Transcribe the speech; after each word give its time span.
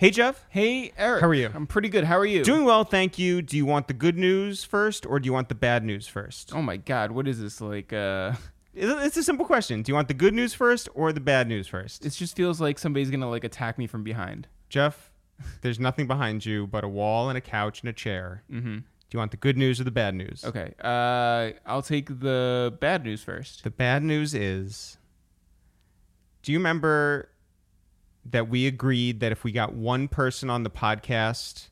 Hey, 0.00 0.10
Jeff. 0.10 0.46
Hey, 0.48 0.92
Eric. 0.96 1.20
How 1.20 1.28
are 1.28 1.34
you? 1.34 1.50
I'm 1.54 1.66
pretty 1.66 1.90
good. 1.90 2.04
How 2.04 2.16
are 2.16 2.24
you? 2.24 2.42
Doing 2.42 2.64
well, 2.64 2.84
thank 2.84 3.18
you. 3.18 3.42
Do 3.42 3.54
you 3.58 3.66
want 3.66 3.86
the 3.86 3.92
good 3.92 4.16
news 4.16 4.64
first, 4.64 5.04
or 5.04 5.20
do 5.20 5.26
you 5.26 5.32
want 5.34 5.50
the 5.50 5.54
bad 5.54 5.84
news 5.84 6.08
first? 6.08 6.52
Oh 6.54 6.62
my 6.62 6.78
God, 6.78 7.12
what 7.12 7.28
is 7.28 7.38
this 7.38 7.60
like? 7.60 7.92
Uh, 7.92 8.32
It's 8.72 9.18
a 9.18 9.22
simple 9.22 9.44
question. 9.44 9.82
Do 9.82 9.90
you 9.90 9.94
want 9.94 10.08
the 10.08 10.14
good 10.14 10.32
news 10.32 10.54
first 10.54 10.88
or 10.94 11.12
the 11.12 11.20
bad 11.20 11.48
news 11.48 11.66
first? 11.68 12.06
it 12.06 12.14
just 12.14 12.34
feels 12.34 12.62
like 12.62 12.78
somebody's 12.78 13.10
gonna 13.10 13.28
like 13.28 13.44
attack 13.44 13.76
me 13.76 13.86
from 13.86 14.02
behind. 14.02 14.48
Jeff, 14.70 15.12
there's 15.60 15.78
nothing 15.78 16.06
behind 16.06 16.46
you 16.46 16.66
but 16.66 16.82
a 16.82 16.88
wall 16.88 17.28
and 17.28 17.36
a 17.36 17.42
couch 17.42 17.82
and 17.82 17.90
a 17.90 17.92
chair. 17.92 18.42
Mm-hmm. 18.50 18.76
Do 18.76 18.84
you 19.10 19.18
want 19.18 19.32
the 19.32 19.36
good 19.36 19.58
news 19.58 19.82
or 19.82 19.84
the 19.84 19.90
bad 19.90 20.14
news? 20.14 20.46
Okay. 20.46 20.72
Uh, 20.82 21.50
I'll 21.66 21.82
take 21.82 22.20
the 22.20 22.74
bad 22.80 23.04
news 23.04 23.22
first. 23.22 23.64
The 23.64 23.70
bad 23.70 24.02
news 24.02 24.32
is 24.32 24.96
do 26.42 26.52
you 26.52 26.58
remember 26.58 27.28
that 28.30 28.48
we 28.48 28.66
agreed 28.66 29.20
that 29.20 29.32
if 29.32 29.44
we 29.44 29.52
got 29.52 29.72
one 29.74 30.08
person 30.08 30.50
on 30.50 30.62
the 30.62 30.70
podcast, 30.70 31.68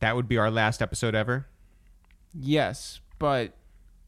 that 0.00 0.16
would 0.16 0.28
be 0.28 0.36
our 0.38 0.50
last 0.50 0.82
episode 0.82 1.14
ever? 1.14 1.46
Yes, 2.38 3.00
but 3.18 3.52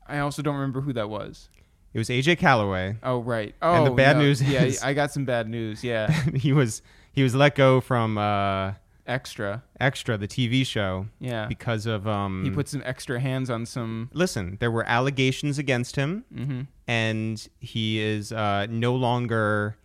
I 0.07 0.19
also 0.19 0.43
don't 0.43 0.55
remember 0.57 0.81
who 0.81 0.93
that 0.95 1.09
was. 1.09 1.49
It 1.95 1.99
was 1.99 2.09
AJ 2.09 2.39
Calloway. 2.39 2.97
Oh 3.03 3.21
right. 3.21 3.55
Oh, 3.63 3.75
and 3.75 3.87
the 3.87 3.91
bad 3.91 4.17
no. 4.17 4.23
news 4.23 4.43
yeah, 4.43 4.71
I 4.83 4.93
got 4.93 5.13
some 5.13 5.25
bad 5.25 5.49
news. 5.49 5.83
Yeah, 5.83 6.11
he 6.35 6.53
was 6.53 6.83
he 7.13 7.23
was 7.23 7.35
let 7.35 7.55
go 7.55 7.81
from 7.81 8.19
uh, 8.19 8.73
extra. 9.07 9.63
Extra, 9.81 10.19
the 10.19 10.29
TV 10.29 10.67
show, 10.67 11.07
Yeah, 11.21 11.47
because 11.47 11.87
of 11.87 12.07
um. 12.07 12.45
he 12.45 12.51
put 12.51 12.69
some 12.69 12.83
extra 12.85 13.19
hands 13.21 13.49
on 13.49 13.65
some. 13.65 14.11
listen, 14.13 14.59
there 14.61 14.71
were 14.71 14.85
allegations 14.85 15.59
against 15.59 15.97
him, 15.97 16.25
Mm-hmm. 16.35 16.61
and 16.87 17.49
he 17.61 17.99
is 18.01 18.31
uh, 18.33 18.67
no 18.69 18.95
longer 18.95 19.77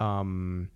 um, 0.00 0.68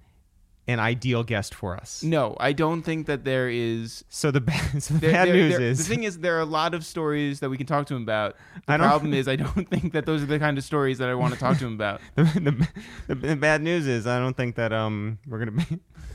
an 0.66 0.80
ideal 0.80 1.22
guest 1.24 1.54
for 1.54 1.76
us. 1.76 2.02
No, 2.02 2.36
I 2.40 2.52
don't 2.52 2.80
think 2.82 3.06
that 3.06 3.24
there 3.24 3.50
is. 3.50 4.02
So 4.08 4.30
the 4.30 4.40
bad, 4.40 4.82
so 4.82 4.94
the 4.94 5.00
There, 5.00 5.12
bad 5.12 5.28
there- 5.28 5.34
news 5.34 5.52
there- 5.58 5.60
is 5.66 5.78
the 5.78 5.84
thing 5.84 6.04
is 6.04 6.18
there 6.20 6.36
are 6.36 6.40
a 6.40 6.44
lot 6.46 6.72
of 6.74 6.84
stories 6.86 7.40
that 7.40 7.50
we 7.50 7.56
can 7.58 7.66
talk 7.66 7.86
to 7.88 7.94
him 7.96 8.02
about. 8.02 8.36
The 8.66 8.78
problem 8.78 9.12
is 9.20 9.28
I 9.28 9.36
don't 9.36 9.68
think 9.68 9.92
that 9.92 10.06
those 10.06 10.22
are 10.22 10.26
the 10.26 10.38
kind 10.38 10.56
of 10.56 10.64
stories 10.64 10.98
that 10.98 11.08
I 11.10 11.14
want 11.14 11.34
to 11.34 11.40
talk 11.40 11.58
to 11.58 11.66
him 11.66 11.74
about. 11.74 12.00
the, 12.14 12.68
the, 13.08 13.14
the, 13.14 13.36
bad 13.36 13.60
news 13.62 13.86
is 13.86 14.06
I 14.06 14.18
don't 14.18 14.36
think 14.36 14.54
that 14.56 14.72
um 14.72 15.18
we're 15.26 15.38
gonna 15.38 15.50
be 15.52 15.66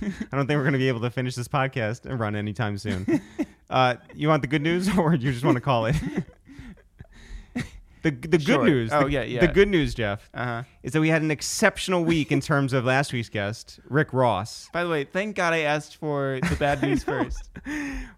I 0.01 0.35
don't 0.38 0.47
think 0.47 0.57
we're 0.57 0.63
gonna 0.63 0.77
be 0.79 0.88
able 0.88 1.01
to 1.01 1.11
finish 1.11 1.35
this 1.35 1.47
podcast 1.47 2.05
and 2.05 2.19
run 2.19 2.35
anytime 2.35 2.77
soon. 2.79 3.21
uh, 3.69 3.95
you 4.16 4.29
want 4.29 4.41
the 4.41 4.47
good 4.47 4.61
news 4.63 4.89
or 4.97 5.16
do 5.16 5.25
you 5.25 5.31
just 5.31 5.44
want 5.45 5.55
to 5.57 5.61
call 5.61 5.85
it? 5.85 5.95
The 8.03 8.11
the 8.11 8.39
Sure. 8.39 8.58
good 8.59 8.66
news. 8.66 8.89
Oh, 8.94 9.03
the, 9.05 9.11
yeah, 9.11 9.23
yeah. 9.23 9.42
The 9.42 9.47
good 9.47 9.67
news, 9.67 9.94
Jeff, 9.94 10.30
Uh 10.33 10.45
huh. 10.45 10.64
is 10.83 10.94
that 10.94 11.02
we 11.02 11.09
had 11.09 11.22
an 11.22 11.31
exceptional 11.31 12.03
week 12.06 12.31
in 12.31 12.39
terms 12.41 12.73
of 12.73 12.86
last 12.86 13.11
week's 13.14 13.30
guest, 13.30 13.80
Rick 13.89 14.14
Ross. 14.14 14.69
By 14.73 14.83
the 14.83 14.89
way, 14.89 15.03
thank 15.03 15.36
God 15.36 15.53
I 15.53 15.59
asked 15.59 15.97
for 15.97 16.39
the 16.50 16.56
bad 16.56 16.81
news 16.81 17.03
first. 17.14 17.50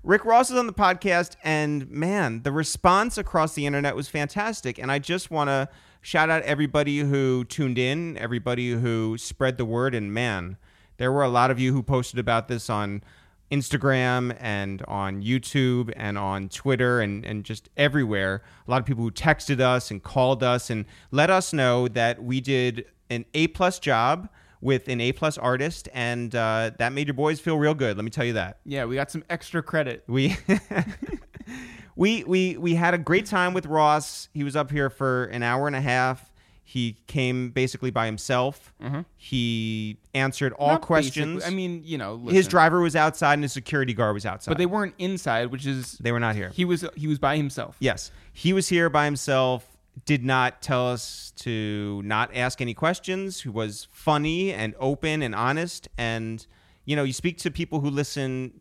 Rick 0.04 0.26
Ross 0.26 0.50
is 0.52 0.58
on 0.58 0.68
the 0.68 0.74
podcast, 0.74 1.36
and 1.44 1.90
man, 1.90 2.44
the 2.44 2.52
response 2.52 3.18
across 3.18 3.54
the 3.54 3.66
internet 3.66 3.96
was 3.96 4.08
fantastic. 4.08 4.78
And 4.78 4.92
I 4.92 5.00
just 5.00 5.32
want 5.32 5.50
to 5.50 5.70
shout 6.02 6.30
out 6.30 6.42
everybody 6.44 7.00
who 7.00 7.44
tuned 7.46 7.78
in, 7.78 8.18
everybody 8.18 8.72
who 8.72 9.18
spread 9.18 9.58
the 9.58 9.66
word. 9.66 9.94
And 9.96 10.14
man, 10.14 10.58
there 10.98 11.12
were 11.12 11.24
a 11.24 11.30
lot 11.30 11.52
of 11.52 11.60
you 11.60 11.74
who 11.74 11.84
posted 11.84 12.20
about 12.20 12.48
this 12.48 12.70
on 12.70 13.04
Instagram 13.52 14.36
and 14.40 14.82
on 14.88 15.22
YouTube 15.22 15.92
and 15.96 16.18
on 16.18 16.50
Twitter 16.50 17.02
and, 17.02 17.26
and 17.26 17.44
just 17.44 17.70
everywhere. 17.78 18.42
A 18.68 18.72
lot 18.72 18.80
of 18.80 18.86
people 18.86 19.04
who 19.04 19.12
texted 19.12 19.60
us 19.60 19.92
and 19.92 20.02
called 20.02 20.42
us 20.44 20.70
and 20.70 20.86
let 21.12 21.30
us 21.30 21.54
know 21.54 21.88
that 21.90 22.24
we 22.24 22.42
did 22.42 22.86
an 23.10 23.26
A 23.34 23.48
plus 23.48 23.80
job 23.80 24.30
with 24.62 24.88
an 24.88 25.02
A 25.02 25.12
plus 25.12 25.38
artist, 25.38 25.90
and 25.92 26.34
uh, 26.36 26.72
that 26.78 26.94
made 26.94 27.08
your 27.08 27.16
boys 27.16 27.40
feel 27.40 27.58
real 27.58 27.74
good. 27.74 27.98
Let 27.98 28.06
me 28.06 28.12
tell 28.12 28.26
you 28.26 28.34
that. 28.34 28.60
Yeah, 28.64 28.86
we 28.86 28.96
got 28.96 29.12
some 29.12 29.24
extra 29.30 29.64
credit. 29.64 30.04
We 30.08 30.38
we 31.96 32.24
we 32.24 32.58
we 32.58 32.76
had 32.76 32.94
a 32.94 32.98
great 32.98 33.26
time 33.26 33.54
with 33.54 33.66
Ross. 33.66 34.30
He 34.34 34.44
was 34.44 34.56
up 34.56 34.72
here 34.72 34.90
for 34.90 35.26
an 35.26 35.44
hour 35.44 35.68
and 35.68 35.76
a 35.76 35.82
half. 35.82 36.31
He 36.72 36.98
came 37.08 37.50
basically 37.50 37.92
by 37.92 38.06
himself. 38.06 38.74
He 39.18 39.98
answered 40.14 40.54
all 40.54 40.68
Mm-hmm. 40.70 40.74
Not 40.76 40.82
questions. 40.82 41.36
basically- 41.44 41.54
I 41.54 41.56
mean, 41.56 41.82
you 41.84 41.98
know, 41.98 42.28
his 42.30 42.48
driver 42.48 42.80
was 42.80 42.96
outside 42.96 43.34
and 43.34 43.44
his 43.44 43.52
security 43.52 43.94
guard 43.94 44.14
was 44.14 44.26
outside. 44.26 44.52
but 44.52 44.58
they 44.58 44.66
weren't 44.66 44.96
inside, 44.98 45.52
which 45.52 45.66
is 45.66 45.98
they 46.00 46.14
were 46.14 46.20
not 46.22 46.34
here. 46.36 46.50
he 46.54 46.64
was 46.64 46.86
he 46.96 47.08
was 47.08 47.20
by 47.20 47.36
himself. 47.36 47.76
Yes, 47.80 48.10
he 48.32 48.54
was 48.54 48.70
here 48.70 48.90
by 48.90 49.04
himself. 49.04 49.68
Did 50.06 50.24
not 50.24 50.62
tell 50.62 50.88
us 50.88 51.34
to 51.44 52.02
not 52.06 52.34
ask 52.34 52.62
any 52.62 52.74
questions. 52.74 53.42
He 53.42 53.50
was 53.50 53.90
funny 53.92 54.54
and 54.54 54.74
open 54.80 55.22
and 55.22 55.36
honest. 55.36 55.90
And 55.98 56.46
you 56.86 56.96
know, 56.96 57.04
you 57.04 57.12
speak 57.12 57.38
to 57.40 57.52
people 57.52 57.82
who 57.82 57.90
listen, 57.90 58.54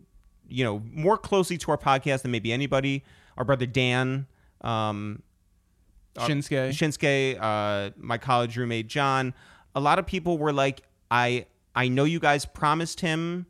you 0.49 0.65
know, 0.65 0.83
more 0.93 1.17
closely 1.17 1.57
to 1.59 1.71
our 1.71 1.79
podcast 1.79 2.23
than 2.23 2.33
maybe 2.33 2.53
anybody. 2.53 3.05
Our 3.37 3.45
brother 3.45 3.67
Dan, 3.67 4.27
um, 4.63 5.23
Shinsuke. 6.19 6.71
Shinsuke, 6.71 7.39
uh, 7.41 7.91
my 7.97 8.19
college 8.19 8.57
roommate 8.57 8.89
John. 8.89 9.35
A 9.75 9.81
lot 9.81 9.99
of 9.99 10.07
people 10.07 10.39
were 10.39 10.53
like, 10.53 10.83
I 11.11 11.47
I 11.75 11.89
know 11.89 12.05
you 12.05 12.19
guys 12.21 12.45
promised 12.45 13.01
him 13.01 13.47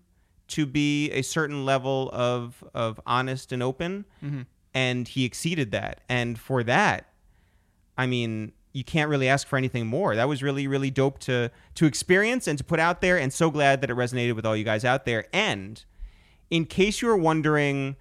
to 0.48 0.66
be 0.66 1.10
a 1.12 1.22
certain 1.22 1.64
level 1.64 2.10
of 2.12 2.62
of 2.74 3.00
honest 3.06 3.52
and 3.52 3.62
open, 3.62 4.04
and 4.74 5.08
he 5.08 5.24
exceeded 5.24 5.70
that. 5.72 6.02
And 6.08 6.38
for 6.38 6.62
that, 6.64 7.06
I 7.96 8.06
mean, 8.06 8.52
you 8.72 8.84
can't 8.84 9.08
really 9.08 9.28
ask 9.28 9.46
for 9.46 9.56
anything 9.56 9.86
more. 9.86 10.14
That 10.14 10.28
was 10.28 10.42
really 10.42 10.66
really 10.66 10.90
dope 10.90 11.18
to 11.20 11.50
to 11.76 11.86
experience 11.86 12.46
and 12.46 12.58
to 12.58 12.64
put 12.64 12.78
out 12.78 13.00
there. 13.00 13.18
And 13.18 13.32
so 13.32 13.50
glad 13.50 13.80
that 13.80 13.90
it 13.90 13.96
resonated 13.96 14.36
with 14.36 14.44
all 14.44 14.56
you 14.56 14.64
guys 14.64 14.84
out 14.84 15.06
there. 15.06 15.26
And 15.32 15.82
in 16.50 16.66
case 16.66 17.00
you 17.00 17.08
were 17.08 17.16
wondering 17.16 17.96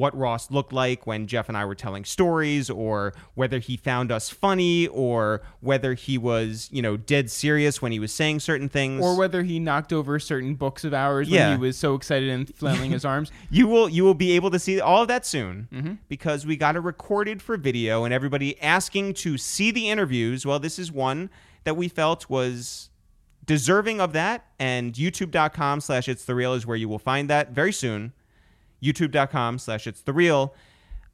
what 0.00 0.16
Ross 0.16 0.50
looked 0.50 0.72
like 0.72 1.06
when 1.06 1.26
Jeff 1.26 1.48
and 1.48 1.56
I 1.58 1.64
were 1.66 1.74
telling 1.74 2.04
stories, 2.04 2.70
or 2.70 3.12
whether 3.34 3.58
he 3.58 3.76
found 3.76 4.10
us 4.10 4.30
funny, 4.30 4.86
or 4.88 5.42
whether 5.60 5.94
he 5.94 6.16
was, 6.16 6.68
you 6.72 6.80
know, 6.82 6.96
dead 6.96 7.30
serious 7.30 7.82
when 7.82 7.92
he 7.92 7.98
was 7.98 8.10
saying 8.12 8.40
certain 8.40 8.68
things, 8.68 9.04
or 9.04 9.16
whether 9.16 9.42
he 9.42 9.58
knocked 9.58 9.92
over 9.92 10.18
certain 10.18 10.54
books 10.54 10.84
of 10.84 10.94
ours 10.94 11.28
Yeah. 11.28 11.50
when 11.50 11.58
he 11.58 11.66
was 11.66 11.76
so 11.76 11.94
excited 11.94 12.30
and 12.30 12.52
flailing 12.54 12.90
his 12.92 13.04
arms. 13.12 13.30
you 13.50 13.66
will 13.66 13.88
you 13.88 14.02
will 14.04 14.14
be 14.14 14.32
able 14.32 14.50
to 14.50 14.58
see 14.58 14.80
all 14.80 15.02
of 15.02 15.08
that 15.08 15.26
soon 15.26 15.68
Mm-hmm. 15.72 15.92
because 16.08 16.46
we 16.46 16.56
got 16.56 16.76
it 16.76 16.80
recorded 16.80 17.42
for 17.42 17.56
video, 17.56 18.04
and 18.04 18.14
everybody 18.14 18.60
asking 18.62 19.14
to 19.14 19.36
see 19.38 19.70
the 19.70 19.90
interviews. 19.90 20.46
Well, 20.46 20.58
this 20.58 20.78
is 20.78 20.90
one 20.90 21.28
that 21.64 21.76
we 21.76 21.88
felt 21.88 22.30
was 22.30 22.88
deserving 23.44 24.00
of 24.00 24.12
that, 24.12 24.46
and 24.58 24.94
YouTube.com 24.94 25.80
slash 25.80 26.08
It's 26.08 26.24
the 26.24 26.34
Real 26.34 26.54
is 26.54 26.66
where 26.66 26.76
you 26.76 26.88
will 26.88 26.98
find 26.98 27.28
that 27.30 27.50
very 27.52 27.72
soon. 27.72 28.12
YouTube.com 28.82 29.58
slash 29.58 29.86
It's 29.86 30.02
the 30.02 30.12
Real. 30.12 30.54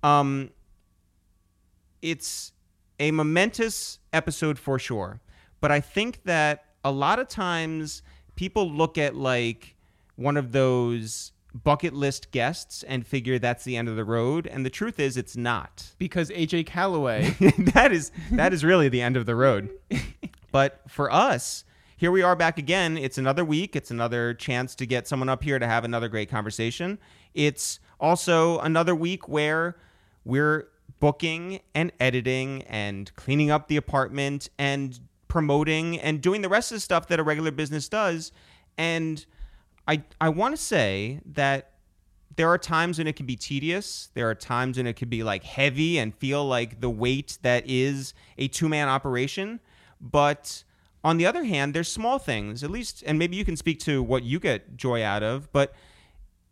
Um, 0.02 0.50
it's 2.02 2.52
a 2.98 3.10
momentous 3.10 3.98
episode 4.12 4.58
for 4.58 4.78
sure. 4.78 5.20
But 5.60 5.72
I 5.72 5.80
think 5.80 6.22
that 6.24 6.64
a 6.84 6.90
lot 6.90 7.18
of 7.18 7.28
times 7.28 8.02
people 8.36 8.70
look 8.70 8.98
at 8.98 9.14
like 9.16 9.76
one 10.16 10.36
of 10.36 10.52
those 10.52 11.32
bucket 11.64 11.94
list 11.94 12.30
guests 12.30 12.82
and 12.82 13.06
figure 13.06 13.38
that's 13.38 13.64
the 13.64 13.76
end 13.76 13.88
of 13.88 13.96
the 13.96 14.04
road. 14.04 14.46
And 14.46 14.64
the 14.64 14.70
truth 14.70 15.00
is, 15.00 15.16
it's 15.16 15.36
not. 15.36 15.94
Because 15.98 16.30
AJ 16.30 16.66
Calloway, 16.66 17.30
that 17.74 17.92
is 17.92 18.12
that 18.32 18.52
is 18.52 18.64
really 18.64 18.88
the 18.88 19.02
end 19.02 19.16
of 19.16 19.26
the 19.26 19.34
road. 19.34 19.70
But 20.52 20.80
for 20.88 21.12
us, 21.12 21.65
here 21.96 22.10
we 22.10 22.22
are 22.22 22.36
back 22.36 22.58
again. 22.58 22.98
It's 22.98 23.16
another 23.16 23.44
week. 23.44 23.74
It's 23.74 23.90
another 23.90 24.34
chance 24.34 24.74
to 24.74 24.86
get 24.86 25.08
someone 25.08 25.30
up 25.30 25.42
here 25.42 25.58
to 25.58 25.66
have 25.66 25.82
another 25.82 26.08
great 26.08 26.28
conversation. 26.28 26.98
It's 27.32 27.80
also 27.98 28.58
another 28.58 28.94
week 28.94 29.28
where 29.28 29.76
we're 30.22 30.68
booking 31.00 31.60
and 31.74 31.90
editing 31.98 32.62
and 32.64 33.14
cleaning 33.16 33.50
up 33.50 33.68
the 33.68 33.78
apartment 33.78 34.50
and 34.58 35.00
promoting 35.28 35.98
and 35.98 36.20
doing 36.20 36.42
the 36.42 36.50
rest 36.50 36.70
of 36.70 36.76
the 36.76 36.80
stuff 36.80 37.08
that 37.08 37.18
a 37.18 37.22
regular 37.22 37.50
business 37.50 37.88
does. 37.88 38.30
And 38.76 39.24
I 39.88 40.02
I 40.20 40.28
want 40.28 40.54
to 40.54 40.62
say 40.62 41.20
that 41.24 41.72
there 42.36 42.50
are 42.50 42.58
times 42.58 42.98
when 42.98 43.06
it 43.06 43.16
can 43.16 43.24
be 43.24 43.36
tedious. 43.36 44.10
There 44.12 44.28
are 44.28 44.34
times 44.34 44.76
when 44.76 44.86
it 44.86 44.96
can 44.96 45.08
be 45.08 45.22
like 45.22 45.44
heavy 45.44 45.98
and 45.98 46.14
feel 46.14 46.44
like 46.44 46.82
the 46.82 46.90
weight 46.90 47.38
that 47.40 47.64
is 47.66 48.12
a 48.36 48.48
two 48.48 48.68
man 48.68 48.88
operation. 48.88 49.60
But 49.98 50.62
on 51.06 51.18
the 51.18 51.24
other 51.24 51.44
hand, 51.44 51.72
there's 51.72 51.90
small 51.90 52.18
things, 52.18 52.64
at 52.64 52.70
least, 52.70 53.04
and 53.06 53.16
maybe 53.16 53.36
you 53.36 53.44
can 53.44 53.56
speak 53.56 53.78
to 53.78 54.02
what 54.02 54.24
you 54.24 54.40
get 54.40 54.76
joy 54.76 55.04
out 55.04 55.22
of. 55.22 55.52
But 55.52 55.72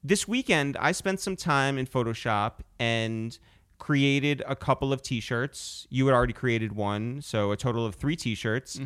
this 0.04 0.28
weekend, 0.28 0.76
I 0.78 0.92
spent 0.92 1.18
some 1.18 1.34
time 1.34 1.76
in 1.76 1.86
Photoshop 1.86 2.60
and 2.78 3.36
created 3.78 4.44
a 4.46 4.54
couple 4.54 4.92
of 4.92 5.02
t 5.02 5.18
shirts. 5.18 5.88
You 5.90 6.06
had 6.06 6.14
already 6.14 6.34
created 6.34 6.72
one, 6.72 7.20
so 7.20 7.50
a 7.50 7.56
total 7.56 7.84
of 7.84 7.96
three 7.96 8.14
t 8.14 8.36
shirts. 8.36 8.78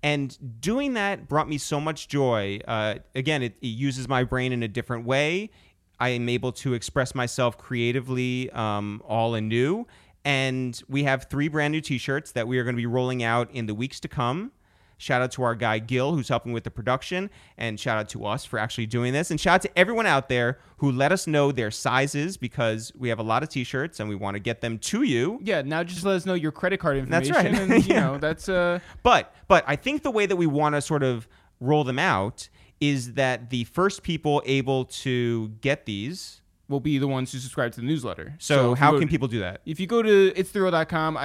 And 0.00 0.60
doing 0.60 0.94
that 0.94 1.26
brought 1.26 1.48
me 1.48 1.58
so 1.58 1.80
much 1.80 2.06
joy. 2.06 2.60
Uh, 2.68 2.96
again, 3.16 3.42
it, 3.42 3.56
it 3.60 3.66
uses 3.66 4.08
my 4.08 4.22
brain 4.22 4.52
in 4.52 4.62
a 4.62 4.68
different 4.68 5.06
way. 5.06 5.50
I 5.98 6.10
am 6.10 6.28
able 6.28 6.52
to 6.52 6.74
express 6.74 7.16
myself 7.16 7.58
creatively, 7.58 8.48
um, 8.52 9.02
all 9.04 9.34
anew. 9.34 9.88
And 10.24 10.80
we 10.88 11.02
have 11.02 11.26
three 11.28 11.48
brand 11.48 11.72
new 11.72 11.80
t 11.80 11.98
shirts 11.98 12.30
that 12.32 12.46
we 12.46 12.58
are 12.58 12.62
going 12.62 12.76
to 12.76 12.80
be 12.80 12.86
rolling 12.86 13.24
out 13.24 13.50
in 13.50 13.66
the 13.66 13.74
weeks 13.74 13.98
to 14.00 14.08
come. 14.08 14.52
Shout 14.98 15.20
out 15.20 15.30
to 15.32 15.42
our 15.42 15.54
guy 15.54 15.78
Gil, 15.78 16.14
who's 16.14 16.28
helping 16.28 16.52
with 16.52 16.64
the 16.64 16.70
production, 16.70 17.28
and 17.58 17.78
shout 17.78 17.98
out 17.98 18.08
to 18.10 18.24
us 18.24 18.46
for 18.46 18.58
actually 18.58 18.86
doing 18.86 19.12
this. 19.12 19.30
And 19.30 19.38
shout 19.38 19.56
out 19.56 19.62
to 19.62 19.78
everyone 19.78 20.06
out 20.06 20.30
there 20.30 20.58
who 20.78 20.90
let 20.90 21.12
us 21.12 21.26
know 21.26 21.52
their 21.52 21.70
sizes 21.70 22.38
because 22.38 22.92
we 22.96 23.10
have 23.10 23.18
a 23.18 23.22
lot 23.22 23.42
of 23.42 23.50
t-shirts 23.50 24.00
and 24.00 24.08
we 24.08 24.14
want 24.14 24.36
to 24.36 24.40
get 24.40 24.62
them 24.62 24.78
to 24.78 25.02
you. 25.02 25.38
Yeah, 25.42 25.60
now 25.62 25.82
just 25.84 26.02
let 26.04 26.16
us 26.16 26.24
know 26.24 26.32
your 26.34 26.52
credit 26.52 26.80
card 26.80 26.96
information. 26.96 27.32
That's 27.34 27.44
right. 27.44 27.54
And, 27.70 27.84
you 27.86 27.94
Yeah. 27.94 28.00
know, 28.00 28.18
that's 28.18 28.48
uh 28.48 28.78
But 29.02 29.34
but 29.48 29.64
I 29.66 29.76
think 29.76 30.02
the 30.02 30.10
way 30.10 30.24
that 30.26 30.36
we 30.36 30.46
want 30.46 30.74
to 30.76 30.80
sort 30.80 31.02
of 31.02 31.28
roll 31.60 31.84
them 31.84 31.98
out 31.98 32.48
is 32.80 33.14
that 33.14 33.50
the 33.50 33.64
first 33.64 34.02
people 34.02 34.42
able 34.46 34.84
to 34.86 35.48
get 35.60 35.84
these. 35.86 36.40
will 36.68 36.80
be 36.80 36.98
the 36.98 37.06
ones 37.06 37.30
who 37.32 37.38
subscribe 37.38 37.70
to 37.72 37.80
the 37.80 37.86
newsletter. 37.86 38.34
So, 38.38 38.70
you 38.70 38.74
how 38.74 38.98
can 38.98 39.06
people 39.08 39.28
do 39.28 39.38
that? 39.38 39.60
If 39.64 39.78
you 39.78 39.86
go 39.86 40.02
to 40.02 40.32
itsthereal.com, 40.32 41.16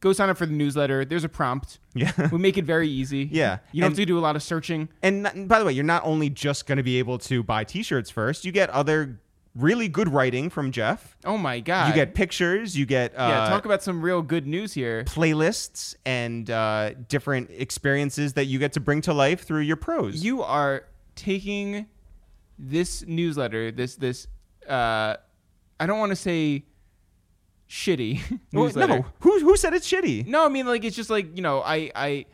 go 0.00 0.12
sign 0.12 0.28
up 0.28 0.36
for 0.36 0.46
the 0.46 0.52
newsletter. 0.52 1.04
There's 1.04 1.24
a 1.24 1.28
prompt. 1.28 1.78
Yeah. 1.94 2.12
We 2.32 2.38
make 2.38 2.58
it 2.58 2.64
very 2.64 2.88
easy. 2.88 3.28
Yeah. 3.32 3.58
You 3.72 3.80
don't 3.80 3.88
And- 3.88 3.92
have 3.98 4.02
to 4.02 4.06
do 4.06 4.18
a 4.18 4.20
lot 4.20 4.36
of 4.36 4.42
searching. 4.42 4.88
And 5.02 5.22
not- 5.24 5.48
by 5.48 5.58
the 5.58 5.64
way, 5.64 5.72
you're 5.72 5.84
not 5.84 6.04
only 6.04 6.28
just 6.30 6.66
going 6.66 6.76
to 6.78 6.82
be 6.84 6.98
able 6.98 7.18
to 7.18 7.42
buy 7.42 7.64
T-shirts 7.64 8.10
first. 8.10 8.44
You 8.44 8.52
get 8.52 8.68
other 8.70 9.20
really 9.54 9.88
good 9.88 10.12
writing 10.12 10.50
from 10.50 10.70
Jeff. 10.70 11.16
Oh 11.24 11.38
my 11.38 11.60
god. 11.60 11.88
You 11.88 11.94
get 11.94 12.14
pictures. 12.14 12.76
You 12.76 12.84
get 12.84 13.14
uh, 13.14 13.26
Yeah, 13.30 13.48
talk 13.48 13.64
about 13.64 13.82
some 13.82 14.02
real 14.02 14.20
good 14.20 14.46
news 14.46 14.74
here. 14.74 15.02
playlists 15.04 15.94
and 16.04 16.50
uh, 16.50 16.90
different 17.08 17.50
experiences 17.50 18.34
that 18.34 18.44
you 18.44 18.58
get 18.58 18.74
to 18.74 18.80
bring 18.80 19.00
to 19.02 19.14
life 19.14 19.44
through 19.44 19.62
your 19.62 19.76
prose. 19.76 20.22
You 20.22 20.42
are 20.42 20.84
taking 21.14 21.86
this 22.58 23.02
newsletter, 23.06 23.70
this 23.70 23.96
this 23.96 24.26
uh 24.68 25.16
I 25.80 25.86
don't 25.86 25.98
want 25.98 26.10
to 26.10 26.16
say 26.16 26.64
shitty 27.68 28.20
Well, 28.52 28.70
no, 28.74 29.04
who 29.20 29.40
who 29.40 29.56
said 29.56 29.74
it's 29.74 29.90
shitty? 29.90 30.26
No, 30.26 30.44
I 30.46 30.48
mean 30.48 30.66
like 30.66 30.84
it's 30.84 30.96
just 30.96 31.10
like 31.10 31.34
you 31.36 31.42
know 31.42 31.60
I 31.62 31.90
I 31.94 32.26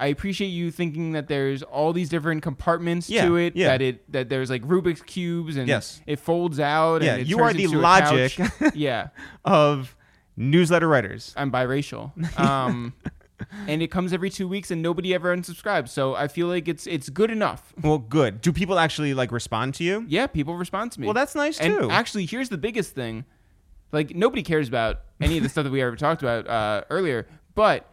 I 0.00 0.06
appreciate 0.08 0.48
you 0.48 0.70
thinking 0.70 1.12
that 1.12 1.26
there's 1.28 1.62
all 1.64 1.92
these 1.92 2.08
different 2.08 2.42
compartments 2.42 3.10
Yeah, 3.10 3.26
to 3.26 3.36
it. 3.36 3.56
yeah. 3.56 3.68
That 3.68 3.82
it 3.82 4.12
that 4.12 4.28
there's 4.28 4.48
like 4.48 4.62
Rubik's 4.62 5.02
cubes 5.02 5.56
and 5.56 5.66
Yes. 5.68 6.00
it 6.06 6.20
folds 6.20 6.60
out. 6.60 7.02
Yeah, 7.02 7.16
you 7.16 7.40
are 7.42 7.52
the 7.52 7.66
logic. 7.66 8.38
yeah, 8.74 9.08
Of 9.44 9.96
newsletter 10.36 10.86
writers. 10.88 11.34
I'm 11.36 11.50
biracial. 11.50 12.12
Um, 12.38 12.92
and 13.66 13.82
it 13.82 13.88
comes 13.90 14.12
every 14.12 14.30
two 14.30 14.46
weeks, 14.48 14.70
and 14.70 14.82
nobody 14.82 15.14
ever 15.14 15.36
unsubscribes. 15.36 15.88
So 15.88 16.14
I 16.14 16.28
feel 16.28 16.46
like 16.46 16.68
it's 16.68 16.86
it's 16.86 17.08
good 17.08 17.30
enough. 17.30 17.74
Well, 17.82 17.98
good. 17.98 18.40
Do 18.40 18.52
people 18.52 18.78
actually 18.78 19.14
like 19.14 19.32
respond 19.32 19.74
to 19.74 19.84
you? 19.84 20.04
Yeah, 20.08 20.28
people 20.28 20.54
respond 20.56 20.92
to 20.92 21.00
me. 21.00 21.06
Well, 21.08 21.14
that's 21.14 21.34
nice 21.34 21.58
and 21.58 21.76
too. 21.76 21.90
actually, 21.90 22.26
here's 22.26 22.48
the 22.50 22.58
biggest 22.58 22.94
thing. 22.94 23.24
Like 23.92 24.14
nobody 24.14 24.42
cares 24.42 24.68
about 24.68 25.00
any 25.20 25.36
of 25.38 25.42
the 25.42 25.48
stuff 25.48 25.64
that 25.64 25.70
we 25.72 25.80
ever 25.82 25.96
talked 25.96 26.22
about 26.22 26.46
uh, 26.46 26.84
earlier, 26.90 27.26
but 27.54 27.88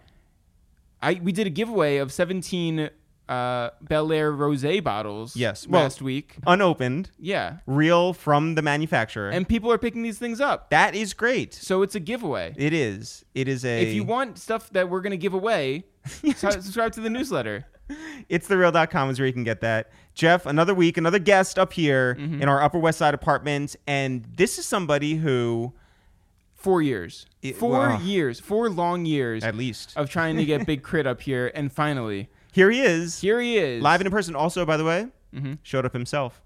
I 1.02 1.20
we 1.24 1.32
did 1.32 1.48
a 1.48 1.50
giveaway 1.50 1.98
of 1.98 2.12
17 2.12 2.90
uh, 3.28 3.70
Belaire 3.84 4.32
rosé 4.38 4.84
bottles. 4.84 5.36
Yes, 5.36 5.68
well- 5.68 5.82
last 5.84 6.02
week. 6.02 6.36
Unopened, 6.46 7.10
Yeah, 7.18 7.58
real 7.66 8.14
from 8.14 8.56
the 8.56 8.62
manufacturer. 8.62 9.30
and 9.30 9.48
people 9.48 9.72
are 9.72 9.78
picking 9.78 10.04
these 10.04 10.20
things 10.20 10.40
up, 10.42 10.70
that 10.70 10.96
is 10.96 11.14
great. 11.14 11.54
so 11.54 11.82
it's 11.82 11.96
a 11.96 12.00
giveaway. 12.00 12.54
It 12.58 12.74
is. 12.74 13.24
It 13.34 13.48
is 13.48 13.64
a. 13.66 13.82
If 13.84 13.94
you 13.94 14.04
want 14.04 14.38
stuff 14.38 14.70
that 14.72 14.90
we're 14.90 15.02
gonna 15.02 15.18
give 15.18 15.34
away, 15.34 15.86
subscribe 16.36 16.92
to 16.94 17.02
the 17.02 17.10
newsletter. 17.10 17.66
It's 18.30 18.48
thereal.com 18.48 19.12
is 19.12 19.20
where 19.20 19.28
you 19.28 19.34
can 19.34 19.44
get 19.44 19.62
that. 19.62 19.92
Jeff, 20.16 20.48
another 20.48 20.74
week, 20.74 20.98
another 20.98 21.20
guest 21.20 21.60
up 21.60 21.72
here 21.74 22.16
Mm-hmm. 22.20 22.42
in 22.42 22.50
our 22.50 22.62
Upper 22.62 22.80
West 22.80 22.98
Side 22.98 23.14
apartment. 23.14 23.76
And 23.86 24.26
this 24.38 24.58
is 24.58 24.66
somebody 24.66 25.16
who, 25.16 25.72
Four 26.66 26.82
years, 26.82 27.28
It- 27.44 27.58
four 27.58 27.74
wow. 27.78 28.00
years, 28.02 28.40
four 28.40 28.72
long 28.72 29.06
years 29.06 29.44
at 29.44 29.54
least, 29.56 29.94
of 29.96 30.10
trying 30.10 30.36
to 30.38 30.46
get 30.46 30.66
Big 30.66 30.84
K.R.I.T. 30.90 31.08
up 31.08 31.22
here, 31.22 31.52
and 31.54 31.72
finally, 31.72 32.28
here 32.54 32.72
he 32.72 32.82
is, 32.82 33.22
here 33.22 33.40
he 33.40 33.58
is, 33.60 33.84
live 33.84 34.02
and 34.02 34.08
in 34.08 34.12
person. 34.12 34.36
Also, 34.36 34.66
by 34.66 34.76
the 34.76 34.84
way, 34.84 35.06
Mhm. 35.32 35.60
showed 35.62 35.86
up 35.86 35.94
himself. 35.94 36.42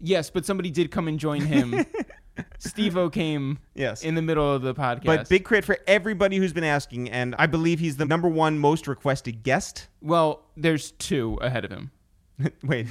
Yes, 0.00 0.30
but 0.30 0.46
somebody 0.46 0.70
did 0.70 0.90
come 0.90 1.08
and 1.08 1.18
join 1.18 1.42
him. 1.42 1.84
Steve 2.58 2.96
O 2.96 3.10
came 3.10 3.58
Yes. 3.74 4.02
in 4.02 4.14
the 4.14 4.22
middle 4.22 4.50
of 4.50 4.62
the 4.62 4.72
podcast. 4.74 5.04
but 5.04 5.28
big 5.28 5.44
K.R.I.T. 5.46 5.66
for 5.66 5.76
everybody 5.86 6.38
who's 6.38 6.54
been 6.54 6.64
asking. 6.64 7.10
And 7.10 7.34
I 7.38 7.44
believe 7.46 7.80
he's 7.80 7.98
the 7.98 8.06
number 8.06 8.28
one 8.28 8.58
most 8.58 8.88
requested 8.88 9.42
guest. 9.42 9.88
well, 10.00 10.46
there's 10.56 10.92
two 10.92 11.34
ahead 11.42 11.66
of 11.66 11.70
him. 11.70 11.90
wait, 12.62 12.86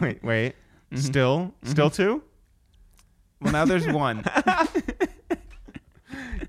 wait, 0.00 0.22
wait. 0.22 0.50
Mm-hmm. 0.92 0.96
Still, 0.98 1.52
still 1.64 1.90
two? 1.90 2.22
Well, 3.40 3.52
now 3.52 3.64
there's 3.64 3.88
one. 3.88 4.22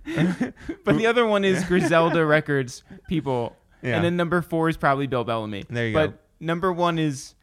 but 0.84 0.98
the 0.98 1.08
other 1.08 1.26
one 1.26 1.44
is 1.44 1.64
Griselda 1.66 2.26
Records 2.26 2.84
people. 3.10 3.56
Yeah. 3.82 3.96
And 3.98 4.06
then 4.06 4.16
number 4.18 4.42
four 4.42 4.70
is 4.70 4.78
probably 4.78 5.08
Bill 5.08 5.24
Bellamy. 5.24 5.66
There 5.70 5.88
you 5.88 5.94
but 5.94 6.06
go. 6.08 6.12
But 6.14 6.46
number 6.46 6.72
one 6.74 6.98
is 7.00 7.36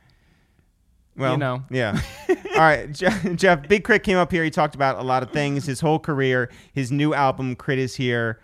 Well, 1.17 1.33
You 1.33 1.39
know. 1.39 1.65
yeah. 1.71 2.01
All 2.29 2.59
right, 2.59 2.91
Jeff, 2.93 3.23
Jeff. 3.37 3.69
Big 3.69 3.85
K.R.I.T. 3.85 4.03
came 4.05 4.17
up 4.19 4.31
here. 4.31 4.45
He 4.45 4.51
talked 4.51 4.75
about 4.75 4.99
a 4.99 5.03
lot 5.03 5.23
of 5.23 5.31
things. 5.31 5.67
His 5.67 5.81
whole 5.81 5.99
career. 5.99 6.51
His 6.73 6.91
new 6.93 7.15
album, 7.15 7.55
K.R.I.T., 7.57 7.81
is 7.83 7.95
here. 7.97 8.41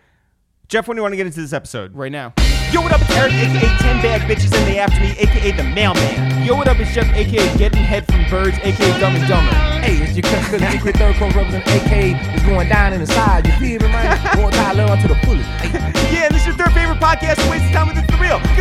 Jeff, 0.68 0.86
when 0.88 0.96
do 0.96 1.00
you 1.00 1.02
want 1.02 1.12
to 1.12 1.16
get 1.16 1.26
into 1.26 1.40
this 1.40 1.52
episode? 1.52 1.94
right 1.94 2.12
now. 2.12 2.34
Yo, 2.72 2.82
what 2.82 2.92
up? 2.92 3.00
It's 3.00 3.10
Eric, 3.16 3.32
aka 3.32 3.78
10 3.78 4.02
Bag 4.02 4.20
Bitches, 4.28 4.52
and 4.52 4.66
they 4.68 4.78
after 4.78 5.00
me, 5.00 5.16
aka 5.16 5.52
the 5.52 5.62
Mailman. 5.62 6.44
Yo, 6.44 6.54
what 6.54 6.68
up? 6.68 6.78
It's 6.78 6.92
Jeff, 6.92 7.08
aka 7.16 7.56
Getting 7.56 7.82
Head 7.82 8.04
from 8.06 8.28
Birds, 8.28 8.58
aka 8.62 9.00
Dumb 9.00 9.16
and 9.16 9.26
Dumber. 9.26 9.50
Hey, 9.80 9.96
it's 10.04 10.12
your 10.12 10.22
cousin, 10.24 10.60
Secret 10.70 10.96
Third 10.98 11.16
Corps 11.16 11.32
representing 11.32 11.72
aka 11.72 12.12
is 12.12 12.42
going 12.42 12.68
down 12.68 12.92
in 12.92 13.00
the 13.00 13.06
side. 13.06 13.46
You 13.46 13.52
feel 13.52 13.80
me, 13.80 13.88
man? 13.88 14.36
Going 14.36 14.52
Tyler 14.52 14.84
to 15.00 15.08
the 15.08 15.14
fullest. 15.24 15.48
Yeah, 16.12 16.28
this 16.28 16.42
is 16.42 16.48
your 16.48 16.56
third 16.56 16.72
favorite 16.74 17.00
podcast. 17.00 17.40
Waste 17.50 17.64
of 17.64 17.72
time 17.72 17.88
with 17.88 17.96
It's 17.96 18.06
the 18.06 18.18
Real. 18.20 18.38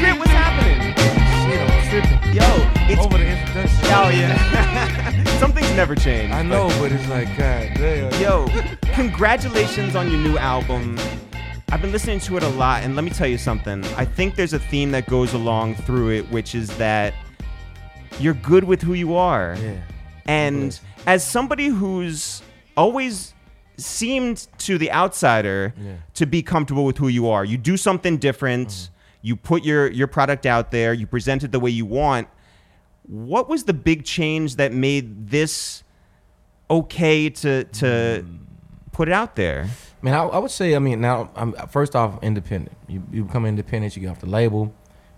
K.R.I.T., 0.00 0.16
what's 0.16 0.32
happening? 0.32 0.80
Shit, 1.44 1.60
I'm 1.60 1.84
tripping. 1.90 2.32
Yo, 2.32 2.48
it's 2.88 3.04
Over 3.04 3.18
the 3.18 3.28
introduction. 3.28 3.92
Oh 3.92 4.08
yeah. 4.08 4.72
Never 5.76 5.94
change. 5.94 6.32
I 6.32 6.42
know, 6.42 6.68
but 6.80 6.90
it's 6.90 7.06
like, 7.08 7.28
God 7.36 7.70
damn. 7.74 8.10
Yo, 8.20 8.48
congratulations 8.94 9.94
on 9.94 10.10
your 10.10 10.18
new 10.18 10.38
album. 10.38 10.98
I've 11.70 11.82
been 11.82 11.92
listening 11.92 12.18
to 12.20 12.38
it 12.38 12.42
a 12.42 12.48
lot, 12.48 12.82
and 12.82 12.96
let 12.96 13.04
me 13.04 13.10
tell 13.10 13.26
you 13.26 13.36
something. 13.36 13.84
I 13.96 14.06
think 14.06 14.36
there's 14.36 14.54
a 14.54 14.58
theme 14.58 14.90
that 14.92 15.06
goes 15.06 15.34
along 15.34 15.74
through 15.74 16.12
it, 16.12 16.30
which 16.30 16.54
is 16.54 16.74
that 16.78 17.12
you're 18.18 18.32
good 18.34 18.64
with 18.64 18.80
who 18.80 18.94
you 18.94 19.16
are. 19.16 19.54
Yeah. 19.60 19.74
And 20.24 20.80
as 21.06 21.22
somebody 21.22 21.66
who's 21.66 22.40
always 22.74 23.34
seemed 23.76 24.48
to 24.58 24.78
the 24.78 24.90
outsider 24.90 25.74
Yeah. 25.78 25.96
to 26.14 26.24
be 26.24 26.42
comfortable 26.42 26.86
with 26.86 26.96
who 26.96 27.08
you 27.08 27.28
are, 27.28 27.44
you 27.44 27.58
do 27.58 27.76
something 27.76 28.16
different, 28.16 28.68
Mm-hmm. 28.68 28.92
you 29.26 29.36
put 29.36 29.62
your, 29.62 29.90
your 29.90 30.06
product 30.06 30.46
out 30.46 30.70
there, 30.70 30.94
you 30.94 31.06
present 31.06 31.44
it 31.44 31.52
the 31.52 31.60
way 31.60 31.70
you 31.70 31.84
want. 31.84 32.28
What 33.06 33.48
was 33.48 33.64
the 33.64 33.72
big 33.72 34.04
change 34.04 34.56
that 34.56 34.72
made 34.72 35.28
this 35.28 35.84
okay 36.68 37.30
to 37.30 37.64
to 37.64 38.24
put 38.92 39.08
it 39.08 39.12
out 39.12 39.36
there? 39.36 39.68
Man, 40.02 40.14
I, 40.14 40.24
I 40.24 40.38
would 40.38 40.50
say, 40.50 40.74
I 40.74 40.78
mean, 40.78 41.00
now, 41.00 41.30
I'm 41.34 41.52
first 41.68 41.96
off, 41.96 42.22
independent. 42.22 42.76
You, 42.86 43.02
you 43.12 43.24
become 43.24 43.46
independent, 43.46 43.96
you 43.96 44.02
get 44.02 44.10
off 44.10 44.20
the 44.20 44.26
label. 44.26 44.74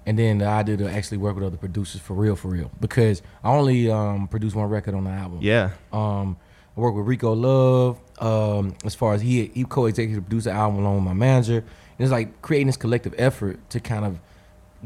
And 0.07 0.18
then 0.18 0.38
the 0.38 0.47
idea 0.47 0.78
to 0.78 0.90
actually 0.90 1.18
work 1.18 1.35
with 1.35 1.45
other 1.45 1.59
producers 1.59 2.00
for 2.00 2.14
real, 2.14 2.35
for 2.35 2.49
real. 2.49 2.71
Because 2.80 3.21
I 3.45 3.50
only 3.50 3.90
um, 3.90 4.26
produce 4.28 4.54
one 4.54 4.71
record 4.71 4.95
on 4.95 5.04
the 5.04 5.11
album. 5.11 5.40
Yeah. 5.42 5.73
Um, 5.92 6.38
I 6.75 6.80
work 6.80 6.95
with 6.95 7.07
Rico 7.07 7.35
Love. 7.35 8.00
Um, 8.18 8.75
as 8.85 8.95
far 8.95 9.12
as 9.12 9.21
he 9.21 9.50
he 9.54 9.64
co-executive 9.64 10.25
produced 10.25 10.45
the 10.45 10.52
album 10.52 10.80
along 10.80 10.95
with 10.97 11.04
my 11.04 11.12
manager. 11.12 11.59
And 11.59 11.99
it's 11.99 12.11
like 12.11 12.40
creating 12.40 12.68
this 12.68 12.78
collective 12.78 13.14
effort 13.18 13.68
to 13.71 13.80
kind 13.80 14.07
of 14.07 14.21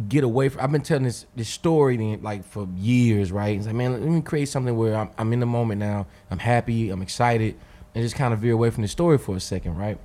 get 0.08 0.25
away 0.25 0.49
from. 0.49 0.62
I've 0.62 0.72
been 0.72 0.82
telling 0.82 1.04
this 1.04 1.26
this 1.37 1.49
story 1.49 2.18
like 2.22 2.44
for 2.44 2.68
years, 2.76 3.32
right? 3.32 3.56
It's 3.56 3.66
like, 3.66 3.75
man, 3.75 3.92
let 3.92 4.02
me 4.02 4.22
create 4.22 4.49
something 4.49 4.76
where 4.76 4.96
I'm, 4.96 5.11
I'm 5.18 5.32
in 5.32 5.40
the 5.40 5.46
moment 5.46 5.80
now. 5.80 6.06
I'm 6.30 6.38
happy. 6.38 6.90
I'm 6.90 7.02
excited, 7.02 7.58
and 7.94 8.02
just 8.02 8.16
kind 8.16 8.32
of 8.32 8.40
veer 8.40 8.52
away 8.52 8.70
from 8.70 8.82
the 8.82 8.88
story 8.88 9.18
for 9.18 9.37
a 9.37 9.40
second, 9.40 9.76
right? 9.76 9.99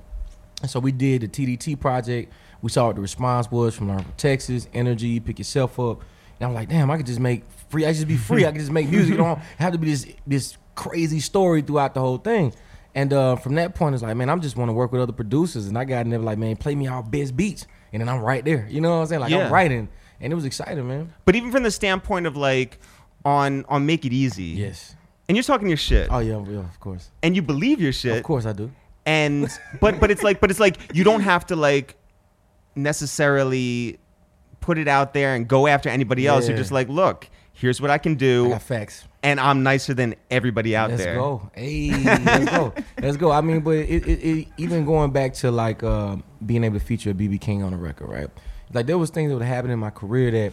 And 0.60 0.70
so 0.70 0.80
we 0.80 0.92
did 0.92 1.22
the 1.22 1.28
TDT 1.28 1.78
project. 1.78 2.32
We 2.60 2.70
saw 2.70 2.86
what 2.88 2.96
the 2.96 3.02
response 3.02 3.50
was 3.50 3.74
from 3.74 3.90
our 3.90 4.04
Texas 4.16 4.68
Energy, 4.74 5.20
Pick 5.20 5.38
Yourself 5.38 5.78
Up. 5.78 6.02
And 6.40 6.48
I'm 6.48 6.54
like, 6.54 6.68
damn, 6.68 6.90
I 6.90 6.96
could 6.96 7.06
just 7.06 7.20
make 7.20 7.44
free. 7.68 7.86
I 7.86 7.92
just 7.92 8.08
be 8.08 8.16
free. 8.16 8.44
I 8.44 8.50
could 8.50 8.60
just 8.60 8.72
make 8.72 8.88
music. 8.88 9.10
You 9.12 9.16
don't 9.18 9.38
have 9.58 9.72
to 9.72 9.78
be 9.78 9.90
this 9.90 10.06
this 10.26 10.56
crazy 10.74 11.20
story 11.20 11.62
throughout 11.62 11.94
the 11.94 12.00
whole 12.00 12.18
thing. 12.18 12.52
And 12.94 13.12
uh, 13.12 13.36
from 13.36 13.54
that 13.56 13.74
point, 13.74 13.94
it's 13.94 14.02
like, 14.02 14.16
man, 14.16 14.28
I'm 14.28 14.40
just 14.40 14.56
want 14.56 14.70
to 14.70 14.72
work 14.72 14.90
with 14.92 15.00
other 15.00 15.12
producers. 15.12 15.66
And 15.66 15.78
I 15.78 15.84
got 15.84 16.06
never 16.06 16.24
like, 16.24 16.38
man, 16.38 16.56
play 16.56 16.74
me 16.74 16.88
our 16.88 17.02
best 17.02 17.36
beats, 17.36 17.66
and 17.92 18.00
then 18.00 18.08
I'm 18.08 18.20
right 18.20 18.44
there. 18.44 18.66
You 18.70 18.80
know 18.80 18.90
what 18.96 19.00
I'm 19.02 19.06
saying? 19.06 19.20
Like 19.20 19.30
Yeah. 19.30 19.46
I'm 19.46 19.52
writing, 19.52 19.88
and 20.20 20.32
it 20.32 20.36
was 20.36 20.44
exciting, 20.44 20.86
man. 20.88 21.12
But 21.24 21.36
even 21.36 21.50
from 21.52 21.62
the 21.62 21.70
standpoint 21.70 22.26
of 22.26 22.36
like 22.36 22.78
on 23.24 23.64
on 23.68 23.86
Make 23.86 24.04
It 24.04 24.12
Easy. 24.12 24.44
Yes. 24.44 24.94
And 25.28 25.36
you're 25.36 25.44
talking 25.44 25.68
your 25.68 25.76
shit. 25.76 26.08
Oh 26.10 26.20
yeah, 26.20 26.42
yeah, 26.48 26.60
of 26.60 26.80
course, 26.80 27.10
and 27.22 27.36
you 27.36 27.42
believe 27.42 27.80
your 27.80 27.92
shit. 27.92 28.16
of 28.16 28.22
course 28.22 28.46
I 28.46 28.52
do. 28.52 28.70
and 29.04 29.48
but 29.80 30.00
but 30.00 30.10
it's 30.10 30.22
like 30.22 30.40
but 30.40 30.50
it's 30.50 30.60
like 30.60 30.76
you 30.94 31.04
don't 31.04 31.20
have 31.20 31.44
to 31.46 31.56
like 31.56 31.96
necessarily 32.74 33.98
put 34.60 34.78
it 34.78 34.88
out 34.88 35.14
there 35.14 35.34
and 35.34 35.46
go 35.48 35.66
after 35.66 35.88
anybody 35.88 36.26
else 36.26 36.48
you're 36.48 36.56
just 36.56 36.72
like 36.72 36.88
look 36.88 37.28
Here's 37.58 37.80
what 37.80 37.90
I 37.90 37.98
can 37.98 38.12
I 38.12 38.16
do, 38.16 38.48
got 38.50 38.62
facts. 38.62 39.04
and 39.22 39.40
I'm 39.40 39.64
nicer 39.64 39.92
than 39.92 40.14
everybody 40.30 40.76
out 40.76 40.90
there. 40.90 40.98
let's 40.98 41.18
go. 41.18 41.50
Hey, 41.54 41.90
let's 41.90 42.50
go. 42.50 42.74
Let's 43.02 43.16
go. 43.16 43.30
I 43.32 43.40
mean, 43.40 43.60
but 43.60 43.76
it, 43.76 44.06
it, 44.06 44.22
it 44.24 44.48
even 44.58 44.84
going 44.84 45.10
back 45.10 45.34
to 45.34 45.50
like 45.50 45.82
uh, 45.82 46.16
being 46.44 46.62
able 46.62 46.78
to 46.78 46.84
feature 46.84 47.10
a 47.10 47.14
BB 47.14 47.40
King 47.40 47.62
on 47.64 47.72
a 47.72 47.76
record, 47.76 48.08
right? 48.08 48.28
Like 48.72 48.86
there 48.86 48.98
was 48.98 49.10
things 49.10 49.30
that 49.30 49.36
would 49.36 49.44
happen 49.44 49.70
in 49.70 49.78
my 49.78 49.90
career 49.90 50.30
that 50.30 50.52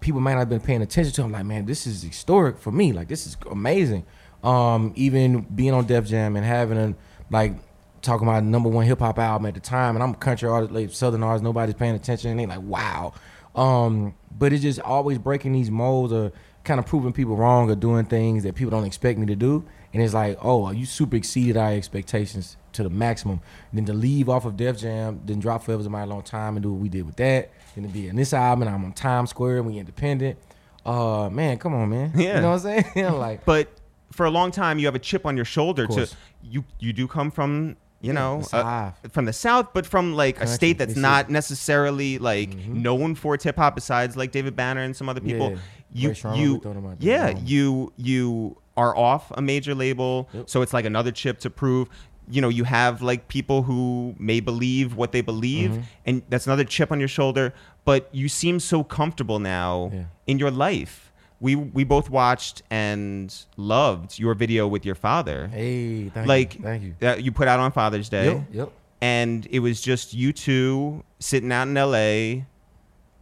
people 0.00 0.20
might 0.20 0.32
not 0.32 0.40
have 0.40 0.48
been 0.48 0.60
paying 0.60 0.82
attention 0.82 1.12
to. 1.14 1.22
I'm 1.22 1.32
like, 1.32 1.44
man, 1.44 1.64
this 1.64 1.86
is 1.86 2.02
historic 2.02 2.58
for 2.58 2.72
me. 2.72 2.92
Like 2.92 3.08
this 3.08 3.26
is 3.26 3.36
amazing. 3.50 4.04
Um, 4.42 4.92
even 4.96 5.42
being 5.42 5.72
on 5.72 5.86
Def 5.86 6.06
Jam 6.06 6.34
and 6.36 6.44
having 6.44 6.76
a 6.76 6.94
like 7.30 7.54
talking 8.00 8.26
about 8.26 8.42
number 8.42 8.68
one 8.68 8.84
hip 8.84 8.98
hop 8.98 9.18
album 9.18 9.46
at 9.46 9.54
the 9.54 9.60
time, 9.60 9.94
and 9.94 10.02
I'm 10.02 10.10
a 10.10 10.16
country 10.16 10.48
artist, 10.48 10.72
like 10.72 10.90
southern 10.90 11.22
artist, 11.22 11.44
nobody's 11.44 11.76
paying 11.76 11.94
attention, 11.94 12.32
and 12.32 12.40
they 12.40 12.46
like, 12.46 12.62
wow. 12.62 13.14
Um, 13.54 14.14
but 14.36 14.52
it's 14.52 14.62
just 14.62 14.80
always 14.80 15.18
breaking 15.18 15.52
these 15.52 15.70
molds 15.70 16.12
or 16.12 16.32
kind 16.64 16.78
of 16.78 16.86
proving 16.86 17.12
people 17.12 17.36
wrong 17.36 17.70
or 17.70 17.74
doing 17.74 18.04
things 18.06 18.44
that 18.44 18.54
people 18.54 18.70
don't 18.70 18.84
expect 18.84 19.18
me 19.18 19.26
to 19.26 19.36
do. 19.36 19.64
And 19.92 20.02
it's 20.02 20.14
like, 20.14 20.38
oh, 20.40 20.70
you 20.70 20.86
super 20.86 21.16
exceeded 21.16 21.56
our 21.56 21.72
expectations 21.72 22.56
to 22.72 22.82
the 22.82 22.88
maximum. 22.90 23.40
And 23.70 23.78
then 23.78 23.84
to 23.86 23.92
leave 23.92 24.28
off 24.28 24.46
of 24.46 24.56
Def 24.56 24.78
Jam, 24.78 25.20
then 25.26 25.38
drop 25.38 25.64
Forever's 25.64 25.86
a 25.86 25.90
Mighty 25.90 26.08
Long 26.08 26.22
Time 26.22 26.56
and 26.56 26.62
do 26.62 26.72
what 26.72 26.80
we 26.80 26.88
did 26.88 27.04
with 27.04 27.16
that. 27.16 27.50
Then 27.74 27.84
to 27.84 27.90
be 27.90 28.08
in 28.08 28.16
this 28.16 28.32
album, 28.32 28.66
and 28.66 28.74
I'm 28.74 28.84
on 28.84 28.92
Times 28.92 29.30
Square 29.30 29.58
and 29.58 29.66
we 29.66 29.78
independent. 29.78 30.38
Uh, 30.84 31.28
man, 31.30 31.58
come 31.58 31.74
on, 31.74 31.90
man. 31.90 32.12
Yeah. 32.14 32.36
You 32.36 32.42
know 32.42 32.50
what 32.50 32.64
I'm 32.66 32.84
saying? 32.94 33.14
like, 33.18 33.44
But 33.44 33.68
for 34.12 34.26
a 34.26 34.30
long 34.30 34.50
time, 34.50 34.78
you 34.78 34.86
have 34.86 34.94
a 34.94 35.00
chip 35.00 35.26
on 35.26 35.36
your 35.36 35.44
shoulder 35.44 35.86
to 35.86 36.08
you. 36.42 36.64
You 36.78 36.92
do 36.92 37.06
come 37.06 37.30
from 37.30 37.76
you 38.02 38.12
know 38.12 38.42
uh, 38.52 38.90
from 39.10 39.24
the 39.24 39.32
south, 39.32 39.68
but 39.72 39.86
from 39.86 40.14
like 40.14 40.40
a 40.40 40.46
state 40.46 40.76
that's 40.78 40.96
not 40.96 41.30
necessarily 41.30 42.18
like 42.18 42.50
Mhm. 42.50 42.82
known 42.82 43.14
for 43.14 43.38
hip 43.42 43.56
hop. 43.56 43.74
Besides 43.74 44.16
like 44.16 44.32
David 44.32 44.54
Banner 44.56 44.82
and 44.82 44.94
some 44.94 45.08
other 45.08 45.20
people, 45.20 45.50
Yeah. 45.52 45.56
you 45.92 46.10
Sharma, 46.10 46.36
you 46.36 46.52
we 46.54 46.60
throw 46.60 46.72
them 46.74 46.86
out 46.86 47.00
there. 47.00 47.08
yeah 47.10 47.28
Yeah. 47.30 47.38
you 47.44 47.92
you 47.96 48.56
are 48.76 48.96
off 48.96 49.30
a 49.32 49.42
major 49.42 49.74
label, 49.74 50.28
Yep. 50.32 50.50
so 50.50 50.62
it's 50.62 50.72
like 50.72 50.84
another 50.84 51.10
chip 51.12 51.38
to 51.40 51.50
prove. 51.50 51.88
You 52.30 52.40
know, 52.40 52.48
you 52.48 52.64
have 52.64 53.02
like 53.02 53.28
people 53.28 53.62
who 53.64 54.14
may 54.18 54.40
believe 54.40 54.94
what 54.96 55.12
they 55.12 55.20
believe, 55.22 55.70
Mhm. 55.70 55.82
and 56.06 56.22
that's 56.30 56.46
another 56.46 56.64
chip 56.64 56.90
on 56.92 56.98
your 56.98 57.08
shoulder. 57.08 57.52
But 57.84 58.08
you 58.12 58.28
seem 58.28 58.60
so 58.60 58.84
comfortable 58.84 59.38
now 59.40 59.90
Yeah. 59.92 60.04
in 60.26 60.38
your 60.38 60.50
life. 60.50 61.01
We 61.42 61.56
we 61.56 61.82
both 61.84 62.08
watched 62.08 62.62
and 62.70 63.34
loved 63.56 64.18
your 64.18 64.32
video 64.34 64.66
with 64.68 64.86
your 64.86 64.94
father 64.94 65.48
hey, 65.48 66.08
thank 66.08 66.28
like 66.28 66.54
you. 66.54 66.62
Thank 66.62 66.82
you. 66.84 66.94
that 67.00 67.22
you 67.24 67.32
put 67.32 67.48
out 67.48 67.58
on 67.60 67.72
Father's 67.72 68.08
Day, 68.08 68.26
Yep, 68.26 68.42
yep. 68.52 68.72
and 69.00 69.46
it 69.50 69.58
was 69.58 69.82
just 69.82 70.14
you 70.14 70.32
two 70.32 71.02
sitting 71.18 71.50
out 71.50 71.66
in 71.66 71.76
L.A. 71.76 72.46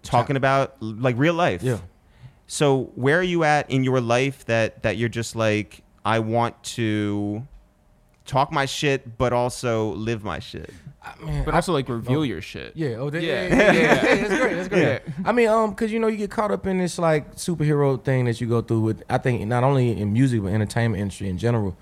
talking 0.02 0.36
about 0.36 0.76
like 0.80 1.16
real 1.18 1.34
life. 1.34 1.62
Yeah. 1.62 1.78
So 2.46 2.92
where 2.94 3.18
are 3.18 3.22
you 3.22 3.42
at 3.44 3.70
in 3.70 3.84
your 3.84 4.00
life 4.02 4.44
that 4.44 4.82
that 4.82 4.98
you're 4.98 5.08
just 5.08 5.34
like 5.34 5.82
I 6.04 6.18
want 6.18 6.62
to 6.76 7.46
talk 8.30 8.52
my 8.52 8.64
shit, 8.64 9.18
but 9.18 9.32
also 9.32 9.92
live 9.94 10.22
my 10.22 10.38
shit. 10.38 10.72
I, 11.02 11.24
man, 11.24 11.44
But 11.44 11.54
I- 11.54 11.56
also 11.56 11.72
like 11.72 11.88
reveal 11.88 12.20
oh. 12.20 12.22
your 12.22 12.40
shit. 12.40 12.72
Yeah. 12.76 12.96
Oh, 12.98 13.10
that, 13.10 13.22
Yeah. 13.22 13.48
yeah. 13.48 13.48
Yeah, 13.48 13.72
yeah, 13.72 13.82
yeah, 13.82 14.28
That's 14.28 14.40
great. 14.40 14.54
That's 14.54 14.68
great. 14.68 14.82
Yeah. 15.06 15.12
I 15.24 15.32
mean, 15.32 15.48
um, 15.48 15.74
cause 15.74 15.90
you 15.90 15.98
know 15.98 16.06
you 16.08 16.16
get 16.16 16.30
caught 16.30 16.50
up 16.52 16.66
in 16.66 16.78
this 16.78 16.98
like 16.98 17.34
superhero 17.36 18.02
thing 18.02 18.26
that 18.26 18.40
you 18.40 18.46
go 18.46 18.60
through 18.62 18.80
with. 18.82 19.02
I 19.10 19.18
think 19.18 19.44
not 19.46 19.64
only 19.64 19.98
in 20.00 20.12
music 20.12 20.42
but 20.42 20.52
entertainment 20.52 21.00
industry 21.02 21.28
in 21.28 21.38
general. 21.38 21.76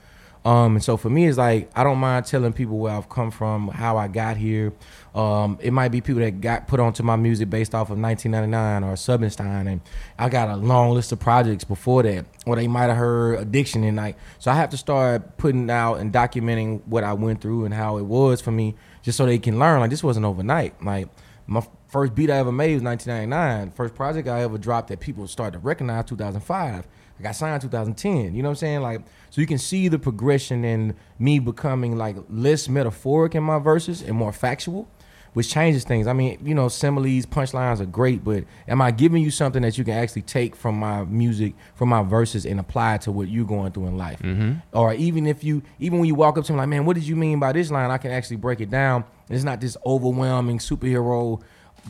Um, 0.44 0.76
and 0.76 0.84
so 0.84 0.96
for 0.96 1.10
me, 1.10 1.26
it's 1.26 1.38
like 1.38 1.70
I 1.74 1.84
don't 1.84 1.98
mind 1.98 2.26
telling 2.26 2.52
people 2.52 2.78
where 2.78 2.92
I've 2.92 3.08
come 3.08 3.30
from, 3.30 3.68
how 3.68 3.96
I 3.96 4.08
got 4.08 4.36
here. 4.36 4.72
Um, 5.14 5.58
it 5.60 5.72
might 5.72 5.88
be 5.88 6.00
people 6.00 6.22
that 6.22 6.40
got 6.40 6.68
put 6.68 6.80
onto 6.80 7.02
my 7.02 7.16
music 7.16 7.50
based 7.50 7.74
off 7.74 7.90
of 7.90 7.98
1999 7.98 8.84
or 8.84 8.94
Subenstein, 8.94 9.66
and 9.66 9.80
I 10.18 10.28
got 10.28 10.48
a 10.48 10.56
long 10.56 10.94
list 10.94 11.12
of 11.12 11.18
projects 11.18 11.64
before 11.64 12.02
that, 12.04 12.26
or 12.46 12.56
they 12.56 12.68
might 12.68 12.86
have 12.86 12.96
heard 12.96 13.40
Addiction 13.40 13.84
and 13.84 13.96
like. 13.96 14.16
So 14.38 14.50
I 14.50 14.54
have 14.54 14.70
to 14.70 14.76
start 14.76 15.36
putting 15.38 15.70
out 15.70 15.96
and 15.96 16.12
documenting 16.12 16.86
what 16.86 17.04
I 17.04 17.12
went 17.12 17.40
through 17.40 17.64
and 17.64 17.74
how 17.74 17.98
it 17.98 18.04
was 18.04 18.40
for 18.40 18.52
me, 18.52 18.74
just 19.02 19.18
so 19.18 19.26
they 19.26 19.38
can 19.38 19.58
learn. 19.58 19.80
Like 19.80 19.90
this 19.90 20.04
wasn't 20.04 20.24
overnight. 20.26 20.82
Like 20.82 21.08
my 21.46 21.66
first 21.88 22.14
beat 22.14 22.30
I 22.30 22.36
ever 22.36 22.52
made 22.52 22.74
was 22.74 22.82
1999. 22.82 23.72
First 23.72 23.94
project 23.94 24.28
I 24.28 24.42
ever 24.42 24.58
dropped 24.58 24.88
that 24.88 25.00
people 25.00 25.26
started 25.26 25.52
to 25.52 25.58
recognize 25.58 26.04
2005. 26.04 26.86
I 27.18 27.22
got 27.22 27.36
signed 27.36 27.60
2010. 27.62 28.34
You 28.34 28.42
know 28.42 28.48
what 28.48 28.52
I'm 28.52 28.56
saying? 28.56 28.80
Like, 28.82 29.02
so 29.30 29.40
you 29.40 29.46
can 29.46 29.58
see 29.58 29.88
the 29.88 29.98
progression 29.98 30.64
in 30.64 30.94
me 31.18 31.38
becoming 31.38 31.96
like 31.96 32.16
less 32.30 32.68
metaphoric 32.68 33.34
in 33.34 33.42
my 33.42 33.58
verses 33.58 34.02
and 34.02 34.16
more 34.16 34.32
factual, 34.32 34.88
which 35.32 35.50
changes 35.50 35.84
things. 35.84 36.06
I 36.06 36.12
mean, 36.12 36.38
you 36.44 36.54
know, 36.54 36.68
similes, 36.68 37.26
punchlines 37.26 37.80
are 37.80 37.86
great, 37.86 38.24
but 38.24 38.44
am 38.68 38.80
I 38.80 38.92
giving 38.92 39.22
you 39.22 39.30
something 39.30 39.62
that 39.62 39.76
you 39.76 39.84
can 39.84 39.94
actually 39.94 40.22
take 40.22 40.54
from 40.54 40.78
my 40.78 41.04
music, 41.04 41.54
from 41.74 41.88
my 41.88 42.02
verses, 42.02 42.46
and 42.46 42.60
apply 42.60 42.98
to 42.98 43.12
what 43.12 43.28
you're 43.28 43.44
going 43.44 43.72
through 43.72 43.88
in 43.88 43.98
life? 43.98 44.20
Mm-hmm. 44.20 44.52
Or 44.72 44.94
even 44.94 45.26
if 45.26 45.42
you, 45.42 45.62
even 45.80 45.98
when 45.98 46.06
you 46.06 46.14
walk 46.14 46.38
up 46.38 46.44
to 46.44 46.52
me 46.52 46.58
like, 46.58 46.68
man, 46.68 46.84
what 46.84 46.94
did 46.94 47.06
you 47.06 47.16
mean 47.16 47.40
by 47.40 47.52
this 47.52 47.70
line? 47.70 47.90
I 47.90 47.98
can 47.98 48.12
actually 48.12 48.36
break 48.36 48.60
it 48.60 48.70
down. 48.70 49.04
It's 49.28 49.44
not 49.44 49.60
this 49.60 49.76
overwhelming 49.84 50.58
superhero 50.58 51.42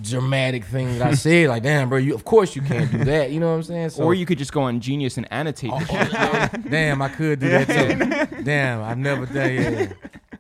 dramatic 0.03 0.65
thing 0.65 0.99
that 0.99 1.09
I 1.09 1.15
said. 1.15 1.49
Like, 1.49 1.63
damn, 1.63 1.89
bro, 1.89 1.99
you 1.99 2.15
of 2.15 2.25
course 2.25 2.55
you 2.55 2.63
can't 2.63 2.91
do 2.91 3.05
that. 3.05 3.31
You 3.31 3.41
know 3.41 3.51
what 3.51 3.57
I'm 3.57 3.63
saying? 3.63 3.91
So, 3.91 4.05
or 4.05 4.15
you 4.15 4.27
could 4.27 4.39
just 4.39 4.53
go 4.53 4.63
on 4.63 4.81
Genius 4.81 5.17
and 5.17 5.31
annotate 5.33 5.71
oh, 5.73 5.81
shit. 5.81 6.71
damn, 6.71 7.03
I 7.03 7.09
could 7.09 7.41
do 7.41 7.49
that 7.49 7.67
too. 7.67 8.43
damn, 8.43 8.83
I've 8.83 8.99
never 8.99 9.27
done 9.27 9.55
yeah. 9.55 9.93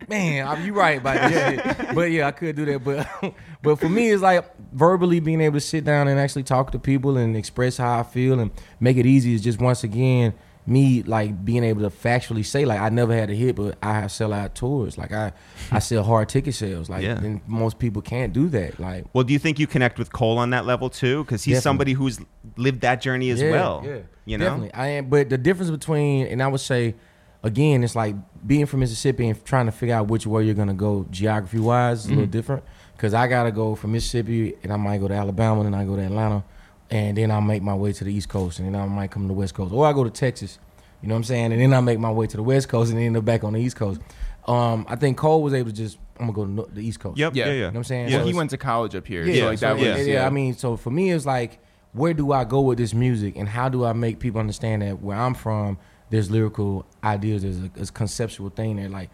Man, 0.09 0.47
I, 0.47 0.65
you 0.65 0.73
right 0.73 0.99
about 0.99 1.31
shit. 1.31 1.95
But 1.95 2.11
yeah, 2.11 2.29
I 2.29 2.31
could 2.31 2.57
do 2.57 2.65
that. 2.65 2.83
But 2.83 3.35
but 3.63 3.77
for 3.77 3.89
me, 3.89 4.11
it's 4.11 4.23
like 4.23 4.45
verbally 4.73 5.21
being 5.21 5.41
able 5.41 5.57
to 5.57 5.61
sit 5.61 5.85
down 5.85 6.09
and 6.09 6.19
actually 6.19 6.45
talk 6.45 6.73
to 6.73 6.79
people 6.79 7.19
and 7.19 7.37
express 7.37 7.77
how 7.77 8.01
I 8.01 8.03
feel 8.05 8.41
and 8.41 8.51
make 8.81 8.97
it 8.97 9.05
easy 9.05 9.35
is 9.35 9.43
just 9.43 9.61
once 9.61 9.85
again 9.85 10.35
me 10.69 11.03
like 11.03 11.45
being 11.45 11.65
able 11.65 11.81
to 11.81 11.89
factually 11.89 12.45
say 12.45 12.65
like 12.67 12.79
I 12.79 12.91
never 12.91 13.15
had 13.15 13.31
a 13.31 13.35
hit, 13.35 13.57
but 13.57 13.79
I 13.83 13.95
have 14.01 14.13
sell 14.13 14.33
out 14.33 14.55
tours. 14.55 14.99
Like 14.99 15.13
I 15.13 15.33
I 15.73 15.79
sell 15.79 16.05
hard 16.05 16.29
ticket 16.29 16.55
sales. 16.55 16.91
Like 16.91 17.03
Yeah. 17.03 17.17
and 17.19 17.41
most 17.49 17.79
people 17.79 18.03
can't 18.03 18.33
do 18.33 18.49
that. 18.51 18.79
Like 18.79 19.07
Well, 19.15 19.25
do 19.25 19.33
you 19.33 19.39
think 19.39 19.59
you 19.59 19.67
connect 19.67 19.99
with 19.99 20.13
Cole 20.13 20.37
on 20.39 20.51
that 20.51 20.67
level 20.67 20.91
too? 20.91 21.25
Because 21.25 21.43
he's 21.45 21.55
Definitely. 21.57 21.63
somebody 21.63 21.93
who's 21.95 22.21
lived 22.57 22.83
that 22.83 23.01
journey 23.01 23.31
as 23.31 23.41
yeah, 23.41 23.51
well. 23.51 23.83
Yeah, 23.87 23.99
You 24.27 24.37
know. 24.39 24.45
definitely. 24.45 24.75
I 24.75 24.87
am, 24.89 25.09
but 25.09 25.31
the 25.31 25.39
difference 25.39 25.71
between, 25.71 26.27
and 26.27 26.43
I 26.43 26.49
would 26.49 26.61
say, 26.61 26.95
again, 27.43 27.83
it's 27.83 27.97
like 27.97 28.15
being 28.47 28.67
from 28.67 28.81
Mississippi 28.81 29.29
and 29.29 29.45
trying 29.45 29.67
to 29.67 29.73
figure 29.73 29.95
out 29.95 30.09
which 30.09 30.27
way 30.27 30.45
you're 30.45 30.55
gonna 30.55 30.75
go 30.75 31.07
geography 31.11 31.61
wise 31.61 32.01
is 32.01 32.07
a 32.07 32.09
little 32.11 32.25
Mm-hmm. 32.25 32.31
different. 32.33 32.65
Because 32.95 33.15
I 33.15 33.27
gotta 33.29 33.53
go 33.53 33.75
from 33.77 33.93
Mississippi, 33.93 34.55
and 34.63 34.73
I 34.73 34.77
might 34.77 34.99
go 34.99 35.07
to 35.09 35.15
Alabama, 35.15 35.61
and 35.63 35.75
I 35.77 35.85
go 35.85 35.95
to 35.97 36.03
Atlanta, 36.03 36.43
and 36.91 37.17
then 37.17 37.31
I'll 37.31 37.41
make 37.41 37.63
my 37.63 37.75
way 37.75 37.93
to 37.93 38.05
the 38.05 38.13
East 38.13 38.29
Coast, 38.29 38.59
and 38.59 38.67
then 38.67 38.81
I 38.81 38.87
might 38.87 39.11
come 39.11 39.23
to 39.23 39.29
the 39.29 39.35
West 39.35 39.55
Coast, 39.55 39.73
or 39.73 39.87
I 39.87 39.93
go 39.93 40.05
to 40.05 40.11
Texas. 40.11 40.59
You 41.03 41.09
know 41.09 41.15
what 41.15 41.19
I'm 41.19 41.25
saying? 41.25 41.53
And 41.53 41.61
then 41.61 41.73
I 41.75 41.81
make 41.81 41.99
my 41.99 42.11
way 42.11 42.27
to 42.27 42.37
the 42.37 42.43
West 42.43 42.69
Coast, 42.69 42.91
and 42.91 42.99
then 42.99 43.07
end 43.07 43.17
up 43.17 43.25
back 43.25 43.45
on 43.45 43.53
the 43.53 43.61
East 43.61 43.77
Coast. 43.77 44.01
Um, 44.47 44.87
I 44.89 44.97
think 44.97 45.19
Cole 45.19 45.43
was 45.43 45.53
able 45.55 45.71
to 45.71 45.77
just, 45.77 45.99
I'm 46.19 46.33
gonna 46.33 46.55
go 46.55 46.65
to 46.65 46.75
the 46.75 46.81
East 46.81 47.01
Coast. 47.01 47.19
Yep. 47.19 47.37
Yeah. 47.37 47.45
Yeah. 47.45 47.51
You 47.51 47.53
Yeah. 47.53 47.55
You 47.55 47.61
know 47.61 47.69
what 47.69 47.77
I'm 47.77 47.85
saying? 47.85 48.09
Yeah. 48.09 48.17
Well, 48.17 48.27
he 48.27 48.35
went 48.35 48.51
to 48.51 48.57
college 48.57 48.97
up 48.97 49.07
here. 49.07 49.25
Yeah, 49.25 49.43
so 49.43 49.47
like 49.47 49.59
so 49.59 49.67
that 49.67 49.83
yeah. 49.83 49.97
was 49.97 50.07
yeah, 50.07 50.13
yeah. 50.15 50.27
I 50.27 50.31
mean, 50.31 50.55
so 50.55 50.77
for 50.77 50.91
me, 50.91 51.13
it's 51.13 51.27
like, 51.27 51.61
where 51.93 52.15
do 52.15 52.33
I 52.33 52.45
go 52.45 52.63
with 52.63 52.79
this 52.79 52.95
music, 52.95 53.37
and 53.37 53.49
how 53.49 53.69
do 53.69 53.85
I 53.85 53.93
make 53.93 54.19
people 54.19 54.41
understand 54.41 54.83
that 54.83 55.01
where 55.01 55.17
I'm 55.17 55.35
from, 55.35 55.79
there's 56.11 56.31
lyrical 56.31 56.87
ideas, 57.05 57.43
there's 57.43 57.59
a, 57.59 57.71
there's 57.75 57.91
a 57.91 57.93
conceptual 57.93 58.51
thing 58.51 58.77
there. 58.77 58.89
Like, 58.89 59.11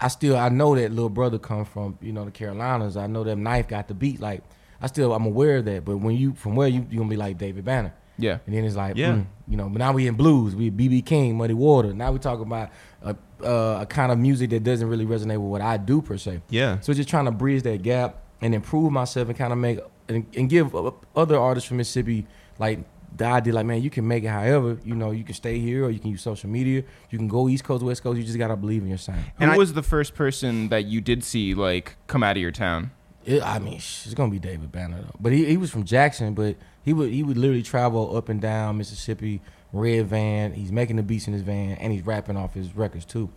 I 0.00 0.08
still, 0.08 0.36
I 0.36 0.48
know 0.48 0.74
that 0.74 0.90
little 0.90 1.08
brother 1.08 1.38
come 1.38 1.64
from, 1.64 1.96
you 2.02 2.12
know, 2.12 2.24
the 2.24 2.32
Carolinas. 2.32 2.96
I 2.96 3.06
know 3.06 3.22
that 3.24 3.36
knife 3.36 3.68
got 3.68 3.88
the 3.88 3.94
beat. 3.94 4.20
Like, 4.20 4.42
I 4.80 4.86
still, 4.86 5.14
I'm 5.14 5.24
aware 5.26 5.58
of 5.58 5.64
that. 5.66 5.84
But 5.84 5.98
when 5.98 6.16
you 6.16 6.34
from 6.34 6.56
where 6.56 6.68
you, 6.68 6.86
you 6.90 6.98
gonna 6.98 7.10
be 7.10 7.16
like 7.16 7.38
David 7.38 7.64
Banner. 7.64 7.92
yeah. 8.18 8.38
And 8.46 8.54
then 8.54 8.64
it's 8.64 8.76
like, 8.76 8.96
Yeah. 8.96 9.12
mm, 9.14 9.26
you 9.48 9.56
know, 9.56 9.68
but 9.68 9.78
now 9.78 9.92
we 9.92 10.06
in 10.06 10.14
blues, 10.14 10.54
we 10.54 10.70
BB 10.70 11.04
King, 11.04 11.36
Muddy 11.36 11.54
Water. 11.54 11.92
Now 11.92 12.12
we 12.12 12.18
talk 12.18 12.40
about 12.40 12.70
a, 13.02 13.16
uh, 13.42 13.80
a 13.82 13.86
kind 13.86 14.10
of 14.12 14.18
music 14.18 14.50
that 14.50 14.62
doesn't 14.64 14.88
really 14.88 15.04
resonate 15.06 15.38
with 15.38 15.50
what 15.50 15.60
I 15.60 15.76
do 15.76 16.00
per 16.02 16.16
se. 16.16 16.40
Yeah. 16.48 16.80
So 16.80 16.92
just 16.94 17.08
trying 17.08 17.24
to 17.26 17.30
bridge 17.32 17.62
that 17.64 17.82
gap 17.82 18.22
and 18.40 18.54
improve 18.54 18.92
myself 18.92 19.28
and 19.28 19.36
kind 19.36 19.52
of 19.52 19.58
make 19.58 19.80
and, 20.08 20.26
and 20.36 20.48
give 20.50 20.74
other 21.16 21.38
artists 21.38 21.66
from 21.68 21.78
Mississippi 21.78 22.26
like 22.58 22.80
the 23.16 23.24
idea, 23.26 23.52
like 23.54 23.64
man, 23.66 23.80
you 23.80 23.90
can 23.90 24.06
make 24.08 24.24
it 24.24 24.28
however 24.28 24.76
you 24.84 24.94
know. 24.94 25.10
You 25.12 25.22
can 25.24 25.34
stay 25.34 25.58
here 25.60 25.84
or 25.84 25.90
you 25.90 25.98
can 26.00 26.10
use 26.10 26.20
social 26.22 26.50
media. 26.50 26.82
You 27.10 27.18
can 27.18 27.28
go 27.28 27.48
East 27.48 27.62
Coast, 27.64 27.82
West 27.84 28.02
Coast. 28.02 28.18
You 28.18 28.24
just 28.24 28.38
gotta 28.38 28.56
believe 28.56 28.82
in 28.82 28.88
your 28.88 28.98
sound. 28.98 29.20
Who 29.20 29.30
And 29.44 29.50
I- 29.52 29.56
was 29.56 29.72
the 29.72 29.82
first 29.84 30.14
person 30.14 30.68
that 30.70 30.84
you 30.86 31.00
did 31.00 31.22
see 31.24 31.54
like 31.54 31.96
come 32.06 32.22
out 32.22 32.36
of 32.36 32.42
your 32.42 32.50
town? 32.50 32.90
It, 33.26 33.42
I 33.42 33.58
mean, 33.58 33.74
it's 33.74 34.14
gonna 34.14 34.30
be 34.30 34.38
David 34.38 34.70
Banner 34.72 35.00
though. 35.00 35.16
But 35.20 35.32
he, 35.32 35.44
he 35.46 35.56
was 35.56 35.70
from 35.70 35.84
Jackson, 35.84 36.34
but 36.34 36.56
he 36.82 36.92
would 36.92 37.10
he 37.10 37.22
would 37.22 37.36
literally 37.38 37.62
travel 37.62 38.16
up 38.16 38.28
and 38.28 38.40
down 38.40 38.76
Mississippi, 38.78 39.40
red 39.72 40.06
van. 40.08 40.52
He's 40.52 40.70
making 40.72 40.96
the 40.96 41.02
beats 41.02 41.26
in 41.26 41.32
his 41.32 41.42
van 41.42 41.72
and 41.78 41.92
he's 41.92 42.04
rapping 42.06 42.36
off 42.36 42.54
his 42.54 42.74
records 42.76 43.04
too. 43.04 43.30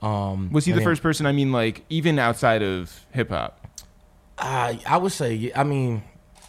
Um, 0.00 0.50
Was 0.52 0.64
he 0.64 0.72
the 0.72 0.78
then- 0.78 0.84
first 0.84 1.02
person? 1.02 1.26
I 1.26 1.32
mean, 1.32 1.52
like 1.52 1.84
even 1.88 2.18
outside 2.18 2.62
of 2.62 3.06
hip 3.12 3.30
hop. 3.30 3.58
Uh, 4.38 4.74
I 4.86 4.96
would 4.96 5.12
say, 5.12 5.52
I 5.54 5.62
mean, 5.62 6.02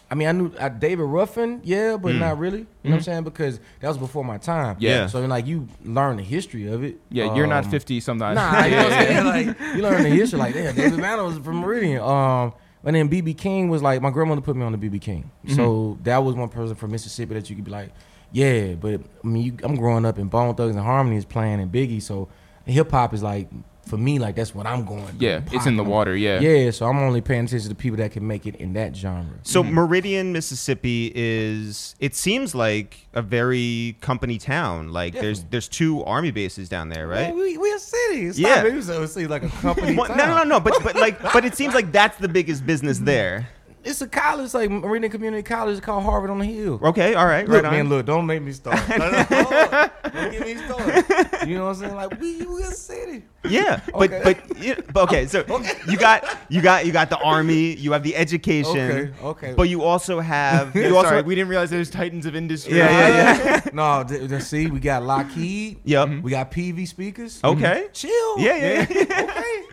I 0.10 0.16
mean, 0.16 0.28
I 0.28 0.32
knew 0.32 0.52
uh, 0.60 0.70
David 0.70 1.04
Ruffin, 1.04 1.62
yeah, 1.64 1.98
but 1.98 2.14
Mm. 2.14 2.20
not 2.20 2.38
really. 2.40 2.60
You 2.60 2.66
know 2.86 2.92
what 2.92 2.96
I'm 2.98 3.02
saying? 3.04 3.24
Because 3.24 3.60
that 3.80 3.88
was 3.88 3.98
before 3.98 4.24
my 4.24 4.38
time. 4.38 4.78
Yeah. 4.80 5.08
So 5.08 5.24
like, 5.26 5.46
you 5.46 5.68
learn 5.84 6.18
the 6.18 6.24
history 6.24 6.68
of 6.68 6.84
it. 6.84 6.98
Yeah, 7.10 7.36
you're 7.36 7.46
not 7.48 7.66
Um, 7.66 7.72
50 7.72 8.00
sometimes. 8.00 8.36
Nah, 8.36 8.66
you 8.66 8.72
know 8.72 8.84
what 8.84 8.94
I'm 8.94 9.06
saying? 9.08 9.26
Like, 9.26 9.60
you 9.76 9.82
learn 9.84 10.04
the 10.04 10.10
history. 10.10 10.40
Like, 10.40 10.54
damn, 10.54 10.76
David 10.76 11.00
Banner 11.02 11.24
was 11.24 11.38
from 11.40 11.58
Meridian. 11.58 12.02
Um, 12.02 12.54
and 12.84 12.96
then 12.96 13.10
BB 13.10 13.38
King 13.38 13.70
was 13.70 13.82
like, 13.82 14.02
my 14.02 14.10
grandmother 14.10 14.42
put 14.42 14.56
me 14.56 14.63
on 14.63 14.72
the 14.72 14.78
BB 14.78 15.02
King. 15.02 15.32
So 15.48 15.56
mm-hmm. 15.56 16.04
that 16.04 16.18
was 16.18 16.36
one 16.36 16.50
person 16.50 16.75
from 16.75 16.92
Mississippi 16.92 17.34
that 17.36 17.50
you 17.50 17.56
could 17.56 17.66
be 17.66 17.72
like, 17.72 17.92
Yeah, 18.32 18.74
but 18.74 19.02
I 19.24 19.28
mean, 19.28 19.44
you, 19.44 19.58
I'm 19.63 19.75
growing 19.75 20.06
up 20.06 20.20
in 20.20 20.28
Bone 20.28 20.56
Thugs 20.56 20.75
and 20.75 20.84
Harmony 20.84 21.18
is 21.18 21.25
playing 21.25 21.62
and 21.62 21.72
Biggie, 21.72 22.02
so 22.02 22.30
hip 22.66 22.92
hop 22.92 23.13
is 23.13 23.24
like 23.24 23.50
for 23.86 23.98
me 23.98 24.20
like 24.20 24.36
that's 24.36 24.56
what 24.56 24.66
I'm 24.66 24.86
going. 24.86 25.06
through. 25.06 25.28
Yeah, 25.28 25.42
it's 25.52 25.66
in 25.66 25.78
the 25.78 25.84
water. 25.84 26.16
Yeah. 26.16 26.40
Yeah, 26.40 26.72
so 26.72 26.86
I'm 26.86 26.98
only 27.00 27.22
paying 27.22 27.46
attention 27.46 27.70
to 27.70 27.75
people 27.75 27.98
that 27.98 28.12
can 28.12 28.25
make 28.25 28.46
it 28.46 28.56
in 28.56 28.74
that 28.74 28.96
genre. 28.96 29.25
So 29.44 29.63
mm-hmm. 29.63 29.74
Meridian, 29.74 30.34
Mississippi 30.34 31.12
is 31.13 31.96
it 32.00 32.16
seems 32.16 32.56
like 32.56 33.08
a 33.13 33.22
very 33.22 33.98
company 34.02 34.38
town. 34.38 34.90
Like 34.90 35.13
there's 35.13 35.40
Definitely. 35.40 35.48
there's 35.52 35.68
two 35.68 36.04
army 36.04 36.32
bases 36.32 36.70
down 36.70 36.90
there, 36.90 37.08
right? 37.08 37.30
Man, 37.30 37.36
we 37.36 37.58
we 37.58 37.74
a 37.74 37.80
city. 37.80 38.28
It's 38.28 38.40
Yeah. 38.40 38.56
not, 38.56 38.66
it 38.68 38.74
was, 38.74 39.18
like 39.18 39.44
a 39.44 39.50
company. 39.50 39.96
Well, 40.04 40.10
no, 40.10 40.25
no, 40.25 40.38
no, 40.38 40.44
no. 40.44 40.60
But 40.60 40.82
but 40.84 40.96
like 40.96 41.22
but 41.22 41.46
it 41.46 41.56
seems 41.56 41.74
like 41.74 41.92
that's 41.92 42.18
the 42.18 42.28
biggest 42.30 42.66
business 42.66 43.00
there. 43.00 43.50
It's 43.84 44.02
a 44.02 44.08
college, 44.08 44.54
like 44.54 44.70
Meridian 44.70 45.12
Community 45.12 45.44
College, 45.44 45.82
called 45.82 46.04
Harvard 46.04 46.30
on 46.30 46.40
the 46.40 46.46
Hill. 46.46 46.80
Okay, 46.82 47.16
all 47.16 47.25
right, 47.25 47.48
Look, 47.48 47.63
right 47.63 47.72
man, 47.72 47.82
on. 47.82 47.90
look, 47.90 48.06
don't 48.06 48.25
make 48.25 48.42
me 48.42 48.54
start. 48.54 48.80
No, 48.90 49.12
no, 49.12 49.24
hold 49.24 49.54
on. 49.54 49.90
don't 50.13 50.32
get 50.32 50.42
me 50.42 50.56
started. 50.56 51.48
You 51.50 51.56
know 51.58 51.66
what 51.66 51.70
I'm 51.72 51.75
saying? 51.75 51.96
Like 51.96 52.20
we, 52.22 52.46
we 52.46 52.62
a 52.63 52.68
city. 52.68 53.24
Yeah, 53.44 53.82
but 53.94 54.12
Okay. 54.13 54.22
but, 54.24 54.94
but 54.94 55.04
okay. 55.04 55.25
So 55.28 55.44
you 55.90 55.98
got 55.98 56.24
you 56.50 56.62
got 56.62 56.86
you 56.86 56.94
got 56.94 57.10
the 57.10 57.18
army, 57.20 57.75
you 57.75 57.92
have 57.92 58.04
the 58.04 58.16
education, 58.16 58.80
Okay, 58.80 59.13
okay. 59.22 59.54
but 59.54 59.63
you 59.63 59.84
also 59.84 60.22
have 60.22 60.74
you 60.75 60.96
also 60.96 61.10
Sorry, 61.10 61.22
we 61.22 61.36
didn't 61.36 61.50
realize 61.50 61.70
there's 61.70 61.90
titans 61.90 62.25
of 62.25 62.36
industry. 62.38 62.78
Yeah, 62.78 62.90
yeah, 63.08 63.44
yeah. 63.44 63.62
no, 63.74 64.06
th- 64.08 64.30
th- 64.30 64.42
see, 64.44 64.68
we 64.68 64.80
got 64.80 65.04
Lockheed. 65.04 65.82
Yep. 65.84 66.22
We 66.24 66.32
got 66.32 66.52
Peavey 66.52 66.88
speakers. 66.88 67.42
Okay. 67.44 67.88
Chill. 67.92 68.40
Yeah, 68.40 68.56
yeah, 68.56 68.88
yeah. 68.90 69.02
okay. 69.30 69.63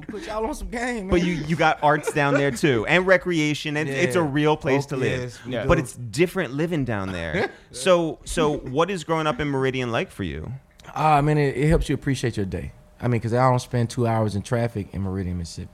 I'm 0.00 0.06
gonna 0.06 0.18
put 0.20 0.26
y'all 0.28 0.46
on 0.46 0.54
some 0.54 0.68
game, 0.70 0.96
man. 1.06 1.08
But 1.08 1.22
you 1.22 1.34
you 1.34 1.56
got 1.56 1.78
arts 1.82 2.12
down 2.12 2.34
there 2.34 2.50
too, 2.50 2.86
and 2.88 3.06
recreation, 3.06 3.76
and 3.76 3.88
it's 3.88 4.16
a 4.16 4.22
real 4.22 4.56
place 4.56 4.86
to 4.86 4.94
Oh, 4.96 4.98
live. 4.98 5.20
yes, 5.22 5.38
we 5.44 5.52
Yeah. 5.52 5.62
do. 5.62 5.68
But 5.68 5.78
it's 5.78 5.94
different 5.94 6.54
living 6.54 6.84
down 6.84 7.12
there. 7.12 7.50
so 7.72 8.18
so 8.24 8.58
what 8.58 8.90
is 8.90 9.04
growing 9.04 9.26
up 9.26 9.40
in 9.40 9.48
Meridian 9.48 9.92
like 9.92 10.10
for 10.10 10.24
you? 10.24 10.50
Ah, 10.94 11.16
I 11.16 11.20
mean, 11.20 11.38
it, 11.38 11.56
it 11.56 11.68
helps 11.68 11.88
you 11.88 11.94
appreciate 11.94 12.36
your 12.36 12.46
day. 12.46 12.72
I 13.00 13.04
mean, 13.04 13.20
because 13.20 13.32
I 13.32 13.48
don't 13.48 13.58
spend 13.60 13.88
two 13.90 14.06
hours 14.06 14.34
in 14.36 14.42
traffic 14.42 14.88
in 14.92 15.02
Meridian, 15.02 15.38
Mississippi. 15.38 15.70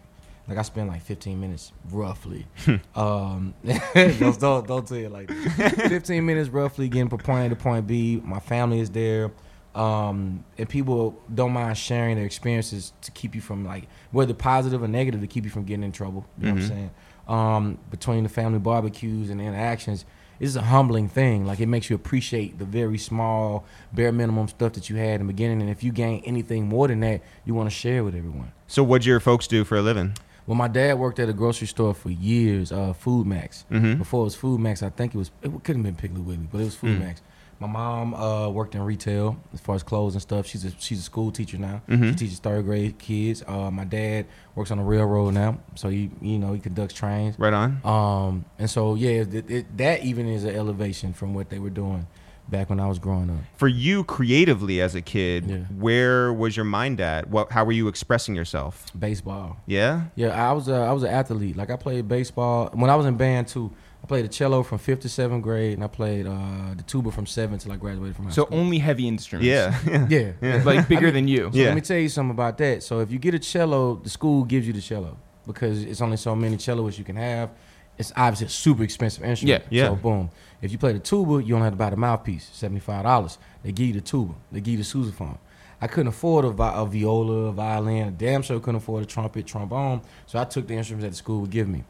Like 0.48 0.58
I 0.58 0.62
spend 0.62 0.88
like 0.88 1.02
15 1.02 1.40
minutes 1.40 1.72
roughly. 1.90 2.46
um, 2.94 3.52
don't, 3.94 4.38
don't 4.40 4.66
don't 4.68 4.88
say 4.88 5.02
it 5.04 5.10
like 5.10 5.28
15 5.30 6.24
minutes 6.24 6.48
roughly 6.50 6.88
getting 6.88 7.08
from 7.08 7.18
point 7.18 7.46
A 7.46 7.48
to 7.48 7.56
point 7.56 7.86
B. 7.88 8.20
My 8.24 8.38
family 8.38 8.78
is 8.78 8.90
there, 8.90 9.32
um, 9.76 10.44
and 10.58 10.68
people 10.68 11.20
don't 11.32 11.52
mind 11.52 11.76
sharing 11.76 12.16
their 12.16 12.24
experiences 12.24 12.92
to 13.02 13.10
keep 13.10 13.34
you 13.34 13.40
from 13.40 13.64
like 13.64 13.88
whether 14.10 14.34
positive 14.34 14.82
or 14.82 14.88
negative 14.88 15.20
to 15.20 15.26
keep 15.26 15.44
you 15.44 15.50
from 15.50 15.64
getting 15.64 15.84
in 15.84 15.92
trouble. 15.92 16.26
You 16.38 16.46
know 16.46 16.54
what 16.54 16.62
I'm 16.62 16.68
saying? 16.68 16.90
Um, 17.28 17.78
between 17.90 18.22
the 18.22 18.28
family 18.28 18.58
barbecues 18.58 19.30
and 19.30 19.40
interactions, 19.40 20.04
it's 20.40 20.54
a 20.56 20.62
humbling 20.62 21.08
thing. 21.08 21.44
Like 21.46 21.60
it 21.60 21.66
makes 21.66 21.90
you 21.90 21.96
appreciate 21.96 22.58
the 22.58 22.64
very 22.64 22.98
small, 22.98 23.64
bare 23.92 24.12
minimum 24.12 24.48
stuff 24.48 24.72
that 24.74 24.88
you 24.88 24.96
had 24.96 25.20
in 25.20 25.26
the 25.26 25.32
beginning. 25.32 25.60
And 25.60 25.70
if 25.70 25.82
you 25.82 25.92
gain 25.92 26.22
anything 26.24 26.68
more 26.68 26.88
than 26.88 27.00
that, 27.00 27.22
you 27.44 27.54
want 27.54 27.68
to 27.68 27.74
share 27.74 28.02
with 28.04 28.14
everyone. 28.14 28.52
So 28.66 28.82
what'd 28.82 29.04
your 29.06 29.20
folks 29.20 29.46
do 29.46 29.64
for 29.64 29.76
a 29.76 29.82
living? 29.82 30.14
Well, 30.46 30.54
my 30.56 30.68
dad 30.68 30.98
worked 30.98 31.18
at 31.18 31.28
a 31.28 31.32
grocery 31.32 31.66
store 31.66 31.92
for 31.92 32.10
years, 32.10 32.70
uh, 32.70 32.92
Food 32.92 33.26
Max. 33.26 33.64
Mhm. 33.70 33.98
Before 33.98 34.20
it 34.20 34.24
was 34.24 34.34
Food 34.36 34.60
Max, 34.60 34.82
I 34.82 34.90
think 34.90 35.14
it 35.14 35.18
was 35.18 35.30
it 35.42 35.50
couldn't 35.64 35.84
have 35.84 35.96
been 35.96 36.10
Piggly 36.10 36.24
Wiggly, 36.24 36.48
but 36.52 36.60
it 36.60 36.64
was 36.64 36.74
Food 36.76 36.98
Mm. 36.98 37.00
Max. 37.06 37.20
My 37.58 37.66
mom 37.66 38.12
uh, 38.14 38.48
worked 38.50 38.74
in 38.74 38.82
retail 38.82 39.36
as 39.54 39.60
far 39.60 39.74
as 39.76 39.82
clothes 39.82 40.14
and 40.14 40.20
stuff. 40.22 40.46
She's 40.46 40.64
a 40.66 40.72
she's 40.78 40.98
a 40.98 41.02
school 41.02 41.30
teacher 41.32 41.56
now. 41.56 41.80
Mhm. 41.88 42.10
She 42.10 42.14
teaches 42.16 42.38
third 42.38 42.64
grade 42.66 42.98
kids. 42.98 43.42
Uh, 43.46 43.70
my 43.70 43.84
dad 43.84 44.26
works 44.54 44.70
on 44.70 44.78
the 44.78 44.84
railroad 44.84 45.32
now, 45.34 45.58
so 45.74 45.88
he 45.88 46.10
you 46.20 46.38
know 46.38 46.52
he 46.52 46.60
conducts 46.60 46.92
trains. 46.94 47.38
Right 47.38 47.54
on. 47.54 47.80
Um, 47.84 48.44
and 48.58 48.68
so 48.68 48.94
yeah, 48.94 49.22
it, 49.22 49.50
it, 49.50 49.76
that 49.78 50.02
even 50.04 50.28
is 50.28 50.44
an 50.44 50.54
elevation 50.54 51.12
from 51.14 51.32
what 51.32 51.48
they 51.48 51.58
were 51.58 51.70
doing 51.70 52.06
back 52.48 52.70
when 52.70 52.78
I 52.78 52.86
was 52.86 52.98
growing 53.00 53.28
up. 53.30 53.38
For 53.56 53.66
you 53.68 54.04
creatively 54.04 54.80
as 54.80 54.94
a 54.94 55.00
kid, 55.02 55.46
Yeah. 55.46 55.56
where 55.80 56.32
was 56.32 56.56
your 56.56 56.64
mind 56.64 57.00
at? 57.00 57.28
What 57.28 57.50
how 57.52 57.64
were 57.64 57.72
you 57.72 57.88
expressing 57.88 58.34
yourself? 58.36 58.86
Baseball. 58.96 59.56
Yeah? 59.66 60.04
Yeah, 60.14 60.28
I 60.48 60.52
was 60.52 60.68
a, 60.68 60.74
I 60.74 60.92
was 60.92 61.02
an 61.04 61.08
athlete. 61.10 61.56
Like 61.56 61.70
I 61.70 61.76
played 61.76 62.06
baseball 62.06 62.68
when 62.74 62.90
I 62.90 62.94
was 62.96 63.06
in 63.06 63.16
band 63.16 63.48
too. 63.48 63.72
I 64.06 64.08
played 64.08 64.24
the 64.24 64.28
cello 64.28 64.62
from 64.62 64.78
fifth 64.78 65.00
to 65.00 65.08
seventh 65.08 65.42
grade, 65.42 65.72
and 65.74 65.82
I 65.82 65.88
played 65.88 66.28
uh, 66.28 66.74
the 66.76 66.84
tuba 66.86 67.10
from 67.10 67.26
seventh 67.26 67.64
till 67.64 67.72
I 67.72 67.76
graduated 67.76 68.14
from 68.14 68.26
high 68.26 68.30
So 68.30 68.44
school. 68.44 68.56
So 68.56 68.62
only 68.62 68.78
heavy 68.78 69.08
instruments. 69.08 69.48
Yeah. 69.48 70.06
yeah, 70.08 70.32
Yeah. 70.40 70.62
Like 70.64 70.86
bigger 70.86 71.10
than 71.10 71.26
you. 71.26 71.50
So 71.52 71.58
Yeah. 71.58 71.66
let 71.66 71.74
me 71.74 71.80
tell 71.80 71.98
you 71.98 72.08
something 72.08 72.30
about 72.30 72.56
that. 72.58 72.84
So 72.84 73.00
if 73.00 73.10
you 73.10 73.18
get 73.18 73.34
a 73.34 73.40
cello, 73.40 73.96
the 73.96 74.08
school 74.08 74.44
gives 74.44 74.64
you 74.64 74.72
the 74.72 74.80
cello 74.80 75.16
because 75.44 75.82
it's 75.82 76.00
only 76.00 76.18
so 76.18 76.36
many 76.36 76.56
celloists 76.56 76.98
you 76.98 77.04
can 77.04 77.16
have. 77.16 77.50
It's 77.98 78.12
obviously 78.16 78.46
a 78.46 78.50
super 78.50 78.84
expensive 78.84 79.24
instrument. 79.24 79.64
Yeah, 79.72 79.82
yeah. 79.82 79.88
So 79.88 79.96
boom. 79.96 80.30
If 80.62 80.70
you 80.70 80.78
play 80.78 80.92
the 80.92 81.00
tuba, 81.00 81.42
you 81.42 81.54
don't 81.54 81.62
have 81.62 81.72
to 81.72 81.76
buy 81.76 81.90
the 81.90 81.96
mouthpiece, 81.96 82.48
seventy 82.52 82.78
five 82.80 83.02
dollars. 83.02 83.38
They 83.64 83.72
give 83.72 83.88
you 83.88 83.94
the 83.94 84.00
tuba. 84.02 84.34
They 84.52 84.60
give 84.60 84.74
you 84.78 84.84
the 84.84 84.84
sousaphone. 84.84 85.38
I 85.80 85.88
couldn't 85.88 86.08
afford 86.08 86.44
a, 86.44 86.50
vi- 86.50 86.74
a 86.80 86.86
viola, 86.86 87.32
a 87.48 87.52
violin. 87.52 88.06
I 88.06 88.10
damn 88.10 88.42
sure 88.42 88.60
couldn't 88.60 88.76
afford 88.76 89.02
a 89.02 89.06
trumpet, 89.06 89.46
trombone. 89.46 90.02
So 90.26 90.38
I 90.38 90.44
took 90.44 90.68
the 90.68 90.74
instruments 90.74 91.04
that 91.04 91.10
the 91.10 91.16
school 91.16 91.40
would 91.40 91.50
give 91.50 91.66
me. 91.68 91.82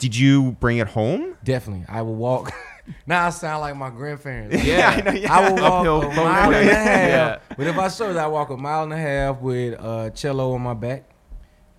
Did 0.00 0.16
you 0.16 0.52
bring 0.60 0.78
it 0.78 0.88
home? 0.88 1.36
Definitely, 1.44 1.84
I 1.88 2.02
will 2.02 2.16
walk. 2.16 2.52
now 3.06 3.26
I 3.26 3.30
sound 3.30 3.60
like 3.60 3.76
my 3.76 3.90
grandparents. 3.90 4.64
Yeah. 4.64 4.90
I 4.90 5.00
know, 5.02 5.12
yeah. 5.12 5.32
I 5.32 5.50
will 5.50 5.56
walk 5.62 5.72
Uphill 5.86 6.02
a 6.10 6.14
mile 6.16 6.52
and 6.52 6.68
a 6.68 6.74
half. 6.74 7.08
Yeah. 7.08 7.38
But 7.56 7.66
if 7.68 7.78
I 7.78 7.88
showed 7.88 8.16
I 8.16 8.26
walk 8.26 8.50
a 8.50 8.56
mile 8.56 8.82
and 8.84 8.92
a 8.92 8.96
half 8.96 9.40
with 9.40 9.74
a 9.74 10.10
cello 10.14 10.52
on 10.54 10.62
my 10.62 10.74
back. 10.74 11.04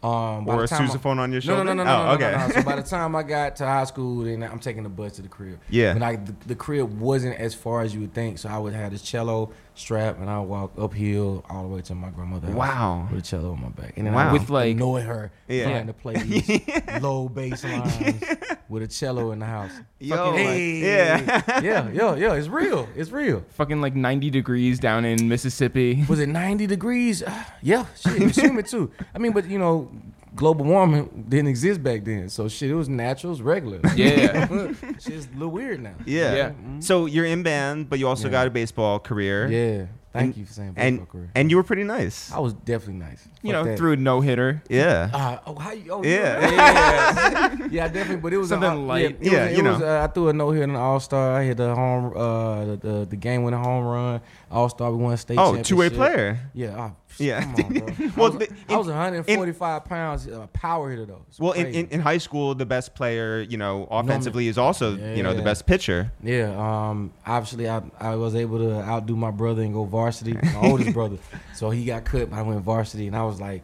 Um, 0.03 0.45
by 0.45 0.53
Or 0.55 0.57
the 0.57 0.63
a 0.63 0.67
time 0.67 0.89
I- 0.89 1.09
on 1.21 1.31
your 1.31 1.41
No, 1.45 1.61
no, 1.61 1.73
no, 1.73 1.73
no, 1.73 1.81
oh, 1.83 1.85
no, 1.85 2.05
no, 2.05 2.11
okay. 2.13 2.31
no, 2.31 2.47
no. 2.47 2.53
So 2.53 2.63
by 2.63 2.75
the 2.75 2.81
time 2.81 3.15
I 3.15 3.21
got 3.21 3.55
to 3.57 3.65
high 3.65 3.83
school, 3.83 4.23
then 4.23 4.41
I'm 4.41 4.57
taking 4.57 4.81
the 4.81 4.89
bus 4.89 5.13
to 5.17 5.21
the 5.21 5.27
crib. 5.27 5.59
Yeah. 5.69 5.91
And 5.91 5.99
like 5.99 6.25
the, 6.25 6.33
the 6.47 6.55
crib 6.55 6.99
wasn't 6.99 7.35
as 7.39 7.53
far 7.53 7.81
as 7.81 7.93
you 7.93 8.01
would 8.01 8.13
think, 8.15 8.39
so 8.39 8.49
I 8.49 8.57
would 8.57 8.73
have 8.73 8.91
this 8.91 9.03
cello 9.03 9.51
strap, 9.81 10.19
and 10.19 10.29
I 10.29 10.39
walk 10.39 10.71
uphill 10.77 11.43
all 11.49 11.63
the 11.63 11.69
way 11.75 11.81
to 11.81 11.95
my 11.95 12.09
grandmother's 12.09 12.49
house 12.51 12.57
Wow. 12.57 13.07
with 13.11 13.19
a 13.19 13.21
cello 13.21 13.51
on 13.53 13.61
my 13.61 13.69
back, 13.69 13.93
and 13.97 14.07
then 14.07 14.13
Wow. 14.13 14.29
I 14.29 14.31
would 14.31 14.41
With, 14.41 14.49
like- 14.49 14.71
annoy 14.75 15.01
her 15.01 15.31
Yeah. 15.47 15.69
trying 15.69 15.87
to 15.87 15.93
play 15.93 16.13
these 16.15 16.61
low 17.01 17.27
bass 17.29 17.63
lines 17.63 18.23
with 18.69 18.83
a 18.83 18.87
cello 18.87 19.31
in 19.31 19.39
the 19.39 19.45
house. 19.45 19.71
Yo, 19.99 20.15
Fucking 20.15 20.33
Hey. 20.37 20.79
yeah. 20.79 21.41
yeah, 21.61 21.89
yeah, 21.91 22.15
yeah. 22.15 22.33
It's 22.33 22.47
real. 22.47 22.87
It's 22.95 23.11
real. 23.11 23.43
Fucking 23.49 23.81
like 23.81 23.95
90 23.95 24.29
degrees 24.29 24.79
down 24.79 25.03
in 25.05 25.27
Mississippi. 25.27 26.05
Was 26.07 26.19
it 26.19 26.29
90 26.29 26.67
degrees? 26.67 27.23
Yeah, 27.63 27.85
shit, 27.95 28.21
assume 28.23 28.57
it 28.57 28.65
too. 28.67 28.89
I 29.13 29.19
mean, 29.19 29.33
but 29.33 29.45
you 29.47 29.59
know, 29.59 29.91
global 30.35 30.65
warming 30.65 31.25
didn't 31.29 31.47
exist 31.47 31.83
back 31.83 32.03
then. 32.05 32.29
So 32.29 32.47
shit, 32.47 32.69
it 32.71 32.75
was 32.75 32.87
natural, 32.89 33.31
it 33.31 33.33
was 33.33 33.41
regular. 33.41 33.79
Yeah. 33.95 34.47
Shit's 34.99 35.27
a 35.27 35.33
little 35.33 35.49
weird 35.51 35.81
now. 35.81 35.95
Yeah. 36.05 36.35
Yeah. 36.35 36.51
So 36.79 37.05
you're 37.05 37.25
in 37.25 37.43
band, 37.43 37.89
but 37.89 37.99
you 37.99 38.07
also 38.07 38.27
Yeah. 38.27 38.31
got 38.31 38.47
a 38.47 38.49
baseball 38.49 38.99
career. 38.99 39.47
Yeah. 39.47 39.85
Thank 40.13 40.25
And- 40.35 40.37
you 40.37 40.45
for 40.45 40.51
saying 40.53 40.73
And 40.75 41.07
career. 41.09 41.31
and 41.35 41.49
you 41.49 41.55
were 41.55 41.63
pretty 41.63 41.85
nice. 41.85 42.33
I 42.33 42.39
was 42.39 42.51
definitely 42.53 42.95
nice. 43.05 43.25
You 43.43 43.53
Fuck 43.53 43.63
know, 43.63 43.71
that. 43.71 43.77
threw 43.77 43.93
a 43.93 43.95
no 43.95 44.19
hitter. 44.19 44.61
Yeah. 44.69 45.09
Uh, 45.13 45.37
oh, 45.47 45.55
how 45.55 45.71
you? 45.71 45.89
Oh, 45.89 46.03
Yeah. 46.03 46.49
yeah, 46.51 47.57
yeah, 47.71 47.87
definitely. 47.87 48.17
But 48.17 48.33
it 48.33 48.37
was 48.37 48.49
Something 48.49 48.69
a, 48.71 48.75
light. 48.75 49.01
Yeah, 49.01 49.07
it 49.09 49.31
Yeah, 49.33 49.45
was, 49.47 49.57
you 49.57 49.65
it 49.65 49.69
was, 49.71 49.79
know. 49.79 49.87
uh, 50.01 50.03
I 50.03 50.07
threw 50.07 50.27
a 50.27 50.33
no 50.33 50.51
hitter 50.51 50.63
in 50.65 50.73
the 50.73 50.79
All 50.79 50.99
Star. 50.99 51.33
I 51.37 51.43
hit 51.45 51.55
the 51.55 51.73
home, 51.73 52.11
uh, 52.13 52.65
the 52.65 52.75
the, 52.77 53.05
the 53.11 53.15
game 53.15 53.43
winning 53.43 53.63
home 53.63 53.85
run. 53.85 54.19
All 54.51 54.67
Star. 54.67 54.91
We 54.91 54.97
won 55.01 55.15
state. 55.15 55.37
Oh, 55.39 55.61
two-way 55.63 55.89
player. 55.89 56.39
Yeah. 56.53 56.91
Yeah. 57.19 57.43
On. 57.45 58.11
Well, 58.17 58.27
I 58.33 58.35
was, 58.35 58.37
the- 58.47 58.55
I 58.69 58.77
was 58.77 58.87
145 58.87 59.85
pounds, 59.85 60.27
uh, 60.27 60.47
power 60.53 60.89
hitter 60.89 61.05
though. 61.05 61.21
It's 61.29 61.39
Well, 61.39 61.53
in, 61.53 61.67
in, 61.67 61.87
in 61.89 61.99
high 62.01 62.17
school, 62.17 62.55
the 62.55 62.65
best 62.65 62.93
player, 62.95 63.41
you 63.41 63.57
know, 63.57 63.87
offensively 63.89 64.47
is 64.47 64.57
also, 64.57 64.95
you 64.97 65.23
know, 65.23 65.33
the 65.33 65.41
best 65.41 65.65
pitcher. 65.65 66.11
Yeah, 66.23 66.53
um, 66.57 67.11
obviously 67.25 67.69
I, 67.69 67.81
I 67.99 68.15
was 68.15 68.35
able 68.35 68.59
to 68.59 68.81
outdo 68.81 69.15
my 69.15 69.31
brother 69.31 69.61
and 69.61 69.73
go 69.73 69.85
varsity, 69.85 70.33
my 70.33 70.55
oldest 70.69 70.93
brother. 70.99 71.17
So 71.53 71.69
he 71.69 71.85
got 71.85 72.03
cut, 72.05 72.31
I 72.33 72.41
went 72.41 72.61
varsity, 72.61 73.07
and 73.07 73.15
I 73.15 73.23
was 73.23 73.39
like 73.39 73.63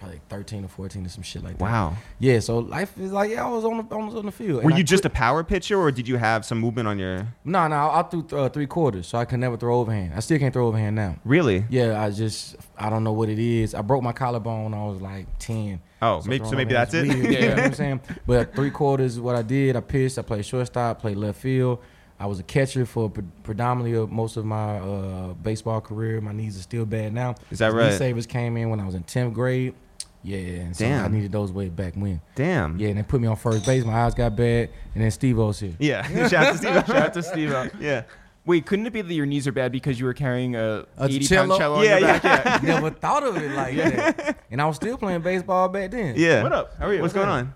probably 0.00 0.20
13 0.28 0.64
or 0.64 0.68
14 0.68 1.06
or 1.06 1.08
some 1.08 1.22
shit 1.22 1.44
like 1.44 1.58
that. 1.58 1.62
Wow. 1.64 1.96
Yeah, 2.18 2.40
so 2.40 2.58
life 2.58 2.98
is 2.98 3.12
like, 3.12 3.30
yeah, 3.30 3.46
I 3.46 3.48
was 3.48 3.64
on 3.64 3.76
the, 3.76 3.94
I 3.94 3.98
was 3.98 4.14
on 4.16 4.26
the 4.26 4.32
field. 4.32 4.64
Were 4.64 4.72
you 4.72 4.82
just 4.82 5.04
a 5.04 5.10
power 5.10 5.44
pitcher, 5.44 5.78
or 5.78 5.92
did 5.92 6.08
you 6.08 6.16
have 6.16 6.44
some 6.44 6.58
movement 6.58 6.88
on 6.88 6.98
your? 6.98 7.28
No, 7.44 7.68
no, 7.68 7.76
I 7.76 8.02
threw 8.02 8.26
uh, 8.36 8.48
three 8.48 8.66
quarters, 8.66 9.06
so 9.06 9.18
I 9.18 9.24
could 9.24 9.38
never 9.38 9.56
throw 9.56 9.78
overhand. 9.78 10.14
I 10.16 10.20
still 10.20 10.38
can't 10.38 10.52
throw 10.52 10.66
overhand 10.66 10.96
now. 10.96 11.16
Really? 11.24 11.64
Yeah, 11.70 12.02
I 12.02 12.10
just, 12.10 12.56
I 12.76 12.90
don't 12.90 13.04
know 13.04 13.12
what 13.12 13.28
it 13.28 13.38
is. 13.38 13.74
I 13.74 13.82
broke 13.82 14.02
my 14.02 14.12
collarbone 14.12 14.64
when 14.64 14.74
I 14.74 14.84
was 14.84 15.00
like 15.00 15.26
10. 15.38 15.80
Oh, 16.02 16.22
maybe, 16.26 16.44
so 16.46 16.52
maybe 16.56 16.72
that's 16.72 16.94
it. 16.94 17.06
weird, 17.06 17.24
Yeah. 17.32 17.40
You 17.40 17.48
know 17.48 17.54
what 17.56 17.64
I'm 17.64 17.74
saying? 17.74 18.00
But 18.26 18.54
three 18.54 18.70
quarters 18.70 19.12
is 19.12 19.20
what 19.20 19.36
I 19.36 19.42
did. 19.42 19.76
I 19.76 19.80
pitched. 19.80 20.18
I 20.18 20.22
played 20.22 20.44
shortstop. 20.46 21.00
Played 21.00 21.18
left 21.18 21.38
field. 21.40 21.82
I 22.18 22.26
was 22.26 22.38
a 22.38 22.42
catcher 22.42 22.84
for 22.84 23.08
pre- 23.08 23.24
predominantly 23.42 23.98
of 23.98 24.10
most 24.10 24.36
of 24.36 24.44
my 24.44 24.78
uh, 24.78 25.32
baseball 25.32 25.80
career. 25.80 26.20
My 26.20 26.32
knees 26.32 26.58
are 26.58 26.62
still 26.62 26.84
bad 26.84 27.14
now. 27.14 27.34
Is 27.50 27.60
that 27.60 27.72
right? 27.72 27.90
Knee 27.92 27.96
savers 27.96 28.26
came 28.26 28.58
in 28.58 28.68
when 28.68 28.78
I 28.78 28.84
was 28.84 28.94
in 28.94 29.02
tenth 29.04 29.32
grade. 29.32 29.74
Yeah, 30.22 30.36
and 30.38 30.76
so 30.76 30.86
I 30.86 31.08
needed 31.08 31.32
those 31.32 31.50
way 31.50 31.68
back 31.70 31.94
when. 31.94 32.20
Damn. 32.34 32.78
Yeah, 32.78 32.88
and 32.88 32.98
they 32.98 33.02
put 33.02 33.20
me 33.20 33.26
on 33.28 33.36
first 33.36 33.64
base. 33.64 33.84
My 33.84 34.04
eyes 34.04 34.14
got 34.14 34.36
bad, 34.36 34.68
and 34.94 35.02
then 35.02 35.10
Steve 35.10 35.38
O's 35.38 35.60
here. 35.60 35.72
Yeah. 35.78 36.02
Shout 36.28 36.46
out 36.46 36.52
to 36.52 36.58
Steve. 36.58 36.74
Shout 36.74 36.90
out 36.90 37.14
to 37.14 37.22
Steve. 37.22 37.50
yeah. 37.80 38.02
Wait, 38.44 38.66
couldn't 38.66 38.86
it 38.86 38.92
be 38.92 39.00
that 39.02 39.14
your 39.14 39.26
knees 39.26 39.46
are 39.46 39.52
bad 39.52 39.70
because 39.72 39.98
you 40.00 40.06
were 40.06 40.14
carrying 40.14 40.56
a, 40.56 40.84
A 40.98 41.04
80 41.04 41.18
cello? 41.20 41.48
pound 41.48 41.58
cello 41.60 41.76
on 41.78 41.84
Yeah, 41.84 41.98
your 41.98 42.08
yeah. 42.08 42.60
Never 42.62 42.90
thought 42.90 43.22
of 43.22 43.36
it 43.36 43.50
like 43.52 43.76
that. 43.76 44.38
And 44.50 44.60
I 44.60 44.66
was 44.66 44.76
still 44.76 44.96
playing 44.98 45.20
baseball 45.22 45.68
back 45.68 45.90
then. 45.90 46.14
Yeah. 46.16 46.42
What 46.42 46.52
up? 46.52 46.76
How 46.78 46.86
are 46.86 46.94
you? 46.94 47.00
What's 47.02 47.14
going 47.14 47.28
on? 47.28 47.54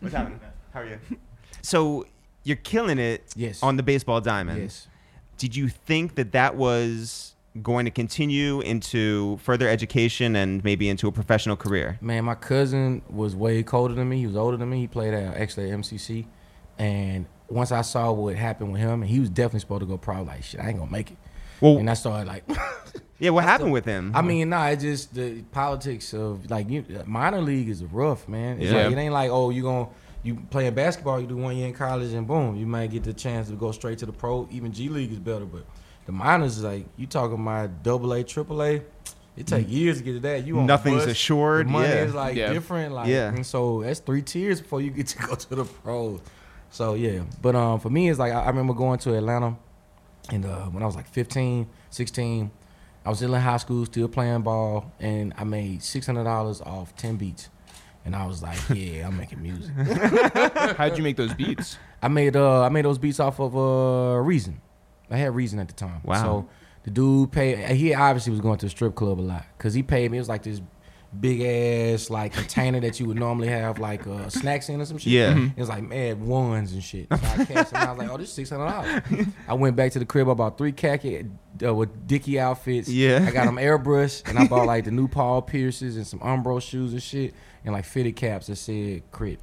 What's 0.00 0.14
happening? 0.14 0.40
How 0.72 0.80
are 0.80 0.86
you? 0.86 0.98
So 1.62 2.06
you're 2.44 2.56
killing 2.56 2.98
it 2.98 3.24
Yes. 3.36 3.62
on 3.62 3.76
the 3.76 3.82
baseball 3.82 4.20
diamond. 4.20 4.62
Yes. 4.62 4.86
did 5.36 5.54
you 5.56 5.68
think 5.68 6.14
that 6.14 6.32
that 6.32 6.54
was 6.56 7.33
going 7.62 7.84
to 7.84 7.90
continue 7.90 8.60
into 8.60 9.36
further 9.38 9.68
education 9.68 10.34
and 10.36 10.62
maybe 10.64 10.88
into 10.88 11.06
a 11.08 11.12
professional 11.12 11.56
career? 11.56 11.98
Man, 12.00 12.24
my 12.24 12.34
cousin 12.34 13.02
was 13.08 13.36
way 13.36 13.62
colder 13.62 13.94
than 13.94 14.08
me. 14.08 14.18
He 14.18 14.26
was 14.26 14.36
older 14.36 14.56
than 14.56 14.68
me. 14.70 14.80
He 14.80 14.86
played 14.88 15.14
at 15.14 15.36
actually 15.36 15.70
at 15.70 15.78
MCC, 15.78 16.26
and 16.78 17.26
once 17.48 17.70
I 17.72 17.82
saw 17.82 18.10
what 18.12 18.34
happened 18.36 18.72
with 18.72 18.80
him, 18.80 19.02
and 19.02 19.10
he 19.10 19.20
was 19.20 19.30
definitely 19.30 19.60
supposed 19.60 19.80
to 19.80 19.86
go 19.86 19.96
pro. 19.96 20.22
Like 20.22 20.42
shit, 20.42 20.60
I 20.60 20.68
ain't 20.68 20.78
gonna 20.78 20.90
make 20.90 21.10
it. 21.12 21.16
Well, 21.60 21.78
And 21.78 21.88
I 21.88 21.94
started 21.94 22.26
like, 22.26 22.44
yeah. 23.18 23.30
What 23.30 23.44
happened 23.44 23.72
with 23.72 23.84
him? 23.84 24.10
I 24.14 24.22
mean, 24.22 24.48
nah, 24.50 24.66
it's 24.68 24.82
just 24.82 25.14
the 25.14 25.42
politics 25.52 26.12
of 26.12 26.50
like 26.50 26.68
you, 26.68 26.84
minor 27.06 27.40
league 27.40 27.68
is 27.68 27.84
rough, 27.84 28.26
man. 28.28 28.60
It's 28.60 28.72
Yeah. 28.72 28.84
like, 28.84 28.92
it 28.92 28.98
ain't 28.98 29.12
like 29.14 29.30
oh 29.30 29.50
you 29.50 29.62
gonna 29.62 29.88
you 30.24 30.36
playing 30.50 30.74
basketball, 30.74 31.20
you 31.20 31.26
do 31.26 31.36
one 31.36 31.56
year 31.56 31.68
in 31.68 31.74
college 31.74 32.12
and 32.12 32.26
boom, 32.26 32.56
you 32.56 32.66
might 32.66 32.90
get 32.90 33.04
the 33.04 33.12
chance 33.12 33.48
to 33.48 33.54
go 33.54 33.70
straight 33.72 33.98
to 33.98 34.06
the 34.06 34.12
pro. 34.12 34.48
Even 34.50 34.72
G 34.72 34.88
League 34.88 35.12
is 35.12 35.18
better, 35.20 35.44
but 35.44 35.64
the 36.06 36.12
minors 36.12 36.58
is 36.58 36.64
like 36.64 36.86
you 36.96 37.06
talking 37.06 37.40
about 37.40 37.82
double 37.82 38.12
A, 38.12 38.22
triple 38.24 38.62
A. 38.62 38.82
It 39.36 39.48
take 39.48 39.68
years 39.68 39.98
to 39.98 40.04
get 40.04 40.12
to 40.12 40.20
that. 40.20 40.46
You 40.46 40.60
on 40.60 40.66
Nothing's 40.66 41.02
bus, 41.02 41.10
assured, 41.12 41.66
The 41.66 41.70
money 41.72 41.88
yeah. 41.88 42.04
is 42.04 42.14
like 42.14 42.36
Yeah. 42.36 42.52
different. 42.52 42.94
Like 42.94 43.08
Yeah. 43.08 43.28
and 43.28 43.44
so 43.44 43.82
that's 43.82 43.98
three 44.00 44.22
tiers 44.22 44.60
before 44.60 44.80
you 44.80 44.90
get 44.90 45.08
to 45.08 45.18
go 45.18 45.34
to 45.34 45.54
the 45.56 45.64
pros. 45.64 46.20
So 46.70 46.94
yeah, 46.94 47.22
but 47.42 47.56
um 47.56 47.80
for 47.80 47.90
me 47.90 48.08
it's 48.08 48.18
like 48.18 48.32
I, 48.32 48.42
I 48.44 48.46
remember 48.48 48.74
going 48.74 48.98
to 49.00 49.14
Atlanta, 49.14 49.56
and 50.30 50.44
uh, 50.44 50.66
when 50.66 50.82
I 50.82 50.86
was 50.86 50.94
like 50.96 51.08
15, 51.08 51.68
16, 51.90 52.50
I 53.04 53.08
was 53.08 53.18
still 53.18 53.34
in 53.34 53.40
high 53.40 53.56
school, 53.58 53.84
still 53.86 54.08
playing 54.08 54.42
ball, 54.42 54.92
and 55.00 55.34
I 55.36 55.44
made 55.44 55.82
six 55.82 56.06
hundred 56.06 56.24
dollars 56.24 56.60
off 56.60 56.94
ten 56.96 57.16
beats, 57.16 57.48
and 58.04 58.14
I 58.16 58.26
was 58.26 58.40
like, 58.42 58.58
yeah, 58.72 59.06
I'm 59.08 59.16
making 59.16 59.42
music. 59.42 59.72
How'd 60.76 60.96
you 60.96 61.02
make 61.02 61.16
those 61.16 61.34
beats? 61.34 61.76
I 62.02 62.08
made 62.08 62.36
uh 62.36 62.62
I 62.62 62.68
made 62.68 62.84
those 62.84 62.98
beats 62.98 63.18
off 63.20 63.40
of 63.40 63.56
uh 63.56 64.18
Reason. 64.20 64.60
I 65.10 65.16
had 65.16 65.34
Reason 65.34 65.58
at 65.58 65.68
the 65.68 65.74
time. 65.74 66.00
Wow. 66.04 66.22
So 66.22 66.48
the 66.84 66.90
dude 66.90 67.32
paid. 67.32 67.58
He 67.76 67.94
obviously 67.94 68.30
was 68.32 68.40
going 68.40 68.58
to 68.58 68.66
the 68.66 68.70
strip 68.70 68.94
club 68.94 69.20
a 69.20 69.22
lot 69.22 69.44
because 69.56 69.74
he 69.74 69.82
paid 69.82 70.10
me. 70.10 70.18
It 70.18 70.20
was 70.20 70.28
like 70.28 70.42
this 70.42 70.60
big 71.20 71.40
ass 71.42 72.10
like 72.10 72.32
container 72.32 72.80
that 72.80 72.98
you 72.98 73.06
would 73.06 73.16
normally 73.16 73.46
have 73.46 73.78
like 73.78 74.04
uh, 74.04 74.28
snacks 74.28 74.68
in 74.68 74.80
or 74.80 74.84
some 74.84 74.98
shit. 74.98 75.12
Yeah. 75.12 75.32
Mhm. 75.34 75.52
It 75.56 75.60
was 75.60 75.68
like 75.68 75.84
mad 75.84 76.20
ones 76.20 76.72
and 76.72 76.82
shit. 76.82 77.06
So 77.08 77.14
I 77.16 77.44
cashed 77.44 77.70
them. 77.70 77.88
I 77.88 77.90
was 77.92 77.98
like, 77.98 78.10
oh, 78.10 78.16
this 78.16 78.32
six 78.32 78.50
hundred 78.50 78.66
dollars. 78.66 79.26
I 79.48 79.54
went 79.54 79.76
back 79.76 79.92
to 79.92 80.00
the 80.00 80.04
crib. 80.06 80.28
I 80.28 80.34
bought 80.34 80.58
three 80.58 80.72
khaki 80.72 81.24
uh, 81.64 81.72
with 81.72 82.06
Dickie 82.08 82.40
outfits. 82.40 82.88
Yeah. 82.88 83.24
I 83.28 83.30
got 83.30 83.44
them 83.44 83.56
airbrush 83.56 84.28
and 84.28 84.38
I 84.38 84.46
bought 84.48 84.66
like 84.66 84.84
the 84.86 84.90
new 84.90 85.06
Paul 85.06 85.40
Pierces 85.42 85.96
and 85.96 86.06
some 86.06 86.18
Umbro 86.18 86.60
shoes 86.60 86.92
and 86.92 87.02
shit 87.02 87.32
and 87.64 87.72
like 87.72 87.84
fitted 87.84 88.16
caps 88.16 88.48
that 88.48 88.56
said 88.56 89.02
crit. 89.12 89.38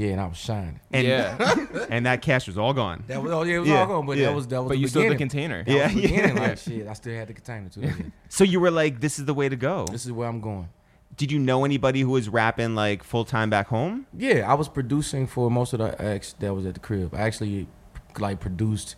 Yeah, 0.00 0.12
and 0.12 0.20
I 0.20 0.26
was 0.26 0.38
shining. 0.38 0.80
and, 0.92 1.06
yeah, 1.06 1.54
and 1.90 2.06
that 2.06 2.22
cash 2.22 2.46
was 2.46 2.56
all 2.56 2.72
gone. 2.72 3.04
That 3.06 3.22
was 3.22 3.32
oh 3.32 3.42
yeah, 3.42 3.56
it 3.56 3.58
was 3.58 3.68
Yeah, 3.68 3.80
all 3.80 3.86
gone, 3.86 4.06
but 4.06 4.16
yeah. 4.16 4.26
that 4.28 4.34
was 4.34 4.46
that 4.48 4.62
was 4.62 4.68
but 4.68 4.74
the 4.74 4.80
you 4.80 4.88
still 4.88 5.02
had 5.02 5.10
the 5.12 5.14
beginning. 5.16 5.62
container. 5.62 5.64
That 5.64 5.72
Yeah, 5.76 5.84
was 5.86 5.94
the 5.94 6.00
beginning, 6.02 6.36
yeah. 6.36 6.42
like 6.42 6.58
shit. 6.66 6.86
I 6.88 6.92
still 6.94 7.14
had 7.14 7.28
the 7.28 7.34
container 7.34 7.68
too. 7.68 7.80
Yeah. 7.82 7.92
So 8.30 8.44
you 8.44 8.60
were 8.60 8.70
like, 8.70 9.00
this 9.00 9.18
is 9.18 9.24
the 9.26 9.34
way 9.34 9.48
to 9.48 9.56
go. 9.56 9.86
this 9.90 10.06
is 10.06 10.12
where 10.12 10.28
I'm 10.28 10.40
going. 10.40 10.68
Did 11.16 11.30
you 11.32 11.38
know 11.38 11.64
anybody 11.64 12.00
who 12.00 12.10
was 12.10 12.28
rapping 12.28 12.74
like 12.74 13.02
full 13.02 13.24
time 13.24 13.50
back 13.50 13.66
home? 13.66 14.06
Yeah, 14.16 14.50
I 14.50 14.54
was 14.54 14.68
producing 14.68 15.26
for 15.26 15.50
most 15.50 15.72
of 15.74 15.80
the 15.80 16.00
acts 16.02 16.32
that 16.38 16.54
was 16.54 16.64
at 16.64 16.74
the 16.74 16.80
crib. 16.80 17.12
I 17.14 17.20
actually 17.22 17.66
like 18.18 18.40
produced 18.40 18.94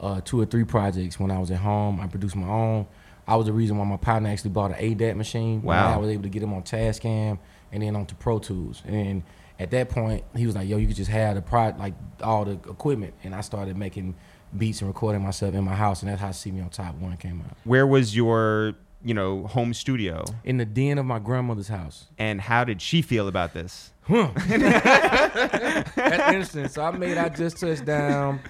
uh, 0.00 0.20
two 0.22 0.38
or 0.40 0.44
three 0.44 0.64
projects 0.64 1.18
when 1.18 1.30
I 1.30 1.38
was 1.38 1.50
at 1.50 1.58
home. 1.60 1.98
I 2.00 2.08
produced 2.08 2.36
my 2.36 2.48
own. 2.48 2.86
I 3.26 3.36
was 3.36 3.46
the 3.46 3.52
reason 3.52 3.78
why 3.78 3.84
my 3.84 3.96
partner 3.96 4.28
actually 4.28 4.50
bought 4.50 4.72
an 4.72 4.78
ADAT 4.78 5.16
machine. 5.16 5.62
Wow. 5.62 5.94
I 5.94 5.96
was 5.96 6.10
able 6.10 6.24
to 6.24 6.28
get 6.28 6.42
him 6.42 6.52
on 6.52 6.62
Tascam 6.64 7.38
and 7.70 7.82
then 7.82 7.94
onto 7.96 8.16
Pro 8.16 8.40
Tools. 8.40 8.82
And 8.84 9.22
at 9.58 9.70
that 9.70 9.88
point, 9.88 10.24
he 10.36 10.46
was 10.46 10.54
like, 10.54 10.68
"Yo, 10.68 10.76
you 10.76 10.86
could 10.86 10.96
just 10.96 11.10
have 11.10 11.34
the 11.34 11.42
pro 11.42 11.74
like 11.78 11.94
all 12.22 12.44
the 12.44 12.52
equipment." 12.52 13.14
And 13.24 13.34
I 13.34 13.40
started 13.40 13.76
making 13.76 14.14
beats 14.56 14.80
and 14.80 14.88
recording 14.88 15.22
myself 15.22 15.54
in 15.54 15.64
my 15.64 15.74
house, 15.74 16.02
and 16.02 16.10
that's 16.10 16.20
how 16.20 16.30
"See 16.32 16.50
Me 16.50 16.60
on 16.60 16.70
Top 16.70 16.94
One" 16.96 17.16
came 17.16 17.40
out. 17.40 17.56
Where 17.64 17.86
was 17.86 18.14
your, 18.16 18.74
you 19.04 19.14
know, 19.14 19.46
home 19.46 19.74
studio? 19.74 20.24
In 20.44 20.56
the 20.56 20.64
den 20.64 20.98
of 20.98 21.06
my 21.06 21.18
grandmother's 21.18 21.68
house. 21.68 22.06
And 22.18 22.40
how 22.40 22.64
did 22.64 22.82
she 22.82 23.02
feel 23.02 23.28
about 23.28 23.52
this? 23.54 23.92
That's 24.08 25.96
interesting. 25.96 26.68
So 26.68 26.82
I 26.82 26.90
made 26.90 27.16
I 27.18 27.28
just 27.28 27.58
touched 27.58 27.84
down 27.84 28.40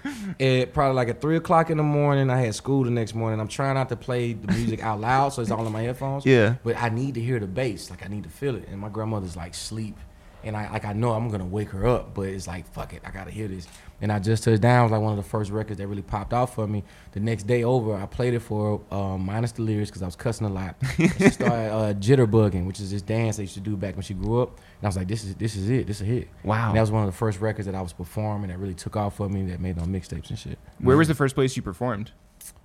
at 0.40 0.72
probably 0.72 0.96
like 0.96 1.08
at 1.08 1.20
three 1.20 1.36
o'clock 1.36 1.68
in 1.68 1.76
the 1.76 1.82
morning. 1.82 2.30
I 2.30 2.40
had 2.40 2.54
school 2.54 2.84
the 2.84 2.90
next 2.90 3.14
morning. 3.14 3.38
I'm 3.38 3.48
trying 3.48 3.74
not 3.74 3.90
to 3.90 3.96
play 3.96 4.32
the 4.32 4.50
music 4.52 4.82
out 4.82 5.00
loud, 5.00 5.34
so 5.34 5.42
it's 5.42 5.50
all 5.50 5.66
in 5.66 5.72
my 5.72 5.82
headphones. 5.82 6.24
Yeah. 6.24 6.54
But 6.64 6.76
I 6.78 6.88
need 6.88 7.14
to 7.14 7.20
hear 7.20 7.38
the 7.38 7.46
bass. 7.46 7.90
Like 7.90 8.02
I 8.04 8.08
need 8.08 8.22
to 8.24 8.30
feel 8.30 8.56
it. 8.56 8.66
And 8.68 8.78
my 8.80 8.88
grandmother's 8.88 9.36
like 9.36 9.54
sleep. 9.54 9.98
And 10.44 10.56
I 10.56 10.70
like 10.70 10.84
I 10.84 10.92
know 10.92 11.12
I'm 11.12 11.28
gonna 11.30 11.46
wake 11.46 11.70
her 11.70 11.86
up, 11.86 12.14
but 12.14 12.22
it's 12.22 12.46
like 12.46 12.66
fuck 12.72 12.92
it, 12.92 13.02
I 13.04 13.10
gotta 13.10 13.30
hear 13.30 13.48
this. 13.48 13.66
And 14.00 14.10
I 14.10 14.18
just 14.18 14.42
touched 14.42 14.62
down 14.62 14.82
was 14.82 14.92
like 14.92 15.00
one 15.00 15.16
of 15.16 15.16
the 15.16 15.28
first 15.28 15.52
records 15.52 15.78
that 15.78 15.86
really 15.86 16.02
popped 16.02 16.32
off 16.32 16.56
for 16.56 16.66
me. 16.66 16.82
The 17.12 17.20
next 17.20 17.44
day 17.44 17.62
over, 17.62 17.94
I 17.94 18.06
played 18.06 18.34
it 18.34 18.40
for 18.40 18.80
um, 18.90 19.24
minus 19.24 19.52
the 19.52 19.62
lyrics 19.62 19.90
because 19.90 20.02
I 20.02 20.06
was 20.06 20.16
cussing 20.16 20.46
a 20.46 20.50
lot. 20.50 20.74
She 20.96 21.30
started 21.30 21.72
uh, 21.72 21.94
jitterbugging, 21.94 22.66
which 22.66 22.80
is 22.80 22.90
this 22.90 23.02
dance 23.02 23.36
they 23.36 23.44
used 23.44 23.54
to 23.54 23.60
do 23.60 23.76
back 23.76 23.94
when 23.94 24.02
she 24.02 24.14
grew 24.14 24.42
up. 24.42 24.56
And 24.56 24.84
I 24.84 24.86
was 24.88 24.96
like, 24.96 25.06
this 25.06 25.22
is 25.22 25.36
this 25.36 25.54
is 25.54 25.70
it, 25.70 25.86
this 25.86 26.00
is 26.00 26.02
a 26.02 26.10
hit. 26.10 26.28
Wow. 26.42 26.68
And 26.68 26.76
that 26.76 26.80
was 26.80 26.90
one 26.90 27.02
of 27.02 27.06
the 27.06 27.16
first 27.16 27.40
records 27.40 27.66
that 27.66 27.76
I 27.76 27.80
was 27.80 27.92
performing 27.92 28.50
that 28.50 28.58
really 28.58 28.74
took 28.74 28.96
off 28.96 29.16
for 29.16 29.28
me. 29.28 29.44
That 29.50 29.60
made 29.60 29.78
on 29.78 29.88
mixtapes 29.88 30.30
and 30.30 30.38
shit. 30.38 30.58
Where 30.80 30.96
was 30.96 31.06
the 31.06 31.14
first 31.14 31.36
place 31.36 31.56
you 31.56 31.62
performed? 31.62 32.10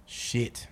Shit. 0.07 0.67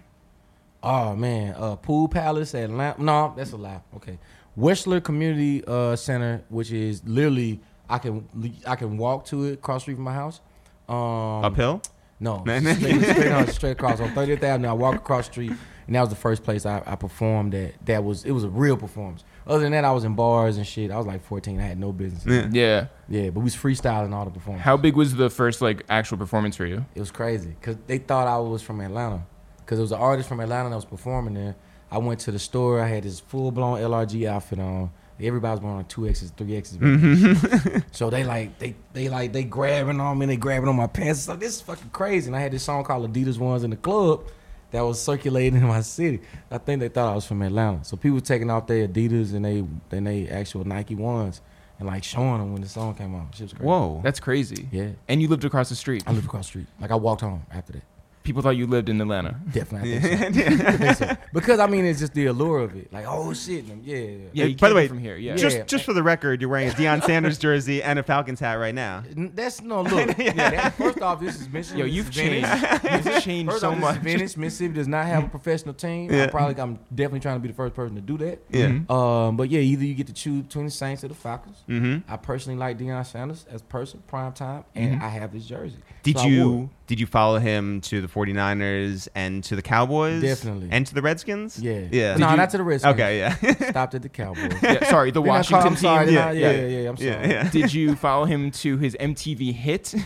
Oh 0.81 1.15
man, 1.15 1.55
uh, 1.57 1.75
Pool 1.75 2.07
Palace 2.07 2.53
at 2.53 2.65
Atlanta. 2.65 3.01
No, 3.01 3.33
that's 3.35 3.51
a 3.51 3.57
lie. 3.57 3.81
Okay, 3.95 4.19
Westler 4.57 5.03
Community 5.03 5.63
uh, 5.67 5.95
Center, 5.95 6.43
which 6.49 6.71
is 6.71 7.03
literally 7.05 7.59
I 7.89 7.97
can 7.99 8.27
I 8.65 8.75
can 8.75 8.97
walk 8.97 9.25
to 9.25 9.45
it 9.45 9.53
across 9.53 9.81
the 9.81 9.83
street 9.83 9.95
from 9.95 10.03
my 10.05 10.13
house. 10.13 10.41
Um, 10.87 11.45
Uphill? 11.45 11.81
No, 12.19 12.39
Man. 12.45 12.61
straight, 12.75 13.01
straight, 13.01 13.31
on, 13.31 13.47
straight 13.47 13.71
across 13.71 13.99
on 13.99 14.09
30th 14.09 14.41
Avenue. 14.41 14.69
I 14.69 14.73
walk 14.73 14.95
across 14.95 15.27
the 15.27 15.33
street, 15.33 15.51
and 15.85 15.95
that 15.95 15.99
was 15.99 16.09
the 16.09 16.15
first 16.15 16.43
place 16.43 16.65
I, 16.65 16.81
I 16.85 16.95
performed. 16.95 17.53
That 17.53 17.73
that 17.85 18.03
was 18.03 18.23
it 18.23 18.31
was 18.31 18.43
a 18.43 18.49
real 18.49 18.77
performance. 18.77 19.23
Other 19.45 19.63
than 19.63 19.73
that, 19.73 19.83
I 19.85 19.91
was 19.91 20.05
in 20.05 20.15
bars 20.15 20.57
and 20.57 20.65
shit. 20.65 20.89
I 20.89 20.97
was 20.97 21.05
like 21.05 21.23
14. 21.23 21.59
I 21.59 21.63
had 21.63 21.79
no 21.79 21.91
business. 21.91 22.25
Yeah. 22.25 22.49
Yeah. 22.51 22.87
Yeah, 23.07 23.29
but 23.29 23.41
we 23.41 23.43
was 23.43 23.55
freestyling 23.55 24.11
all 24.13 24.25
the 24.25 24.31
performances. 24.31 24.65
How 24.65 24.75
big 24.77 24.95
was 24.95 25.13
the 25.15 25.29
first 25.29 25.61
like 25.61 25.83
actual 25.89 26.17
performance 26.17 26.55
for 26.55 26.65
you? 26.65 26.83
It 26.95 26.99
was 26.99 27.11
crazy 27.11 27.49
because 27.59 27.77
they 27.85 27.99
thought 27.99 28.27
I 28.27 28.37
was 28.37 28.61
from 28.63 28.81
Atlanta. 28.81 29.23
Because 29.57 29.79
it 29.79 29.83
was 29.83 29.91
an 29.91 29.99
artist 29.99 30.29
from 30.29 30.39
Atlanta 30.39 30.69
that 30.69 30.75
was 30.75 30.85
performing 30.85 31.33
there. 31.33 31.55
I 31.91 31.97
went 31.97 32.19
to 32.21 32.31
the 32.31 32.39
store. 32.39 32.81
I 32.81 32.87
had 32.87 33.03
this 33.03 33.19
full 33.19 33.51
blown 33.51 33.79
LRG 33.79 34.27
outfit 34.27 34.59
on. 34.59 34.91
Everybody 35.19 35.51
was 35.51 35.61
wearing 35.61 35.85
two 35.85 36.07
X's, 36.07 36.31
three 36.31 36.57
X's. 36.57 36.77
Mm-hmm. 36.77 37.79
so 37.91 38.09
they 38.09 38.23
like 38.25 38.57
they 38.59 38.75
they 38.91 39.07
like 39.07 39.31
they 39.31 39.43
grabbing 39.43 39.99
on 40.01 40.17
me. 40.17 40.25
They 40.25 40.35
grabbing 40.35 40.67
on 40.67 40.75
my 40.75 40.87
pants. 40.87 41.21
So 41.21 41.35
this 41.35 41.55
is 41.55 41.61
fucking 41.61 41.91
crazy. 41.91 42.27
And 42.27 42.35
I 42.35 42.41
had 42.41 42.51
this 42.51 42.63
song 42.63 42.83
called 42.83 43.11
Adidas 43.11 43.37
Ones 43.37 43.63
in 43.63 43.69
the 43.69 43.77
club 43.77 44.25
that 44.71 44.81
was 44.81 45.01
circulating 45.01 45.61
in 45.61 45.67
my 45.67 45.81
city. 45.81 46.19
I 46.51 46.57
think 46.57 46.81
they 46.81 46.89
thought 46.89 47.13
I 47.13 47.15
was 47.15 47.25
from 47.25 47.41
Atlanta. 47.43 47.85
So 47.85 47.95
people 47.95 48.19
taking 48.19 48.49
off 48.49 48.67
their 48.67 48.87
Adidas 48.89 49.33
and 49.33 49.45
they 49.45 49.63
then 49.89 50.03
they 50.03 50.27
actual 50.27 50.65
Nike 50.65 50.95
ones 50.95 51.39
and 51.79 51.87
like 51.87 52.03
showing 52.03 52.39
them 52.39 52.51
when 52.51 52.61
the 52.61 52.67
song 52.67 52.93
came 52.95 53.15
out. 53.15 53.33
Shit 53.33 53.43
was 53.43 53.53
crazy. 53.53 53.65
Whoa. 53.65 54.01
That's 54.03 54.19
crazy. 54.19 54.67
Yeah. 54.71 54.89
And 55.07 55.21
you 55.21 55.29
lived 55.29 55.45
across 55.45 55.69
the 55.69 55.75
street. 55.75 56.03
I 56.05 56.11
lived 56.11 56.25
across 56.25 56.45
the 56.45 56.49
street. 56.49 56.67
Like 56.81 56.91
I 56.91 56.95
walked 56.95 57.21
home 57.21 57.43
after 57.51 57.73
that. 57.73 57.83
People 58.25 58.41
thought 58.41 58.57
you 58.57 58.65
lived 58.67 58.89
in 58.89 58.99
Atlanta. 58.99 59.39
Definitely. 59.51 59.97
I 59.97 59.99
think 59.99 60.35
so. 60.35 60.65
I 60.67 60.71
think 60.77 60.95
so. 60.97 61.17
Because 61.31 61.59
I 61.59 61.67
mean, 61.67 61.85
it's 61.85 61.99
just 61.99 62.13
the 62.13 62.25
allure 62.25 62.59
of 62.59 62.75
it. 62.75 62.91
Like, 62.91 63.05
oh 63.07 63.33
shit, 63.33 63.65
yeah. 63.65 63.95
yeah. 63.95 64.17
Yeah, 64.33 64.45
you 64.45 64.57
By 64.57 64.69
the 64.69 64.75
way, 64.75 64.87
from 64.87 64.97
here. 64.97 65.15
Yeah. 65.15 65.35
Just 65.35 65.57
Yeah. 65.57 65.63
just 65.63 65.85
for 65.85 65.93
the 65.93 66.01
record, 66.03 66.41
you're 66.41 66.49
wearing 66.49 66.67
a 66.69 66.71
Deion 66.71 67.03
Sanders 67.03 67.37
jersey 67.37 67.83
and 67.83 67.99
a 67.99 68.03
Falcons 68.03 68.39
hat 68.39 68.55
right 68.55 68.73
now. 68.75 69.03
That's 69.15 69.61
no 69.61 69.83
look. 69.83 70.17
yeah. 70.17 70.33
that, 70.33 70.73
first 70.75 71.01
off, 71.01 71.21
this 71.21 71.39
is 71.39 71.47
Michigan. 71.47 71.77
Yo, 71.79 71.85
this 71.85 71.93
you've 71.93 72.09
is 72.09 72.15
Venice. 72.15 72.49
changed. 72.81 73.05
You've 73.05 73.23
changed 73.23 73.51
First 73.51 73.61
so 73.61 73.71
off, 73.71 73.77
much. 73.77 74.01
This 74.01 74.13
is 74.13 74.17
Venice, 74.17 74.37
Mississippi 74.37 74.73
does 74.73 74.87
not 74.87 75.05
have 75.05 75.25
a 75.25 75.29
professional 75.29 75.75
team. 75.75 76.11
Yeah. 76.11 76.23
I'm 76.23 76.29
probably, 76.31 76.59
I'm 76.61 76.79
definitely 76.93 77.19
trying 77.19 77.35
to 77.35 77.39
be 77.41 77.49
the 77.49 77.53
first 77.53 77.75
person 77.75 77.95
to 77.95 78.01
do 78.01 78.17
that. 78.17 78.39
Yeah. 78.49 78.69
Mhm. 78.69 78.89
Um, 78.89 79.37
but 79.37 79.49
yeah, 79.51 79.59
either 79.59 79.85
you 79.85 79.93
get 79.93 80.07
to 80.07 80.13
choose 80.13 80.41
between 80.43 80.65
the 80.65 80.71
Saints 80.71 81.03
or 81.03 81.09
the 81.09 81.13
Falcons. 81.13 81.61
Mm-hmm. 81.69 82.11
I 82.11 82.17
personally 82.17 82.57
like 82.57 82.79
Deion 82.79 83.05
Sanders 83.05 83.45
as 83.51 83.61
person, 83.61 84.01
prime 84.07 84.33
time, 84.33 84.63
and 84.73 85.01
I 85.03 85.09
have 85.09 85.31
his 85.31 85.45
jersey. 85.45 85.77
Did 86.01 86.17
So 86.17 86.25
you 86.25 86.69
did 86.87 86.99
you 86.99 87.07
follow 87.07 87.39
him 87.39 87.81
to 87.81 87.99
the 88.01 88.07
49ers 88.15 89.07
and 89.13 89.43
to 89.43 89.55
the 89.55 89.61
Cowboys? 89.61 90.21
Definitely. 90.21 90.69
And 90.71 90.87
to 90.87 90.93
the 90.93 91.01
Redskins? 91.01 91.59
Yeah. 91.59 91.81
Yeah. 91.91 92.15
No, 92.17 92.31
you- 92.31 92.37
not 92.37 92.49
to 92.51 92.57
the 92.57 92.63
Redskins. 92.63 92.93
Okay, 92.93 93.19
yeah. 93.19 93.35
Stopped 93.69 93.93
at 93.95 94.01
the 94.01 94.09
Cowboys. 94.09 94.53
Yeah, 94.63 94.89
sorry, 94.89 95.11
the 95.11 95.19
Then 95.21 95.27
call- 95.27 95.35
Washington 95.37 95.67
I'm 95.67 95.75
sorry, 95.75 96.05
team. 96.05 96.15
then 96.15 96.27
I- 96.27 96.31
Yeah, 96.31 96.51
yeah, 96.51 96.55
yeah. 96.61 96.67
yeah, 96.67 96.79
yeah, 96.81 96.89
I'm 96.89 96.97
sorry. 96.97 97.09
yeah, 97.09 97.27
yeah. 97.27 97.49
Did 97.49 97.73
you 97.73 97.95
follow 97.95 98.25
him 98.25 98.51
to 98.51 98.77
his 98.77 98.95
MTV 98.99 99.53
hit? 99.53 99.93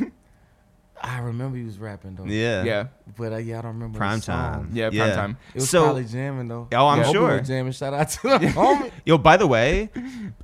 I 1.01 1.19
remember 1.19 1.55
he 1.57 1.63
was 1.63 1.77
rapping 1.79 2.15
though. 2.15 2.25
Yeah. 2.25 2.63
yeah. 2.63 2.87
But 3.17 3.31
uh, 3.31 3.37
yeah, 3.37 3.59
I 3.59 3.61
don't 3.61 3.75
remember 3.75 3.97
Prime 3.97 4.17
the 4.19 4.23
song. 4.25 4.35
time. 4.53 4.69
Yeah, 4.73 4.89
prime 4.89 4.97
Yeah. 4.97 5.15
time. 5.15 5.37
It 5.53 5.61
was 5.61 5.69
So- 5.69 5.83
probably 5.83 6.03
jamming 6.03 6.49
though. 6.49 6.67
Oh, 6.73 6.87
I'm 6.87 6.99
I 6.99 7.03
hope 7.03 7.15
it 7.15 7.17
sure. 7.17 7.37
was 7.39 7.47
jamming. 7.47 7.71
Shout 7.71 7.93
out 7.93 8.09
to 8.09 8.21
the 8.23 8.29
homie. 8.47 8.91
Yo, 9.05 9.17
by 9.17 9.37
the 9.37 9.47
way, 9.47 9.89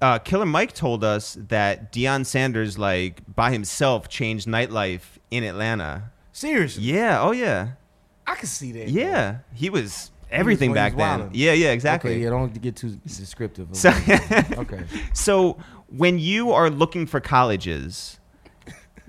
uh, 0.02 0.20
Killer 0.20 0.46
Mike 0.46 0.72
told 0.74 1.04
us 1.04 1.38
that 1.50 1.92
Deion 1.92 2.26
Sanders, 2.26 2.78
like 2.78 3.22
by 3.36 3.52
himself, 3.52 4.08
changed 4.08 4.48
nightlife 4.48 5.02
in 5.30 5.44
Atlanta. 5.44 6.12
Seriously, 6.36 6.84
Yeah. 6.84 7.22
Oh 7.22 7.32
yeah. 7.32 7.70
I 8.28 8.36
can 8.36 8.48
see 8.48 8.74
that. 8.74 8.90
Yeah. 8.90 9.38
He 9.54 9.70
was 9.70 10.12
everything 10.30 10.72
when 10.72 10.78
he 10.78 10.82
back 10.82 10.94
was 10.94 10.98
then. 11.00 11.30
wildin'. 11.30 11.32
Yeah. 11.34 11.54
Yeah. 11.54 11.72
Exactly. 11.72 12.12
Okay, 12.12 12.24
yeah, 12.24 12.30
don't 12.30 12.62
get 12.62 12.76
too 12.76 13.00
descriptive. 13.08 13.70
So- 13.72 13.90
okay. 14.58 14.84
So 15.14 15.58
when 15.88 16.20
you 16.20 16.52
are 16.52 16.70
looking 16.70 17.06
for 17.06 17.22
colleges, 17.22 18.20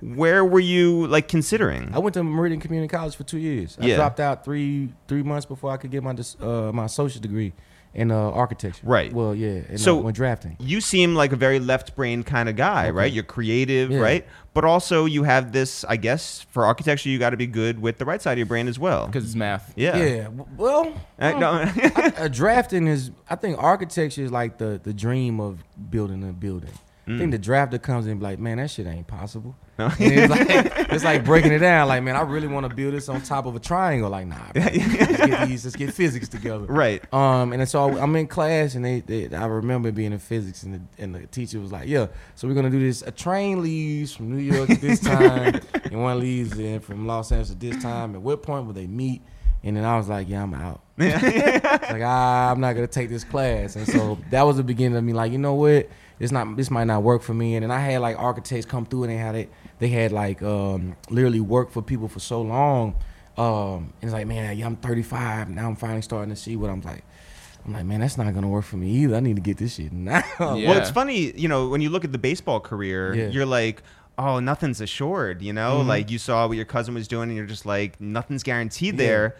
where 0.01 0.45
were 0.45 0.61
you 0.61 1.09
like 1.09 1.27
considering? 1.27 1.93
I 1.93 1.99
went 1.99 2.15
to 2.15 2.23
Meridian 2.23 2.61
Community 2.61 2.89
College 2.89 3.17
for 3.17 3.25
two 3.25 3.39
years. 3.39 3.77
I 3.81 3.87
Yeah. 3.87 3.97
dropped 3.97 4.21
out 4.21 4.45
three 4.45 4.91
three 5.09 5.25
months 5.25 5.47
before 5.47 5.73
I 5.73 5.79
could 5.79 5.91
get 5.91 6.05
my 6.05 6.15
uh, 6.41 6.71
my 6.73 6.85
associate 6.85 7.23
degree 7.23 7.55
in 7.97 8.11
uh, 8.13 8.15
architecture. 8.17 8.87
Right. 8.87 9.13
Well, 9.13 9.35
yeah. 9.35 9.63
And, 9.71 9.81
So- 9.81 9.99
uh, 9.99 10.03
when 10.03 10.15
drafting. 10.15 10.57
you 10.61 10.81
seem 10.81 11.15
like 11.15 11.33
a 11.33 11.37
very 11.37 11.59
left 11.59 11.97
brain 11.97 12.23
kind 12.23 12.49
of 12.49 12.55
guy, 12.55 12.91
right? 12.91 13.11
You're 13.13 13.25
creative, 13.25 13.91
Yeah. 13.91 13.99
right? 14.01 14.27
But 14.55 14.65
also 14.65 15.05
you 15.07 15.25
have 15.25 15.53
this, 15.53 15.85
I 15.89 15.97
guess, 15.97 16.45
for 16.51 16.65
architecture, 16.67 17.09
you 17.09 17.19
got 17.19 17.31
to 17.31 17.37
be 17.37 17.47
good 17.47 17.81
with 17.81 17.99
the 17.99 18.05
right 18.05 18.21
side 18.23 18.33
of 18.33 18.39
your 18.39 18.47
brain 18.47 18.69
as 18.69 18.79
well. 18.79 19.07
because 19.07 19.25
it's 19.25 19.35
math. 19.35 19.73
Yeah. 19.77 19.97
Yeah. 19.97 20.29
Well, 20.57 20.93
Uh, 21.19 21.33
no. 21.33 21.51
uh, 22.17 22.29
drafting 22.29 22.87
is. 22.87 23.11
I 23.31 23.37
think 23.37 23.57
architecture 23.63 24.23
is 24.23 24.31
like 24.31 24.59
the 24.59 24.79
the 24.83 24.93
dream 24.93 25.41
of 25.41 25.59
building 25.91 26.23
a 26.29 26.33
building. 26.33 26.73
I 27.07 27.11
Mm. 27.11 27.19
think 27.19 27.31
the 27.31 27.39
drafter 27.39 27.81
comes 27.81 28.07
in 28.07 28.13
and 28.13 28.21
be 28.21 28.25
like, 28.25 28.41
man, 28.41 28.57
that 28.57 28.69
shit 28.69 28.85
ain't 28.85 29.07
possible. 29.07 29.55
And 29.79 29.93
it's 30.01 30.29
like 30.29 30.47
it's 30.93 31.05
like 31.05 31.25
breaking 31.25 31.53
it 31.53 31.61
down. 31.61 31.87
Like, 31.87 32.03
man, 32.03 32.17
I 32.17 32.23
really 32.23 32.49
want 32.49 32.69
to 32.69 32.75
build 32.75 32.95
this 32.95 33.09
on 33.09 33.21
top 33.23 33.47
of 33.47 33.55
a 33.55 33.61
triangle. 33.61 34.11
Like, 34.11 34.27
nah, 34.27 34.51
bro. 34.53 34.63
let's 34.65 35.27
get 35.27 35.49
these, 35.49 35.65
let's 35.65 35.77
get 35.77 35.95
physics 35.95 36.29
together. 36.29 36.65
right. 36.65 37.01
Um, 37.15 37.53
and 37.53 37.69
so 37.69 37.97
I'm 37.97 38.17
in 38.17 38.27
class, 38.27 38.75
and 38.75 38.85
they, 38.85 39.01
they 39.03 39.33
I 39.37 39.47
remember 39.47 39.93
being 39.93 40.13
in 40.13 40.19
physics, 40.19 40.65
and 40.65 40.75
the, 40.75 41.03
and 41.03 41.15
the 41.15 41.27
teacher 41.29 41.61
was 41.61 41.71
like, 41.71 41.87
"Yeah, 41.89 42.07
so 42.35 42.49
we're 42.49 42.55
gonna 42.55 42.71
do 42.71 42.81
this. 42.81 43.03
A 43.03 43.13
train 43.13 43.63
leaves 43.63 44.13
from 44.13 44.35
New 44.35 44.43
York 44.43 44.69
at 44.71 44.81
this 44.81 44.99
time, 44.99 45.61
and 45.85 46.03
one 46.03 46.19
leaves 46.19 46.59
in 46.59 46.81
from 46.81 47.07
Los 47.07 47.31
Angeles 47.31 47.53
at 47.53 47.61
this 47.61 47.81
time. 47.81 48.17
At 48.17 48.23
what 48.23 48.43
point 48.43 48.67
will 48.67 48.73
they 48.73 48.89
meet?" 48.89 49.23
And 49.67 49.77
then 49.77 49.85
I 49.85 49.97
was 49.97 50.09
like, 50.09 50.29
"Yeah, 50.29 50.43
I'm 50.45 50.55
out. 50.55 50.81
like, 50.97 52.03
ah, 52.03 52.51
I'm 52.51 52.61
not 52.61 52.75
gonna 52.75 52.87
take 52.87 53.09
this 53.09 53.25
class." 53.25 53.77
And 53.77 53.87
so 53.87 54.19
that 54.31 54.43
was 54.43 54.57
the 54.57 54.63
beginning 54.65 54.97
of 54.97 55.05
me 55.05 55.13
like, 55.13 55.33
you 55.33 55.39
know 55.39 55.55
what? 55.55 55.89
This 56.19 56.31
not 56.33 56.57
this 56.57 56.71
might 56.71 56.85
not 56.85 57.03
work 57.03 57.23
for 57.23 57.35
me. 57.35 57.57
And 57.57 57.65
then 57.65 57.71
I 57.71 57.81
had 57.81 58.01
like 58.01 58.19
architects 58.19 58.65
come 58.67 58.87
through, 58.87 59.05
and 59.05 59.13
they 59.13 59.17
had 59.17 59.35
it. 59.35 59.51
They 59.79 59.89
had 59.89 60.13
like 60.13 60.41
um, 60.43 60.97
literally 61.11 61.41
worked 61.41 61.73
for 61.73 61.83
people 61.83 62.09
for 62.09 62.21
so 62.21 62.41
long. 62.43 62.95
Um, 63.37 63.93
and 64.01 64.05
it's 64.05 64.13
like, 64.15 64.27
man, 64.27 64.57
yeah, 64.57 64.65
I'm 64.65 64.77
35 64.77 65.51
now. 65.51 65.69
I'm 65.69 65.77
finally 65.77 66.01
starting 66.01 66.31
to 66.35 66.41
see 66.41 66.57
what 66.57 66.71
I'm 66.71 66.81
like. 66.81 67.05
I'm 67.67 67.73
like, 67.75 67.85
man, 67.85 68.01
that's 68.01 68.17
not 68.17 68.33
gonna 68.33 68.49
work 68.49 68.65
for 68.65 68.77
me 68.77 68.89
either. 68.91 69.17
I 69.17 69.21
need 69.21 69.37
to 69.37 69.43
get 69.43 69.59
this 69.59 69.75
shit 69.75 69.93
now. 69.93 70.23
Yeah. 70.39 70.71
Well, 70.71 70.79
it's 70.79 70.91
funny, 70.91 71.33
you 71.39 71.49
know, 71.49 71.69
when 71.69 71.81
you 71.81 71.91
look 71.91 72.05
at 72.05 72.13
the 72.13 72.19
baseball 72.19 72.61
career, 72.61 73.13
Yeah. 73.15 73.29
you're 73.29 73.45
like, 73.45 73.83
oh, 74.17 74.39
nothing's 74.39 74.81
assured, 74.81 75.43
you 75.43 75.53
know? 75.53 75.81
Mhm. 75.83 75.87
Like 75.89 76.11
you 76.11 76.17
saw 76.19 76.47
what 76.47 76.57
your 76.57 76.65
cousin 76.65 76.95
was 76.95 77.07
doing 77.09 77.29
and 77.29 77.37
you're 77.37 77.45
just 77.45 77.67
like, 77.67 78.01
nothing's 78.01 78.43
guaranteed 78.45 78.95
Yeah. 78.95 79.07
there. 79.07 79.37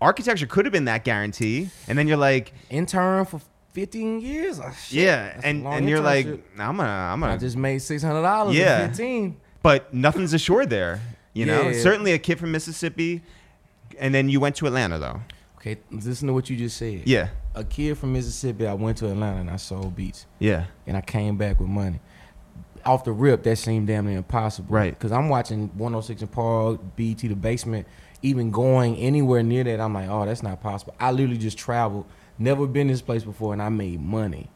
Architecture 0.00 0.46
could 0.46 0.64
have 0.66 0.72
been 0.72 0.84
that 0.86 1.04
guarantee. 1.04 1.70
And 1.88 1.98
then 1.98 2.06
you're 2.08 2.16
like, 2.16 2.52
Intern 2.70 3.24
for 3.24 3.40
15 3.72 4.20
years. 4.20 4.60
Oh, 4.60 4.70
shit. 4.78 5.04
yeah, 5.04 5.40
and 5.42 5.66
and 5.66 5.88
you're 5.88 6.00
like. 6.00 6.26
I'm 6.58 6.76
gonna, 6.76 6.82
I'm 6.82 7.20
gonna, 7.20 7.34
I 7.34 7.36
just 7.36 7.56
made 7.56 7.78
six 7.80 8.02
hundred 8.02 8.22
dollars. 8.22 8.56
Yeah. 8.56 8.80
Yeah, 8.80 8.88
15. 8.88 9.36
but 9.62 9.92
nothing's 9.92 10.32
assured 10.32 10.70
there. 10.70 11.00
You 11.34 11.44
know, 11.46 11.68
Yeah. 11.68 11.80
certainly 11.82 12.12
a 12.12 12.18
kid 12.18 12.38
from 12.38 12.52
Mississippi, 12.52 13.22
and 13.98 14.14
then 14.14 14.28
you 14.28 14.40
went 14.40 14.56
to 14.56 14.66
Atlanta 14.66 14.98
though. 14.98 15.20
Okay, 15.58 15.76
listen 15.90 16.28
to 16.28 16.32
what 16.34 16.48
you 16.48 16.56
just 16.56 16.76
said. 16.76 17.02
Yeah, 17.06 17.28
A 17.54 17.64
kid 17.64 17.98
from 17.98 18.12
Mississippi. 18.12 18.66
I 18.66 18.74
went 18.74 18.98
to 18.98 19.10
Atlanta 19.10 19.40
and 19.40 19.50
I 19.50 19.56
sold 19.56 19.96
beats, 19.96 20.26
yeah, 20.38 20.66
and 20.86 20.96
I 20.96 21.00
came 21.00 21.36
back 21.36 21.58
with 21.60 21.68
money. 21.68 22.00
Off 22.84 23.02
the 23.04 23.10
rip, 23.12 23.42
that 23.42 23.56
seemed 23.56 23.88
damn 23.88 24.06
near 24.06 24.16
impossible. 24.18 24.72
Right. 24.72 24.96
Because 24.96 25.10
I'm 25.10 25.28
watching 25.28 25.68
106 25.76 26.22
and 26.22 26.30
Park, 26.30 26.80
BT, 26.94 27.26
the 27.28 27.34
basement, 27.34 27.86
even 28.26 28.50
going 28.50 28.96
anywhere 28.96 29.42
near 29.42 29.64
that. 29.64 29.80
I'm 29.80 29.94
like, 29.94 30.08
oh, 30.08 30.26
that's 30.26 30.42
not 30.42 30.60
possible. 30.60 30.94
I 30.98 31.10
literally 31.12 31.38
just 31.38 31.58
traveled, 31.58 32.06
never 32.38 32.66
been 32.66 32.88
this 32.88 33.02
place 33.02 33.24
before, 33.24 33.52
and 33.52 33.62
I 33.62 33.68
made 33.68 34.00
money 34.00 34.50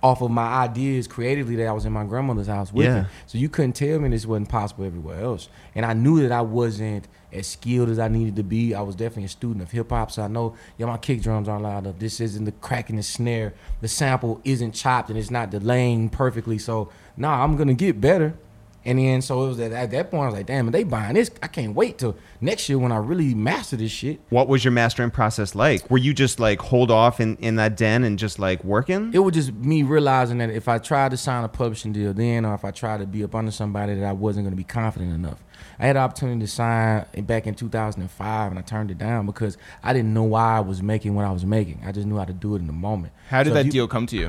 off 0.00 0.22
of 0.22 0.30
my 0.30 0.46
ideas 0.46 1.08
creatively 1.08 1.56
that 1.56 1.66
I 1.66 1.72
was 1.72 1.84
in 1.84 1.92
my 1.92 2.04
grandmother's 2.04 2.46
house 2.46 2.72
with. 2.72 2.86
Yeah. 2.86 3.06
So 3.26 3.36
you 3.36 3.48
couldn't 3.48 3.72
tell 3.72 3.98
me 3.98 4.08
this 4.10 4.26
wasn't 4.26 4.48
possible 4.48 4.84
everywhere 4.84 5.20
else. 5.20 5.48
And 5.74 5.84
I 5.84 5.92
knew 5.92 6.20
that 6.22 6.30
I 6.30 6.40
wasn't 6.40 7.08
as 7.32 7.48
skilled 7.48 7.88
as 7.88 7.98
I 7.98 8.06
needed 8.06 8.36
to 8.36 8.44
be. 8.44 8.74
I 8.74 8.80
was 8.80 8.94
definitely 8.94 9.24
a 9.24 9.28
student 9.28 9.62
of 9.62 9.72
hip 9.72 9.90
hop, 9.90 10.12
so 10.12 10.22
I 10.22 10.28
know, 10.28 10.54
yeah, 10.76 10.86
my 10.86 10.98
kick 10.98 11.20
drums 11.20 11.48
aren't 11.48 11.64
loud 11.64 11.84
enough. 11.84 11.98
This 11.98 12.20
isn't 12.20 12.44
the 12.44 12.52
cracking 12.52 12.96
the 12.96 13.02
snare. 13.02 13.54
The 13.80 13.88
sample 13.88 14.40
isn't 14.44 14.72
chopped 14.72 15.10
and 15.10 15.18
it's 15.18 15.32
not 15.32 15.50
delaying 15.50 16.10
perfectly. 16.10 16.58
So, 16.58 16.90
nah, 17.16 17.42
I'm 17.42 17.56
gonna 17.56 17.74
get 17.74 18.00
better. 18.00 18.34
And 18.84 18.98
then 18.98 19.20
so 19.20 19.44
it 19.44 19.48
was 19.48 19.60
at, 19.60 19.72
at 19.72 19.90
that 19.90 20.10
point 20.10 20.22
I 20.22 20.26
was 20.26 20.34
like, 20.34 20.46
damn, 20.46 20.70
they 20.70 20.84
buying 20.84 21.14
this, 21.14 21.30
I 21.42 21.48
can't 21.48 21.74
wait 21.74 21.98
till 21.98 22.16
next 22.40 22.68
year 22.68 22.78
when 22.78 22.92
I 22.92 22.96
really 22.96 23.34
master 23.34 23.76
this 23.76 23.90
shit. 23.90 24.20
What 24.30 24.48
was 24.48 24.64
your 24.64 24.72
mastering 24.72 25.10
process 25.10 25.54
like? 25.54 25.90
Were 25.90 25.98
you 25.98 26.14
just 26.14 26.40
like 26.40 26.60
hold 26.60 26.90
off 26.90 27.20
in, 27.20 27.36
in 27.36 27.56
that 27.56 27.76
den 27.76 28.04
and 28.04 28.18
just 28.18 28.38
like 28.38 28.62
working? 28.64 29.10
It 29.12 29.18
was 29.18 29.34
just 29.34 29.52
me 29.52 29.82
realizing 29.82 30.38
that 30.38 30.50
if 30.50 30.68
I 30.68 30.78
tried 30.78 31.10
to 31.10 31.16
sign 31.16 31.44
a 31.44 31.48
publishing 31.48 31.92
deal 31.92 32.14
then, 32.14 32.44
or 32.46 32.54
if 32.54 32.64
I 32.64 32.70
tried 32.70 32.98
to 33.00 33.06
be 33.06 33.24
up 33.24 33.34
under 33.34 33.50
somebody, 33.50 33.94
that 33.94 34.04
I 34.04 34.12
wasn't 34.12 34.44
going 34.44 34.52
to 34.52 34.56
be 34.56 34.64
confident 34.64 35.12
enough. 35.12 35.42
I 35.78 35.86
had 35.86 35.96
the 35.96 36.00
opportunity 36.00 36.40
to 36.40 36.46
sign 36.46 37.04
back 37.26 37.46
in 37.46 37.54
2005, 37.54 38.50
and 38.50 38.58
I 38.58 38.62
turned 38.62 38.90
it 38.90 38.98
down 38.98 39.26
because 39.26 39.58
I 39.82 39.92
didn't 39.92 40.14
know 40.14 40.22
why 40.24 40.56
I 40.56 40.60
was 40.60 40.82
making 40.82 41.14
what 41.14 41.24
I 41.24 41.30
was 41.32 41.44
making. 41.44 41.82
I 41.84 41.92
just 41.92 42.06
knew 42.06 42.16
how 42.16 42.24
to 42.24 42.32
do 42.32 42.54
it 42.54 42.60
in 42.60 42.66
the 42.68 42.72
moment. 42.72 43.12
How 43.28 43.42
did 43.42 43.50
So 43.50 43.54
that 43.54 43.66
you- 43.66 43.72
deal 43.72 43.88
come 43.88 44.06
to 44.06 44.16
you? 44.16 44.28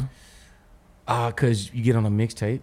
Uh, 1.07 1.31
cause 1.31 1.71
you 1.73 1.83
get 1.83 1.95
on 1.95 2.05
a 2.05 2.11
mixtape. 2.11 2.59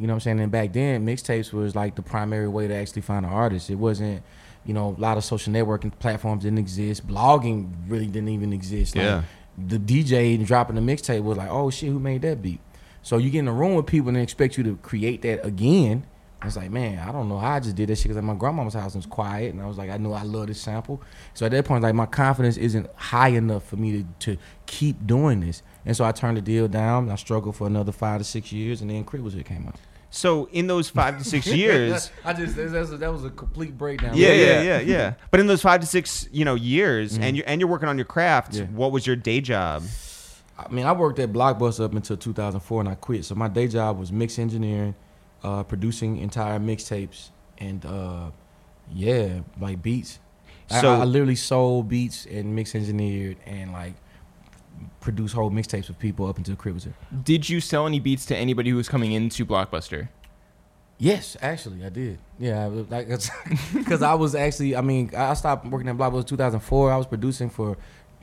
You 0.00 0.06
know 0.06 0.14
what 0.14 0.16
I'm 0.16 0.20
saying? 0.20 0.40
And 0.40 0.50
back 0.50 0.72
then, 0.72 1.06
mixtapes 1.06 1.52
was 1.52 1.76
like 1.76 1.94
the 1.94 2.02
primary 2.02 2.48
way 2.48 2.66
to 2.66 2.74
actually 2.74 3.02
find 3.02 3.26
an 3.26 3.32
artist. 3.32 3.68
It 3.68 3.74
wasn't, 3.74 4.22
you 4.64 4.72
know, 4.72 4.96
a 4.96 5.00
lot 5.00 5.18
of 5.18 5.24
social 5.24 5.52
networking 5.52 5.96
platforms 5.98 6.44
didn't 6.44 6.58
exist. 6.58 7.06
Blogging 7.06 7.72
really 7.86 8.06
didn't 8.06 8.30
even 8.30 8.52
exist. 8.52 8.96
Like, 8.96 9.04
Yeah. 9.04 9.22
The 9.58 9.78
DJ 9.78 10.44
dropping 10.46 10.76
the 10.76 10.80
mixtape 10.80 11.22
was 11.22 11.36
like, 11.36 11.50
oh 11.50 11.68
shit, 11.68 11.90
who 11.90 11.98
made 11.98 12.22
that 12.22 12.40
beat? 12.40 12.60
So 13.02 13.18
you 13.18 13.28
get 13.28 13.40
in 13.40 13.48
a 13.48 13.52
room 13.52 13.74
with 13.74 13.86
people 13.86 14.08
and 14.08 14.16
they 14.16 14.22
expect 14.22 14.56
you 14.56 14.64
to 14.64 14.76
create 14.76 15.20
that 15.22 15.44
again. 15.44 16.06
It's 16.42 16.56
like, 16.56 16.70
man, 16.70 17.06
I 17.06 17.12
don't 17.12 17.28
know 17.28 17.38
how 17.38 17.56
I 17.56 17.60
just 17.60 17.76
did 17.76 17.90
that 17.90 17.96
shit 17.96 18.04
because 18.04 18.16
at 18.16 18.24
my 18.24 18.34
grandmama's 18.34 18.72
house 18.72 18.94
it 18.94 18.98
was 18.98 19.04
quiet, 19.04 19.52
and 19.52 19.62
I 19.62 19.66
was 19.66 19.76
like, 19.76 19.90
I 19.90 19.98
know 19.98 20.14
I 20.14 20.22
love 20.22 20.46
this 20.46 20.58
sample. 20.58 21.02
So 21.34 21.44
at 21.44 21.52
that 21.52 21.66
point, 21.66 21.82
like 21.82 21.94
my 21.94 22.06
confidence 22.06 22.56
isn't 22.56 22.88
high 22.94 23.28
enough 23.28 23.66
for 23.66 23.76
me 23.76 24.04
to, 24.20 24.34
to 24.34 24.40
keep 24.64 25.06
doing 25.06 25.40
this, 25.40 25.62
and 25.84 25.94
so 25.94 26.02
I 26.02 26.12
turned 26.12 26.38
the 26.38 26.40
deal 26.40 26.66
down. 26.66 27.10
I 27.10 27.16
struggled 27.16 27.56
for 27.56 27.66
another 27.66 27.92
five 27.92 28.20
to 28.20 28.24
six 28.24 28.52
years, 28.52 28.80
and 28.80 28.88
then 28.88 29.04
K.R.I.T. 29.04 29.22
was 29.22 29.34
it 29.34 29.44
came 29.44 29.66
out. 29.66 29.74
So 30.12 30.46
in 30.52 30.66
those 30.66 30.88
five 30.90 31.18
to 31.18 31.24
six 31.24 31.46
years, 31.46 32.10
I 32.24 32.32
just 32.32 32.56
that 32.56 32.70
was, 32.72 32.90
that 32.98 33.12
was 33.12 33.24
a 33.24 33.30
complete 33.30 33.78
breakdown. 33.78 34.16
yeah, 34.16 34.28
Yeah, 34.28 34.34
yeah, 34.34 34.44
yeah. 34.44 34.62
yeah, 34.62 34.80
yeah. 34.80 35.14
But 35.30 35.40
in 35.40 35.46
those 35.46 35.62
five 35.62 35.80
to 35.80 35.86
six, 35.86 36.28
you 36.32 36.44
know, 36.44 36.56
years, 36.56 37.16
and 37.16 37.36
you're 37.36 37.46
and 37.46 37.60
you're 37.60 37.70
working 37.70 37.88
on 37.88 37.96
your 37.96 38.04
craft. 38.06 38.54
Yeah. 38.54 38.64
What 38.64 38.90
was 38.92 39.06
your 39.06 39.16
day 39.16 39.40
job? 39.40 39.84
I 40.58 40.68
mean, 40.70 40.84
I 40.84 40.92
worked 40.92 41.18
at 41.20 41.32
Blockbuster 41.32 41.84
up 41.84 41.94
until 41.94 42.16
2004, 42.18 42.80
and 42.80 42.88
I 42.90 42.94
quit. 42.96 43.24
So 43.24 43.34
my 43.34 43.48
day 43.48 43.66
job 43.68 43.98
was 43.98 44.12
mix 44.12 44.38
engineering, 44.38 44.94
uh, 45.42 45.62
producing 45.62 46.18
entire 46.18 46.58
mixtapes, 46.58 47.30
and 47.58 47.84
uh, 47.86 48.30
yeah, 48.92 49.40
like 49.60 49.80
beats. 49.80 50.18
So- 50.80 50.92
I, 50.96 50.98
I 51.00 51.04
literally 51.04 51.36
sold 51.36 51.88
beats 51.88 52.26
and 52.26 52.54
mix 52.54 52.74
engineered 52.74 53.36
and 53.46 53.72
like 53.72 53.94
produced 55.00 55.34
whole 55.34 55.50
mixtapes 55.50 55.88
with 55.88 55.98
people 55.98 56.26
up 56.26 56.38
until 56.38 56.56
K.R.I.T. 56.56 56.72
was 56.74 56.84
here. 56.84 56.94
Did 57.24 57.48
you 57.48 57.60
sell 57.60 57.86
any 57.86 58.00
beats 58.00 58.24
to 58.26 58.36
anybody 58.36 58.70
who 58.70 58.76
was 58.76 58.88
coming 58.88 59.12
into 59.12 59.44
Blockbuster? 59.46 60.08
Yes, 60.98 61.36
actually, 61.40 61.82
I 61.84 61.88
did. 61.88 62.18
Yeah, 62.38 62.66
I 62.66 63.00
because 63.72 64.02
I 64.02 64.14
was 64.14 64.34
actually. 64.34 64.76
I 64.76 64.82
mean, 64.82 65.10
I 65.16 65.30
I 65.30 65.34
stopped 65.34 65.64
working 65.66 65.88
at 65.88 65.96
Blockbuster 65.96 66.26
2004. 66.26 66.92
I 66.92 66.96
was 66.98 67.06
producing 67.06 67.48
for 67.48 67.78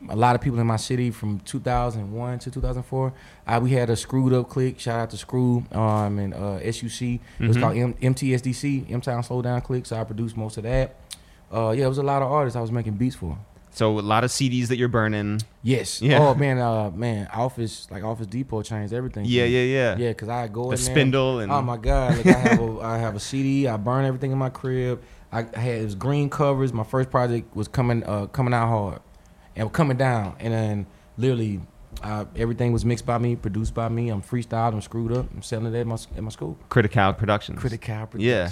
a 0.10 0.15
lot 0.15 0.36
of 0.36 0.41
people 0.41 0.60
in 0.60 0.67
my 0.67 0.76
city 0.76 1.10
from 1.10 1.39
2001 1.39 2.38
to 2.39 2.52
2004. 2.52 3.13
I, 3.48 3.58
we 3.58 3.72
had 3.72 3.89
a 3.89 3.96
screwed 3.96 4.32
up 4.32 4.48
click. 4.48 4.80
Shout 4.80 5.00
out 5.00 5.10
to 5.10 5.17
Screw 5.17 5.65
um 5.72 6.20
and 6.20 6.36
uh, 6.36 6.60
SUC. 6.72 7.02
It 7.02 7.22
was 7.39 7.58
Mhm. 7.58 7.62
called 7.62 7.78
M- 7.78 7.93
MTSDC, 7.96 8.91
M 8.91 9.02
Town 9.02 9.24
Slow 9.24 9.41
Down 9.41 9.60
Click. 9.62 9.88
So 9.88 10.00
I 10.00 10.04
produced 10.04 10.38
most 10.38 10.58
of 10.58 10.63
that. 10.63 10.96
Uh, 11.52 11.72
yeah, 11.72 11.86
it 11.86 11.89
was 11.89 11.98
a 11.98 12.04
lot 12.04 12.22
of 12.22 12.32
artists 12.32 12.56
I 12.56 12.62
was 12.62 12.72
making 12.72 12.93
beats 12.93 13.15
for. 13.15 13.39
So 13.78 14.00
a 14.00 14.02
lot 14.02 14.24
of 14.24 14.32
CDs 14.32 14.70
that 14.70 14.78
you're 14.78 14.88
burning. 14.88 15.40
Yes. 15.62 16.02
Yeah. 16.02 16.18
Oh 16.20 16.34
man, 16.34 16.58
uh, 16.58 16.90
man, 16.90 17.28
Office 17.32 17.88
like 17.92 18.04
Office 18.04 18.26
Depot 18.26 18.63
changed 18.63 18.92
everything. 18.92 19.26
Yeah, 19.28 19.44
yeah, 19.46 19.62
yeah. 19.62 19.98
Yeah, 19.98 20.13
cause 20.13 20.30
I 20.30 20.48
go 20.48 20.63
The 20.63 20.63
in 20.63 20.70
there. 20.70 20.78
spindle 20.78 21.40
and 21.42 21.52
Oh 21.52 21.62
my 21.62 21.78
god! 21.78 22.18
Like 22.18 22.26
I 22.26 22.40
have 22.40 22.60
a 22.60 22.80
I 22.82 22.98
have 22.98 23.16
a 23.16 23.20
CD. 23.20 23.68
I 23.68 23.78
burn 23.78 24.04
everything 24.06 24.32
in 24.32 24.38
my 24.40 24.50
crib. 24.50 25.04
I, 25.32 25.46
I 25.56 25.60
had 25.60 25.82
it 25.82 25.84
was 25.84 25.94
green 25.94 26.28
covers. 26.28 26.74
My 26.74 26.84
first 26.84 27.12
project 27.12 27.56
was 27.56 27.68
coming 27.68 28.04
uh 28.04 28.26
coming 28.26 28.54
out 28.54 28.68
hard, 28.68 29.00
and 29.56 29.72
coming 29.72 29.98
down, 29.98 30.36
and 30.40 30.52
then 30.54 30.88
literally. 31.18 31.62
Uh, 32.03 32.25
everything 32.36 32.71
was 32.71 32.86
mixed 32.86 33.05
by 33.05 33.17
me, 33.17 33.36
produced 33.36 33.73
by 33.73 33.89
me. 33.89 34.10
I'm 34.10 34.21
freestyled. 34.21 34.73
I'm 34.73 34.81
screwed 34.81 35.12
up. 35.12 35.25
I'm 35.33 35.41
selling 35.41 35.73
it 35.73 35.79
at 35.79 35.88
my 35.88 35.95
at 36.15 36.23
my 36.23 36.29
school. 36.29 36.57
Critical 36.69 37.13
Productions. 37.13 37.60
Critical 37.60 38.05
Productions. 38.07 38.23
Yeah. 38.23 38.49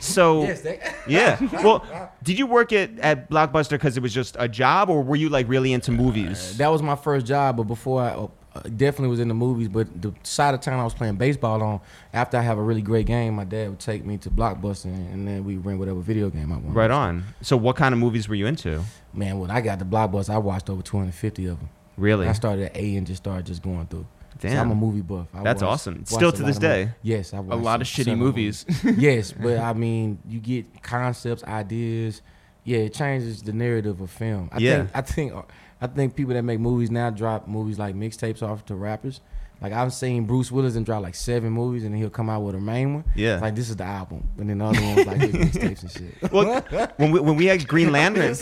So 0.00 0.42
Yes, 0.42 0.60
they, 0.60 0.80
yeah. 1.06 1.38
Well, 1.62 1.84
did 2.22 2.38
you 2.38 2.46
work 2.46 2.72
at 2.72 2.98
at 3.00 3.30
Blockbuster 3.30 3.70
because 3.70 3.96
it 3.96 4.02
was 4.02 4.14
just 4.14 4.36
a 4.38 4.48
job, 4.48 4.90
or 4.90 5.02
were 5.02 5.16
you 5.16 5.28
like 5.28 5.48
really 5.48 5.72
into 5.72 5.92
movies? 5.92 6.56
that 6.58 6.68
was 6.68 6.82
my 6.82 6.96
first 6.96 7.26
job. 7.26 7.56
But 7.56 7.64
before 7.64 8.02
I 8.02 8.28
uh, 8.54 8.60
definitely 8.60 9.08
was 9.08 9.20
in 9.20 9.28
the 9.28 9.34
movies. 9.34 9.68
But 9.68 10.00
the 10.00 10.14
side 10.22 10.54
of 10.54 10.60
town 10.60 10.78
I 10.78 10.84
was 10.84 10.94
playing 10.94 11.16
baseball 11.16 11.62
on, 11.62 11.80
after 12.12 12.36
I 12.36 12.42
have 12.42 12.58
a 12.58 12.62
really 12.62 12.82
great 12.82 13.06
game, 13.06 13.34
my 13.34 13.44
dad 13.44 13.70
would 13.70 13.80
take 13.80 14.04
me 14.04 14.16
to 14.18 14.30
Blockbuster, 14.30 14.86
and 14.86 15.26
then 15.26 15.44
we 15.44 15.56
rent 15.56 15.78
whatever 15.78 16.00
video 16.00 16.30
game 16.30 16.52
I 16.52 16.56
wanted. 16.56 16.74
Right 16.74 16.90
on. 16.90 17.24
So 17.42 17.56
what 17.56 17.76
kind 17.76 17.92
of 17.92 17.98
movies 17.98 18.28
were 18.28 18.34
you 18.34 18.46
into? 18.46 18.82
Man, 19.12 19.38
when 19.38 19.50
I 19.50 19.60
got 19.60 19.78
to 19.80 19.84
Blockbuster, 19.84 20.30
I 20.30 20.38
watched 20.38 20.70
over 20.70 20.82
250 20.82 21.46
of 21.46 21.58
them. 21.58 21.68
Really? 21.96 22.28
I 22.28 22.32
started 22.32 22.66
at 22.66 22.76
A 22.76 22.96
and 22.96 23.06
just 23.06 23.22
started 23.22 23.46
just 23.46 23.62
going 23.62 23.86
through. 23.86 24.06
So 24.40 24.48
Damn. 24.48 24.66
I'm 24.66 24.70
a 24.72 24.74
movie 24.74 25.00
buff. 25.00 25.28
I 25.32 25.42
That's 25.44 25.62
watch- 25.62 25.70
awesome. 25.72 26.04
Still 26.06 26.32
to 26.32 26.38
this 26.42 26.56
movies. 26.56 26.58
day. 26.58 26.90
Yes, 27.02 27.32
I 27.32 27.38
A 27.38 27.42
watched 27.42 27.60
a 27.60 27.64
lot 27.64 27.80
of 27.80 27.86
shitty 27.86 28.04
several 28.04 28.16
movies. 28.16 28.64
yes, 28.96 29.32
but 29.32 29.58
I 29.58 29.72
mean, 29.74 30.18
you 30.28 30.40
get 30.40 30.82
concepts, 30.82 31.44
ideas. 31.44 32.20
Yeah, 32.64 32.78
it 32.78 32.94
changes 32.94 33.42
the 33.42 33.52
narrative 33.52 34.00
of 34.00 34.10
film. 34.10 34.48
I 34.52 34.58
Yeah. 34.58 34.76
think 34.86 34.90
I 34.94 35.00
think 35.02 35.32
I 35.80 35.86
think 35.86 36.16
people 36.16 36.34
that 36.34 36.42
make 36.42 36.58
movies 36.60 36.90
now 36.90 37.10
drop 37.10 37.46
movies 37.46 37.78
like 37.78 37.94
mixtapes 37.94 38.42
off 38.42 38.64
to 38.66 38.74
rappers. 38.74 39.20
Like 39.60 39.72
I've 39.72 39.92
seen 39.94 40.24
Bruce 40.26 40.52
Willis 40.52 40.76
and 40.76 40.84
drop 40.84 41.02
like 41.02 41.14
seven 41.14 41.50
movies, 41.52 41.84
and 41.84 41.94
then 41.94 42.00
he'll 42.00 42.10
come 42.10 42.28
out 42.28 42.42
with 42.42 42.54
a 42.54 42.60
main 42.60 42.94
one. 42.94 43.04
Yeah. 43.16 43.38
Like 43.40 43.54
this 43.54 43.70
is 43.70 43.76
the 43.76 43.84
album, 43.84 44.28
and 44.38 44.50
then 44.50 44.58
the 44.58 44.64
other 44.66 44.80
ones 44.82 45.06
like 45.06 45.18
mixtapes 45.18 45.82
and 45.82 45.90
shit. 45.90 46.14
Well, 46.32 46.60
when 46.96 47.10
we, 47.12 47.20
when 47.20 47.36
we 47.36 47.46
had 47.46 47.66
Green 47.66 47.90
Lantern, 47.98 48.34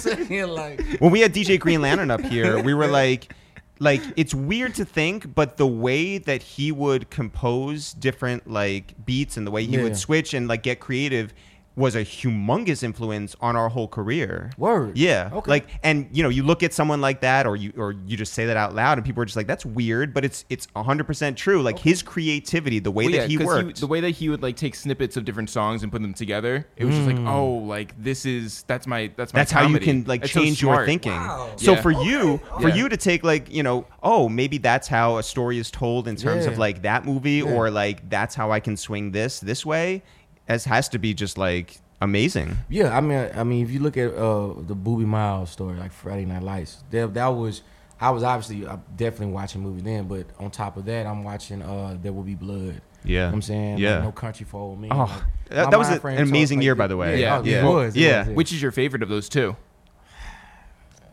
like 0.48 0.80
when 0.98 1.10
we 1.12 1.20
had 1.20 1.32
DJ 1.32 1.60
Green 1.60 1.80
Lantern 1.80 2.10
up 2.10 2.22
here, 2.22 2.60
we 2.60 2.74
were 2.74 2.86
like, 2.88 3.32
like 3.78 4.00
it's 4.16 4.34
weird 4.34 4.74
to 4.76 4.84
think, 4.84 5.32
but 5.34 5.56
the 5.58 5.66
way 5.66 6.18
that 6.18 6.42
he 6.42 6.72
would 6.72 7.10
compose 7.10 7.92
different 7.92 8.48
like 8.50 8.94
beats 9.04 9.36
and 9.36 9.46
the 9.46 9.50
way 9.50 9.64
he 9.64 9.76
Yeah. 9.76 9.82
would 9.84 9.96
switch 9.96 10.34
and 10.34 10.48
like 10.48 10.62
get 10.62 10.80
creative 10.80 11.32
was 11.74 11.94
a 11.94 12.04
humongous 12.04 12.82
influence 12.82 13.34
on 13.40 13.56
our 13.56 13.68
whole 13.70 13.88
career. 13.88 14.50
word. 14.58 14.96
Yeah. 14.96 15.30
Okay. 15.32 15.50
Like 15.50 15.66
and 15.82 16.06
you 16.12 16.22
know, 16.22 16.28
you 16.28 16.42
look 16.42 16.62
at 16.62 16.72
someone 16.74 17.00
like 17.00 17.20
that 17.22 17.46
or 17.46 17.56
you 17.56 17.72
or 17.76 17.92
you 18.06 18.16
just 18.16 18.34
say 18.34 18.44
that 18.46 18.56
out 18.58 18.74
loud 18.74 18.98
and 18.98 19.04
people 19.06 19.22
are 19.22 19.24
just 19.24 19.36
like 19.36 19.46
that's 19.46 19.64
weird, 19.64 20.12
but 20.12 20.24
it's 20.24 20.44
it's 20.50 20.66
100% 20.76 21.36
true. 21.36 21.62
Like 21.62 21.78
his 21.78 22.02
creativity, 22.02 22.78
the 22.78 22.90
way 22.90 23.04
Well, 23.06 23.12
that 23.12 23.30
he 23.30 23.38
worked. 23.38 23.80
the 23.80 23.86
way 23.86 24.00
that 24.00 24.10
he 24.10 24.28
would 24.28 24.42
like 24.42 24.56
take 24.56 24.74
snippets 24.74 25.16
of 25.16 25.24
different 25.24 25.48
songs 25.48 25.82
and 25.82 25.90
put 25.90 26.02
them 26.02 26.12
together, 26.14 26.66
it 26.76 26.84
was 26.84 26.94
just 26.94 27.06
like, 27.06 27.16
mm. 27.16 27.28
oh, 27.28 27.54
like 27.66 27.94
this 28.02 28.26
is 28.26 28.64
that's 28.66 28.86
my 28.86 29.10
that's 29.16 29.32
my. 29.32 29.40
that's 29.40 29.50
how 29.52 29.66
you 29.66 29.78
can 29.78 30.04
like 30.04 30.20
That's 30.22 30.32
so 30.32 30.40
change 30.42 30.60
your 30.60 30.84
thinking. 30.84 31.12
Wow. 31.12 31.52
So 31.56 31.72
Yeah. 31.72 31.80
for 31.80 31.90
you, 31.90 32.38
for 32.60 32.68
Yeah. 32.68 32.74
you 32.74 32.88
to 32.90 32.96
take 32.98 33.24
like 33.24 33.50
you 33.52 33.62
know, 33.62 33.86
oh 34.02 34.28
maybe 34.28 34.58
that's 34.58 34.88
how 34.88 35.16
a 35.16 35.22
story 35.22 35.58
is 35.58 35.70
told 35.70 36.06
in 36.06 36.16
terms 36.16 36.44
of 36.46 36.58
like 36.58 36.82
that 36.82 37.06
movie, 37.06 37.32
Yeah. 37.44 37.44
or 37.54 37.70
like 37.70 38.08
that's 38.10 38.34
how 38.34 38.50
I 38.52 38.60
can 38.60 38.76
swing 38.76 39.12
this 39.12 39.40
this 39.40 39.64
way, 39.64 40.02
as 40.48 40.64
has 40.64 40.88
to 40.90 40.98
be 40.98 41.14
just 41.14 41.38
like 41.38 41.78
amazing. 42.00 42.56
Yeah, 42.68 42.96
I 42.96 43.00
mean, 43.00 43.30
I 43.34 43.44
mean, 43.44 43.64
if 43.64 43.70
you 43.70 43.80
look 43.80 43.96
at 43.96 44.12
uh, 44.14 44.54
the 44.56 44.74
Boobie 44.76 45.06
Miles 45.06 45.50
story, 45.50 45.78
like 45.78 45.92
Friday 45.92 46.24
Night 46.24 46.42
Lights, 46.42 46.82
that, 46.90 47.14
that 47.14 47.28
was, 47.28 47.62
I 48.00 48.10
was 48.10 48.22
obviously 48.22 48.66
uh, 48.66 48.76
definitely 48.96 49.32
watching 49.34 49.62
movies 49.62 49.84
then, 49.84 50.08
but 50.08 50.26
on 50.38 50.50
top 50.50 50.76
of 50.76 50.84
that, 50.86 51.06
I'm 51.06 51.22
watching 51.24 51.62
uh, 51.62 51.96
There 52.02 52.12
Will 52.12 52.24
Be 52.24 52.34
Blood. 52.34 52.80
Yeah. 53.04 53.10
You 53.12 53.18
know 53.18 53.26
what 53.26 53.34
I'm 53.34 53.42
saying, 53.42 53.78
Yeah. 53.78 53.94
Like, 53.96 54.04
No 54.04 54.12
Country 54.12 54.46
for 54.46 54.60
Old 54.60 54.80
Men. 54.80 54.90
Oh, 54.92 54.96
Like, 54.98 55.10
that- 55.50 55.70
that 55.70 55.78
was 55.78 55.88
a- 55.90 56.06
an 56.06 56.18
amazing 56.22 56.58
like 56.58 56.64
year, 56.64 56.74
that. 56.74 56.78
by 56.78 56.86
the 56.88 56.96
way. 56.96 57.20
Yeah, 57.20 57.36
Yeah. 57.36 57.40
it 57.40 57.46
Yeah. 57.62 57.68
was. 57.68 57.96
it 57.96 58.00
Yeah. 58.00 58.26
was, 58.28 58.36
Which 58.36 58.52
is 58.52 58.62
your 58.62 58.70
favorite 58.72 59.02
of 59.02 59.08
those 59.08 59.28
two? 59.28 59.56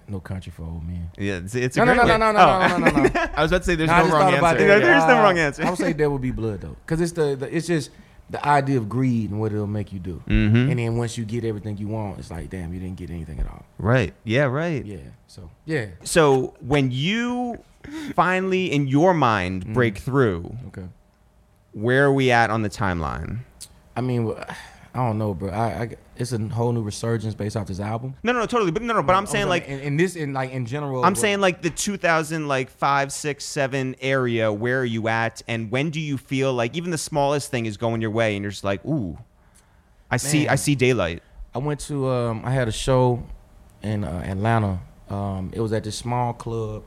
No 0.08 0.20
Country 0.20 0.52
for 0.52 0.64
Old 0.64 0.84
Men. 0.88 1.12
Yeah, 1.20 1.34
it's, 1.38 1.54
it's 1.54 1.78
a 1.78 1.80
No, 1.86 1.86
no, 1.86 1.94
great 1.94 2.08
no, 2.08 2.14
way- 2.14 2.20
no, 2.20 2.32
no, 2.32 2.40
Oh. 2.40 2.68
no, 2.68 2.78
no, 2.78 2.90
no, 2.90 3.04
no. 3.04 3.10
I 3.36 3.42
was 3.44 3.52
about 3.52 3.60
to 3.60 3.64
say 3.64 3.76
there's 3.76 3.90
Nah, 3.90 3.98
I 3.98 4.04
no 4.08 4.14
wrong 4.14 4.34
answer. 4.34 4.42
that. 4.42 4.60
Yeah, 4.60 4.80
there's 4.80 5.04
no 5.06 5.14
wrong 5.22 5.38
answer. 5.38 5.64
I 5.64 5.70
would 5.70 5.78
say 5.78 5.94
There 5.94 6.10
Will 6.10 6.18
Be 6.18 6.32
Blood 6.32 6.62
though, 6.62 6.76
because 6.86 7.00
it's 7.02 7.12
the, 7.12 7.36
the 7.36 7.56
it's 7.56 7.68
just 7.68 7.92
the 8.30 8.46
idea 8.46 8.78
of 8.78 8.88
greed 8.88 9.32
and 9.32 9.40
what 9.40 9.52
it'll 9.52 9.66
make 9.68 9.92
you 9.92 10.00
do. 10.00 10.22
Mhm. 10.28 10.70
And 10.70 10.80
then 10.80 10.98
once 10.98 11.18
you 11.18 11.26
get 11.26 11.44
everything 11.44 11.78
you 11.78 11.88
want, 11.88 12.20
it's 12.20 12.30
like, 12.30 12.50
damn, 12.50 12.74
you 12.74 12.80
didn't 12.80 12.98
get 12.98 13.10
anything 13.10 13.40
at 13.40 13.48
all. 13.48 13.66
Right. 13.80 14.14
Yeah. 14.24 14.44
Right. 14.46 14.86
Yeah. 14.86 14.98
So 15.28 15.50
yeah. 15.66 15.88
So 16.04 16.54
when 16.60 16.92
you 16.92 17.58
finally, 18.16 18.72
in 18.72 18.88
your 18.88 19.14
mind, 19.14 19.64
Mm-hmm. 19.64 19.74
break 19.74 19.98
through, 19.98 20.56
Okay. 20.68 20.88
where 21.74 22.06
are 22.06 22.14
we 22.14 22.30
at 22.32 22.50
on 22.50 22.62
the 22.62 22.70
timeline? 22.70 23.40
I 23.96 24.02
mean, 24.02 24.34
I 25.00 25.08
don't 25.08 25.18
know, 25.18 25.34
bro. 25.34 25.50
I, 25.50 25.66
I 25.84 25.96
it's 26.18 26.34
a 26.34 26.40
whole 26.50 26.74
new 26.74 26.82
resurgence 26.82 27.34
based 27.34 27.56
off 27.56 27.68
this 27.68 27.80
album. 27.80 28.16
No, 28.22 28.34
no, 28.34 28.40
no, 28.40 28.46
totally. 28.46 28.72
But 28.72 28.82
no, 28.82 28.94
no. 28.94 29.02
But 29.02 29.16
I'm 29.16 29.26
saying 29.26 29.48
like 29.48 29.66
in, 29.66 29.80
in 29.80 29.96
this, 29.96 30.18
in 30.18 30.34
like 30.34 30.52
in 30.52 30.66
general. 30.66 31.06
I'm 31.06 31.14
what- 31.14 31.18
saying 31.18 31.40
like 31.40 31.62
the 31.62 31.70
2000 31.70 32.50
like 32.50 32.70
five, 32.70 33.14
six, 33.14 33.46
seven 33.46 33.96
area. 34.02 34.52
Where 34.52 34.82
are 34.82 34.86
you 34.86 35.08
at? 35.08 35.42
And 35.48 35.72
when 35.72 35.90
do 35.90 36.02
you 36.02 36.18
feel 36.18 36.52
like 36.54 36.76
even 36.76 36.92
the 36.92 36.98
smallest 36.98 37.50
thing 37.50 37.66
is 37.66 37.78
going 37.78 38.02
your 38.02 38.12
way, 38.12 38.36
and 38.36 38.44
you're 38.44 38.52
just 38.52 38.66
like, 38.66 38.84
ooh, 38.86 39.18
I 40.12 40.18
see, 40.18 40.50
I 40.50 40.56
see 40.56 40.76
daylight. 40.76 41.24
I 41.56 41.60
went 41.60 41.80
to 41.82 42.10
um, 42.10 42.42
I 42.44 42.52
had 42.52 42.68
a 42.68 42.72
show 42.74 43.24
in 43.82 44.04
uh, 44.04 44.22
Atlanta. 44.26 44.82
Um, 45.10 45.52
it 45.54 45.62
was 45.62 45.72
at 45.72 45.86
this 45.86 45.96
small 45.96 46.34
club. 46.34 46.84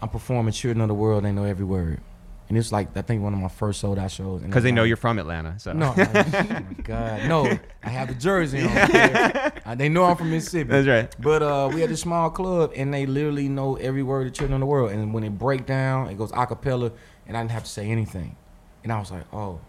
I'm 0.00 0.08
performing 0.08 0.52
"Children 0.54 0.80
of 0.80 0.88
the 0.88 0.94
World." 0.94 1.24
They 1.24 1.32
know 1.32 1.44
every 1.44 1.66
word, 1.66 2.00
and 2.48 2.58
it's 2.58 2.72
like 2.72 2.96
I 2.96 3.02
think 3.02 3.22
one 3.22 3.32
of 3.34 3.40
my 3.40 3.48
first 3.48 3.80
sold 3.80 3.98
out 3.98 4.10
shows. 4.10 4.42
Because 4.42 4.62
they 4.62 4.72
know 4.72 4.84
you're 4.84 4.96
from 4.96 5.18
Atlanta. 5.18 5.58
So 5.58 5.72
No, 5.72 5.94
I- 5.96 6.02
oh 6.04 6.60
my 6.60 6.74
God, 6.82 7.28
no! 7.28 7.58
I 7.82 7.88
have 7.88 8.08
the 8.08 8.14
jersey 8.14 8.62
on. 8.62 8.70
Uh, 9.66 9.74
they 9.74 9.88
know 9.88 10.04
I'm 10.04 10.14
from 10.14 10.30
Mississippi. 10.30 10.68
That's 10.68 10.86
right. 10.86 11.16
But 11.18 11.42
uh, 11.42 11.70
we 11.72 11.80
had 11.80 11.88
this 11.88 12.02
small 12.02 12.28
club, 12.28 12.72
and 12.76 12.92
they 12.92 13.06
literally 13.06 13.48
know 13.48 13.76
every 13.76 14.02
word 14.02 14.26
of 14.26 14.32
the 14.34 14.36
"Children 14.36 14.56
of 14.56 14.60
the 14.60 14.66
World." 14.66 14.90
And 14.92 15.14
when 15.14 15.24
it 15.24 15.38
break 15.38 15.64
down, 15.64 16.10
it 16.10 16.18
goes 16.18 16.30
a 16.34 16.46
cappella, 16.46 16.92
and 17.26 17.34
I 17.34 17.40
didn't 17.40 17.52
have 17.52 17.64
to 17.64 17.70
say 17.70 17.86
anything. 17.88 18.36
And 18.82 18.92
I 18.92 18.98
was 18.98 19.10
like, 19.10 19.24
"Oh, 19.32 19.60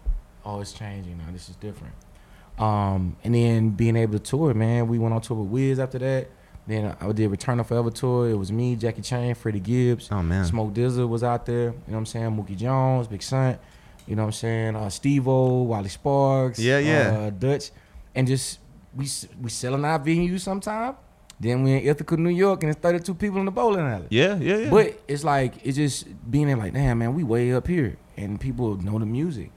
oh, 0.44 0.60
it's 0.60 0.72
changing 0.74 1.16
now. 1.16 1.24
This 1.32 1.48
is 1.48 1.56
different." 1.56 1.94
Um, 2.58 3.16
and 3.24 3.34
then 3.34 3.70
being 3.70 3.96
able 3.96 4.14
to 4.14 4.18
tour, 4.18 4.52
man, 4.54 4.86
we 4.88 4.98
went 4.98 5.14
on 5.14 5.20
tour 5.22 5.38
with 5.38 5.48
Wiz 5.48 5.78
after 5.78 5.98
that. 5.98 6.28
Then 6.66 6.96
I 7.00 7.12
did 7.12 7.30
Return 7.30 7.60
of 7.60 7.68
Forever 7.68 7.90
tour. 7.90 8.28
It 8.28 8.34
was 8.34 8.50
me, 8.50 8.74
Jackie 8.74 9.02
Chan, 9.02 9.36
Freddie 9.36 9.60
Gibbs. 9.60 10.08
Oh 10.10 10.22
man. 10.22 10.44
Smoke 10.44 10.74
DZA 10.74 11.08
was 11.08 11.22
out 11.22 11.46
there. 11.46 11.56
You 11.56 11.68
know 11.68 11.74
what 11.86 11.98
I'm 11.98 12.06
saying? 12.06 12.30
Mookie 12.30 12.56
Jones, 12.56 13.06
Big 13.06 13.22
Son. 13.22 13.58
You 14.06 14.16
know 14.16 14.22
what 14.22 14.26
I'm 14.26 14.32
saying? 14.32 14.76
Uh, 14.76 14.88
Steve-O, 14.88 15.62
Wally 15.62 15.88
Sparks. 15.88 16.58
Yeah, 16.58 16.78
yeah. 16.78 17.18
Uh, 17.18 17.30
Dutch. 17.30 17.70
And 18.14 18.26
just, 18.26 18.60
we 18.94 19.06
we 19.40 19.50
selling 19.50 19.84
our 19.84 19.98
venues 19.98 20.40
sometime. 20.40 20.94
Then 21.38 21.62
we 21.62 21.72
in 21.74 21.82
Ithaca, 21.86 22.16
New 22.16 22.30
York, 22.30 22.62
and 22.62 22.70
it's 22.70 22.80
32 22.80 23.14
people 23.14 23.38
in 23.40 23.44
the 23.44 23.50
bowling 23.50 23.86
alley. 23.86 24.06
Yeah, 24.10 24.36
yeah, 24.36 24.56
yeah. 24.56 24.70
But 24.70 24.98
it's 25.06 25.22
like, 25.22 25.54
it's 25.64 25.76
just 25.76 26.06
being 26.30 26.48
in 26.48 26.58
like, 26.58 26.72
damn, 26.72 26.98
man, 26.98 27.14
we 27.14 27.24
way 27.24 27.52
up 27.52 27.66
here. 27.66 27.98
And 28.16 28.40
people 28.40 28.76
know 28.76 28.98
the 28.98 29.04
music. 29.06 29.50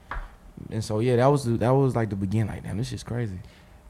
And 0.70 0.84
so, 0.84 0.98
yeah, 0.98 1.16
that 1.16 1.26
was 1.26 1.44
the, 1.44 1.52
that 1.52 1.70
was 1.70 1.96
like 1.96 2.10
the 2.10 2.16
beginning. 2.16 2.48
Like, 2.48 2.64
damn, 2.64 2.76
this 2.76 2.92
is 2.92 3.02
crazy. 3.02 3.38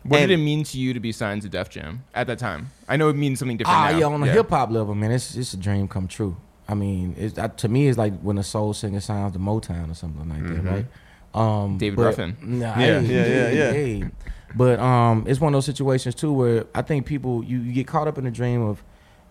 What 0.02 0.20
And- 0.20 0.28
did 0.28 0.34
it 0.40 0.42
mean 0.42 0.64
to 0.64 0.78
you 0.78 0.94
to 0.94 1.00
be 1.00 1.12
signed 1.12 1.42
to 1.42 1.48
Def 1.48 1.68
Jam 1.68 2.04
at 2.14 2.26
that 2.26 2.38
time? 2.38 2.68
I 2.88 2.96
know 2.96 3.08
it 3.10 3.16
means 3.16 3.38
something 3.38 3.56
different 3.58 3.78
Ah, 3.78 3.90
now. 3.90 3.98
yeah, 3.98 4.06
on 4.06 4.22
a 4.22 4.26
hip 4.32 4.48
hop 4.50 4.70
level, 4.70 4.94
man, 4.94 5.10
it's 5.10 5.36
it's 5.36 5.52
a 5.52 5.56
dream 5.58 5.88
come 5.88 6.08
true. 6.08 6.36
I 6.68 6.74
mean, 6.74 7.14
it's 7.18 7.36
uh, 7.38 7.48
to 7.48 7.68
me, 7.68 7.88
it's 7.88 7.98
like 7.98 8.18
when 8.20 8.38
a 8.38 8.42
soul 8.42 8.72
singer 8.72 9.00
signs 9.00 9.32
to 9.34 9.38
Motown 9.38 9.90
or 9.90 9.94
something 9.94 10.28
like 10.28 10.42
that, 10.46 10.62
right? 10.64 10.86
Um, 11.34 11.78
David 11.78 11.96
but- 11.96 12.04
Ruffin. 12.06 12.36
Nah, 12.42 12.72
Mm-hmm. 12.72 12.80
Yeah, 12.80 13.00
hey, 13.00 13.06
yeah, 13.14 13.26
yeah, 13.26 13.48
hey, 13.50 13.56
yeah. 13.56 13.72
hey. 14.04 14.10
But 14.56 14.80
um, 14.80 15.24
it's 15.28 15.40
one 15.40 15.52
of 15.52 15.56
those 15.56 15.66
situations 15.66 16.14
too 16.14 16.32
where 16.32 16.64
I 16.74 16.82
think 16.82 17.06
people 17.06 17.44
you, 17.44 17.58
you 17.60 17.72
get 17.72 17.86
caught 17.86 18.08
up 18.08 18.18
in 18.18 18.24
the 18.24 18.30
dream 18.32 18.62
of 18.62 18.82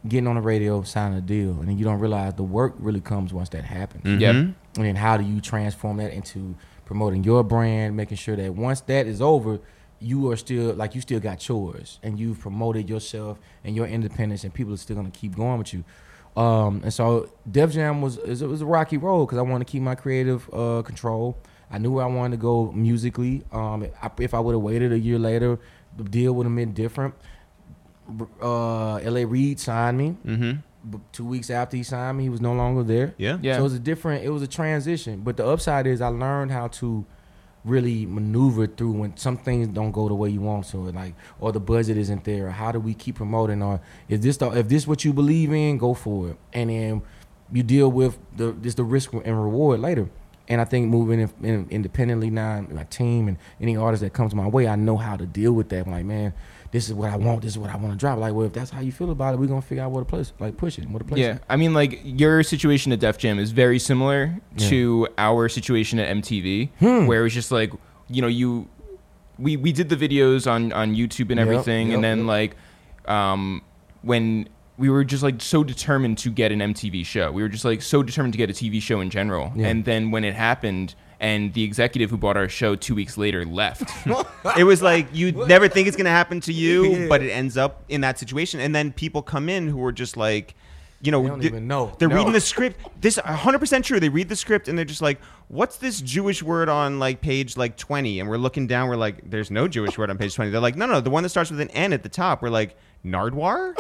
getting 0.08 0.28
on 0.28 0.36
the 0.36 0.42
radio, 0.42 0.82
signing 0.84 1.18
a 1.18 1.22
deal, 1.22 1.60
and 1.60 1.68
then 1.68 1.78
you 1.78 1.84
don't 1.84 2.00
realize 2.00 2.36
the 2.36 2.44
work 2.44 2.74
really 2.80 3.02
comes 3.02 3.34
once 3.34 3.50
that 3.50 3.66
happens. 3.66 4.22
Yep. 4.22 4.36
Mhm. 4.36 4.54
And 4.78 4.86
then 4.86 4.96
how 4.96 5.18
do 5.18 5.26
you 5.26 5.42
transform 5.42 5.98
that 5.98 6.14
into 6.14 6.56
promoting 6.86 7.24
your 7.26 7.44
brand, 7.44 7.98
making 7.98 8.16
sure 8.18 8.38
that 8.38 8.56
once 8.56 8.80
that 8.82 9.08
is 9.08 9.22
over, 9.22 9.60
you 10.00 10.30
are 10.32 10.38
still 10.38 10.74
like 10.74 10.96
you 10.96 11.02
still 11.02 11.20
got 11.20 11.40
chores 11.40 12.00
and 12.04 12.18
you've 12.20 12.40
promoted 12.40 12.90
yourself 12.90 13.38
and 13.64 13.76
your 13.76 13.86
independence, 13.88 14.44
and 14.44 14.54
people 14.54 14.74
are 14.74 14.78
still 14.78 14.96
gonna 14.96 15.12
keep 15.12 15.36
going 15.36 15.58
with 15.58 15.74
you. 15.74 15.84
Um, 16.38 16.82
and 16.84 16.94
so 16.94 17.30
Def 17.50 17.72
Jam 17.74 18.02
was 18.02 18.18
it 18.18 18.48
was 18.48 18.62
a 18.62 18.66
rocky 18.66 18.98
road 18.98 19.26
because 19.26 19.38
I 19.38 19.42
wanted 19.42 19.66
to 19.68 19.72
keep 19.72 19.82
my 19.82 19.96
creative 19.96 20.50
uh, 20.54 20.82
control. 20.84 21.38
I 21.72 21.78
knew 21.78 21.92
where 21.92 22.06
I 22.06 22.08
wanted 22.08 22.38
to 22.38 22.42
go 22.42 22.72
musically. 22.72 23.44
Um, 23.52 23.86
I, 24.02 24.10
if 24.20 24.34
I 24.34 24.40
would 24.40 24.54
have 24.54 24.62
waited 24.62 24.92
a 24.92 25.00
year 25.00 25.20
later, 25.20 25.60
the 25.98 26.04
deal 26.04 26.34
would 26.34 26.46
have 26.46 26.56
been 26.56 26.74
different. 26.74 27.14
Uh, 28.42 28.96
L.A. 28.96 29.26
Reid 29.26 29.60
signed 29.60 29.98
me. 29.98 30.18
Mhm. 30.26 30.64
But 30.84 31.02
two 31.14 31.26
weeks 31.26 31.50
after 31.50 31.76
he 31.78 31.84
signed 31.84 32.18
me, 32.18 32.24
he 32.24 32.30
was 32.30 32.42
no 32.42 32.54
longer 32.54 32.84
there. 32.84 33.14
Yeah. 33.18 33.38
Yeah. 33.42 33.56
So 33.56 33.60
it 33.60 33.64
was 33.64 33.74
a 33.74 33.80
different. 33.80 34.24
It 34.24 34.30
was 34.30 34.42
a 34.42 34.48
transition. 34.48 35.22
But 35.24 35.38
the 35.38 35.46
upside 35.46 35.86
is 35.86 36.02
I 36.02 36.08
learned 36.08 36.52
how 36.52 36.70
to 36.70 37.06
really 37.70 38.06
maneuver 38.06 38.68
through 38.68 38.92
when 38.92 39.18
some 39.18 39.38
things 39.38 39.68
don't 39.68 39.92
go 39.92 40.08
the 40.08 40.16
way 40.16 40.30
you 40.30 40.42
want 40.42 40.66
to, 40.70 40.78
like 40.78 41.14
or 41.40 41.52
the 41.52 41.60
budget 41.60 41.98
isn't 41.98 42.24
there. 42.24 42.48
Or 42.48 42.52
how 42.52 42.72
do 42.72 42.80
we 42.80 42.94
keep 42.94 43.16
promoting? 43.16 43.62
Or 43.62 43.80
if 44.08 44.22
this 44.22 44.38
the, 44.38 44.50
if 44.52 44.68
this 44.68 44.88
what 44.88 45.06
you 45.06 45.14
believe 45.14 45.54
in, 45.54 45.78
go 45.78 45.94
for 45.94 46.30
it. 46.30 46.38
And 46.54 46.70
then 46.70 47.02
you 47.52 47.64
deal 47.64 47.90
with 47.92 48.18
the 48.36 48.52
this 48.52 48.76
the 48.76 48.84
risk 48.84 49.14
and 49.14 49.44
reward 49.44 49.80
later. 49.80 50.10
And 50.48 50.60
I 50.60 50.66
think 50.66 50.88
moving 50.88 51.20
in, 51.20 51.32
in, 51.44 51.68
independently 51.70 52.32
now, 52.32 52.66
my 52.72 52.84
team 52.86 53.28
and 53.28 53.38
any 53.62 53.78
artist 53.78 54.02
that 54.02 54.14
comes 54.14 54.34
my 54.34 54.48
way, 54.48 54.68
I 54.68 54.76
know 54.76 54.98
how 54.98 55.16
to 55.16 55.28
deal 55.28 55.54
with 55.54 55.70
that. 55.70 55.86
I'm 55.86 55.92
like, 55.92 56.06
man, 56.06 56.34
this 56.72 56.88
is 56.88 56.94
what 56.94 57.10
I 57.10 57.18
want. 57.18 57.42
This 57.42 57.54
is 57.54 57.58
what 57.58 57.70
I 57.72 57.78
want 57.78 57.94
to 57.94 57.98
drop. 57.98 58.20
Like, 58.20 58.34
well, 58.34 58.46
if 58.46 58.54
that's 58.54 58.70
how 58.70 58.82
you 58.82 58.92
feel 58.92 59.10
about 59.12 59.34
it, 59.34 59.40
we're 59.40 59.48
gonna 59.48 59.62
figure 59.62 59.84
out 59.84 59.92
what 59.92 60.00
to 60.02 60.06
place, 60.06 60.32
like, 60.40 60.56
push 60.58 60.78
it, 60.78 60.88
where 60.90 61.00
to 61.00 61.06
place 61.06 61.20
Yeah, 61.20 61.36
it. 61.36 61.44
I 61.50 61.56
mean, 61.56 61.74
like 61.74 62.00
your 62.04 62.44
situation 62.44 62.92
at 62.92 63.00
Def 63.00 63.18
Jam 63.18 63.40
is 63.40 63.52
very 63.52 63.80
similar 63.80 64.36
Yeah. 64.58 64.70
to 64.70 65.08
our 65.18 65.50
situation 65.50 66.00
at 66.00 66.08
MTV, 66.10 66.70
Hmm. 66.80 67.08
where 67.08 67.26
it's 67.26 67.34
just 67.36 67.52
like 67.52 67.72
you 68.10 68.22
know 68.22 68.28
you 68.28 68.68
we 69.38 69.56
we 69.58 69.72
did 69.72 69.90
the 69.90 69.96
videos 69.96 70.50
on 70.50 70.72
on 70.74 70.96
YouTube 70.96 71.30
and 71.32 71.40
Yep, 71.40 71.48
everything, 71.48 71.88
yep, 71.88 71.96
and 71.96 72.04
then 72.04 72.18
yep. 72.20 72.28
like 72.28 72.56
um 73.08 73.62
when 74.02 74.48
we 74.78 74.90
were 74.90 75.04
just 75.04 75.24
like 75.24 75.42
so 75.42 75.64
determined 75.64 76.18
to 76.20 76.30
get 76.30 76.52
an 76.52 76.60
MTV 76.60 77.06
show, 77.06 77.32
we 77.32 77.42
were 77.42 77.50
just 77.50 77.66
like 77.66 77.82
so 77.82 78.02
determined 78.04 78.34
to 78.34 78.38
get 78.38 78.50
a 78.50 78.54
TV 78.54 78.82
show 78.82 79.02
in 79.02 79.10
general, 79.10 79.52
Yeah. 79.56 79.68
and 79.68 79.86
then 79.86 80.12
when 80.12 80.24
it 80.24 80.36
happened. 80.36 80.96
And 81.22 81.54
the 81.54 81.64
executive 81.64 82.10
who 82.10 82.18
bought 82.18 82.38
our 82.38 82.48
show 82.48 82.76
two 82.76 82.96
weeks 82.96 83.18
later 83.18 83.44
left. 83.46 83.92
it 84.58 84.64
was 84.64 84.82
like 84.82 85.08
you 85.12 85.32
never 85.34 85.68
think 85.68 85.88
it's 85.88 85.98
gonna 85.98 86.10
happen 86.10 86.40
to 86.42 86.54
you, 86.54 86.86
Yeah. 86.86 87.08
but 87.10 87.22
it 87.22 87.30
ends 87.32 87.58
up 87.58 87.84
in 87.90 88.02
that 88.02 88.18
situation, 88.18 88.60
and 88.62 88.74
then 88.74 88.94
people 88.94 89.22
come 89.22 89.50
in 89.50 89.68
who 89.68 89.84
are 89.84 89.92
just 89.92 90.16
like, 90.16 90.56
you 91.02 91.12
know, 91.12 91.22
They 91.24 91.28
don't 91.30 91.40
th- 91.42 91.52
even 91.52 91.68
know. 91.68 91.94
They're 91.98 92.08
No. 92.10 92.16
reading 92.16 92.32
the 92.34 92.42
script. 92.42 92.80
This 93.02 93.18
100% 93.18 93.84
true. 93.86 94.00
They 94.00 94.10
read 94.10 94.28
the 94.30 94.36
script 94.36 94.68
and 94.68 94.78
they're 94.78 94.84
just 94.86 95.02
like, 95.02 95.20
"What's 95.48 95.78
this 95.78 96.02
Jewish 96.02 96.44
word 96.44 96.68
on 96.70 97.00
like 97.00 97.22
page 97.22 97.56
like 97.58 97.78
20?" 97.78 98.20
And 98.20 98.30
we're 98.30 98.38
looking 98.38 98.68
down. 98.68 98.90
We're 98.90 98.98
like, 98.98 99.30
"There's 99.30 99.50
no 99.52 99.68
Jewish 99.70 99.98
word 99.98 100.10
on 100.10 100.18
page 100.18 100.36
20." 100.36 100.52
They're 100.52 100.60
like, 100.60 100.76
"No, 100.76 100.86
no, 100.86 101.00
the 101.02 101.10
one 101.10 101.24
that 101.24 101.30
starts 101.30 101.52
with 101.52 101.60
an 101.62 101.70
N 101.72 101.94
at 101.94 102.04
the 102.04 102.10
top." 102.10 102.42
We're 102.42 102.50
like, 102.50 102.76
"Nardwuar?" 103.06 103.74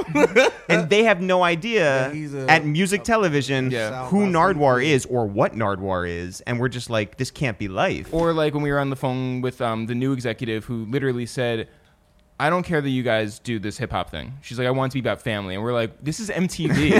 and 0.69 0.89
they 0.89 1.03
have 1.03 1.21
no 1.21 1.43
idea 1.43 2.11
Yeah, 2.13 2.45
a- 2.45 2.49
at 2.49 2.65
music 2.65 3.03
television 3.03 3.71
Yeah. 3.71 4.07
who 4.07 4.21
South 4.25 4.33
by 4.33 4.39
Nardwuar 4.39 4.85
is 4.85 5.05
or 5.05 5.25
what 5.25 5.53
Nardwuar 5.55 6.07
is, 6.09 6.41
and 6.41 6.59
we're 6.59 6.69
just 6.69 6.89
like, 6.89 7.17
"This 7.17 7.31
can't 7.31 7.57
be 7.57 7.67
life." 7.67 8.13
Or 8.13 8.33
like 8.33 8.53
when 8.53 8.63
we 8.63 8.71
were 8.71 8.79
on 8.79 8.89
the 8.89 8.95
phone 8.95 9.41
with 9.41 9.61
um, 9.61 9.85
the 9.87 9.95
new 9.95 10.13
executive 10.13 10.65
who 10.65 10.85
literally 10.85 11.25
said, 11.25 11.67
"I 12.39 12.49
don't 12.49 12.63
care 12.63 12.79
that 12.79 12.89
you 12.89 13.03
guys 13.03 13.39
do 13.39 13.59
this 13.59 13.77
hip 13.77 13.91
hop 13.91 14.09
thing." 14.09 14.33
She's 14.41 14.57
like, 14.57 14.67
"I 14.67 14.71
want 14.71 14.91
it 14.91 14.97
to 14.97 15.01
be 15.01 15.07
about 15.07 15.21
family," 15.21 15.55
and 15.55 15.63
we're 15.63 15.73
like, 15.73 16.01
"This 16.03 16.19
is 16.21 16.29
MTV." 16.29 16.93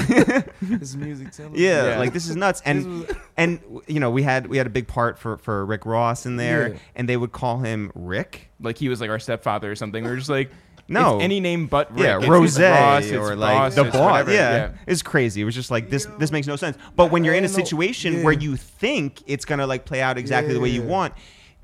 It's 0.81 0.95
music 1.07 1.31
television. 1.31 1.63
Yeah, 1.65 1.91
Yeah. 1.91 1.99
like 1.99 2.11
this 2.13 2.27
is 2.29 2.35
nuts. 2.35 2.61
And 2.65 3.03
This 3.07 3.17
and 3.37 3.59
you 3.87 3.99
know, 4.01 4.09
we 4.11 4.23
had 4.23 4.47
we 4.47 4.57
had 4.57 4.67
a 4.67 4.71
big 4.71 4.87
part 4.87 5.17
for 5.17 5.37
for 5.37 5.65
Rick 5.65 5.85
Ross 5.85 6.25
in 6.25 6.35
there, 6.35 6.69
Yeah. 6.73 6.79
and 6.95 7.07
they 7.07 7.15
would 7.17 7.31
call 7.31 7.59
him 7.59 7.91
Rick. 7.95 8.49
like 8.61 8.77
he 8.77 8.89
was 8.89 8.99
like 8.99 9.09
our 9.09 9.19
stepfather 9.19 9.71
or 9.71 9.75
something. 9.75 10.03
We 10.03 10.09
are 10.09 10.17
just 10.17 10.29
like, 10.29 10.51
No. 10.89 11.15
it's 11.17 11.23
any 11.23 11.39
name 11.39 11.67
but 11.67 11.91
Rick. 11.91 11.99
Yeah, 12.01 12.17
It's 12.17 12.27
Rose 12.27 12.59
Ross, 12.59 13.03
it's 13.05 13.13
or 13.13 13.35
like 13.35 13.55
Ross, 13.57 13.75
the 13.75 13.85
it's 13.85 13.95
boss. 13.95 14.11
whatever. 14.11 14.33
Yeah. 14.33 14.71
it's 14.87 15.01
crazy. 15.01 15.41
It 15.41 15.45
was 15.45 15.55
just 15.55 15.71
like 15.71 15.89
this. 15.89 16.05
This 16.17 16.31
makes 16.31 16.47
no 16.47 16.55
sense. 16.55 16.77
But 16.95 17.11
when 17.11 17.23
you're 17.23 17.35
in 17.35 17.45
a 17.45 17.49
situation 17.49 18.13
Yeah. 18.17 18.23
where 18.23 18.33
you 18.33 18.55
think 18.57 19.21
it's 19.27 19.45
gonna 19.45 19.67
like 19.67 19.85
play 19.85 20.01
out 20.01 20.17
exactly 20.17 20.53
the 20.53 20.59
way 20.59 20.69
you 20.69 20.81
Yeah. 20.81 20.87
want, 20.87 21.13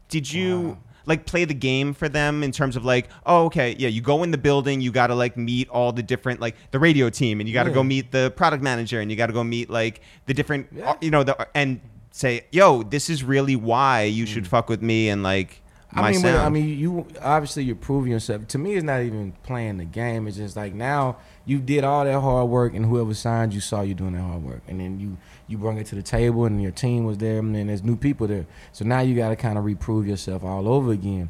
did 0.10 0.32
you? 0.32 0.78
Like 1.08 1.28
play 1.28 1.46
the 1.46 1.54
game 1.54 1.94
for 1.94 2.10
them 2.10 2.42
in 2.44 2.52
terms 2.52 2.76
of 2.76 2.84
like, 2.84 3.10
oh, 3.28 3.46
okay, 3.46 3.76
yeah, 3.78 3.90
you 3.90 4.02
go 4.02 4.24
in 4.24 4.32
the 4.32 4.40
building, 4.40 4.82
you 4.82 4.92
got 4.92 5.08
to 5.08 5.16
like 5.16 5.38
meet 5.38 5.70
all 5.70 5.92
the 5.92 6.02
different 6.02 6.42
like 6.42 6.56
the 6.72 6.80
radio 6.80 7.12
team, 7.12 7.40
and 7.40 7.48
you 7.48 7.54
got 7.54 7.66
to 7.66 7.70
Yeah. 7.70 7.76
go 7.76 7.84
meet 7.84 8.12
the 8.12 8.32
product 8.36 8.64
manager, 8.64 9.00
and 9.00 9.12
you 9.12 9.16
got 9.16 9.28
to 9.28 9.34
go 9.34 9.44
meet 9.44 9.70
like 9.70 10.02
the 10.26 10.34
different, 10.34 10.66
Yeah. 10.76 10.96
you 11.02 11.12
know, 11.12 11.22
the 11.24 11.48
and 11.54 11.80
say, 12.10 12.46
yo, 12.52 12.82
this 12.82 13.08
is 13.12 13.24
really 13.24 13.56
why 13.56 14.02
you 14.04 14.26
should 14.26 14.48
fuck 14.48 14.68
with 14.68 14.82
me 14.82 15.10
and 15.10 15.22
like 15.22 15.62
my 15.62 15.65
I 15.96 16.12
mean, 16.12 16.22
but, 16.22 16.28
sound. 16.28 16.46
I 16.46 16.50
mean, 16.50 16.78
you 16.78 17.08
obviously 17.22 17.64
you're 17.64 17.76
proving 17.76 18.12
yourself. 18.12 18.48
To 18.50 18.58
me, 18.58 18.76
it's 18.76 18.84
not 18.84 19.02
even 19.02 19.34
playing 19.44 19.78
the 19.78 19.86
game. 19.86 20.28
It's 20.28 20.38
just 20.38 20.56
like 20.56 20.74
now 20.74 21.18
you 21.46 21.60
did 21.60 21.84
all 21.84 22.04
that 22.04 22.20
hard 22.20 22.50
work, 22.50 22.74
and 22.74 22.86
whoever 22.86 23.14
signed 23.14 23.54
you 23.54 23.62
saw 23.62 23.82
you 23.82 23.94
doing 23.94 24.14
that 24.14 24.22
hard 24.22 24.44
work, 24.44 24.62
and 24.68 24.80
then 24.80 25.00
you 25.00 25.18
you 25.48 25.58
brought 25.58 25.78
it 25.78 25.86
to 25.88 25.96
the 25.96 26.04
table, 26.04 26.46
and 26.46 26.62
your 26.62 26.72
team 26.72 27.06
was 27.06 27.18
there, 27.18 27.40
and 27.40 27.56
then 27.56 27.68
there's 27.68 27.84
new 27.84 27.96
people 27.96 28.28
there. 28.28 28.46
So 28.74 28.84
now 28.84 29.00
you 29.00 29.16
got 29.16 29.30
to 29.30 29.36
kind 29.36 29.58
of 29.58 29.64
reprove 29.64 30.08
yourself 30.08 30.44
all 30.44 30.68
over 30.68 30.92
again. 30.92 31.30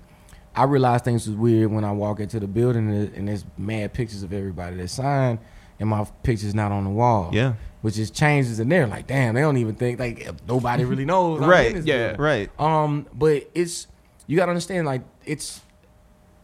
I 0.56 0.64
realized 0.64 1.04
things 1.04 1.28
was 1.28 1.36
weird 1.36 1.72
when 1.72 1.84
I 1.84 1.92
walk 1.92 2.22
into 2.22 2.40
the 2.40 2.48
building 2.48 2.90
and, 2.90 3.28
there's 3.28 3.44
mad 3.58 3.94
pictures 3.94 4.24
of 4.24 4.32
everybody 4.32 4.78
that 4.78 4.88
signed, 4.88 5.40
and 5.80 5.90
my 5.90 6.08
picture's 6.24 6.56
not 6.56 6.72
on 6.72 6.86
the 6.86 6.90
wall. 6.90 7.30
yeah, 7.34 7.54
which 7.82 7.96
just 7.96 8.16
changes, 8.16 8.60
and 8.60 8.72
they're 8.72 8.88
like, 8.88 9.06
damn, 9.06 9.36
they 9.36 9.42
don't 9.42 9.58
even 9.58 9.76
think 9.76 10.00
like 10.00 10.28
nobody 10.48 10.86
really 10.86 11.06
knows. 11.06 11.40
Right, 11.42 11.76
yeah, 11.84 12.14
building. 12.14 12.22
right. 12.22 12.60
Um, 12.60 13.06
but 13.14 13.50
it's 13.54 13.88
you 14.28 14.38
gotta 14.38 14.52
understand 14.52 14.86
like 14.86 15.02
it's 15.26 15.62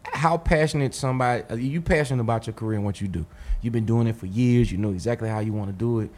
how 0.04 0.38
passionate 0.38 0.94
somebody 0.94 1.44
uh, 1.50 1.56
you 1.56 1.82
passionate 1.82 2.22
about 2.22 2.48
your 2.48 2.54
career 2.54 2.78
and 2.78 2.86
what 2.86 3.02
you 3.02 3.08
do. 3.08 3.26
You've 3.62 3.74
been 3.74 3.86
doing 3.86 4.08
it 4.08 4.16
for 4.16 4.26
years. 4.26 4.72
You 4.72 4.78
know 4.78 4.90
exactly 4.90 5.30
how 5.30 5.40
you 5.40 5.54
want 5.54 5.70
to 5.70 5.76
do 5.76 6.00
it. 6.00 6.12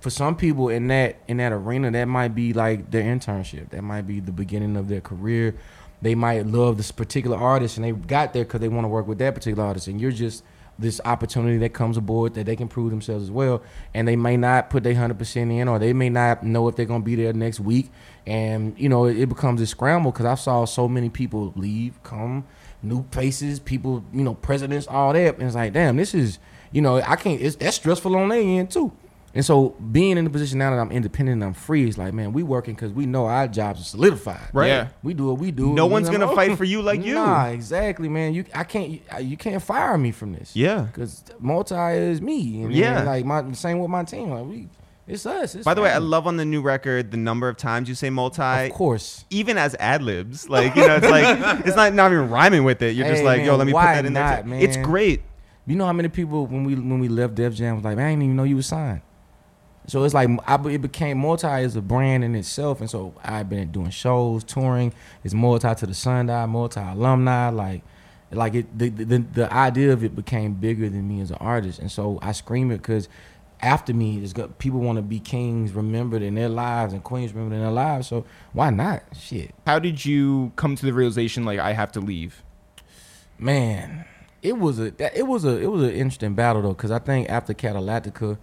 For 0.00 0.10
some 0.10 0.36
people 0.36 0.68
in 0.68 0.88
that 0.88 1.18
in 1.28 1.38
that 1.38 1.52
arena, 1.52 1.90
that 1.90 2.06
might 2.06 2.34
be 2.34 2.52
like 2.52 2.90
their 2.90 3.02
internship. 3.02 3.70
That 3.70 3.82
might 3.82 4.02
be 4.02 4.20
the 4.20 4.32
beginning 4.32 4.76
of 4.76 4.88
their 4.88 5.00
career. 5.00 5.54
They 6.00 6.14
might 6.14 6.46
love 6.46 6.76
this 6.76 6.92
particular 6.92 7.36
artist 7.36 7.76
and 7.76 7.84
they 7.84 7.92
got 7.92 8.32
there 8.32 8.44
because 8.44 8.60
they 8.60 8.68
want 8.68 8.84
to 8.84 8.88
work 8.88 9.08
with 9.08 9.18
that 9.18 9.34
particular 9.34 9.64
artist. 9.64 9.88
And 9.88 10.00
you're 10.00 10.12
just 10.12 10.44
this 10.78 11.00
opportunity 11.04 11.58
that 11.58 11.70
comes 11.70 11.96
aboard 11.96 12.34
that 12.34 12.46
they 12.46 12.54
can 12.54 12.68
prove 12.68 12.90
themselves 12.90 13.24
as 13.24 13.30
well. 13.30 13.62
And 13.94 14.06
they 14.06 14.14
may 14.14 14.36
not 14.36 14.70
put 14.70 14.84
their 14.84 14.94
hundred 14.94 15.18
percent 15.18 15.50
in, 15.50 15.68
or 15.68 15.78
they 15.78 15.92
may 15.92 16.08
not 16.08 16.44
know 16.44 16.68
if 16.68 16.76
they're 16.76 16.86
gonna 16.86 17.02
be 17.02 17.16
there 17.16 17.32
next 17.32 17.60
week. 17.60 17.90
And 18.28 18.78
you 18.78 18.88
know, 18.88 19.06
it, 19.06 19.18
it 19.18 19.28
becomes 19.28 19.60
a 19.60 19.66
scramble 19.66 20.12
because 20.12 20.26
I 20.26 20.34
saw 20.34 20.64
so 20.66 20.86
many 20.86 21.08
people 21.08 21.52
leave, 21.56 22.02
come, 22.02 22.44
new 22.82 23.04
faces, 23.10 23.58
people, 23.58 24.04
you 24.12 24.22
know, 24.22 24.34
presidents, 24.34 24.86
all 24.86 25.12
that. 25.14 25.34
And 25.38 25.44
it's 25.44 25.54
like, 25.56 25.72
damn, 25.72 25.96
this 25.96 26.14
is, 26.14 26.38
you 26.70 26.82
know, 26.82 26.96
I 27.00 27.16
can't. 27.16 27.40
It's 27.40 27.56
that's 27.56 27.76
stressful 27.76 28.14
on 28.16 28.28
their 28.28 28.40
end 28.40 28.70
too. 28.70 28.92
And 29.34 29.44
so 29.44 29.70
being 29.92 30.16
in 30.18 30.24
the 30.24 30.30
position 30.30 30.58
now 30.58 30.70
that 30.70 30.78
I'm 30.78 30.90
independent 30.90 31.34
and 31.34 31.44
I'm 31.44 31.54
free, 31.54 31.86
it's 31.86 31.96
like, 31.98 32.12
man, 32.12 32.32
we 32.32 32.42
working 32.42 32.74
because 32.74 32.92
we 32.92 33.06
know 33.06 33.26
our 33.26 33.46
jobs 33.46 33.80
are 33.80 33.84
solidified. 33.84 34.48
Right. 34.52 34.66
Yeah. 34.68 34.88
We 35.02 35.14
do 35.14 35.26
what 35.26 35.38
we 35.38 35.50
do. 35.50 35.74
No 35.74 35.86
one's 35.86 36.08
gonna 36.10 36.34
fight 36.34 36.56
for 36.56 36.64
you 36.64 36.82
like 36.82 37.04
you. 37.04 37.14
Nah, 37.14 37.46
exactly, 37.46 38.08
man. 38.08 38.34
You, 38.34 38.44
I 38.54 38.64
can't, 38.64 39.00
you 39.22 39.36
can't 39.36 39.62
fire 39.62 39.96
me 39.96 40.12
from 40.12 40.32
this. 40.32 40.56
Yeah. 40.56 40.82
Because 40.82 41.22
multi 41.38 41.74
is 41.74 42.20
me. 42.20 42.62
And 42.62 42.72
Yeah. 42.74 43.04
like 43.04 43.24
my 43.24 43.52
same 43.52 43.78
with 43.78 43.90
my 43.90 44.02
team. 44.04 44.30
Like 44.30 44.44
we, 44.46 44.68
it's 45.08 45.26
us. 45.26 45.54
It's 45.54 45.64
By 45.64 45.74
the 45.74 45.80
way, 45.82 45.90
I 45.90 45.98
love 45.98 46.26
on 46.26 46.36
the 46.36 46.44
new 46.44 46.60
record 46.60 47.10
the 47.10 47.16
number 47.16 47.48
of 47.48 47.56
times 47.56 47.88
you 47.88 47.94
say 47.94 48.10
multi. 48.10 48.42
of 48.42 48.72
course. 48.72 49.24
Even 49.30 49.58
as 49.58 49.74
ad 49.80 50.02
libs, 50.02 50.48
like 50.48 50.76
you 50.76 50.86
know, 50.86 50.96
it's 50.96 51.08
like 51.08 51.66
it's 51.66 51.76
not 51.76 51.94
not 51.94 52.12
even 52.12 52.28
rhyming 52.28 52.64
with 52.64 52.82
it. 52.82 52.94
You're 52.94 53.06
just 53.08 53.20
Hey, 53.20 53.26
like, 53.26 53.42
yo, 53.44 53.56
let 53.56 53.66
me 53.66 53.72
put 53.72 53.80
that 53.82 54.04
in 54.04 54.12
there. 54.12 54.22
not, 54.22 54.42
too. 54.44 54.48
man? 54.50 54.60
It's 54.62 54.76
great. 54.76 55.22
You 55.66 55.76
know 55.76 55.86
how 55.86 55.92
many 55.92 56.08
people 56.08 56.46
when 56.46 56.64
we 56.64 56.74
when 56.74 56.98
we 56.98 57.08
left 57.08 57.34
Def 57.34 57.54
Jam 57.54 57.76
was 57.76 57.84
like, 57.84 57.96
man, 57.96 58.06
I 58.06 58.10
didn't 58.10 58.22
even 58.24 58.36
know 58.36 58.44
you 58.44 58.56
were 58.56 58.62
signed. 58.62 59.02
So 59.86 60.04
it's 60.04 60.12
like 60.12 60.28
I, 60.46 60.56
it 60.68 60.82
became 60.82 61.16
multi 61.18 61.46
as 61.46 61.74
a 61.74 61.80
brand 61.80 62.22
in 62.22 62.34
itself, 62.34 62.80
and 62.82 62.90
so 62.90 63.14
I've 63.24 63.48
been 63.48 63.72
doing 63.72 63.88
shows, 63.90 64.44
touring. 64.44 64.92
It's 65.24 65.32
multi 65.32 65.74
to 65.74 65.86
the 65.86 65.94
Sundial, 65.94 66.46
multi 66.46 66.78
alumni, 66.80 67.48
like, 67.48 67.82
like 68.30 68.54
it. 68.54 68.78
The, 68.78 68.90
the 68.90 69.18
the 69.32 69.52
idea 69.52 69.92
of 69.94 70.04
it 70.04 70.14
became 70.14 70.52
bigger 70.54 70.90
than 70.90 71.08
me 71.08 71.22
as 71.22 71.30
an 71.30 71.38
artist, 71.40 71.78
and 71.78 71.90
so 71.90 72.18
I 72.20 72.32
scream 72.32 72.70
it 72.70 72.78
because 72.78 73.08
after 73.60 73.92
me, 73.92 74.18
it's 74.22 74.32
got 74.32 74.58
people 74.58 74.80
want 74.80 74.96
to 74.96 75.02
be 75.02 75.18
kings 75.18 75.72
remembered 75.72 76.22
in 76.22 76.34
their 76.34 76.48
lives 76.48 76.92
and 76.92 77.02
queens 77.02 77.32
remembered 77.32 77.56
in 77.56 77.62
their 77.62 77.72
lives. 77.72 78.08
So 78.08 78.24
why 78.52 78.70
not? 78.70 79.02
Shit. 79.18 79.54
How 79.66 79.78
did 79.78 80.04
you 80.04 80.52
come 80.56 80.76
to 80.76 80.86
the 80.86 80.92
realization 80.92 81.44
like 81.44 81.58
I 81.58 81.72
have 81.72 81.92
to 81.92 82.00
leave? 82.00 82.42
Man, 83.38 84.04
it 84.42 84.58
was 84.58 84.78
a 84.78 84.92
it 85.16 85.26
was 85.26 85.44
a 85.44 85.58
it 85.58 85.66
was 85.66 85.82
an 85.82 85.90
interesting 85.90 86.34
battle 86.34 86.62
though, 86.62 86.68
because 86.74 86.90
I 86.90 86.98
think 86.98 87.28
after 87.28 87.54
Cadillactica, 87.54 88.38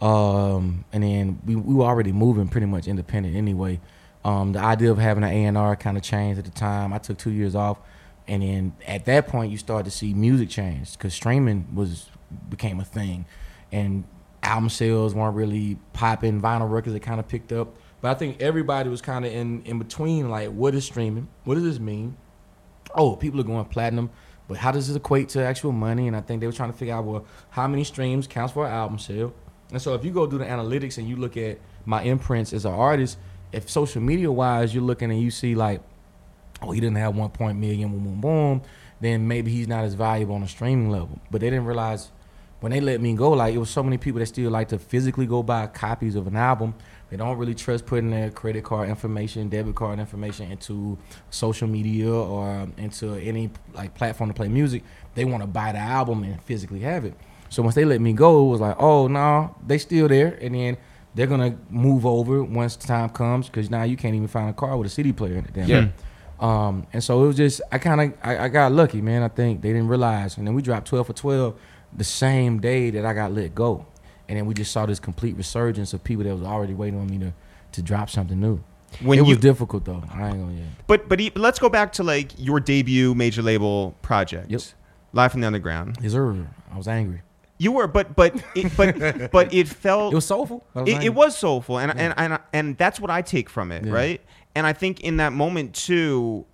um, 0.00 0.84
and 0.92 1.02
then 1.02 1.40
we 1.44 1.56
we 1.56 1.74
were 1.74 1.84
already 1.84 2.12
moving 2.12 2.48
pretty 2.48 2.66
much 2.66 2.86
independent 2.86 3.36
anyway. 3.36 3.80
Um, 4.24 4.52
the 4.52 4.58
idea 4.58 4.90
of 4.90 4.98
having 4.98 5.22
an 5.22 5.30
A 5.30 5.44
and 5.44 5.56
R 5.56 5.76
kind 5.76 5.96
of 5.96 6.02
changed 6.02 6.38
at 6.38 6.44
the 6.44 6.50
time. 6.50 6.92
I 6.92 6.98
took 6.98 7.18
two 7.18 7.30
years 7.30 7.54
off, 7.54 7.78
and 8.26 8.42
then 8.42 8.74
at 8.86 9.04
that 9.04 9.28
point 9.28 9.52
you 9.52 9.58
start 9.58 9.84
to 9.84 9.90
see 9.90 10.14
music 10.14 10.48
change 10.48 10.92
because 10.92 11.14
streaming 11.14 11.66
was 11.74 12.08
became 12.48 12.80
a 12.80 12.84
thing, 12.84 13.26
and 13.70 14.04
album 14.46 14.68
sales 14.68 15.14
weren't 15.14 15.36
really 15.36 15.78
popping. 15.92 16.40
Vinyl 16.40 16.70
records 16.70 16.94
had 16.94 17.02
kind 17.02 17.20
of 17.20 17.28
picked 17.28 17.52
up, 17.52 17.74
but 18.00 18.10
I 18.10 18.14
think 18.14 18.40
everybody 18.40 18.88
was 18.88 19.02
kind 19.02 19.24
of 19.24 19.32
in 19.32 19.62
in 19.64 19.78
between. 19.78 20.30
Like, 20.30 20.50
what 20.50 20.74
is 20.74 20.84
streaming? 20.84 21.28
What 21.44 21.54
does 21.56 21.64
this 21.64 21.78
mean? 21.78 22.16
oh, 22.96 23.14
people 23.14 23.40
are 23.40 23.44
going 23.44 23.64
platinum, 23.66 24.10
but 24.48 24.56
how 24.56 24.72
does 24.72 24.88
this 24.88 24.96
equate 24.96 25.28
to 25.30 25.44
actual 25.44 25.72
money? 25.72 26.06
And 26.06 26.16
I 26.16 26.20
think 26.20 26.40
they 26.40 26.46
were 26.46 26.52
trying 26.52 26.72
to 26.72 26.78
figure 26.78 26.94
out, 26.94 27.04
well, 27.04 27.24
how 27.50 27.68
many 27.68 27.84
streams 27.84 28.26
counts 28.26 28.52
for 28.52 28.66
an 28.66 28.72
album 28.72 28.98
sale? 28.98 29.32
And 29.70 29.80
so 29.80 29.94
if 29.94 30.04
you 30.04 30.10
go 30.10 30.26
do 30.26 30.38
the 30.38 30.44
analytics 30.44 30.98
and 30.98 31.08
you 31.08 31.16
look 31.16 31.36
at 31.36 31.58
my 31.84 32.02
imprints 32.02 32.52
as 32.52 32.64
an 32.64 32.72
artist, 32.72 33.18
if 33.52 33.68
social 33.68 34.00
media 34.00 34.30
wise 34.30 34.74
you're 34.74 34.82
looking 34.82 35.10
and 35.10 35.20
you 35.20 35.30
see 35.30 35.54
like, 35.54 35.80
oh, 36.62 36.70
he 36.70 36.80
didn't 36.80 36.96
have 36.96 37.14
million, 37.14 37.90
boom, 37.90 38.04
boom, 38.04 38.20
boom, 38.20 38.62
then 39.00 39.28
maybe 39.28 39.50
he's 39.50 39.68
not 39.68 39.84
as 39.84 39.94
valuable 39.94 40.36
on 40.36 40.42
a 40.42 40.48
streaming 40.48 40.90
level. 40.90 41.20
But 41.30 41.40
they 41.40 41.50
didn't 41.50 41.66
realize 41.66 42.10
when 42.60 42.72
they 42.72 42.80
let 42.80 43.00
me 43.00 43.14
go, 43.14 43.30
like 43.32 43.54
it 43.54 43.58
was 43.58 43.70
so 43.70 43.82
many 43.82 43.98
people 43.98 44.18
that 44.20 44.26
still 44.26 44.50
like 44.50 44.68
to 44.68 44.78
physically 44.78 45.26
go 45.26 45.42
buy 45.42 45.66
copies 45.66 46.16
of 46.16 46.26
an 46.26 46.36
album. 46.36 46.74
They 47.10 47.16
don't 47.16 47.38
really 47.38 47.54
trust 47.54 47.86
putting 47.86 48.10
their 48.10 48.30
credit 48.30 48.64
card 48.64 48.88
information, 48.88 49.48
debit 49.48 49.76
card 49.76 49.98
information 50.00 50.50
into 50.50 50.98
social 51.30 51.68
media 51.68 52.10
or 52.10 52.66
into 52.78 53.14
any 53.14 53.50
like 53.74 53.94
platform 53.94 54.30
to 54.30 54.34
play 54.34 54.48
music. 54.48 54.82
They 55.14 55.24
want 55.24 55.42
to 55.42 55.46
buy 55.46 55.72
the 55.72 55.78
album 55.78 56.24
and 56.24 56.42
physically 56.42 56.80
have 56.80 57.04
it. 57.04 57.14
So 57.48 57.62
once 57.62 57.76
they 57.76 57.84
let 57.84 58.00
me 58.00 58.12
go, 58.12 58.46
it 58.46 58.50
was 58.50 58.60
like, 58.60 58.76
oh 58.80 59.06
no, 59.06 59.54
they 59.64 59.78
still 59.78 60.08
there, 60.08 60.36
and 60.40 60.54
then 60.54 60.76
they're 61.14 61.26
gonna 61.26 61.56
move 61.70 62.04
over 62.04 62.42
once 62.42 62.76
the 62.76 62.86
time 62.86 63.10
comes 63.10 63.46
because 63.46 63.70
now 63.70 63.84
you 63.84 63.96
can't 63.96 64.14
even 64.14 64.28
find 64.28 64.50
a 64.50 64.52
car 64.52 64.76
with 64.76 64.86
a 64.86 64.90
CD 64.90 65.12
player 65.12 65.34
in 65.34 65.44
it. 65.44 65.52
Damn. 65.52 65.68
Yeah. 65.68 65.88
Um, 66.38 66.86
and 66.92 67.02
so 67.02 67.24
it 67.24 67.26
was 67.28 67.36
just 67.36 67.60
I 67.70 67.78
kind 67.78 68.00
of 68.00 68.18
I, 68.22 68.44
I 68.44 68.48
got 68.48 68.72
lucky, 68.72 69.00
man. 69.00 69.22
I 69.22 69.28
think 69.28 69.62
they 69.62 69.68
didn't 69.68 69.88
realize, 69.88 70.36
and 70.36 70.46
then 70.46 70.54
we 70.54 70.62
dropped 70.62 70.88
twelve 70.88 71.06
for 71.06 71.12
twelve 71.12 71.58
the 71.94 72.04
same 72.04 72.60
day 72.60 72.90
that 72.90 73.04
I 73.04 73.12
got 73.14 73.32
let 73.32 73.54
go, 73.54 73.86
and 74.28 74.38
then 74.38 74.46
we 74.46 74.54
just 74.54 74.72
saw 74.72 74.86
this 74.86 74.98
complete 75.00 75.36
resurgence 75.36 75.92
of 75.92 76.02
people 76.04 76.24
that 76.24 76.34
was 76.34 76.42
already 76.46 76.74
waiting 76.74 76.98
on 77.00 77.06
me 77.08 77.18
to 77.18 77.32
to 77.72 77.82
drop 77.82 78.08
something 78.10 78.38
new. 78.40 78.62
When 79.02 79.18
it 79.18 79.22
you 79.22 79.28
was 79.28 79.38
difficult 79.38 79.84
though. 79.84 80.02
I 80.10 80.28
ain't 80.28 80.38
gonna 80.38 80.52
yeah. 80.52 80.64
But 80.86 81.08
but 81.08 81.20
let's 81.36 81.58
go 81.58 81.68
back 81.68 81.92
to 81.94 82.02
like 82.02 82.32
your 82.38 82.60
debut 82.60 83.14
major 83.14 83.42
label 83.42 83.94
project, 84.02 84.50
Yep. 84.50 84.60
Live 85.12 85.32
from 85.32 85.40
the 85.40 85.46
Underground. 85.46 85.96
Yes, 86.02 86.12
sir. 86.12 86.46
I 86.72 86.76
was 86.76 86.88
angry. 86.88 87.22
You 87.58 87.72
were, 87.72 87.86
but 87.86 88.14
but 88.14 88.34
it, 88.54 88.76
but 88.76 89.30
but 89.32 89.52
it 89.52 89.66
felt 89.68 90.12
It 90.12 90.16
was 90.16 90.26
soulful. 90.26 90.64
Was 90.74 90.88
it, 90.88 91.02
it 91.02 91.14
was 91.14 91.36
soulful, 91.36 91.78
and, 91.78 91.92
Yeah. 91.94 92.02
and 92.16 92.32
and 92.32 92.40
and 92.52 92.78
that's 92.78 93.00
what 93.00 93.10
I 93.10 93.22
take 93.22 93.48
from 93.50 93.72
it, 93.72 93.84
Yeah. 93.84 93.92
right? 93.92 94.20
And 94.54 94.66
I 94.66 94.72
think 94.72 95.00
in 95.00 95.16
that 95.18 95.32
moment 95.32 95.74
too, 95.74 96.46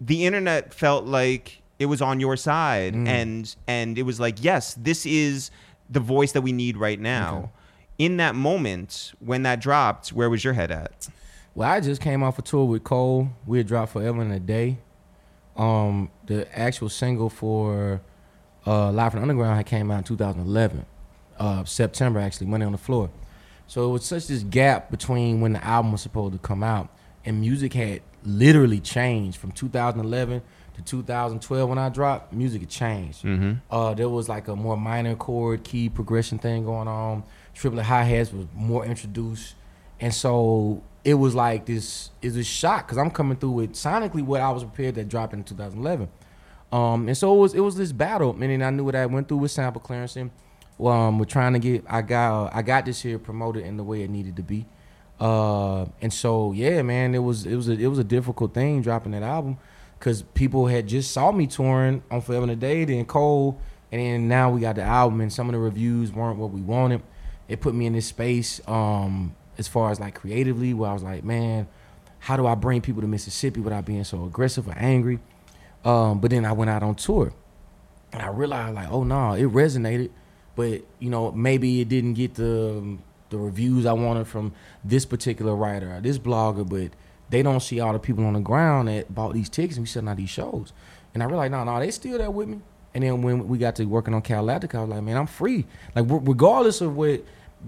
the 0.00 0.26
internet 0.26 0.74
felt 0.74 1.06
like 1.06 1.61
it 1.82 1.86
was 1.86 2.00
on 2.00 2.20
your 2.20 2.36
side, 2.36 2.94
Mm. 2.94 3.08
and 3.08 3.56
and 3.66 3.98
it 3.98 4.04
was 4.04 4.18
like, 4.20 4.42
yes, 4.42 4.74
this 4.74 5.04
is 5.04 5.50
the 5.90 6.00
voice 6.00 6.32
that 6.32 6.42
we 6.42 6.52
need 6.52 6.76
right 6.76 7.00
now. 7.00 7.36
Okay. 7.38 7.48
in 7.98 8.16
that 8.16 8.34
moment 8.34 9.12
when 9.20 9.42
that 9.42 9.60
dropped, 9.60 10.08
where 10.10 10.28
was 10.30 10.42
your 10.42 10.54
head 10.54 10.70
at? 10.72 11.08
Well, 11.54 11.70
I 11.70 11.78
just 11.80 12.00
came 12.00 12.22
off 12.22 12.38
a 12.38 12.42
tour 12.42 12.64
with 12.64 12.82
Cole. 12.82 13.28
We 13.46 13.58
had 13.58 13.66
dropped 13.68 13.92
Forever 13.92 14.22
in 14.22 14.30
a 14.32 14.40
Day. 14.40 14.78
Um, 15.56 16.10
the 16.26 16.40
actual 16.58 16.88
single 16.88 17.28
for 17.28 18.00
uh, 18.66 18.90
Live 18.90 19.12
from 19.12 19.20
the 19.20 19.28
Underground 19.28 19.56
had 19.56 19.66
came 19.66 19.90
out 19.90 19.98
in 19.98 20.04
2011, 20.04 20.86
uh, 21.38 21.64
September 21.64 22.18
actually, 22.18 22.46
money 22.46 22.64
on 22.64 22.72
the 22.72 22.78
Floor. 22.78 23.10
So 23.66 23.88
it 23.90 23.92
was 23.92 24.04
such 24.04 24.26
this 24.26 24.42
gap 24.42 24.90
between 24.90 25.40
when 25.42 25.52
the 25.52 25.64
album 25.64 25.92
was 25.92 26.00
supposed 26.00 26.32
to 26.32 26.38
come 26.38 26.62
out, 26.62 26.88
and 27.24 27.40
music 27.40 27.74
had 27.74 28.00
literally 28.24 28.80
changed 28.80 29.36
from 29.38 29.52
2011 29.52 30.42
to 30.74 30.82
2012 30.82 31.68
when 31.68 31.78
I 31.78 31.88
dropped. 31.88 32.32
Music 32.32 32.62
had 32.62 32.70
changed. 32.70 33.24
Mm-hmm. 33.24 33.52
Uh, 33.70 33.94
there 33.94 34.08
was 34.08 34.28
like 34.28 34.48
a 34.48 34.56
more 34.56 34.76
minor 34.76 35.14
chord 35.14 35.64
key 35.64 35.88
progression 35.88 36.38
thing 36.38 36.64
going 36.64 36.88
on. 36.88 37.24
Triplet 37.54 37.84
hi 37.84 38.04
hats 38.04 38.32
was 38.32 38.46
more 38.54 38.84
introduced, 38.84 39.54
and 40.00 40.14
so 40.14 40.82
it 41.04 41.14
was 41.14 41.34
like 41.34 41.66
this 41.66 42.10
is 42.22 42.36
a 42.36 42.44
shock 42.44 42.86
because 42.86 42.98
I'm 42.98 43.10
coming 43.10 43.36
through 43.36 43.50
with 43.50 43.72
sonically 43.72 44.22
what 44.22 44.40
I 44.40 44.50
was 44.50 44.64
prepared 44.64 44.94
that 44.94 45.08
dropped 45.08 45.34
in 45.34 45.44
2011. 45.44 46.08
Um, 46.70 47.08
and 47.08 47.16
so 47.16 47.36
it 47.36 47.38
was 47.38 47.54
it 47.54 47.60
was 47.60 47.76
this 47.76 47.92
battle, 47.92 48.32
meaning 48.32 48.62
I 48.62 48.70
knew 48.70 48.84
what 48.84 48.96
I 48.96 49.04
went 49.06 49.28
through 49.28 49.38
with 49.38 49.50
sample 49.50 49.82
clearancing. 49.82 50.30
Well, 50.78 50.94
um, 50.94 51.18
we're 51.18 51.26
trying 51.26 51.52
to 51.52 51.58
get 51.58 51.84
I 51.88 52.00
got 52.00 52.46
uh, 52.46 52.50
I 52.52 52.62
got 52.62 52.86
this 52.86 53.02
here 53.02 53.18
promoted 53.18 53.64
in 53.64 53.76
the 53.76 53.84
way 53.84 54.02
it 54.02 54.10
needed 54.10 54.36
to 54.36 54.42
be. 54.42 54.66
Uh, 55.20 55.84
and 56.00 56.12
so 56.12 56.52
yeah, 56.52 56.80
man, 56.82 57.14
it 57.14 57.18
was 57.18 57.44
it 57.44 57.54
was 57.54 57.68
a, 57.68 57.72
it 57.72 57.86
was 57.86 57.98
a 57.98 58.04
difficult 58.04 58.54
thing 58.54 58.80
dropping 58.80 59.12
that 59.12 59.22
album 59.22 59.58
because 60.02 60.22
people 60.34 60.66
had 60.66 60.88
just 60.88 61.12
saw 61.12 61.30
me 61.30 61.46
touring 61.46 62.02
on 62.10 62.20
Forever 62.20 62.42
and 62.42 62.50
a 62.50 62.56
Day, 62.56 62.84
then 62.84 63.04
Cole, 63.04 63.60
and 63.92 64.00
then 64.00 64.26
now 64.26 64.50
we 64.50 64.60
got 64.60 64.74
the 64.74 64.82
album, 64.82 65.20
and 65.20 65.32
some 65.32 65.48
of 65.48 65.52
the 65.52 65.60
reviews 65.60 66.10
weren't 66.10 66.40
what 66.40 66.50
we 66.50 66.60
wanted. 66.60 67.02
It 67.46 67.60
put 67.60 67.72
me 67.72 67.86
in 67.86 67.92
this 67.92 68.06
space 68.06 68.60
um, 68.66 69.36
as 69.58 69.68
far 69.68 69.92
as 69.92 70.00
like 70.00 70.16
creatively, 70.16 70.74
where 70.74 70.90
I 70.90 70.92
was 70.92 71.04
like, 71.04 71.22
man, 71.22 71.68
how 72.18 72.36
do 72.36 72.48
I 72.48 72.56
bring 72.56 72.80
people 72.80 73.00
to 73.02 73.06
Mississippi 73.06 73.60
without 73.60 73.84
being 73.84 74.02
so 74.02 74.24
aggressive 74.24 74.66
or 74.66 74.74
angry? 74.76 75.20
Um, 75.84 76.20
but 76.20 76.32
then 76.32 76.44
I 76.44 76.50
went 76.50 76.68
out 76.68 76.82
on 76.82 76.96
tour, 76.96 77.32
and 78.12 78.22
I 78.22 78.26
realized 78.26 78.74
like, 78.74 78.90
oh 78.90 79.04
no, 79.04 79.34
it 79.34 79.44
resonated, 79.52 80.10
but 80.56 80.82
you 80.98 81.10
know 81.10 81.30
maybe 81.30 81.80
it 81.80 81.88
didn't 81.88 82.14
get 82.14 82.34
the 82.34 82.98
the 83.30 83.38
reviews 83.38 83.86
I 83.86 83.92
wanted 83.92 84.26
from 84.26 84.52
this 84.82 85.06
particular 85.06 85.54
writer 85.54 85.94
or 85.94 86.00
this 86.00 86.18
blogger, 86.18 86.68
but 86.68 86.90
they 87.32 87.42
don't 87.42 87.60
see 87.60 87.80
all 87.80 87.94
the 87.94 87.98
people 87.98 88.26
on 88.26 88.34
the 88.34 88.40
ground 88.40 88.88
that 88.88 89.12
bought 89.12 89.32
these 89.32 89.48
tickets 89.48 89.76
and 89.78 89.84
we 89.84 89.88
selling 89.88 90.08
out 90.10 90.18
these 90.18 90.28
shows. 90.28 90.74
And 91.14 91.22
I 91.22 91.26
realized, 91.26 91.50
no, 91.52 91.64
no, 91.64 91.80
they 91.80 91.90
still 91.90 92.18
there 92.18 92.30
with 92.30 92.46
me. 92.46 92.60
And 92.94 93.02
then 93.02 93.22
when 93.22 93.48
we 93.48 93.56
got 93.56 93.74
to 93.76 93.86
working 93.86 94.12
on 94.12 94.20
Galactic, 94.20 94.74
I 94.74 94.80
was 94.82 94.90
like, 94.90 95.02
man, 95.02 95.16
I'm 95.16 95.26
free. 95.26 95.64
Like 95.96 96.04
regardless 96.08 96.82
of 96.82 96.94
what 96.94 97.24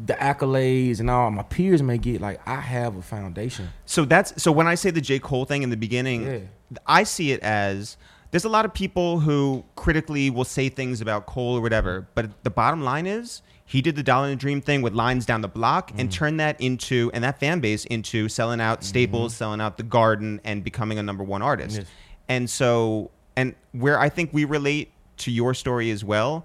the 0.07 0.13
accolades 0.15 1.01
and 1.01 1.09
all 1.09 1.31
my 1.31 1.45
peers 1.45 1.83
may 1.83 1.97
get, 1.97 2.21
like 2.21 2.47
I 2.47 2.61
have 2.61 2.95
a 2.97 3.01
foundation. 3.01 3.71
So 3.87 4.05
that's 4.05 4.43
so 4.43 4.53
when 4.53 4.67
I 4.67 4.75
say 4.75 4.91
the 4.91 5.01
J. 5.01 5.19
Cole 5.19 5.47
thing 5.47 5.63
in 5.63 5.71
the 5.71 5.79
beginning, 5.79 6.27
Yeah. 6.27 6.39
I 6.87 7.05
see 7.05 7.33
it 7.33 7.41
as 7.41 7.97
there's 8.33 8.45
a 8.45 8.51
lot 8.51 8.67
of 8.67 8.75
people 8.75 9.21
who 9.21 9.65
critically 9.77 10.29
will 10.29 10.45
say 10.45 10.69
things 10.69 11.01
about 11.01 11.25
Cole 11.25 11.57
or 11.57 11.63
whatever, 11.63 12.07
but 12.15 12.45
the 12.45 12.51
bottom 12.51 12.83
line 12.85 13.07
is 13.07 13.41
he 13.67 13.81
did 13.81 13.97
the 13.97 14.03
Dollar 14.03 14.29
and 14.29 14.39
Dream 14.39 14.61
thing 14.61 14.83
with 14.83 14.93
lines 14.93 15.25
down 15.25 15.41
the 15.41 15.49
block 15.49 15.91
and 15.97 16.13
turned 16.13 16.39
that 16.41 16.61
into 16.61 17.11
and 17.15 17.25
that 17.25 17.41
fan 17.41 17.61
base 17.61 17.85
into 17.87 18.29
selling 18.29 18.61
out 18.61 18.85
Staples, 18.85 19.35
selling 19.35 19.61
out 19.61 19.79
the 19.79 19.83
Garden, 19.83 20.41
and 20.45 20.63
becoming 20.63 20.99
a 20.99 21.03
number 21.03 21.25
one 21.25 21.41
artist. 21.41 21.79
Yes. 21.79 21.87
And 22.29 22.49
so, 22.49 23.11
and 23.37 23.55
where 23.73 23.99
I 23.99 24.11
think 24.11 24.33
we 24.33 24.45
relate 24.45 24.93
to 25.19 25.31
your 25.31 25.55
story 25.55 25.91
as 25.91 26.05
well, 26.05 26.45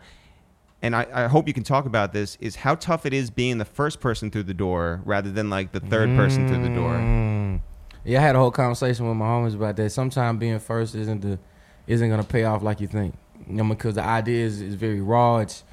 and 0.82 0.96
I, 0.96 1.08
I 1.12 1.28
hope 1.28 1.48
you 1.48 1.54
can 1.54 1.64
talk 1.64 1.86
about 1.86 2.14
this, 2.14 2.38
is 2.40 2.56
how 2.56 2.76
tough 2.76 3.06
it 3.06 3.14
is 3.14 3.30
being 3.30 3.58
the 3.58 3.66
first 3.66 4.00
person 4.00 4.32
through 4.32 4.44
the 4.44 4.54
door 4.54 5.02
rather 5.04 5.30
than 5.30 5.50
like 5.50 5.74
the 5.74 5.82
third 5.82 6.16
person 6.16 6.48
through 6.48 6.64
the 6.64 6.74
door. 6.74 6.94
Mm. 6.94 7.60
Yeah, 8.06 8.20
I 8.20 8.22
had 8.22 8.36
a 8.36 8.40
whole 8.40 8.52
conversation 8.52 9.08
with 9.08 9.18
my 9.18 9.26
homies 9.26 9.56
about 9.56 9.76
that. 9.76 9.90
Sometimes 9.90 10.40
being 10.40 10.58
first 10.60 10.96
isn't 10.96 11.22
the 11.22 11.38
isn't 11.86 12.10
gonna 12.10 12.24
pay 12.24 12.46
off 12.46 12.64
like 12.64 12.80
you 12.80 12.88
think. 12.88 13.16
You 13.48 13.56
know, 13.56 13.64
because 13.66 13.96
the 13.96 14.04
idea 14.04 14.46
is, 14.46 14.62
is 14.62 14.76
very 14.76 15.02
raw. 15.02 15.40
It's 15.40 15.64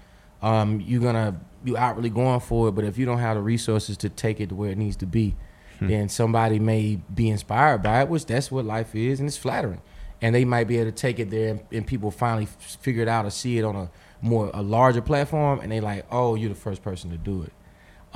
um, 0.46 0.80
you're 0.80 1.02
gonna 1.02 1.40
you 1.64 1.76
outwardly 1.76 2.10
going 2.10 2.38
for 2.40 2.68
it, 2.68 2.72
but 2.72 2.84
if 2.84 2.96
you 2.98 3.04
don't 3.06 3.18
have 3.18 3.36
the 3.36 3.42
resources 3.42 3.96
to 3.98 4.08
take 4.08 4.40
it 4.40 4.50
to 4.50 4.54
where 4.54 4.70
it 4.70 4.78
needs 4.78 4.96
to 4.96 5.06
be, 5.06 5.34
then 5.80 6.08
somebody 6.08 6.58
may 6.58 7.00
be 7.14 7.28
inspired 7.28 7.82
by 7.82 8.02
it, 8.02 8.08
which 8.08 8.24
that's 8.26 8.50
what 8.50 8.64
life 8.64 8.94
is, 8.94 9.18
and 9.20 9.28
it's 9.28 9.36
flattering. 9.36 9.82
And 10.22 10.34
they 10.34 10.44
might 10.44 10.68
be 10.68 10.78
able 10.78 10.90
to 10.92 10.96
take 10.96 11.18
it 11.18 11.28
there, 11.30 11.50
and, 11.50 11.60
and 11.72 11.86
people 11.86 12.10
finally 12.10 12.44
f- 12.44 12.78
figure 12.80 13.02
it 13.02 13.08
out 13.08 13.26
or 13.26 13.30
see 13.30 13.58
it 13.58 13.64
on 13.64 13.76
a 13.76 13.90
more 14.22 14.50
a 14.54 14.62
larger 14.62 15.02
platform, 15.02 15.60
and 15.60 15.70
they 15.70 15.80
like, 15.80 16.06
oh, 16.10 16.34
you're 16.36 16.48
the 16.48 16.54
first 16.54 16.82
person 16.82 17.10
to 17.10 17.18
do 17.18 17.42
it. 17.42 17.52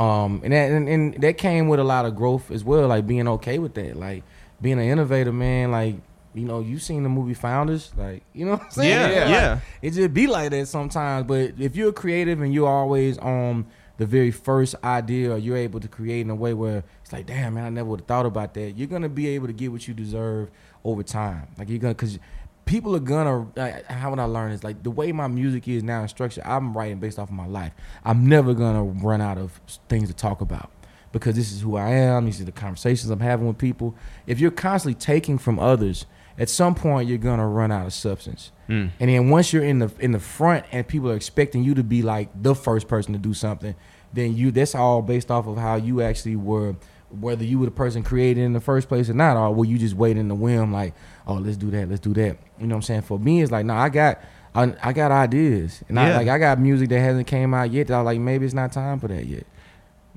Um, 0.01 0.41
and 0.45 0.53
that 0.53 0.71
and, 0.71 0.89
and 0.89 1.15
that 1.21 1.37
came 1.37 1.69
with 1.69 1.81
a 1.81 1.85
lot 1.85 2.07
of 2.07 2.15
growth 2.17 2.51
as 2.51 2.65
well, 2.65 2.89
like 2.89 3.07
being 3.07 3.29
okay 3.29 3.59
with 3.59 3.75
that, 3.75 3.97
like 3.97 4.23
being 4.63 4.79
an 4.79 4.87
innovator, 4.87 5.33
man. 5.33 5.71
Like 5.73 5.97
you 6.35 6.45
know, 6.45 6.61
you've 6.61 6.83
seen 6.83 7.03
the 7.03 7.09
movie 7.09 7.35
Founders, 7.35 7.93
like 7.97 8.23
you 8.33 8.45
know 8.45 8.53
what 8.53 8.63
I'm 8.63 8.71
saying? 8.71 8.91
Yeah, 8.91 9.21
Like, 9.21 9.31
yeah. 9.31 9.61
it 9.83 9.91
just 9.93 10.15
be 10.15 10.27
like 10.27 10.51
that 10.51 10.69
sometimes. 10.69 11.27
But 11.27 11.55
if 11.59 11.77
you're 11.77 11.93
creative 11.93 12.41
and 12.41 12.53
you're 12.55 12.69
always 12.69 13.19
on 13.19 13.67
the 13.97 14.07
very 14.07 14.31
first 14.31 14.75
idea, 14.83 15.33
or 15.33 15.39
you're 15.39 15.57
able 15.57 15.81
to 15.81 15.89
create 15.89 16.23
in 16.23 16.31
a 16.31 16.35
way 16.35 16.55
where 16.55 16.85
it's 17.03 17.13
like, 17.13 17.27
damn 17.27 17.55
man, 17.55 17.65
I 17.65 17.69
never 17.69 17.89
would 17.91 18.01
have 18.01 18.07
thought 18.07 18.27
about 18.27 18.55
that. 18.55 18.79
You're 18.79 18.89
gonna 18.89 19.09
be 19.09 19.29
able 19.29 19.47
to 19.49 19.53
get 19.53 19.73
what 19.73 19.87
you 19.87 19.95
deserve 19.95 20.51
over 20.85 21.03
time. 21.03 21.49
Like 21.59 21.69
you're 21.69 21.79
gonna, 21.79 21.95
cause 21.95 22.19
people 22.65 22.95
are 22.95 23.01
gonna. 23.01 23.49
Like, 23.57 23.85
how 23.87 24.11
would 24.11 24.19
I 24.21 24.25
learn 24.25 24.53
is 24.53 24.63
like 24.63 24.83
the 24.83 24.91
way 24.91 25.13
my 25.13 25.27
music 25.27 25.67
is 25.69 25.83
now 25.83 26.03
in 26.03 26.09
structure. 26.09 26.41
I'm 26.45 26.73
writing 26.77 27.01
based 27.01 27.19
off 27.19 27.29
of 27.29 27.35
my 27.35 27.47
life. 27.47 27.73
I'm 28.05 28.27
never 28.29 28.55
gonna 28.55 28.85
run 28.85 29.21
out 29.21 29.37
of 29.39 29.61
things 29.89 30.09
to 30.09 30.15
talk 30.15 30.41
about 30.41 30.71
because 31.13 31.35
this 31.35 31.53
is 31.53 31.61
who 31.63 31.77
I 31.77 31.91
am. 31.91 32.25
These 32.25 32.41
are 32.41 32.45
the 32.45 32.53
conversations 32.53 33.11
I'm 33.11 33.21
having 33.21 33.47
with 33.47 33.59
people. 33.59 33.95
If 34.27 34.39
you're 34.41 34.51
constantly 34.51 34.99
taking 34.99 35.37
from 35.37 35.59
others, 35.59 36.07
at 36.41 36.49
some 36.49 36.75
point 36.75 37.07
you're 37.07 37.19
gonna 37.19 37.47
run 37.47 37.71
out 37.71 37.87
of 37.87 37.93
substance. 37.93 38.51
Mm. 38.69 38.91
And 38.99 39.11
then 39.11 39.29
once 39.29 39.53
you're 39.53 39.63
in 39.63 39.79
the 39.79 39.93
in 40.01 40.13
the 40.13 40.19
front 40.19 40.65
and 40.73 40.89
people 40.89 41.11
are 41.11 41.15
expecting 41.15 41.63
you 41.63 41.75
to 41.75 41.85
be 41.85 42.03
like 42.03 42.31
the 42.43 42.55
first 42.55 42.89
person 42.89 43.13
to 43.13 43.19
do 43.19 43.35
something, 43.35 43.75
then 44.15 44.35
you 44.35 44.51
that's 44.51 44.75
all 44.75 45.03
based 45.03 45.31
off 45.31 45.47
of 45.47 45.59
how 45.59 45.77
you 45.77 46.01
actually 46.01 46.37
were 46.37 46.75
whether 47.11 47.45
you 47.45 47.59
were 47.59 47.67
the 47.67 47.73
person 47.73 48.03
created 48.03 48.43
in 48.43 48.53
the 48.53 48.61
first 48.61 48.89
place 48.89 49.11
or 49.11 49.15
not, 49.15 49.37
or 49.37 49.53
were 49.53 49.65
you 49.65 49.77
just 49.77 49.95
waiting 49.95 50.21
in 50.21 50.29
the 50.29 50.35
whim 50.35 50.73
like, 50.73 50.95
oh 51.27 51.35
let's 51.35 51.59
do 51.59 51.71
that, 51.73 51.91
let's 51.91 52.01
do 52.01 52.15
that. 52.15 52.39
You 52.59 52.67
know 52.67 52.77
what 52.77 52.79
I'm 52.79 52.83
saying? 52.83 53.03
For 53.03 53.19
me 53.19 53.43
it's 53.43 53.53
like, 53.53 53.67
no, 53.67 53.75
I 53.75 53.91
got 53.91 54.21
I, 54.55 54.75
I 54.83 54.93
got 54.95 55.13
ideas. 55.13 55.85
And 55.91 56.01
I 56.01 56.17
like 56.17 56.29
I 56.29 56.39
got 56.39 56.59
music 56.59 56.89
that 56.89 57.01
hasn't 57.01 57.27
came 57.27 57.53
out 57.53 57.71
yet 57.71 57.89
that 57.89 57.95
I 57.95 57.99
was 57.99 58.07
like 58.07 58.19
maybe 58.19 58.47
it's 58.47 58.55
not 58.55 58.73
time 58.73 58.99
for 58.99 59.09
that 59.09 59.27
yet. 59.27 59.47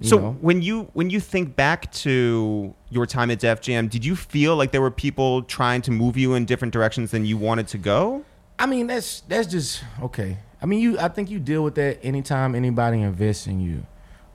So 0.01 0.19
know? 0.19 0.37
when 0.41 0.61
you 0.61 0.89
when 0.93 1.09
you 1.09 1.19
think 1.19 1.55
back 1.55 1.91
to 1.93 2.73
your 2.89 3.05
time 3.05 3.31
at 3.31 3.39
Def 3.39 3.61
Jam, 3.61 3.87
did 3.87 4.03
you 4.03 4.15
feel 4.15 4.55
like 4.55 4.71
there 4.71 4.81
were 4.81 4.91
people 4.91 5.43
trying 5.43 5.81
to 5.83 5.91
move 5.91 6.17
you 6.17 6.33
in 6.33 6.45
different 6.45 6.73
directions 6.73 7.11
than 7.11 7.25
you 7.25 7.37
wanted 7.37 7.67
to 7.69 7.77
go? 7.77 8.25
I 8.57 8.65
mean, 8.65 8.87
that's 8.87 9.21
that's 9.21 9.47
just 9.47 9.83
okay. 10.01 10.37
I 10.61 10.65
mean, 10.65 10.79
you. 10.79 10.99
I 10.99 11.09
think 11.09 11.29
you 11.29 11.39
deal 11.39 11.63
with 11.63 11.75
that 11.75 11.99
anytime 12.03 12.55
anybody 12.55 13.01
invests 13.01 13.47
in 13.47 13.59
you. 13.59 13.85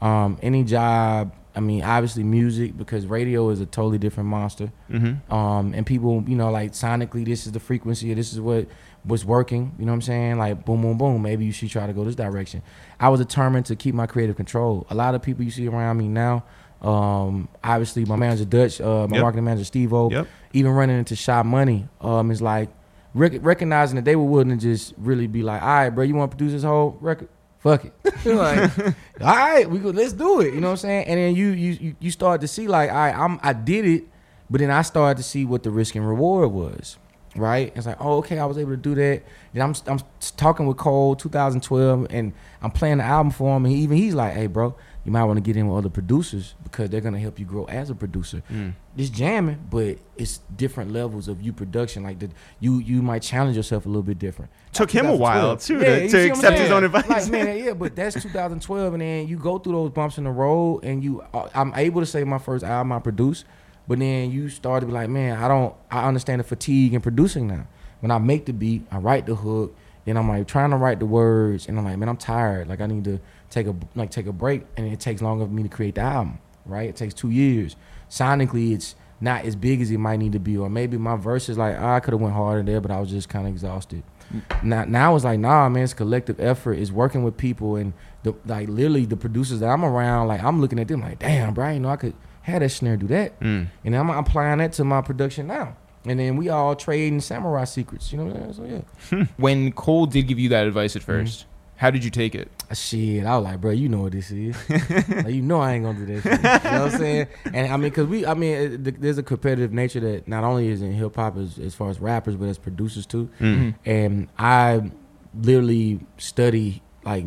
Um, 0.06 0.38
any 0.42 0.64
job. 0.64 1.34
I 1.56 1.60
mean, 1.60 1.82
obviously 1.82 2.22
music 2.22 2.76
because 2.76 3.04
radio 3.06 3.48
is 3.50 3.60
a 3.60 3.66
totally 3.66 3.98
different 3.98 4.28
monster. 4.28 4.70
Mm-hmm. 4.88 5.32
Um, 5.32 5.74
and 5.74 5.84
people, 5.84 6.22
you 6.28 6.36
know, 6.36 6.52
like 6.52 6.70
sonically, 6.70 7.24
this 7.24 7.46
is 7.46 7.52
the 7.52 7.58
frequency. 7.58 8.14
This 8.14 8.32
is 8.32 8.40
what 8.40 8.68
was 9.08 9.24
working. 9.24 9.74
You 9.78 9.84
know 9.86 9.92
what 9.92 9.96
I'm 9.96 10.02
saying? 10.02 10.38
Like 10.38 10.64
boom, 10.64 10.82
boom, 10.82 10.96
boom. 10.98 11.20
Maybe 11.22 11.44
you 11.44 11.52
should 11.52 11.70
try 11.70 11.86
to 11.86 11.92
go 11.92 12.04
this 12.04 12.14
direction. 12.14 12.62
I 13.00 13.08
was 13.08 13.18
determined 13.20 13.66
to 13.66 13.76
keep 13.76 13.94
my 13.94 14.06
creative 14.06 14.36
control. 14.36 14.86
A 14.90 14.94
lot 14.94 15.14
of 15.16 15.22
people 15.22 15.44
you 15.44 15.50
see 15.50 15.66
around 15.66 15.96
me 15.96 16.06
now. 16.08 16.44
Um, 16.82 17.48
obviously, 17.64 18.04
my 18.04 18.14
manager 18.14 18.44
Dutch, 18.44 18.80
uh, 18.80 19.06
my 19.08 19.16
Yep. 19.16 19.22
marketing 19.22 19.44
manager 19.44 19.64
Steve 19.64 19.92
O, 19.92 20.10
Yep. 20.10 20.26
even 20.52 20.70
running 20.72 20.96
into 20.98 21.16
Shop 21.16 21.44
Money, 21.44 21.88
um, 22.00 22.30
is 22.30 22.40
like 22.40 22.68
rec- 23.14 23.44
recognizing 23.44 23.96
that 23.96 24.04
they 24.04 24.14
were 24.14 24.22
willing 24.24 24.50
to 24.50 24.56
just 24.56 24.94
really 24.96 25.26
be 25.26 25.42
like, 25.42 25.60
all 25.60 25.68
right, 25.68 25.90
bro, 25.90 26.04
you 26.04 26.14
want 26.14 26.30
to 26.30 26.36
produce 26.36 26.52
this 26.52 26.62
whole 26.62 26.96
record? 27.00 27.28
Fuck 27.58 27.86
it. 27.86 27.92
like, 28.24 28.78
all 29.20 29.34
right, 29.36 29.68
we 29.68 29.80
go, 29.80 29.90
let's 29.90 30.12
do 30.12 30.40
it. 30.40 30.54
You 30.54 30.60
know 30.60 30.68
what 30.68 30.72
I'm 30.72 30.76
saying? 30.76 31.06
And 31.08 31.18
then 31.18 31.34
you 31.34 31.48
you 31.48 31.72
you, 31.80 31.96
you 31.98 32.10
start 32.12 32.40
to 32.42 32.48
see 32.48 32.68
like, 32.68 32.90
all 32.90 32.96
right, 32.96 33.14
I'm 33.16 33.40
I 33.42 33.52
did 33.54 33.84
it, 33.84 34.04
but 34.48 34.60
then 34.60 34.70
I 34.70 34.82
started 34.82 35.16
to 35.20 35.24
see 35.28 35.44
what 35.44 35.64
the 35.64 35.70
risk 35.72 35.96
and 35.96 36.06
reward 36.08 36.52
was. 36.52 36.96
Right? 37.38 37.72
It's 37.76 37.86
like, 37.86 37.96
oh, 38.00 38.18
okay, 38.18 38.38
I 38.38 38.44
was 38.44 38.58
able 38.58 38.72
to 38.72 38.76
do 38.76 38.94
that. 38.96 39.22
Then 39.52 39.62
I'm 39.62 39.74
I'm 39.86 40.00
talking 40.36 40.66
with 40.66 40.76
Cole 40.76 41.16
2012, 41.16 42.06
and 42.10 42.32
I'm 42.62 42.70
playing 42.70 42.98
the 42.98 43.04
album 43.04 43.30
for 43.32 43.56
him, 43.56 43.64
and 43.64 43.74
he, 43.74 43.80
even 43.82 43.96
he's 43.96 44.14
like, 44.14 44.34
hey, 44.34 44.46
bro, 44.46 44.74
you 45.04 45.12
might 45.12 45.24
want 45.24 45.36
to 45.38 45.40
get 45.40 45.56
in 45.56 45.68
with 45.68 45.78
other 45.78 45.88
producers 45.88 46.54
because 46.64 46.90
they're 46.90 47.00
gonna 47.00 47.18
help 47.18 47.38
you 47.38 47.46
grow 47.46 47.64
as 47.64 47.88
a 47.88 47.94
producer 47.94 48.42
Mm. 48.52 48.74
it's 48.96 49.08
jamming, 49.10 49.58
but 49.70 49.96
it's 50.16 50.38
different 50.56 50.92
levels 50.92 51.28
of 51.28 51.40
you 51.40 51.52
production. 51.52 52.02
Like 52.02 52.18
the, 52.18 52.28
you, 52.60 52.78
you 52.78 53.00
might 53.00 53.22
challenge 53.22 53.56
yourself 53.56 53.86
a 53.86 53.88
little 53.88 54.02
bit 54.02 54.18
different. 54.18 54.50
Took 54.72 54.90
him 54.90 55.06
a 55.06 55.16
while, 55.16 55.56
2012. 55.56 55.62
too, 55.62 55.78
to- 55.78 56.08
to 56.08 56.24
I'm 56.24 56.30
accept 56.32 56.58
his 56.58 56.70
own 56.70 56.84
advice. 56.84 57.08
Like 57.08 57.28
man, 57.30 57.58
yeah, 57.64 57.72
but 57.72 57.96
that's 57.96 58.20
2012, 58.22 58.92
and 58.94 59.00
then 59.02 59.28
you 59.28 59.38
go 59.38 59.58
through 59.58 59.72
those 59.72 59.90
bumps 59.90 60.18
in 60.18 60.24
the 60.24 60.30
road, 60.30 60.80
and 60.84 61.02
you, 61.02 61.22
uh, 61.32 61.48
I'm 61.54 61.72
able 61.74 62.00
to 62.02 62.06
say 62.06 62.24
my 62.24 62.38
first 62.38 62.64
album 62.64 62.92
I 62.92 62.98
produced, 62.98 63.44
but 63.88 63.98
then 63.98 64.30
you 64.30 64.50
start 64.50 64.82
to 64.82 64.86
be 64.86 64.92
like, 64.92 65.08
man, 65.08 65.38
I 65.38 65.48
don't, 65.48 65.74
I 65.90 66.06
understand 66.06 66.40
the 66.40 66.44
fatigue 66.44 66.92
in 66.92 67.00
producing 67.00 67.48
now. 67.48 67.66
When 68.00 68.10
I 68.10 68.18
make 68.18 68.44
the 68.44 68.52
beat, 68.52 68.86
I 68.92 68.98
write 68.98 69.26
the 69.26 69.34
hook. 69.34 69.74
Then 70.04 70.16
I'm 70.16 70.28
like 70.28 70.46
trying 70.46 70.70
to 70.70 70.76
write 70.76 71.00
the 71.00 71.06
words, 71.06 71.66
and 71.66 71.78
I'm 71.78 71.84
like, 71.84 71.98
man, 71.98 72.08
I'm 72.08 72.16
tired. 72.16 72.68
Like 72.68 72.80
I 72.80 72.86
need 72.86 73.04
to 73.04 73.18
take 73.50 73.66
a 73.66 73.74
like 73.94 74.10
take 74.10 74.26
a 74.26 74.32
break, 74.32 74.64
and 74.76 74.86
it 74.90 75.00
takes 75.00 75.20
longer 75.20 75.44
for 75.44 75.50
me 75.50 75.62
to 75.64 75.68
create 75.68 75.96
the 75.96 76.02
album. 76.02 76.38
Right? 76.64 76.88
It 76.88 76.96
takes 76.96 77.12
two 77.12 77.30
years. 77.30 77.76
Sonically, 78.08 78.72
it's 78.72 78.94
not 79.20 79.44
as 79.44 79.56
big 79.56 79.80
as 79.80 79.90
it 79.90 79.98
might 79.98 80.18
need 80.18 80.32
to 80.32 80.38
be, 80.38 80.56
or 80.56 80.70
maybe 80.70 80.96
my 80.96 81.16
verse 81.16 81.48
is 81.48 81.58
like 81.58 81.76
oh, 81.78 81.88
I 81.88 82.00
could 82.00 82.12
have 82.14 82.20
went 82.20 82.34
harder 82.34 82.62
there, 82.62 82.80
but 82.80 82.90
I 82.90 83.00
was 83.00 83.10
just 83.10 83.28
kind 83.28 83.46
of 83.46 83.52
exhausted. 83.52 84.02
Mm. 84.32 84.62
Now, 84.62 84.84
now 84.84 85.16
it's 85.16 85.24
like 85.24 85.40
nah, 85.40 85.68
man, 85.68 85.82
it's 85.82 85.92
collective 85.92 86.40
effort. 86.40 86.74
It's 86.74 86.90
working 86.90 87.22
with 87.22 87.36
people, 87.36 87.76
and 87.76 87.92
the 88.22 88.34
like 88.46 88.68
literally 88.68 89.04
the 89.04 89.16
producers 89.16 89.60
that 89.60 89.68
I'm 89.68 89.84
around, 89.84 90.28
like 90.28 90.42
I'm 90.42 90.60
looking 90.60 90.78
at 90.78 90.88
them 90.88 91.00
like, 91.00 91.18
damn, 91.18 91.52
bro, 91.52 91.70
you 91.70 91.80
know 91.80 91.90
I 91.90 91.96
could 91.96 92.14
have 92.48 92.60
that 92.60 92.70
snare 92.70 92.96
do 92.96 93.06
that, 93.08 93.38
Mm. 93.40 93.68
and 93.84 93.96
I'm 93.96 94.10
applying 94.10 94.58
that 94.58 94.72
to 94.74 94.84
my 94.84 95.00
production 95.02 95.46
now. 95.46 95.76
And 96.06 96.18
then 96.18 96.36
we 96.36 96.48
all 96.48 96.74
trading 96.76 97.20
samurai 97.20 97.64
secrets, 97.64 98.12
you 98.12 98.18
know 98.18 98.26
what 98.26 98.36
I'm 98.36 98.52
saying? 98.54 98.84
So 99.10 99.16
yeah. 99.16 99.24
When 99.36 99.72
Cole 99.72 100.06
did 100.06 100.22
give 100.28 100.38
you 100.38 100.48
that 100.50 100.66
advice 100.66 100.96
at 100.96 101.02
1st 101.02 101.22
Mm-hmm. 101.22 101.48
how 101.76 101.90
did 101.90 102.02
you 102.04 102.10
take 102.10 102.34
it? 102.34 102.50
Uh, 102.70 102.74
Shit, 102.74 103.24
I 103.26 103.36
was 103.36 103.44
like, 103.44 103.60
bro, 103.60 103.70
you 103.72 103.88
know 103.88 104.02
what 104.02 104.12
this 104.12 104.30
is. 104.30 104.56
like, 104.70 105.28
you 105.34 105.42
know 105.42 105.60
I 105.60 105.74
ain't 105.74 105.84
gonna 105.84 106.06
do 106.06 106.20
that. 106.20 106.22
Shit. 106.22 106.64
You 106.64 106.70
know 106.78 106.84
what 106.84 106.92
I'm 106.94 106.98
saying? 106.98 107.26
And 107.52 107.72
I 107.72 107.76
mean, 107.76 107.90
cause 107.90 108.06
we, 108.06 108.24
I 108.26 108.34
mean, 108.34 108.54
it, 108.54 108.84
th- 108.84 108.96
there's 109.00 109.18
a 109.18 109.22
competitive 109.22 109.72
nature 109.72 110.00
that 110.00 110.26
not 110.28 110.44
only 110.44 110.68
is 110.68 110.82
in 110.82 110.92
hip 110.92 111.14
hop 111.16 111.36
as, 111.36 111.58
as 111.58 111.74
far 111.74 111.90
as 111.90 112.00
rappers, 112.00 112.36
but 112.36 112.48
as 112.48 112.58
producers 112.58 113.04
too. 113.06 113.28
Mm. 113.40 113.74
And 113.84 114.28
I 114.38 114.90
literally 115.34 116.00
study 116.16 116.82
like 117.04 117.24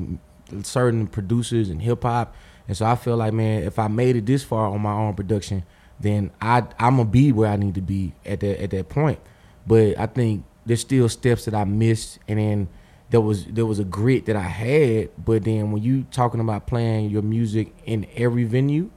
certain 0.63 1.07
producers 1.07 1.69
in 1.69 1.79
hip 1.79 2.03
hop, 2.03 2.35
and 2.67 2.75
so 2.77 2.85
I 2.85 2.95
feel 2.95 3.17
like, 3.17 3.33
man, 3.33 3.63
if 3.63 3.77
I 3.79 3.87
made 3.87 4.15
it 4.15 4.25
this 4.25 4.43
far 4.43 4.67
on 4.67 4.81
my 4.81 4.93
own 4.93 5.13
production, 5.13 5.63
then 5.99 6.31
I 6.41 6.63
I'm 6.79 6.97
gonna 6.97 7.05
be 7.05 7.31
where 7.31 7.49
I 7.49 7.55
need 7.55 7.75
to 7.75 7.81
be 7.81 8.13
at 8.25 8.39
that 8.41 8.61
at 8.61 8.71
that 8.71 8.89
point. 8.89 9.19
But 9.67 9.99
I 9.99 10.05
think 10.07 10.43
there's 10.65 10.81
still 10.81 11.07
steps 11.09 11.45
that 11.45 11.53
I 11.55 11.63
missed, 11.63 12.19
and 12.27 12.39
then 12.39 12.67
there 13.09 13.21
was 13.21 13.45
there 13.45 13.65
was 13.65 13.79
a 13.79 13.83
grit 13.83 14.25
that 14.27 14.35
I 14.35 14.41
had. 14.41 15.09
But 15.23 15.43
then 15.43 15.71
when 15.71 15.83
you 15.83 16.03
talking 16.11 16.39
about 16.39 16.65
playing 16.67 17.09
your 17.09 17.21
music 17.21 17.73
in 17.85 18.07
every 18.15 18.43
venue, 18.45 18.89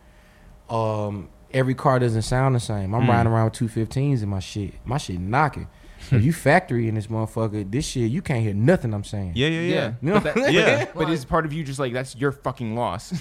um, 0.71 1.29
every 1.53 1.75
car 1.75 1.99
doesn't 1.99 2.23
sound 2.23 2.55
the 2.55 2.61
same. 2.61 2.95
I'm 2.95 3.03
Mm. 3.03 3.09
riding 3.09 3.33
around 3.33 3.45
with 3.47 3.53
two 3.55 3.69
15s 3.69 4.23
in 4.23 4.29
my 4.29 4.41
shit. 4.41 4.75
My 4.85 4.99
shit 4.99 5.21
knocking. 5.21 5.69
If 6.13 6.23
you 6.25 6.33
factory 6.33 6.89
in 6.89 6.95
this 6.95 7.07
motherfucker, 7.09 7.71
this 7.71 7.87
shit 7.87 8.11
you 8.11 8.23
can't 8.23 8.43
hear 8.43 8.55
nothing 8.55 8.93
I'm 8.95 9.05
saying. 9.05 9.33
Yeah, 9.35 9.49
yeah, 9.49 9.61
yeah. 9.61 9.93
You 10.01 10.09
know 10.11 10.21
But 10.21 10.35
what 10.37 10.47
I'm 10.49 10.55
Yeah. 10.55 10.65
saying? 10.77 10.89
But 10.95 11.11
is 11.11 11.25
part 11.25 11.45
of 11.47 11.53
you 11.53 11.65
just 11.65 11.79
like 11.79 11.93
that's 11.93 12.15
your 12.17 12.33
fucking 12.33 12.75
loss? 12.77 13.13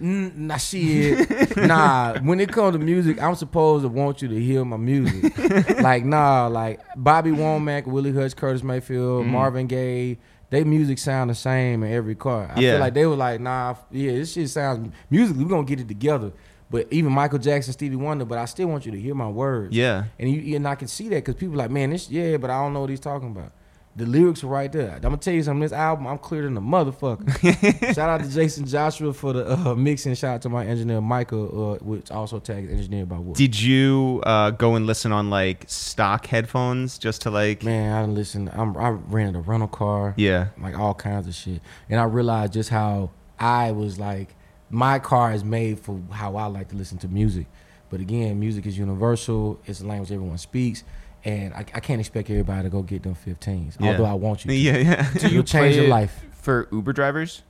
Mm, 0.00 0.36
nah, 0.36 0.56
shit. 0.56 1.56
nah, 1.56 2.18
when 2.20 2.40
it 2.40 2.50
comes 2.50 2.76
to 2.76 2.78
music, 2.82 3.20
I'm 3.22 3.34
supposed 3.34 3.84
to 3.84 3.88
want 3.88 4.22
you 4.22 4.28
to 4.28 4.40
hear 4.40 4.64
my 4.64 4.76
music. 4.76 5.32
like, 5.80 6.04
nah, 6.04 6.46
like 6.46 6.80
Bobby 6.96 7.30
Womack, 7.30 7.86
Willie 7.86 8.12
Hutch, 8.12 8.34
Curtis 8.36 8.62
Mayfield, 8.62 9.22
Mm-hmm. 9.24 9.32
Marvin 9.32 9.66
Gaye, 9.66 10.18
they 10.50 10.64
music 10.64 10.98
sound 10.98 11.30
the 11.30 11.34
same 11.34 11.82
in 11.82 11.92
every 11.92 12.14
car. 12.14 12.50
I 12.54 12.60
Yeah. 12.60 12.72
feel 12.72 12.80
like 12.80 12.94
they 12.94 13.06
were 13.06 13.16
like, 13.16 13.40
nah, 13.40 13.74
yeah, 13.90 14.12
this 14.12 14.32
shit 14.32 14.48
sounds 14.50 14.92
musically, 15.08 15.44
we're 15.44 15.50
gonna 15.50 15.64
get 15.64 15.80
it 15.80 15.88
together. 15.88 16.32
But 16.70 16.86
even 16.92 17.12
Michael 17.12 17.38
Jackson, 17.40 17.72
Stevie 17.72 17.96
Wonder, 17.96 18.24
but 18.24 18.38
I 18.38 18.44
still 18.44 18.68
want 18.68 18.86
you 18.86 18.92
to 18.92 19.00
hear 19.00 19.14
my 19.14 19.28
words. 19.28 19.74
Yeah. 19.76 20.04
And 20.18 20.30
you 20.30 20.54
and 20.56 20.68
I 20.68 20.76
can 20.76 20.86
see 20.88 21.08
that 21.08 21.16
because 21.16 21.34
people 21.34 21.56
like, 21.56 21.70
man, 21.70 21.90
this 21.90 22.08
yeah, 22.10 22.36
but 22.36 22.48
I 22.50 22.62
don't 22.62 22.72
know 22.72 22.80
what 22.82 22.90
he's 22.90 23.00
talking 23.00 23.28
about. 23.30 23.52
The 23.96 24.06
lyrics 24.06 24.44
are 24.44 24.46
right 24.46 24.70
there. 24.70 24.92
I'm 24.94 25.00
gonna 25.02 25.16
tell 25.16 25.34
you 25.34 25.42
something. 25.42 25.62
This 25.62 25.72
album, 25.72 26.06
I'm 26.06 26.16
clearer 26.18 26.44
than 26.44 26.56
a 26.56 26.60
motherfucker. 26.60 27.28
shout 27.94 28.08
out 28.08 28.20
to 28.20 28.26
Jaycen 28.26 28.70
Joshua 28.70 29.12
for 29.12 29.32
the 29.32 29.52
uh, 29.52 29.74
mixing. 29.74 30.14
Shout 30.14 30.36
out 30.36 30.42
to 30.42 30.48
my 30.48 30.64
engineer 30.64 31.00
Michael, 31.00 31.72
uh, 31.72 31.84
which 31.84 32.08
also 32.12 32.38
tags 32.38 32.70
engineered 32.70 33.08
by 33.08 33.18
Wolf. 33.18 33.36
Did 33.36 33.60
you 33.60 34.22
uh, 34.24 34.50
go 34.50 34.76
and 34.76 34.86
listen 34.86 35.10
on 35.10 35.28
like 35.28 35.64
stock 35.66 36.26
headphones 36.26 36.98
just 36.98 37.22
to 37.22 37.30
like? 37.30 37.64
Man, 37.64 37.92
I 37.92 38.04
listen. 38.06 38.48
I'm, 38.52 38.76
I 38.76 38.90
rented 38.90 39.34
a 39.34 39.40
rental 39.40 39.68
car, 39.68 40.14
Yeah. 40.16 40.48
like 40.62 40.78
all 40.78 40.94
kinds 40.94 41.26
of 41.26 41.34
shit, 41.34 41.60
and 41.90 41.98
I 41.98 42.04
realized 42.04 42.52
just 42.52 42.70
how 42.70 43.10
I 43.40 43.72
was 43.72 43.98
like, 43.98 44.36
my 44.70 44.98
car 44.98 45.32
is 45.32 45.44
made 45.44 45.80
for 45.80 46.00
how 46.10 46.36
I 46.36 46.46
like 46.46 46.68
to 46.68 46.76
listen 46.76 46.98
to 46.98 47.08
music. 47.08 47.46
But 47.90 48.00
again, 48.00 48.38
music 48.38 48.66
is 48.66 48.78
universal. 48.78 49.60
It's 49.66 49.80
a 49.80 49.86
language 49.86 50.12
everyone 50.12 50.38
speaks, 50.38 50.84
and 51.24 51.52
I, 51.52 51.58
I 51.74 51.80
can't 51.80 52.00
expect 52.00 52.30
everybody 52.30 52.62
to 52.62 52.70
go 52.70 52.82
get 52.82 53.02
them 53.02 53.16
15s. 53.16 53.80
Yeah. 53.80 53.90
Although 53.90 54.04
I 54.04 54.14
want 54.14 54.44
you, 54.44 54.50
to. 54.52 54.56
Yeah, 54.56 54.76
yeah. 54.78 55.12
Do 55.14 55.28
you 55.28 55.42
change 55.42 55.76
your 55.76 55.88
life. 55.88 56.24
for 56.32 56.68
Uber 56.70 56.92
drivers? 56.92 57.42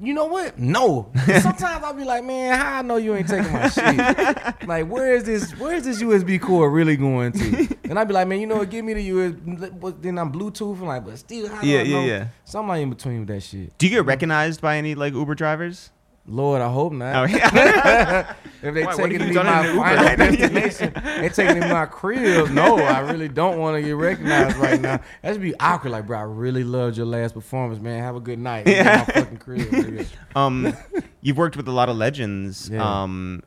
You 0.00 0.14
know 0.14 0.26
what? 0.26 0.58
No. 0.58 1.10
Sometimes 1.40 1.82
I'll 1.84 1.94
be 1.94 2.04
like, 2.04 2.22
man, 2.24 2.56
how 2.58 2.78
I 2.78 2.82
know 2.82 2.96
you 2.96 3.14
ain't 3.14 3.28
taking 3.28 3.52
my 3.52 3.68
shit? 3.68 3.96
like, 4.68 4.86
where 4.86 5.14
is 5.14 5.24
this? 5.24 5.50
Where 5.58 5.74
is 5.74 5.84
this 5.84 6.00
USB 6.00 6.40
cord 6.40 6.72
really 6.72 6.96
going 6.96 7.32
to? 7.32 7.76
And 7.90 7.98
I'd 7.98 8.06
be 8.06 8.14
like, 8.14 8.28
man, 8.28 8.40
you 8.40 8.46
know 8.46 8.58
what? 8.58 8.70
Give 8.70 8.84
me 8.84 8.94
the 8.94 9.08
USB. 9.10 9.80
But 9.80 10.00
then 10.02 10.18
I'm 10.18 10.32
Bluetooth 10.32 10.78
and 10.78 10.86
like, 10.86 11.04
but 11.04 11.18
still, 11.18 11.48
how 11.48 11.60
do 11.60 11.66
Yeah, 11.68 11.80
I 11.80 11.82
yeah, 11.82 11.96
know? 12.00 12.04
yeah. 12.06 12.26
So 12.44 12.60
I'm 12.60 12.70
in 12.80 12.90
between 12.90 13.20
with 13.20 13.28
that 13.28 13.42
shit. 13.42 13.76
Do 13.76 13.86
you 13.86 13.90
get 13.96 14.04
recognized 14.04 14.60
by 14.60 14.76
any 14.76 14.94
like 14.94 15.12
Uber 15.14 15.34
drivers? 15.34 15.90
Lord, 16.26 16.62
I 16.62 16.70
hope 16.70 16.92
not. 16.92 17.16
Oh 17.16 17.24
yeah. 17.24 18.34
If 18.64 18.74
they 18.74 18.84
Why, 18.84 18.96
taking 18.96 19.18
me 19.20 19.32
my 19.32 19.68
in 19.68 19.76
final 19.76 20.16
destination, 20.16 20.92
they 21.20 21.28
taking 21.28 21.60
me 21.60 21.68
my 21.68 21.86
crib. 21.86 22.50
No, 22.50 22.78
I 22.78 23.00
really 23.00 23.28
don't 23.28 23.58
want 23.58 23.76
to 23.76 23.82
get 23.82 23.92
recognized 23.92 24.56
right 24.56 24.80
now. 24.80 25.00
That'd 25.22 25.42
be 25.42 25.54
awkward. 25.60 25.90
Like, 25.90 26.06
bro, 26.06 26.18
I 26.18 26.22
really 26.22 26.64
loved 26.64 26.96
your 26.96 27.06
last 27.06 27.34
performance, 27.34 27.80
man. 27.80 28.02
Have 28.02 28.16
a 28.16 28.20
good 28.20 28.38
night. 28.38 28.66
Yeah. 28.66 29.04
fucking 29.04 29.36
crib. 29.36 30.06
um, 30.36 30.74
you've 31.20 31.36
worked 31.36 31.56
with 31.56 31.68
a 31.68 31.72
lot 31.72 31.88
of 31.88 31.96
legends. 31.96 32.70
Yeah. 32.70 33.02
Um, 33.02 33.42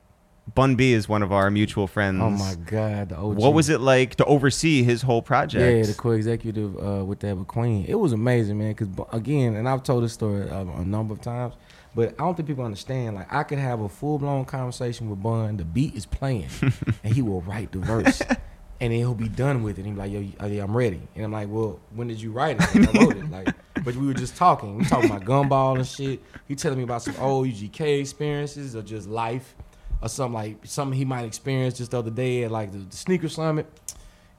Bun 0.54 0.76
B 0.76 0.94
is 0.94 1.10
one 1.10 1.24
of 1.24 1.32
our 1.32 1.52
mutual 1.52 1.88
friends. 1.88 2.22
Oh 2.22 2.30
my 2.30 2.56
god. 2.66 3.12
What 3.12 3.54
was 3.54 3.70
it 3.70 3.82
like 3.82 4.16
to 4.16 4.26
oversee 4.26 4.84
his 4.84 5.02
whole 5.02 5.22
project? 5.22 5.62
Yeah, 5.62 5.92
the 5.92 5.98
co-executive 5.98 6.78
uh, 6.78 7.04
with 7.04 7.20
that 7.20 7.36
with 7.36 7.48
Queen. 7.48 7.86
It 7.88 7.96
was 7.96 8.14
amazing, 8.14 8.58
man. 8.58 8.74
Because 8.74 8.88
again, 9.12 9.56
and 9.56 9.68
I've 9.68 9.84
told 9.84 10.04
this 10.04 10.14
story 10.14 10.50
uh, 10.50 10.62
a 10.62 10.86
number 10.86 11.14
of 11.14 11.22
times, 11.22 11.56
but 11.96 12.10
I 12.20 12.24
don't 12.24 12.36
think 12.36 12.48
people 12.48 12.64
understand. 12.64 13.16
Like, 13.16 13.32
I 13.32 13.44
could 13.44 13.60
have 13.60 13.82
a 13.82 13.90
full 13.90 14.20
blown 14.20 14.46
conversation 14.46 15.10
with 15.10 15.22
Bun. 15.22 15.58
The 15.58 15.66
beat 15.66 15.96
is 15.96 16.06
playing, 16.06 16.50
and 17.04 17.14
he 17.14 17.22
will 17.22 17.42
write 17.42 17.72
the 17.72 17.80
verse, 17.80 18.22
and 18.22 18.38
then 18.80 18.92
he'll 18.92 19.16
be 19.16 19.30
done 19.30 19.64
with 19.64 19.80
it. 19.80 19.86
And 19.86 19.88
he'll 19.88 20.06
be 20.06 20.18
like, 20.18 20.36
"Yo, 20.40 20.46
oh, 20.46 20.48
yeah, 20.48 20.64
I'm 20.64 20.76
ready." 20.76 21.02
And 21.16 21.26
I'm 21.26 21.32
like, 21.32 21.48
"Well, 21.50 21.80
when 21.96 22.08
did 22.08 22.22
you 22.22 22.32
write 22.32 22.58
it?" 22.60 22.76
Like, 22.76 22.96
I 22.96 23.00
wrote 23.04 23.18
it. 23.18 23.32
Like, 23.32 23.56
but 23.84 23.96
we 23.96 24.06
were 24.06 24.14
just 24.14 24.36
talking. 24.36 24.78
We 24.78 24.86
talking 24.86 25.10
about 25.10 25.26
gumball 25.26 25.78
and 25.78 25.88
shit. 25.88 26.22
He 26.48 26.56
telling 26.56 26.78
me 26.78 26.84
about 26.84 27.02
some 27.02 27.16
old 27.20 27.48
UGK 27.48 28.02
experiences 28.02 28.76
or 28.76 28.82
just 28.82 29.08
life, 29.08 29.56
or 30.02 30.10
something 30.10 30.34
like 30.34 30.58
something 30.66 30.98
he 30.98 31.06
might 31.06 31.24
experience 31.26 31.78
just 31.78 31.92
the 31.92 32.00
other 32.00 32.12
day 32.12 32.44
at 32.44 32.52
like 32.52 32.72
the, 32.72 32.80
the 32.80 32.96
sneaker 32.96 33.30
summit. 33.30 33.68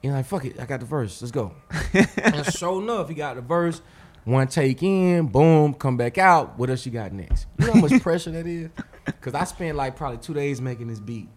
And 0.03 0.13
like, 0.13 0.27
fuck 0.27 0.45
it, 0.45 0.61
I 0.61 0.65
got 0.65 0.81
the 0.81 0.87
verse. 0.87 1.21
Let's 1.21 1.33
go. 1.33 1.55
and 1.93 2.47
sure 2.55 2.81
enough, 2.81 3.09
he 3.09 3.17
got 3.17 3.35
the 3.35 3.43
verse. 3.43 3.83
One 4.29 4.47
take 4.47 4.83
in, 4.83 5.29
boom, 5.29 5.73
come 5.73 5.97
back 5.97 6.19
out. 6.19 6.59
What 6.59 6.69
else 6.69 6.85
you 6.85 6.93
got 6.93 7.13
next? 7.13 7.47
You 7.59 7.67
know 7.67 7.73
how 7.73 7.81
much 7.81 8.03
pressure 8.03 8.31
that 8.33 8.47
is? 8.47 8.69
Because 9.07 9.35
I 9.35 9.45
spent 9.45 9.75
like 9.77 9.97
probably 9.97 10.19
two 10.19 10.35
days 10.35 10.61
making 10.61 10.89
this 10.89 11.01
beat. 11.01 11.29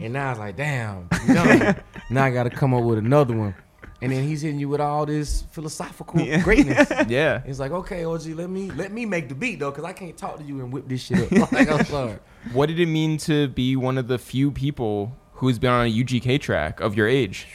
And 0.00 0.14
now 0.14 0.30
it's 0.30 0.40
like, 0.40 0.56
damn, 0.56 1.06
you 1.28 1.34
now 2.10 2.24
I 2.24 2.30
got 2.30 2.44
to 2.44 2.50
come 2.50 2.72
up 2.72 2.82
with 2.82 2.96
another 2.96 3.36
one. 3.36 3.54
And 4.00 4.10
then 4.10 4.24
he's 4.24 4.40
hitting 4.40 4.58
you 4.58 4.70
with 4.70 4.80
all 4.80 5.04
this 5.04 5.42
philosophical 5.52 6.18
Yeah. 6.18 6.40
greatness. 6.42 6.90
Yeah. 7.08 7.42
It's 7.44 7.58
like, 7.58 7.72
okay, 7.72 8.04
OG, 8.04 8.24
let 8.28 8.48
me 8.48 8.70
let 8.70 8.90
me 8.90 9.04
make 9.04 9.28
the 9.28 9.34
beat 9.34 9.58
though, 9.58 9.70
because 9.70 9.84
I 9.84 9.92
can't 9.92 10.16
talk 10.16 10.38
to 10.38 10.42
you 10.42 10.60
and 10.60 10.72
whip 10.72 10.88
this 10.88 11.02
shit 11.02 11.30
up. 11.30 11.52
like, 11.52 11.70
I'm 11.70 11.84
sorry. 11.84 12.18
What 12.54 12.66
did 12.70 12.80
it 12.80 12.86
mean 12.86 13.18
to 13.18 13.48
be 13.48 13.76
one 13.76 13.98
of 13.98 14.08
the 14.08 14.16
few 14.16 14.50
people 14.50 15.14
who's 15.34 15.58
been 15.58 15.70
on 15.72 15.86
a 15.86 15.90
UGK 15.92 16.40
track 16.40 16.80
of 16.80 16.96
your 16.96 17.06
age? 17.06 17.48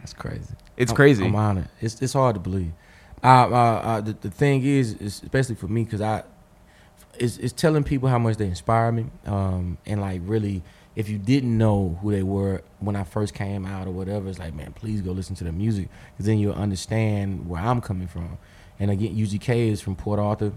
That's 0.00 0.12
crazy. 0.12 0.54
It's 0.76 0.90
I'm- 0.90 0.96
crazy. 0.96 1.24
I'm 1.24 1.34
honored. 1.34 1.70
It's 1.80 2.02
it's 2.02 2.12
hard 2.12 2.34
to 2.34 2.40
believe. 2.40 2.72
Uh, 3.26 3.48
uh, 3.50 4.00
the, 4.02 4.12
the 4.14 4.30
thing 4.30 4.64
is, 4.64 4.94
is 4.94 5.22
especially 5.22 5.56
for 5.56 5.68
me, 5.68 5.84
because 5.84 6.00
I, 6.00 6.22
it's, 7.18 7.38
it's 7.38 7.52
telling 7.52 7.84
people 7.84 8.08
how 8.08 8.18
much 8.18 8.36
they 8.36 8.46
inspire 8.46 8.92
me, 8.92 9.06
um, 9.26 9.78
and 9.86 10.00
like 10.00 10.20
really, 10.24 10.62
if 10.94 11.08
you 11.08 11.18
didn't 11.18 11.58
know 11.58 11.98
who 12.02 12.12
they 12.12 12.22
were 12.22 12.62
when 12.78 12.96
I 12.96 13.04
first 13.04 13.34
came 13.34 13.66
out 13.66 13.88
or 13.88 13.90
whatever, 13.90 14.28
it's 14.28 14.38
like, 14.38 14.54
man, 14.54 14.72
please 14.74 15.02
go 15.02 15.12
listen 15.12 15.34
to 15.36 15.44
their 15.44 15.52
music, 15.52 15.88
because 16.12 16.26
then 16.26 16.38
you'll 16.38 16.54
understand 16.54 17.48
where 17.48 17.60
I'm 17.60 17.80
coming 17.80 18.08
from. 18.08 18.38
And 18.78 18.90
again, 18.90 19.16
UGK 19.16 19.70
is 19.72 19.80
from 19.80 19.96
Port 19.96 20.20
Arthur, 20.20 20.52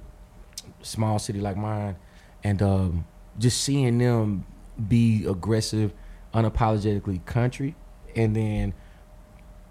small 0.82 1.20
city 1.20 1.41
like 1.41 1.57
mine, 1.57 1.95
and 2.43 2.61
um, 2.61 3.05
just 3.39 3.61
seeing 3.61 3.97
them 3.97 4.45
be 4.88 5.26
aggressive, 5.26 5.93
unapologetically 6.36 7.26
country, 7.26 7.76
and 8.15 8.36
then 8.36 8.74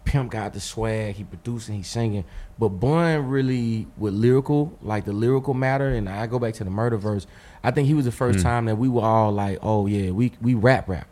Pimp 0.09 0.31
got 0.31 0.55
the 0.55 0.61
swag, 0.61 1.15
he 1.17 1.25
producing, 1.25 1.77
he 1.77 1.83
singing. 1.83 2.25
But 2.59 2.71
Bun 2.71 3.29
really 3.29 3.87
with 3.97 4.15
lyrical, 4.15 4.77
like 4.83 5.05
the 5.05 5.13
lyrical 5.13 5.55
matter, 5.55 5.89
and 5.89 6.09
I 6.09 6.27
go 6.27 6.39
back 6.39 6.55
to 6.55 6.65
the 6.65 6.71
murder 6.71 6.97
verse. 6.97 7.27
I 7.63 7.71
think 7.71 7.87
he 7.89 7.95
was 7.95 8.05
the 8.07 8.13
first 8.13 8.41
time 8.41 8.65
that 8.67 8.77
we 8.77 8.89
were 8.89 9.03
all 9.03 9.31
like, 9.33 9.59
oh 9.63 9.87
yeah, 9.87 10.11
we 10.11 10.33
we 10.41 10.55
rap 10.55 10.89
rap. 10.89 11.07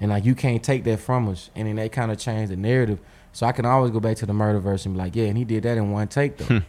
And 0.00 0.10
like 0.10 0.24
you 0.24 0.34
can't 0.34 0.62
take 0.62 0.84
that 0.84 0.98
from 1.00 1.28
us. 1.28 1.50
And 1.54 1.68
then 1.68 1.76
they 1.76 1.88
kind 1.88 2.10
of 2.10 2.18
changed 2.18 2.52
the 2.52 2.56
narrative. 2.56 2.98
So 3.32 3.46
I 3.46 3.52
can 3.52 3.64
always 3.64 3.90
go 3.92 4.00
back 4.00 4.16
to 4.18 4.26
the 4.26 4.32
murder 4.32 4.58
verse 4.58 4.84
and 4.86 4.94
be 4.94 4.98
like, 4.98 5.14
yeah, 5.14 5.26
and 5.26 5.38
he 5.38 5.44
did 5.44 5.62
that 5.62 5.78
in 5.78 5.90
one 5.92 6.08
take 6.08 6.36
though. 6.38 6.62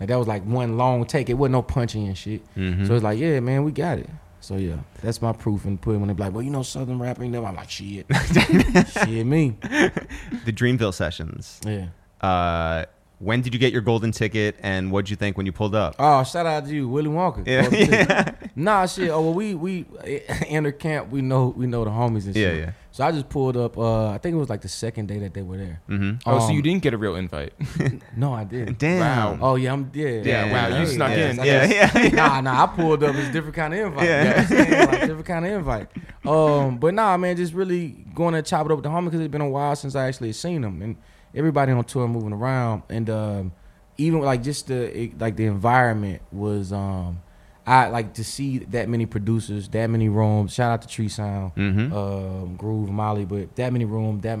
like 0.00 0.08
that 0.08 0.16
was 0.16 0.28
like 0.28 0.42
one 0.44 0.76
long 0.76 1.04
take. 1.06 1.30
It 1.30 1.34
wasn't 1.34 1.52
no 1.52 1.62
punching 1.62 2.06
and 2.06 2.18
shit. 2.18 2.42
Mhm. 2.56 2.86
So 2.86 2.94
it's 2.94 3.04
like, 3.04 3.18
yeah, 3.18 3.40
man, 3.40 3.64
we 3.64 3.72
got 3.72 3.98
it. 3.98 4.10
So 4.40 4.56
yeah, 4.56 4.76
that's 5.02 5.20
my 5.20 5.32
proof 5.32 5.64
and 5.66 5.80
put 5.80 5.98
when 5.98 6.08
they 6.08 6.14
be 6.14 6.22
like, 6.22 6.32
well, 6.32 6.42
you 6.42 6.50
know, 6.50 6.62
Southern 6.62 6.98
you 6.98 7.28
know, 7.30 7.44
I'm 7.44 7.56
like, 7.56 7.70
shit, 7.70 8.06
shit, 8.14 9.26
me, 9.26 9.56
the 10.44 10.52
Dreamville 10.52 10.94
sessions. 10.94 11.60
yeah. 11.66 11.88
Uh, 12.20 12.84
when 13.18 13.42
did 13.42 13.52
you 13.52 13.60
get 13.60 13.70
your 13.70 13.82
golden 13.82 14.12
ticket, 14.12 14.56
and 14.62 14.90
what'd 14.90 15.10
you 15.10 15.16
think 15.16 15.36
when 15.36 15.44
you 15.44 15.52
pulled 15.52 15.74
up? 15.74 15.94
Oh, 15.98 16.24
shout 16.24 16.46
out 16.46 16.64
to 16.66 16.74
you, 16.74 16.88
Willie 16.88 17.08
Walker. 17.08 17.42
Yeah. 17.46 17.68
Ticket. 17.68 18.34
Nah, 18.56 18.84
shit. 18.86 19.10
Oh 19.10 19.20
well, 19.22 19.32
we 19.34 19.54
we 19.54 19.86
enter 20.48 20.72
camp. 20.72 21.10
We 21.10 21.22
know 21.22 21.48
we 21.56 21.66
know 21.66 21.84
the 21.84 21.90
homies 21.90 22.26
and 22.26 22.34
Yeah, 22.36 22.48
shit. 22.48 22.58
yeah. 22.58 22.72
So 22.92 23.04
I 23.04 23.12
just 23.12 23.28
pulled 23.28 23.56
up. 23.56 23.78
Uh, 23.78 24.08
I 24.10 24.18
think 24.18 24.34
it 24.34 24.38
was 24.38 24.48
like 24.50 24.62
the 24.62 24.68
second 24.68 25.06
day 25.06 25.20
that 25.20 25.32
they 25.32 25.42
were 25.42 25.56
there. 25.56 25.80
Mm-hmm. 25.88 26.28
Oh, 26.28 26.38
so 26.40 26.46
Um, 26.46 26.50
you 26.56 26.60
didn't 26.62 26.82
get 26.82 26.92
a 26.92 26.98
real 26.98 27.14
invite? 27.16 27.52
No, 28.16 28.32
I 28.34 28.42
didn't. 28.44 28.78
Damn. 28.78 28.98
Wow. 29.00 29.38
Oh 29.52 29.54
yeah, 29.54 29.72
I'm 29.72 29.90
yeah. 29.94 30.08
Yeah, 30.24 30.52
wow, 30.70 30.80
you 30.80 30.86
snuck 30.86 31.12
in. 31.12 31.36
Yeah, 31.36 31.44
guess- 31.66 31.94
yeah, 31.94 32.02
yeah. 32.02 32.08
Nah, 32.10 32.40
nah, 32.40 32.64
I 32.64 32.66
pulled 32.66 33.02
up. 33.04 33.14
It's 33.14 33.28
a 33.28 33.32
different 33.32 33.54
kind 33.54 33.72
of 33.74 33.80
invite. 33.86 34.04
Yeah. 34.04 34.18
You 34.18 34.24
know 34.24 34.30
what 34.30 34.38
I'm 34.38 34.46
saying? 34.48 34.88
Like, 34.88 35.00
different 35.02 35.24
kind 35.26 35.46
of 35.46 35.52
invite. 35.52 35.88
Um, 36.26 36.78
but 36.78 36.94
nah, 36.94 37.16
man, 37.16 37.36
just 37.36 37.54
really 37.54 37.88
going 38.14 38.34
to 38.34 38.42
chop 38.42 38.66
it 38.66 38.72
up 38.72 38.76
with 38.78 38.84
the 38.84 38.90
homie 38.90 39.04
because 39.04 39.20
it's 39.20 39.30
been 39.30 39.40
a 39.40 39.48
while 39.48 39.76
since 39.76 39.94
I 39.94 40.08
actually 40.08 40.32
seen 40.32 40.62
them 40.62 40.82
and 40.82 40.96
everybody 41.34 41.70
on 41.72 41.84
tour 41.84 42.08
moving 42.08 42.32
around 42.32 42.82
and 42.90 43.08
um, 43.08 43.52
even 43.98 44.20
like 44.20 44.42
just 44.42 44.66
the 44.66 45.02
it, 45.04 45.18
like 45.20 45.36
the 45.36 45.46
environment 45.46 46.22
was 46.32 46.72
um, 46.72 47.22
I 47.70 47.88
like 47.88 48.14
to 48.14 48.24
see 48.24 48.58
that 48.58 48.88
many 48.88 49.06
producers, 49.06 49.68
that 49.68 49.88
many 49.88 50.08
rooms. 50.08 50.52
Shout 50.54 50.72
out 50.72 50.82
to 50.82 50.88
Tree 50.88 51.08
Sound, 51.08 51.54
Mhm. 51.54 51.92
um, 51.92 52.56
Groove, 52.56 52.90
Molly, 52.90 53.24
but 53.24 53.54
that 53.56 53.72
many 53.72 53.84
rooms, 53.84 54.22
that 54.22 54.38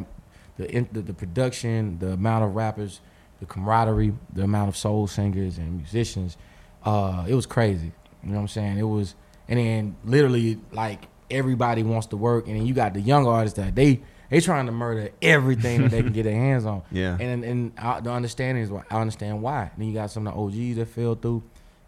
the, 0.56 0.70
in- 0.74 0.88
the 0.92 1.00
the 1.02 1.14
production, 1.14 1.98
the 1.98 2.12
amount 2.12 2.44
of 2.44 2.54
rappers, 2.54 3.00
the 3.38 3.46
camaraderie, 3.46 4.12
the 4.32 4.42
amount 4.42 4.68
of 4.68 4.76
soul 4.76 5.06
singers 5.06 5.58
and 5.58 5.76
musicians, 5.76 6.36
uh, 6.84 7.24
it 7.28 7.34
was 7.34 7.46
crazy. 7.46 7.92
You 8.22 8.30
know 8.30 8.34
what 8.36 8.40
I'm 8.42 8.48
saying? 8.48 8.78
It 8.78 8.82
was, 8.88 9.14
and 9.48 9.58
then 9.58 9.96
literally 10.04 10.58
like 10.72 11.04
everybody 11.30 11.82
wants 11.82 12.08
to 12.08 12.16
work, 12.16 12.46
and 12.48 12.56
then 12.56 12.66
you 12.66 12.74
got 12.74 12.94
the 12.94 13.00
young 13.00 13.26
artists 13.26 13.56
that 13.58 13.74
they 13.74 14.00
they 14.28 14.40
trying 14.40 14.66
to 14.66 14.72
murder 14.72 15.08
everything 15.22 15.82
that 15.82 15.90
they 15.90 16.02
can 16.02 16.12
get 16.12 16.22
their 16.24 16.34
hands 16.46 16.64
on. 16.66 16.82
Yeah. 16.92 17.16
And 17.20 17.44
and 17.44 17.72
I, 17.78 18.00
the 18.00 18.10
understanding 18.12 18.62
is 18.64 18.70
why 18.70 18.82
I 18.90 19.00
understand 19.00 19.40
why. 19.42 19.62
And 19.62 19.70
then 19.78 19.88
you 19.88 19.94
got 19.94 20.10
some 20.10 20.26
of 20.26 20.34
the 20.34 20.40
OGs 20.40 20.76
that 20.76 20.86
fell 20.88 21.14
through, 21.14 21.42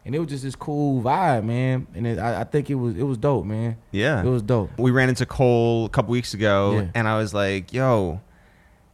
and 0.05 0.15
it 0.15 0.19
was 0.19 0.29
just 0.29 0.43
this 0.43 0.57
cool 0.57 1.03
vibe, 1.03 1.45
man. 1.45 1.87
And 1.95 2.07
it, 2.07 2.19
I, 2.19 2.41
I 2.41 2.45
think 2.45 2.71
it 2.71 2.75
was 2.75 2.97
it 2.97 3.03
was 3.05 3.19
dope, 3.19 3.45
man. 3.45 3.77
Yeah. 3.91 4.23
It 4.23 4.29
was 4.29 4.43
dope. 4.43 4.71
we 4.79 4.91
ran 4.91 5.09
into 5.09 5.27
Cole 5.27 5.87
a 5.87 5.89
couple 5.89 6.13
weeks 6.13 6.35
ago, 6.35 6.73
Yeah. 6.81 6.87
and 6.95 7.07
I 7.09 7.19
was 7.19 7.33
like, 7.35 7.73
"Yo, 7.73 8.21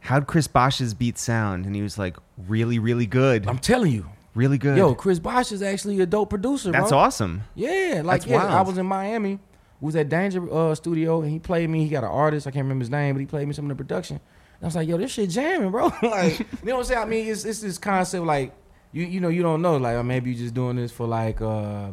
how'd 0.01 0.27
Chris 0.27 0.47
Bosh's 0.47 0.93
beat 0.93 1.17
sound?" 1.17 1.65
And 1.65 1.75
he 1.75 1.81
was 1.81 1.97
like, 1.97 2.17
"Really, 2.47 2.79
really 2.79 3.05
good, 3.07 3.47
I'm 3.47 3.59
telling 3.59 3.91
you. 3.91 4.05
really 4.35 4.57
good." 4.57 4.77
Yo, 4.77 4.93
Chris 4.95 5.19
Bosh 5.19 5.51
is 5.51 5.61
actually 5.61 5.99
a 6.01 6.05
dope 6.05 6.29
producer, 6.29 6.71
that's 6.71 6.89
bro. 6.89 6.99
awesome. 6.99 7.43
Yeah, 7.55 8.01
like 8.03 8.25
yeah, 8.25 8.45
I 8.45 8.61
was 8.61 8.77
in 8.77 8.85
Miami, 8.85 9.39
was 9.81 9.95
at 9.95 10.09
Danger 10.09 10.51
uh, 10.53 10.75
Studio, 10.75 11.21
and 11.21 11.31
he 11.31 11.39
played 11.39 11.69
me. 11.69 11.83
He 11.83 11.89
got 11.89 12.03
an 12.03 12.11
artist, 12.11 12.45
I 12.47 12.51
can't 12.51 12.63
remember 12.65 12.83
his 12.83 12.89
name, 12.89 13.15
but 13.15 13.19
he 13.19 13.25
played 13.25 13.47
me 13.47 13.53
some 13.53 13.65
of 13.65 13.69
the 13.69 13.81
production. 13.83 14.17
And 14.17 14.63
I 14.63 14.67
was 14.67 14.75
like, 14.75 14.87
yo, 14.89 14.97
this 14.97 15.11
shit 15.11 15.29
jamming, 15.29 15.71
bro. 15.71 15.85
like, 16.03 16.39
you 16.39 16.45
know 16.63 16.73
what 16.75 16.79
I'm 16.79 16.83
saying? 16.83 16.99
I 17.01 17.05
mean, 17.05 17.27
it's 17.27 17.45
it's 17.45 17.61
this 17.61 17.77
concept 17.77 18.25
like 18.25 18.53
you 18.91 19.05
you 19.05 19.19
know 19.19 19.29
you 19.29 19.41
don't 19.43 19.61
know 19.61 19.77
like 19.77 19.95
or 19.95 20.03
maybe 20.03 20.31
you 20.31 20.35
just 20.35 20.53
doing 20.53 20.75
this 20.75 20.91
for 20.91 21.07
like 21.07 21.41
uh 21.41 21.89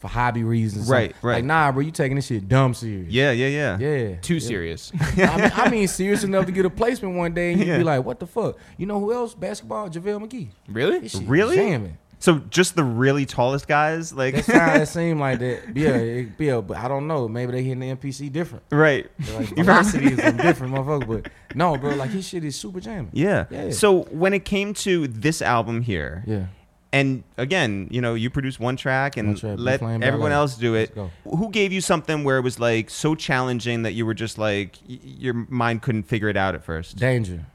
for 0.00 0.08
hobby 0.08 0.42
reasons, 0.42 0.88
Right, 0.88 1.12
something. 1.12 1.28
right. 1.28 1.34
Like 1.36 1.44
nah, 1.44 1.70
bro, 1.70 1.80
you 1.82 1.92
taking 1.92 2.16
this 2.16 2.26
shit 2.26 2.48
dumb 2.48 2.74
serious. 2.74 3.08
Yeah, 3.08 3.30
yeah, 3.30 3.46
yeah. 3.46 3.78
yeah, 3.78 4.16
Too 4.16 4.34
yeah. 4.34 4.40
serious. 4.40 4.92
I 5.00 5.36
mean, 5.36 5.50
I 5.54 5.68
mean, 5.70 5.86
serious 5.86 6.24
enough 6.24 6.46
to 6.46 6.50
get 6.52 6.64
a 6.66 6.70
placement 6.70 7.14
one 7.14 7.34
day, 7.34 7.52
and 7.52 7.60
you'd 7.60 7.68
Yeah. 7.68 7.78
be 7.78 7.84
like, 7.84 8.04
what 8.04 8.18
the 8.18 8.26
fuck? 8.26 8.56
You 8.76 8.86
know 8.86 8.98
who 8.98 9.12
else? 9.12 9.32
Basketball, 9.34 9.88
JaVale 9.88 10.26
McGee. 10.26 10.48
really? 10.66 11.08
Really? 11.24 11.54
jamming. 11.54 11.98
So 12.22 12.38
just 12.50 12.76
the 12.76 12.84
really 12.84 13.26
tallest 13.26 13.66
guys, 13.66 14.12
like 14.12 14.36
That's 14.36 14.46
how 14.46 14.74
it 14.74 14.86
seemed 14.86 15.18
like 15.18 15.40
that. 15.40 15.76
Yeah, 15.76 15.96
it, 15.96 16.28
yeah, 16.38 16.60
but 16.60 16.76
I 16.76 16.86
don't 16.86 17.08
know. 17.08 17.26
Maybe 17.26 17.50
they 17.50 17.64
hitting 17.64 17.80
the 17.80 17.96
MPC 17.96 18.30
different. 18.30 18.64
right? 18.70 19.10
They're 19.18 19.40
Like 19.40 19.50
oh, 19.58 19.62
velocity 19.64 20.06
is 20.12 20.18
different, 20.36 20.72
motherfucker. 20.72 21.24
But 21.24 21.32
no, 21.56 21.76
bro, 21.76 21.96
like 21.96 22.10
his 22.10 22.28
shit 22.28 22.44
is 22.44 22.54
super 22.54 22.78
jamming. 22.78 23.10
Yeah. 23.12 23.46
Yeah. 23.50 23.70
So 23.70 24.02
when 24.04 24.34
it 24.34 24.44
came 24.44 24.72
to 24.74 25.08
this 25.08 25.42
album 25.42 25.82
here, 25.82 26.22
Yeah, 26.24 26.46
and 26.92 27.24
again, 27.38 27.88
you 27.90 28.00
know, 28.00 28.14
you 28.14 28.30
produce 28.30 28.60
one 28.60 28.76
track 28.76 29.16
and 29.16 29.30
One 29.30 29.36
track, 29.38 29.56
let 29.58 29.82
everyone 29.82 30.30
else 30.30 30.56
do 30.56 30.76
it. 30.76 30.96
Who 31.24 31.50
gave 31.50 31.72
you 31.72 31.80
something 31.80 32.22
where 32.22 32.36
it 32.38 32.42
was 32.42 32.60
like 32.60 32.88
so 32.88 33.16
challenging 33.16 33.82
that 33.82 33.94
you 33.94 34.06
were 34.06 34.14
just 34.14 34.38
like 34.38 34.76
y- 34.88 35.00
your 35.02 35.34
mind 35.48 35.82
couldn't 35.82 36.04
figure 36.04 36.28
it 36.28 36.36
out 36.36 36.54
at 36.54 36.62
first? 36.62 36.98
Danger, 36.98 37.46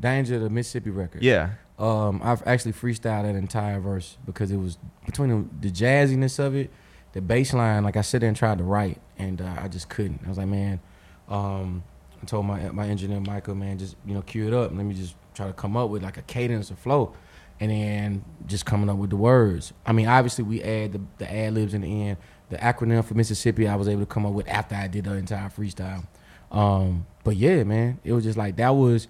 Danger, 0.00 0.38
the 0.38 0.48
Mississippi 0.48 0.88
record. 0.88 1.22
Yeah. 1.22 1.50
Um, 1.78 2.20
I've 2.24 2.46
actually 2.46 2.72
freestyled 2.72 3.24
that 3.24 3.34
entire 3.34 3.80
verse 3.80 4.16
because 4.24 4.50
it 4.50 4.56
was 4.56 4.78
between 5.04 5.28
the, 5.60 5.68
the 5.68 5.70
jazziness 5.70 6.38
of 6.38 6.54
it, 6.54 6.70
the 7.12 7.20
bass 7.20 7.52
line. 7.52 7.84
Like 7.84 7.96
I 7.96 8.00
sit 8.00 8.20
there 8.20 8.28
and 8.28 8.36
tried 8.36 8.58
to 8.58 8.64
write, 8.64 9.00
and 9.18 9.40
uh, 9.42 9.56
I 9.60 9.68
just 9.68 9.88
couldn't. 9.88 10.22
I 10.24 10.28
was 10.28 10.38
like, 10.38 10.48
man, 10.48 10.80
um, 11.28 11.84
I 12.22 12.24
told 12.24 12.46
my 12.46 12.70
my 12.70 12.86
engineer 12.86 13.20
Michael, 13.20 13.54
man, 13.54 13.78
just 13.78 13.96
you 14.06 14.14
know, 14.14 14.22
cue 14.22 14.46
it 14.46 14.54
up. 14.54 14.72
Let 14.74 14.86
me 14.86 14.94
just 14.94 15.16
try 15.34 15.46
to 15.46 15.52
come 15.52 15.76
up 15.76 15.90
with 15.90 16.02
like 16.02 16.16
a 16.16 16.22
cadence 16.22 16.70
or 16.70 16.76
flow, 16.76 17.14
and 17.60 17.70
then 17.70 18.24
just 18.46 18.64
coming 18.64 18.88
up 18.88 18.96
with 18.96 19.10
the 19.10 19.16
words. 19.16 19.74
I 19.84 19.92
mean, 19.92 20.06
obviously 20.06 20.44
we 20.44 20.62
add 20.62 20.92
the, 20.92 21.00
the 21.18 21.30
ad 21.30 21.54
libs 21.54 21.74
in 21.74 21.82
the 21.82 22.02
end. 22.02 22.16
The 22.48 22.56
acronym 22.56 23.04
for 23.04 23.14
Mississippi, 23.14 23.66
I 23.66 23.74
was 23.74 23.88
able 23.88 24.02
to 24.02 24.06
come 24.06 24.24
up 24.24 24.32
with 24.32 24.48
after 24.48 24.76
I 24.76 24.86
did 24.86 25.04
the 25.04 25.14
entire 25.14 25.48
freestyle. 25.48 26.06
Um, 26.50 27.06
but 27.24 27.36
yeah, 27.36 27.64
man, 27.64 27.98
it 28.04 28.12
was 28.12 28.24
just 28.24 28.38
like 28.38 28.56
that 28.56 28.70
was 28.70 29.08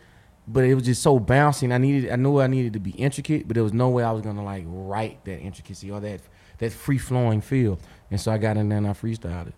but 0.48 0.64
it 0.64 0.74
was 0.74 0.84
just 0.84 1.02
so 1.02 1.18
bouncy. 1.18 1.64
And 1.64 1.74
I 1.74 1.78
needed, 1.78 2.10
I 2.10 2.16
knew 2.16 2.40
I 2.40 2.46
needed 2.46 2.72
to 2.74 2.80
be 2.80 2.90
intricate, 2.92 3.46
but 3.48 3.54
there 3.54 3.64
was 3.64 3.72
no 3.72 3.88
way 3.88 4.02
I 4.04 4.12
was 4.12 4.22
gonna 4.22 4.44
like 4.44 4.64
write 4.66 5.24
that 5.24 5.38
intricacy 5.40 5.90
or 5.90 6.00
that 6.00 6.20
that 6.58 6.72
free 6.72 6.98
flowing 6.98 7.40
feel. 7.40 7.78
And 8.10 8.18
so 8.20 8.30
I 8.32 8.38
got 8.38 8.56
in 8.56 8.68
there 8.68 8.78
and 8.78 8.86
I 8.86 8.92
freestyled 8.92 9.48
it. 9.48 9.54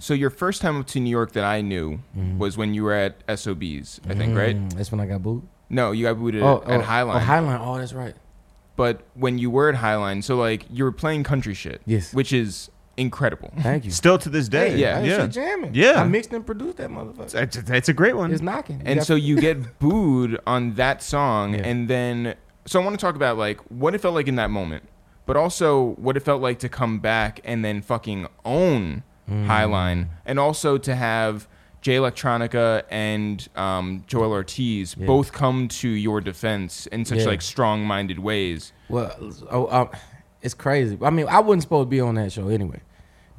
So 0.00 0.12
your 0.14 0.30
first 0.30 0.60
time 0.62 0.76
up 0.80 0.86
to 0.88 0.98
New 1.00 1.10
York 1.10 1.32
that 1.32 1.44
I 1.44 1.60
knew 1.60 2.00
was 2.38 2.56
when 2.56 2.74
you 2.74 2.82
were 2.84 2.94
at 2.94 3.22
SOBs, 3.38 4.00
I 4.08 4.14
think, 4.14 4.36
right? 4.36 4.56
Mm, 4.56 4.72
That's 4.74 4.90
when 4.90 5.00
I 5.00 5.06
got 5.06 5.22
booed. 5.22 5.42
No, 5.70 5.92
you 5.92 6.04
got 6.06 6.18
booted 6.18 6.42
Oh, 6.42 6.62
at, 6.62 6.68
oh, 6.68 6.72
at 6.80 6.84
Highline. 6.84 7.14
Oh, 7.16 7.24
Highline. 7.24 7.60
Oh, 7.64 7.78
that's 7.78 7.92
right. 7.92 8.14
but 8.76 9.02
when 9.14 9.38
you 9.38 9.50
were 9.50 9.68
at 9.68 9.76
Highline, 9.76 10.24
so 10.24 10.36
like 10.36 10.64
you 10.70 10.82
were 10.84 10.92
playing 10.92 11.22
country 11.22 11.54
shit, 11.54 11.80
Yes. 11.86 12.12
which 12.12 12.32
is 12.32 12.70
incredible. 13.02 13.52
Thank 13.60 13.84
you. 13.84 13.90
Still 13.90 14.16
to 14.18 14.28
this 14.30 14.48
day. 14.48 14.70
Hey, 14.70 14.78
yeah, 14.78 15.00
that 15.00 15.06
Yeah. 15.06 15.26
jamming. 15.26 15.74
Yeah. 15.74 16.00
I 16.00 16.04
mixed 16.08 16.32
and 16.32 16.44
produced 16.46 16.78
that 16.78 16.88
motherfucker. 16.90 17.30
That's, 17.30 17.56
it's, 17.56 17.70
it's 17.70 17.88
a 17.90 17.92
great 17.92 18.16
one. 18.16 18.32
It's 18.32 18.40
knocking. 18.42 18.76
You 18.80 18.82
And 18.86 18.98
got- 19.00 19.06
so 19.06 19.14
you 19.14 19.38
get 19.40 19.78
booed 19.78 20.40
on 20.46 20.74
that 20.74 21.02
song, 21.02 21.52
Yeah. 21.54 21.60
and 21.66 21.88
then 21.88 22.34
so 22.64 22.80
I 22.80 22.84
want 22.84 22.98
to 22.98 23.04
talk 23.04 23.16
about 23.16 23.36
like 23.36 23.58
what 23.70 23.94
it 23.94 24.00
felt 24.00 24.14
like 24.14 24.28
in 24.28 24.36
that 24.36 24.50
moment, 24.50 24.84
but 25.26 25.36
also 25.36 25.94
what 25.98 26.16
it 26.16 26.20
felt 26.20 26.40
like 26.40 26.58
to 26.60 26.68
come 26.68 27.00
back 27.00 27.40
and 27.44 27.64
then 27.64 27.82
fucking 27.82 28.26
own 28.44 29.02
Mm. 29.30 29.46
Highline, 29.46 30.08
and 30.26 30.40
also 30.40 30.78
to 30.78 30.96
have 30.96 31.46
Jay 31.80 31.94
Electronica 31.96 32.82
and 32.90 33.48
um, 33.54 34.02
Joel 34.08 34.32
Ortiz 34.32 34.96
Yeah. 34.98 35.06
both 35.06 35.32
come 35.32 35.68
to 35.68 35.88
your 35.88 36.20
defense 36.20 36.86
in 36.88 37.04
such 37.04 37.20
Yeah. 37.20 37.26
like 37.26 37.40
strong-minded 37.40 38.18
ways. 38.18 38.72
Well, 38.88 39.14
oh, 39.48 39.68
um, 39.70 39.88
it's 40.42 40.54
crazy. 40.54 40.98
I 41.02 41.10
mean, 41.10 41.26
I 41.28 41.38
wasn't 41.38 41.62
supposed 41.62 41.86
to 41.86 41.90
be 41.90 42.00
on 42.00 42.16
that 42.16 42.32
show 42.32 42.48
anyway. 42.48 42.80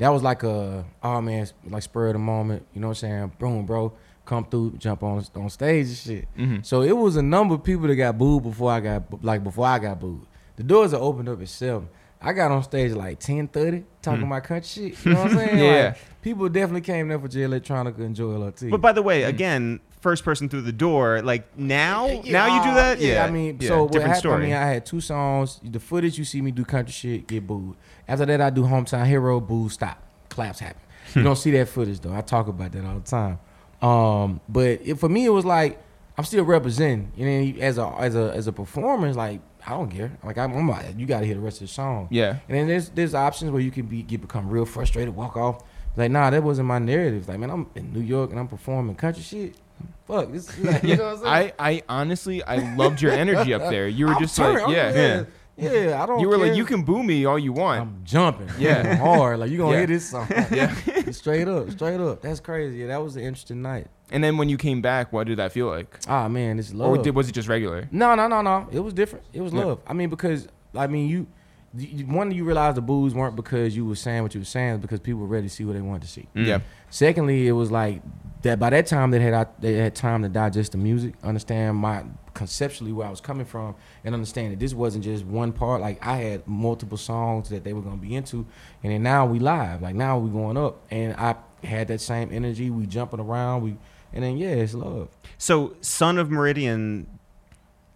That 0.04 0.10
was 0.12 0.22
like 0.22 0.44
a 0.44 0.84
oh 1.02 1.22
man, 1.22 1.48
like 1.66 1.82
spur 1.84 2.08
of 2.08 2.14
the 2.14 2.20
moment. 2.20 2.66
You 2.74 2.82
know 2.82 2.88
what 2.90 3.04
I'm 3.04 3.10
saying? 3.10 3.32
Boom, 3.40 3.66
bro, 3.66 3.94
come 4.26 4.44
through, 4.44 4.74
jump 4.78 5.02
on 5.02 5.24
on 5.36 5.50
stage 5.50 5.88
and 5.88 5.96
shit. 5.96 6.28
Mhm. 6.38 6.66
So 6.66 6.82
it 6.82 6.92
was 6.98 7.16
a 7.16 7.22
number 7.22 7.56
of 7.56 7.64
people 7.64 7.88
that 7.88 7.96
got 7.96 8.18
booed 8.18 8.44
before 8.44 8.72
I 8.72 8.82
got 8.82 9.24
like 9.24 9.44
before 9.46 9.66
I 9.66 9.80
got 9.80 10.02
booed. 10.02 10.26
The 10.58 10.64
doors 10.64 10.94
are 10.94 11.02
opened 11.02 11.30
up 11.30 11.42
at 11.42 11.48
seven. 11.48 11.88
I 12.22 12.34
got 12.34 12.52
on 12.52 12.64
stage 12.64 12.92
at 12.92 12.98
like 12.98 13.20
ten 13.20 13.48
thirty, 13.48 13.86
talking 14.02 14.28
my 14.28 14.42
country 14.42 14.92
shit. 14.92 15.06
You 15.06 15.14
know 15.14 15.24
what 15.24 15.32
I'm 15.32 15.38
saying? 15.38 15.58
Yeah. 15.64 15.86
Like, 15.86 16.22
people 16.22 16.50
definitely 16.50 16.82
came 16.82 17.08
there 17.08 17.20
for 17.20 17.28
Jay 17.30 17.42
Electronica 17.42 18.00
and 18.00 18.14
Joel 18.16 18.44
Ortiz. 18.44 18.70
but 18.72 18.82
by 18.82 18.92
the 18.92 19.02
way, 19.02 19.24
again, 19.24 19.80
first 20.04 20.24
person 20.24 20.50
through 20.50 20.62
the 20.62 20.72
door. 20.72 21.22
Like 21.24 21.58
now, 21.58 22.06
now 22.26 22.58
you 22.58 22.64
do 22.64 22.76
that. 22.76 23.00
Yeah, 23.00 23.26
I 23.26 23.32
mean, 23.32 23.58
yeah, 23.60 23.70
so 23.70 23.84
what 23.84 23.94
different 23.94 24.10
happened? 24.10 24.20
story. 24.20 24.44
I 24.44 24.46
mean, 24.46 24.56
I 24.56 24.66
had 24.68 24.86
two 24.86 25.02
songs. 25.02 25.60
The 25.64 25.80
footage 25.80 26.20
you 26.20 26.26
see 26.26 26.42
me 26.42 26.52
do 26.52 26.64
country 26.64 26.92
shit 26.92 27.28
get 27.28 27.48
booed. 27.48 27.76
After 28.08 28.26
that, 28.26 28.42
I 28.42 28.50
do 28.52 28.64
hometown 28.64 29.08
hero 29.08 29.40
boo 29.40 29.70
stop 29.70 30.04
claps 30.30 30.60
happen. 30.60 30.82
Hmm. 31.14 31.20
you 31.20 31.26
don't 31.26 31.36
see 31.36 31.52
that 31.52 31.70
footage 31.70 32.00
though. 32.02 32.14
I 32.14 32.22
talk 32.22 32.48
about 32.48 32.72
that 32.74 32.86
all 32.86 33.00
the 33.00 33.02
time. 33.02 33.40
Um, 33.82 34.42
but 34.48 34.82
it, 34.84 35.00
for 35.00 35.10
me, 35.10 35.26
it 35.26 35.30
was 35.30 35.46
like 35.46 35.82
I'm 36.18 36.26
still 36.26 36.44
representing. 36.44 37.12
You 37.16 37.26
know, 37.26 37.62
as 37.62 37.78
a 37.78 37.88
as 37.98 38.16
a 38.16 38.34
as 38.34 38.48
a 38.48 38.52
performer, 38.52 39.08
it's 39.08 39.18
like 39.18 39.42
I 39.66 39.72
don't 39.72 39.90
care. 39.90 40.18
Like 40.24 40.38
I'm, 40.38 40.54
I'm 40.56 40.70
like, 40.70 40.98
you 40.98 41.06
got 41.06 41.22
to 41.22 41.26
hear 41.26 41.36
the 41.36 41.42
rest 41.42 41.62
of 41.62 41.68
the 41.68 41.74
song. 41.74 42.08
Yeah. 42.12 42.38
And 42.48 42.58
then 42.58 42.68
there's 42.68 42.90
there's 42.90 43.14
options 43.14 43.52
where 43.52 43.62
you 43.62 43.72
can 43.72 43.86
be 43.86 44.04
get 44.04 44.22
become 44.22 44.50
real 44.50 44.66
frustrated, 44.66 45.16
walk 45.16 45.38
off. 45.38 45.64
Like 45.96 46.12
nah, 46.12 46.30
that 46.30 46.44
wasn't 46.44 46.68
my 46.68 46.80
narrative. 46.80 47.28
Like 47.28 47.40
man, 47.40 47.50
I'm 47.50 47.70
in 47.76 47.94
New 47.94 48.02
York 48.02 48.32
and 48.32 48.40
I'm 48.40 48.48
performing 48.48 48.96
country 48.96 49.24
shit. 49.24 49.56
Fuck, 50.08 50.32
this 50.32 50.50
is 50.50 50.60
like, 50.66 50.84
you 50.84 50.98
know 50.98 51.06
what 51.16 51.28
I'm 51.28 51.44
saying? 51.44 51.52
I, 51.60 51.70
I 51.72 51.84
honestly 51.90 52.44
I 52.44 52.76
loved 52.76 53.02
your 53.02 53.12
energy 53.12 53.54
up 53.54 53.62
there. 53.70 53.88
You 53.88 54.08
were 54.08 54.14
I'm 54.14 54.22
just 54.22 54.36
turning- 54.36 54.64
like 54.66 54.76
I'm- 54.78 54.96
yeah. 54.96 55.24
yeah, 55.56 55.72
yeah. 55.72 56.04
I 56.04 56.06
don't. 56.06 56.20
You 56.20 56.28
were 56.30 56.38
like 56.38 56.56
you 56.56 56.66
can 56.66 56.84
boo 56.84 57.04
me 57.04 57.26
all 57.26 57.38
you 57.40 57.54
want. 57.54 57.82
I'm 57.82 58.02
jumping. 58.04 58.50
Yeah. 58.58 58.96
Hard. 58.96 59.40
Like 59.40 59.50
you 59.52 59.58
gonna 59.58 59.72
Yeah. 59.72 59.78
hear 59.80 59.88
this 59.88 60.10
song. 60.10 60.28
Yeah. 60.52 60.74
straight 61.12 61.48
up, 61.48 61.70
straight 61.72 62.00
up. 62.00 62.22
That's 62.22 62.40
crazy. 62.40 62.78
Yeah, 62.80 62.88
that 62.88 63.04
was 63.04 63.16
an 63.16 63.24
interesting 63.24 63.62
night. 63.62 63.88
And 64.12 64.24
then 64.24 64.38
when 64.38 64.50
you 64.50 64.58
came 64.58 64.82
back, 64.82 65.12
what 65.14 65.28
did 65.28 65.38
that 65.40 65.52
feel 65.52 65.68
like? 65.68 66.00
Ah 66.08 66.28
man, 66.28 66.60
it's 66.60 66.74
love. 66.74 66.90
Or 66.90 66.98
did, 67.02 67.16
was 67.16 67.30
it 67.30 67.32
just 67.34 67.48
regular? 67.48 67.88
No, 67.92 68.16
no, 68.16 68.28
no, 68.28 68.42
no. 68.42 68.68
It 68.72 68.80
was 68.80 68.94
different. 68.94 69.26
It 69.34 69.42
was 69.42 69.54
Yeah. 69.54 69.64
love. 69.66 69.80
I 69.88 69.94
mean, 69.94 70.10
because 70.10 70.48
I 70.76 70.88
mean, 70.88 71.08
you, 71.08 71.18
you 71.18 71.28
one 71.74 72.32
you 72.32 72.44
realized 72.44 72.78
the 72.78 72.82
booze 72.82 73.16
weren't 73.16 73.36
because 73.36 73.76
you 73.76 73.86
were 73.86 73.96
saying 73.96 74.22
what 74.22 74.36
you 74.36 74.42
were 74.42 74.46
saying, 74.46 74.80
because 74.80 75.00
people 75.00 75.22
were 75.22 75.28
ready 75.28 75.48
to 75.48 75.54
see 75.54 75.66
what 75.66 75.74
they 75.74 75.82
wanted 75.82 76.04
to 76.04 76.08
see. 76.08 76.28
Mm. 76.36 76.46
Yeah. 76.46 76.60
Secondly, 76.92 77.48
it 77.48 77.54
was 77.54 77.72
like 77.72 78.02
that 78.44 78.60
by 78.60 78.70
that 78.70 78.86
time 78.86 79.10
they 79.10 79.20
had 79.20 79.48
they 79.60 79.74
had 79.74 79.96
time 79.96 80.22
to 80.22 80.30
digest 80.30 80.74
the 80.74 80.78
music, 80.78 81.16
understand 81.24 81.78
my 81.78 82.04
conceptually 82.36 82.92
where 82.92 83.08
I 83.08 83.10
was 83.10 83.22
coming 83.22 83.46
from 83.46 83.76
and 84.04 84.14
understand 84.14 84.54
that 84.54 84.60
this 84.60 84.74
wasn't 84.74 85.04
just 85.04 85.26
one 85.26 85.52
part. 85.52 85.82
Like 85.82 86.06
I 86.06 86.18
had 86.18 86.48
multiple 86.48 86.98
songs 86.98 87.50
that 87.50 87.64
they 87.64 87.74
were 87.74 87.82
gonna 87.82 87.98
be 87.98 88.16
into, 88.16 88.46
and 88.84 88.92
then 88.94 89.02
now 89.02 89.26
we 89.26 89.40
live. 89.40 89.82
Like 89.82 89.96
now 89.96 90.20
we 90.20 90.30
going 90.30 90.58
up, 90.58 90.82
and 90.92 91.16
I 91.16 91.36
had 91.64 91.88
that 91.88 92.02
same 92.02 92.30
energy. 92.32 92.70
We 92.70 92.86
jumping 92.86 93.20
around. 93.20 93.64
We 93.64 93.78
and 94.14 94.24
then 94.24 94.38
yeah, 94.38 94.50
it's 94.50 94.76
love. 94.76 95.10
So, 95.40 95.76
Son 95.82 96.20
of 96.20 96.30
Meridian 96.30 97.08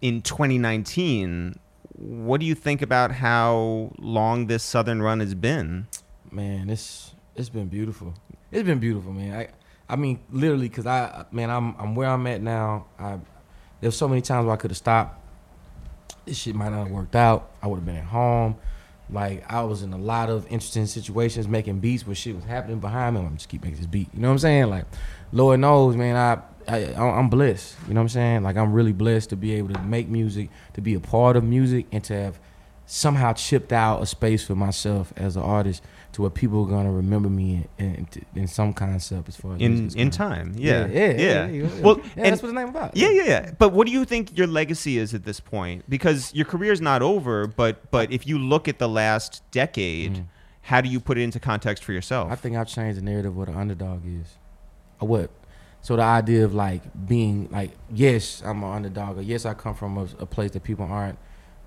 in 0.00 0.22
2019, 0.22 1.58
what 1.98 2.40
do 2.40 2.46
you 2.46 2.54
think 2.54 2.80
about 2.80 3.10
how 3.10 3.92
long 3.98 4.46
this 4.46 4.62
Southern 4.62 5.02
run 5.02 5.20
has 5.20 5.34
been? 5.34 5.88
Man, 6.30 6.70
it's 6.70 7.12
it's 7.34 7.48
been 7.48 7.66
beautiful. 7.66 8.14
It's 8.52 8.66
been 8.66 8.78
beautiful, 8.78 9.12
man. 9.12 9.34
I 9.34 9.48
I 9.88 9.96
mean, 9.96 10.20
literally, 10.30 10.68
cause 10.68 10.86
I 10.86 11.24
man, 11.32 11.50
I'm 11.50 11.74
I'm 11.76 11.94
where 11.94 12.08
I'm 12.08 12.26
at 12.26 12.40
now. 12.40 12.86
I 12.98 13.18
there's 13.80 13.96
so 13.96 14.08
many 14.08 14.20
times 14.20 14.46
where 14.46 14.54
I 14.54 14.56
could 14.56 14.70
have 14.70 14.78
stopped. 14.78 15.20
This 16.24 16.38
shit 16.38 16.54
might 16.54 16.70
not 16.70 16.84
have 16.84 16.90
worked 16.90 17.16
out. 17.16 17.50
I 17.62 17.66
would 17.66 17.76
have 17.76 17.86
been 17.86 17.96
at 17.96 18.04
home. 18.04 18.56
Like 19.10 19.50
I 19.50 19.62
was 19.62 19.82
in 19.82 19.92
a 19.92 19.98
lot 19.98 20.30
of 20.30 20.44
interesting 20.46 20.86
situations, 20.86 21.48
making 21.48 21.80
beats 21.80 22.06
where 22.06 22.14
shit 22.14 22.36
was 22.36 22.44
happening 22.44 22.78
behind 22.78 23.16
me. 23.16 23.22
I'm 23.22 23.36
just 23.36 23.48
keep 23.48 23.62
making 23.62 23.78
this 23.78 23.86
beat. 23.86 24.08
You 24.12 24.20
know 24.20 24.28
what 24.28 24.32
I'm 24.32 24.38
saying? 24.38 24.66
Like, 24.66 24.84
Lord 25.32 25.60
knows, 25.60 25.96
man, 25.96 26.14
I, 26.14 26.42
I 26.68 26.94
I'm 26.94 27.28
blessed. 27.28 27.76
You 27.88 27.94
know 27.94 28.00
what 28.00 28.04
I'm 28.04 28.08
saying? 28.10 28.42
Like 28.42 28.56
I'm 28.56 28.72
really 28.72 28.92
blessed 28.92 29.30
to 29.30 29.36
be 29.36 29.54
able 29.54 29.74
to 29.74 29.82
make 29.82 30.08
music, 30.08 30.50
to 30.74 30.80
be 30.80 30.94
a 30.94 31.00
part 31.00 31.36
of 31.36 31.44
music, 31.44 31.86
and 31.92 32.02
to 32.04 32.14
have 32.14 32.40
somehow 32.86 33.34
chipped 33.34 33.72
out 33.72 34.02
a 34.02 34.06
space 34.06 34.42
for 34.42 34.54
myself 34.54 35.12
as 35.16 35.36
an 35.36 35.42
artist 35.42 35.82
to 36.12 36.22
where 36.22 36.30
people 36.30 36.64
are 36.64 36.68
gonna 36.68 36.90
remember 36.90 37.28
me 37.28 37.66
in, 37.76 37.94
in, 37.94 38.08
in 38.34 38.46
some 38.46 38.72
concept 38.72 39.28
as 39.28 39.36
far 39.36 39.54
as 39.54 39.60
In 39.60 39.90
in 39.94 40.10
time, 40.10 40.54
yeah, 40.56 40.86
yeah, 40.86 41.10
yeah. 41.10 41.16
yeah, 41.18 41.46
yeah. 41.46 41.80
Well, 41.82 41.98
yeah, 41.98 42.04
and- 42.16 42.26
that's 42.32 42.42
what 42.42 42.48
the 42.48 42.54
name 42.54 42.68
about. 42.68 42.96
Yeah, 42.96 43.10
yeah, 43.10 43.24
yeah. 43.24 43.50
But 43.58 43.72
what 43.72 43.86
do 43.86 43.92
you 43.92 44.04
think 44.06 44.36
your 44.36 44.46
legacy 44.46 44.96
is 44.96 45.12
at 45.12 45.24
this 45.24 45.38
point? 45.38 45.84
Because 45.88 46.34
your 46.34 46.46
career's 46.46 46.80
not 46.80 47.02
over, 47.02 47.46
but 47.46 47.90
but 47.90 48.10
if 48.10 48.26
you 48.26 48.38
look 48.38 48.68
at 48.68 48.78
the 48.78 48.88
last 48.88 49.42
decade, 49.50 50.14
mm. 50.14 50.24
how 50.62 50.80
do 50.80 50.88
you 50.88 50.98
put 50.98 51.18
it 51.18 51.22
into 51.22 51.38
context 51.38 51.84
for 51.84 51.92
yourself? 51.92 52.32
I 52.32 52.36
think 52.36 52.56
I've 52.56 52.68
changed 52.68 52.98
the 52.98 53.04
narrative 53.04 53.32
of 53.32 53.36
what 53.36 53.48
an 53.48 53.56
underdog 53.56 54.00
is. 54.06 54.36
Or 55.00 55.08
what? 55.08 55.30
So 55.80 55.96
the 55.96 56.02
idea 56.02 56.44
of 56.44 56.54
like 56.54 56.82
being 57.06 57.48
like, 57.50 57.72
yes, 57.92 58.42
I'm 58.44 58.62
an 58.62 58.72
underdog, 58.72 59.18
or 59.18 59.22
yes, 59.22 59.46
I 59.46 59.54
come 59.54 59.74
from 59.74 59.96
a, 59.96 60.08
a 60.18 60.26
place 60.26 60.50
that 60.52 60.64
people 60.64 60.86
aren't 60.86 61.18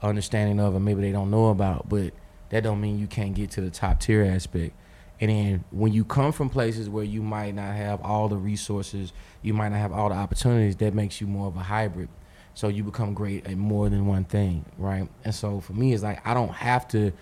understanding 0.01 0.59
of, 0.59 0.75
and 0.75 0.83
maybe 0.83 1.01
they 1.01 1.11
don't 1.11 1.31
know 1.31 1.49
about, 1.49 1.89
but 1.89 2.13
that 2.49 2.63
don't 2.63 2.81
mean 2.81 2.99
you 2.99 3.07
can't 3.07 3.33
get 3.33 3.51
to 3.51 3.61
the 3.61 3.69
top 3.69 3.99
tier 3.99 4.23
aspect. 4.23 4.75
And 5.19 5.29
then 5.29 5.63
when 5.71 5.93
you 5.93 6.03
come 6.03 6.31
from 6.31 6.49
places 6.49 6.89
where 6.89 7.03
you 7.03 7.21
might 7.21 7.53
not 7.53 7.75
have 7.75 8.01
all 8.01 8.27
the 8.27 8.37
resources, 8.37 9.13
you 9.41 9.53
might 9.53 9.69
not 9.69 9.77
have 9.77 9.91
all 9.91 10.09
the 10.09 10.15
opportunities, 10.15 10.75
that 10.77 10.93
makes 10.93 11.21
you 11.21 11.27
more 11.27 11.47
of 11.47 11.55
a 11.55 11.59
hybrid. 11.59 12.09
So 12.53 12.67
you 12.67 12.83
become 12.83 13.13
great 13.13 13.45
at 13.45 13.55
more 13.55 13.87
than 13.89 14.07
one 14.07 14.25
thing, 14.25 14.65
right? 14.77 15.07
And 15.23 15.33
so 15.33 15.61
for 15.61 15.73
me, 15.73 15.93
it's 15.93 16.03
like 16.03 16.25
I 16.27 16.33
don't 16.33 16.51
have 16.51 16.87
to 16.89 17.13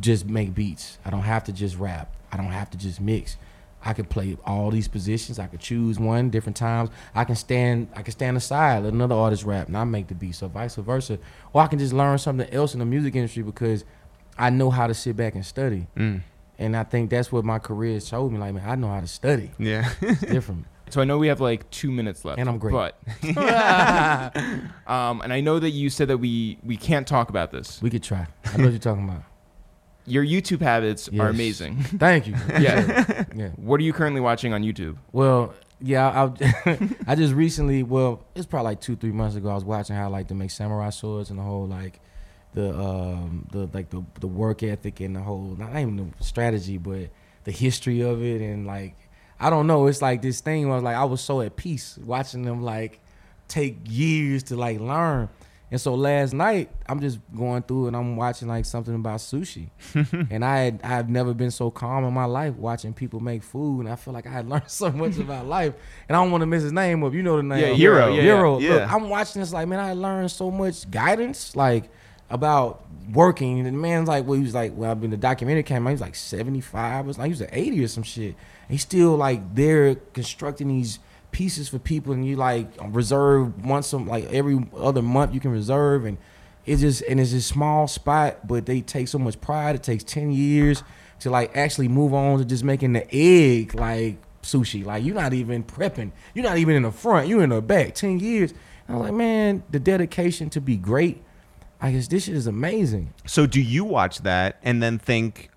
just 0.00 0.26
make 0.26 0.54
beats. 0.54 0.98
I 1.04 1.10
don't 1.10 1.22
have 1.22 1.44
to 1.44 1.52
just 1.52 1.76
rap. 1.76 2.14
I 2.30 2.36
don't 2.36 2.46
have 2.46 2.70
to 2.70 2.78
just 2.78 3.00
mix. 3.00 3.36
I 3.86 3.92
could 3.92 4.10
play 4.10 4.36
all 4.44 4.72
these 4.72 4.88
positions. 4.88 5.38
I 5.38 5.46
could 5.46 5.60
choose 5.60 5.96
one 6.00 6.28
different 6.28 6.56
times. 6.56 6.90
I 7.14 7.22
can 7.22 7.36
stand. 7.36 7.86
I 7.94 8.02
can 8.02 8.10
stand 8.10 8.36
aside, 8.36 8.82
let 8.82 8.92
another 8.92 9.14
artist 9.14 9.44
rap, 9.44 9.68
and 9.68 9.76
I 9.76 9.84
make 9.84 10.08
the 10.08 10.14
beat. 10.16 10.34
So 10.34 10.48
vice 10.48 10.74
versa, 10.74 11.20
or 11.52 11.62
I 11.62 11.68
can 11.68 11.78
just 11.78 11.92
learn 11.92 12.18
something 12.18 12.50
else 12.52 12.74
in 12.74 12.80
the 12.80 12.84
music 12.84 13.14
industry 13.14 13.44
because 13.44 13.84
I 14.36 14.50
know 14.50 14.70
how 14.70 14.88
to 14.88 14.94
sit 14.94 15.16
back 15.16 15.36
and 15.36 15.46
study. 15.46 15.86
Mm. 15.96 16.22
And 16.58 16.76
I 16.76 16.82
think 16.82 17.10
that's 17.10 17.30
what 17.30 17.44
my 17.44 17.60
career 17.60 17.94
has 17.94 18.08
showed 18.08 18.32
me. 18.32 18.38
Like, 18.38 18.54
man, 18.54 18.68
I 18.68 18.74
know 18.74 18.88
how 18.88 19.00
to 19.00 19.06
study. 19.06 19.52
Yeah. 19.56 19.88
It's 20.00 20.20
different. 20.20 20.66
So 20.88 21.00
I 21.00 21.04
know 21.04 21.18
we 21.18 21.26
have 21.26 21.40
like 21.40 21.68
two 21.70 21.90
minutes 21.90 22.24
left, 22.24 22.38
And 22.38 22.48
I'm 22.48 22.58
great. 22.58 22.72
But, 22.72 22.96
um, 24.86 25.20
and 25.20 25.32
I 25.32 25.40
know 25.40 25.58
that 25.58 25.70
you 25.70 25.90
said 25.90 26.06
that 26.06 26.18
we 26.18 26.58
we 26.62 26.76
can't 26.76 27.08
talk 27.08 27.28
about 27.28 27.50
this. 27.50 27.82
we 27.82 27.90
could 27.90 28.04
try. 28.04 28.28
I 28.44 28.56
know 28.56 28.66
what 28.66 28.70
you're 28.70 28.78
talking 28.78 29.02
about. 29.02 29.24
Your 30.06 30.24
YouTube 30.24 30.60
habits 30.60 31.08
are 31.08 31.28
amazing. 31.28 31.76
Thank 31.82 32.26
you. 32.26 32.34
Yeah. 32.60 33.24
Yeah. 33.34 33.48
what 33.56 33.80
are 33.80 33.82
you 33.82 33.92
currently 33.92 34.20
watching 34.20 34.52
on 34.52 34.62
YouTube? 34.62 34.96
Well, 35.12 35.52
yeah, 35.80 36.30
I, 36.64 36.78
I 37.06 37.14
just 37.14 37.34
recently, 37.34 37.82
well, 37.82 38.24
it's 38.34 38.46
probably 38.46 38.70
like 38.70 38.80
two, 38.80 38.96
three 38.96 39.12
months 39.12 39.36
ago. 39.36 39.50
I 39.50 39.54
was 39.54 39.64
watching 39.64 39.94
how 39.94 40.08
like 40.08 40.28
to 40.28 40.34
make 40.34 40.50
samurai 40.50 40.90
swords 40.90 41.30
and 41.30 41.38
the 41.38 41.42
whole 41.42 41.66
like 41.66 42.00
the 42.54 42.74
um 42.74 43.46
the 43.52 43.68
like 43.74 43.90
the 43.90 44.02
the 44.20 44.26
work 44.26 44.62
ethic 44.62 45.00
and 45.00 45.14
the 45.14 45.20
whole 45.20 45.54
not 45.58 45.76
even 45.76 45.96
the 45.96 46.24
strategy, 46.24 46.78
but 46.78 47.10
the 47.44 47.52
history 47.52 48.00
of 48.00 48.22
it 48.22 48.40
and 48.40 48.66
like 48.66 48.96
I 49.38 49.50
don't 49.50 49.66
know. 49.66 49.86
It's 49.86 50.00
like 50.00 50.22
this 50.22 50.40
thing 50.40 50.64
where 50.64 50.72
I 50.72 50.76
was 50.76 50.84
like 50.84 50.96
I 50.96 51.04
was 51.04 51.20
so 51.20 51.42
at 51.42 51.56
peace 51.56 51.98
watching 52.02 52.42
them 52.42 52.62
like 52.62 53.00
take 53.48 53.78
years 53.84 54.44
to 54.44 54.56
like 54.56 54.80
learn. 54.80 55.28
And 55.70 55.80
so 55.80 55.94
last 55.94 56.32
night 56.32 56.70
I'm 56.86 57.00
just 57.00 57.18
going 57.34 57.62
through 57.62 57.88
and 57.88 57.96
I'm 57.96 58.14
watching 58.16 58.46
like 58.46 58.64
something 58.64 58.94
about 58.94 59.18
sushi. 59.18 59.70
and 60.30 60.44
I 60.44 60.58
had 60.58 60.80
I've 60.84 61.08
never 61.08 61.34
been 61.34 61.50
so 61.50 61.70
calm 61.70 62.04
in 62.04 62.14
my 62.14 62.24
life 62.24 62.54
watching 62.54 62.92
people 62.92 63.18
make 63.20 63.42
food 63.42 63.80
and 63.80 63.88
I 63.88 63.96
feel 63.96 64.14
like 64.14 64.26
I 64.26 64.30
had 64.30 64.48
learned 64.50 64.70
so 64.70 64.90
much 64.92 65.18
about 65.18 65.46
life. 65.46 65.74
And 66.08 66.16
I 66.16 66.22
don't 66.22 66.30
want 66.30 66.42
to 66.42 66.46
miss 66.46 66.62
his 66.62 66.72
name 66.72 67.02
up. 67.02 67.12
You 67.14 67.22
know 67.22 67.36
the 67.36 67.42
name. 67.42 67.58
Yeah, 67.58 67.74
Jiro, 67.74 68.14
yeah, 68.14 68.22
Jiro. 68.22 68.58
yeah. 68.58 68.74
Look, 68.74 68.92
I'm 68.92 69.08
watching 69.08 69.40
this 69.40 69.52
like, 69.52 69.66
man, 69.66 69.80
I 69.80 69.92
learned 69.94 70.30
so 70.30 70.50
much 70.50 70.88
guidance, 70.90 71.56
like 71.56 71.90
about 72.30 72.84
working. 73.12 73.58
And 73.58 73.66
the 73.66 73.72
man's 73.72 74.08
like, 74.08 74.24
well, 74.24 74.36
he 74.36 74.42
was 74.42 74.54
like, 74.54 74.72
well, 74.74 74.94
when 74.94 75.10
the 75.10 75.16
documentary 75.16 75.62
came 75.62 75.86
out, 75.86 75.90
he 75.90 75.94
was 75.94 76.00
like 76.00 76.14
75. 76.14 77.08
or 77.08 77.12
something. 77.12 77.22
like 77.22 77.26
he 77.26 77.30
was 77.32 77.40
like 77.40 77.50
80 77.52 77.84
or 77.84 77.88
some 77.88 78.02
shit. 78.02 78.34
And 78.34 78.70
he's 78.70 78.82
still 78.82 79.16
like 79.16 79.54
there 79.54 79.94
constructing 79.94 80.68
these 80.68 80.98
pieces 81.32 81.68
for 81.68 81.78
people, 81.78 82.12
and 82.12 82.26
you 82.26 82.36
like 82.36 82.68
reserve 82.88 83.64
once 83.64 83.88
some 83.88 84.06
like 84.06 84.24
every 84.32 84.58
other 84.76 85.02
month 85.02 85.34
you 85.34 85.40
can 85.40 85.50
reserve, 85.50 86.04
and 86.04 86.18
it's 86.64 86.80
just 86.80 87.02
and 87.02 87.20
it's 87.20 87.32
a 87.32 87.42
small 87.42 87.86
spot, 87.86 88.46
but 88.46 88.66
they 88.66 88.80
take 88.80 89.08
so 89.08 89.18
much 89.18 89.40
pride. 89.40 89.76
It 89.76 89.82
takes 89.82 90.04
10 90.04 90.32
years 90.32 90.82
to 91.20 91.30
like 91.30 91.56
actually 91.56 91.88
move 91.88 92.12
on 92.12 92.38
to 92.38 92.44
just 92.44 92.64
making 92.64 92.92
the 92.92 93.06
egg 93.12 93.74
like 93.74 94.16
sushi. 94.42 94.84
Like 94.84 95.04
you're 95.04 95.14
not 95.14 95.32
even 95.32 95.64
prepping. 95.64 96.12
You're 96.34 96.44
not 96.44 96.58
even 96.58 96.76
in 96.76 96.82
the 96.82 96.92
front. 96.92 97.28
You're 97.28 97.42
in 97.42 97.50
the 97.50 97.62
back. 97.62 97.94
Ten 97.94 98.18
years. 98.18 98.52
And 98.86 98.96
I 98.96 98.98
was 98.98 99.08
like, 99.08 99.14
man, 99.14 99.62
the 99.70 99.80
dedication 99.80 100.50
to 100.50 100.60
be 100.60 100.76
great. 100.76 101.22
I 101.80 101.92
guess 101.92 102.08
this 102.08 102.24
shit 102.24 102.34
is 102.34 102.46
amazing. 102.46 103.12
so 103.26 103.46
do 103.46 103.60
you 103.60 103.84
watch 103.84 104.20
that 104.20 104.58
and 104.62 104.82
then 104.82 104.98
think 104.98 105.50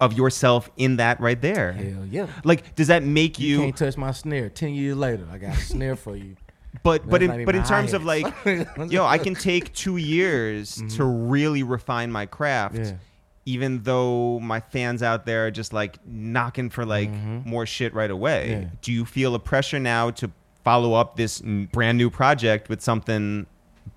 of 0.00 0.12
yourself 0.14 0.70
in 0.76 0.96
that 0.96 1.20
right 1.20 1.40
there? 1.40 1.72
Hell 1.72 2.06
yeah. 2.10 2.26
Like, 2.44 2.74
does 2.74 2.88
that 2.88 3.02
make 3.02 3.38
You, 3.38 3.48
you? 3.48 3.58
can't 3.60 3.76
touch 3.76 3.96
my 3.96 4.12
snare. 4.12 4.48
Ten 4.48 4.74
years 4.74 4.96
later, 4.96 5.26
I 5.30 5.38
got 5.38 5.56
a 5.56 5.60
snare 5.60 5.96
for 5.96 6.16
you. 6.16 6.36
but 6.82 7.08
but 7.08 7.20
That's 7.20 7.32
in, 7.32 7.44
but 7.44 7.54
in 7.54 7.64
terms 7.64 7.92
of 7.92 8.04
like, 8.04 8.26
yo, 8.88 9.04
I 9.04 9.18
can 9.18 9.34
take 9.34 9.72
two 9.74 9.96
years 9.96 10.74
to 10.76 10.82
mm-hmm. 10.82 11.28
really 11.28 11.62
refine 11.62 12.10
my 12.10 12.26
craft. 12.26 12.78
Yeah. 12.78 12.92
Even 13.46 13.82
though 13.82 14.38
my 14.38 14.60
fans 14.60 15.02
out 15.02 15.26
there 15.26 15.46
are 15.46 15.50
just 15.50 15.72
like 15.72 15.96
knocking 16.06 16.70
for 16.70 16.84
like 16.84 17.10
mm-hmm. 17.10 17.48
more 17.48 17.66
shit 17.66 17.92
right 17.94 18.10
away, 18.10 18.50
Yeah. 18.50 18.68
do 18.82 18.92
you 18.92 19.04
feel 19.04 19.34
a 19.34 19.40
pressure 19.40 19.80
now 19.80 20.10
to 20.12 20.30
follow 20.62 20.92
up 20.92 21.16
this 21.16 21.40
n- 21.42 21.68
brand 21.72 21.98
new 21.98 22.10
project 22.10 22.68
with 22.68 22.80
something 22.82 23.46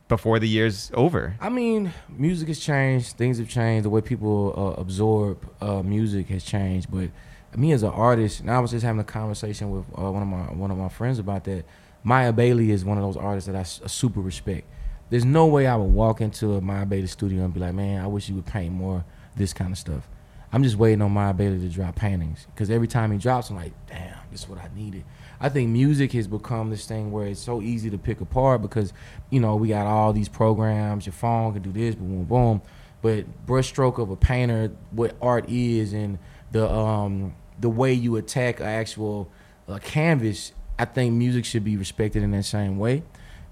before 0.07 0.39
the 0.39 0.47
year's 0.47 0.91
over? 0.93 1.35
I 1.39 1.49
mean, 1.49 1.91
music 2.09 2.47
has 2.49 2.59
changed. 2.59 3.15
Things 3.17 3.37
have 3.39 3.47
changed. 3.49 3.85
The 3.85 3.89
way 3.89 4.01
people 4.01 4.53
uh, 4.77 4.81
absorb 4.81 5.49
uh, 5.61 5.81
music 5.83 6.27
has 6.29 6.43
changed. 6.43 6.89
But 6.91 7.09
me 7.55 7.71
as 7.71 7.83
an 7.83 7.89
artist, 7.91 8.39
and 8.41 8.51
I 8.51 8.59
was 8.59 8.71
just 8.71 8.83
having 8.83 8.99
a 8.99 9.03
conversation 9.05 9.71
with 9.71 9.85
uh, 9.97 10.11
one 10.11 10.21
of 10.21 10.27
my 10.27 10.43
one 10.53 10.71
of 10.71 10.77
my 10.77 10.89
friends 10.89 11.19
about 11.19 11.43
that. 11.45 11.65
Maya 12.05 12.33
Bailey 12.33 12.71
is 12.71 12.83
one 12.83 12.97
of 12.97 13.03
those 13.03 13.15
artists 13.15 13.47
that 13.47 13.55
I 13.55 13.61
s- 13.61 13.79
super 13.87 14.19
respect. 14.19 14.67
There's 15.09 15.23
no 15.23 15.45
way 15.45 15.67
I 15.67 15.75
would 15.77 15.93
walk 15.93 16.19
into 16.19 16.55
a 16.55 16.61
Maya 16.61 16.85
Bailey 16.85 17.07
studio 17.07 17.45
and 17.45 17.53
be 17.53 17.59
like, 17.61 17.73
"Man, 17.73 18.03
I 18.03 18.07
wish 18.07 18.27
you 18.27 18.35
would 18.35 18.45
paint 18.45 18.73
more 18.73 19.05
this 19.37 19.53
kind 19.53 19.71
of 19.71 19.77
stuff." 19.77 20.09
I'm 20.51 20.63
just 20.63 20.75
waiting 20.75 21.01
on 21.01 21.11
Maya 21.11 21.33
Bailey 21.33 21.59
to 21.59 21.69
drop 21.69 21.95
paintings 21.95 22.45
because 22.53 22.69
every 22.69 22.87
time 22.87 23.11
he 23.11 23.17
drops, 23.17 23.49
I'm 23.49 23.55
like, 23.55 23.73
"Damn, 23.87 24.17
this 24.31 24.41
is 24.41 24.49
what 24.49 24.59
I 24.59 24.67
needed." 24.75 25.05
I 25.43 25.49
think 25.49 25.69
music 25.69 26.13
has 26.13 26.25
become 26.25 26.69
this 26.69 26.85
thing 26.85 27.11
where 27.11 27.27
it's 27.27 27.41
so 27.41 27.61
easy 27.61 27.89
to 27.89 27.97
pick 27.97 28.21
apart 28.21 28.61
because, 28.61 28.93
you 29.29 29.41
know, 29.41 29.57
we 29.57 29.67
got 29.67 29.85
all 29.85 30.13
these 30.13 30.29
programs. 30.29 31.05
Your 31.05 31.11
phone 31.11 31.51
can 31.51 31.61
do 31.61 31.71
this, 31.73 31.95
boom, 31.95 32.23
boom, 32.23 32.25
boom. 32.25 32.61
But 33.01 33.45
brushstroke 33.45 33.97
of 33.99 34.09
a 34.09 34.15
painter, 34.15 34.71
what 34.91 35.17
art 35.21 35.49
is, 35.49 35.91
and 35.91 36.17
the 36.53 36.71
um 36.71 37.35
the 37.59 37.69
way 37.69 37.91
you 37.91 38.15
attack 38.15 38.61
an 38.61 38.67
actual 38.67 39.29
uh, 39.67 39.79
canvas, 39.79 40.53
I 40.79 40.85
think 40.85 41.13
music 41.13 41.43
should 41.43 41.65
be 41.65 41.75
respected 41.75 42.23
in 42.23 42.31
that 42.31 42.43
same 42.45 42.79
way. 42.79 43.03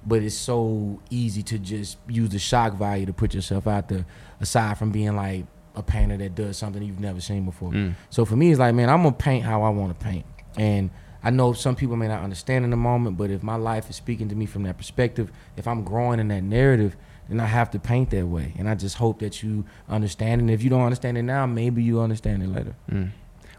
But 0.05 0.23
it's 0.23 0.33
so 0.33 1.01
easy 1.09 1.43
to 1.43 1.59
just 1.59 1.97
use 2.07 2.29
the 2.29 2.39
shock 2.39 2.73
value 2.75 3.05
to 3.05 3.13
put 3.13 3.33
yourself 3.33 3.67
out 3.67 3.89
there, 3.89 4.05
aside 4.39 4.77
from 4.77 4.91
being 4.91 5.17
like 5.17 5.45
a 5.75 5.83
painter 5.83 6.15
that 6.17 6.35
does 6.35 6.57
something 6.57 6.81
you've 6.81 7.01
never 7.01 7.19
seen 7.19 7.43
before. 7.43 7.73
So 8.09 8.23
for 8.23 8.37
me, 8.37 8.49
it's 8.51 8.59
like, 8.59 8.73
man, 8.73 8.89
I'm 8.89 9.03
gonna 9.03 9.13
paint 9.13 9.43
how 9.43 9.63
I 9.63 9.69
want 9.69 9.99
to 9.99 10.05
paint, 10.05 10.25
and 10.57 10.89
I 11.24 11.30
know 11.30 11.53
some 11.53 11.76
people 11.76 11.95
may 11.95 12.07
not 12.07 12.24
understand 12.24 12.63
in 12.65 12.72
the 12.72 12.78
moment, 12.78 13.17
but 13.17 13.30
if 13.30 13.43
my 13.43 13.55
life 13.55 13.89
is 13.89 13.95
speaking 13.95 14.28
to 14.30 14.36
me 14.36 14.45
from 14.45 14.63
that 14.63 14.78
perspective, 14.78 15.32
if 15.55 15.67
I'm 15.67 15.84
growing 15.84 16.19
in 16.19 16.28
that 16.30 16.41
narrative, 16.43 16.95
then 17.30 17.39
I 17.39 17.45
have 17.45 17.69
to 17.72 17.80
paint 17.80 18.09
that 18.09 18.26
way. 18.26 18.53
And 18.57 18.67
I 18.67 18.76
just 18.76 18.97
hope 18.97 19.19
that 19.19 19.43
you 19.43 19.65
understand. 19.88 20.41
And 20.41 20.49
if 20.49 20.63
you 20.63 20.69
don't 20.69 20.82
understand 20.82 21.17
it 21.17 21.24
now, 21.24 21.45
maybe 21.45 21.84
you 21.84 22.01
understand 22.01 22.41
it 22.43 22.47
later. 22.49 22.76
Mm. 22.89 23.11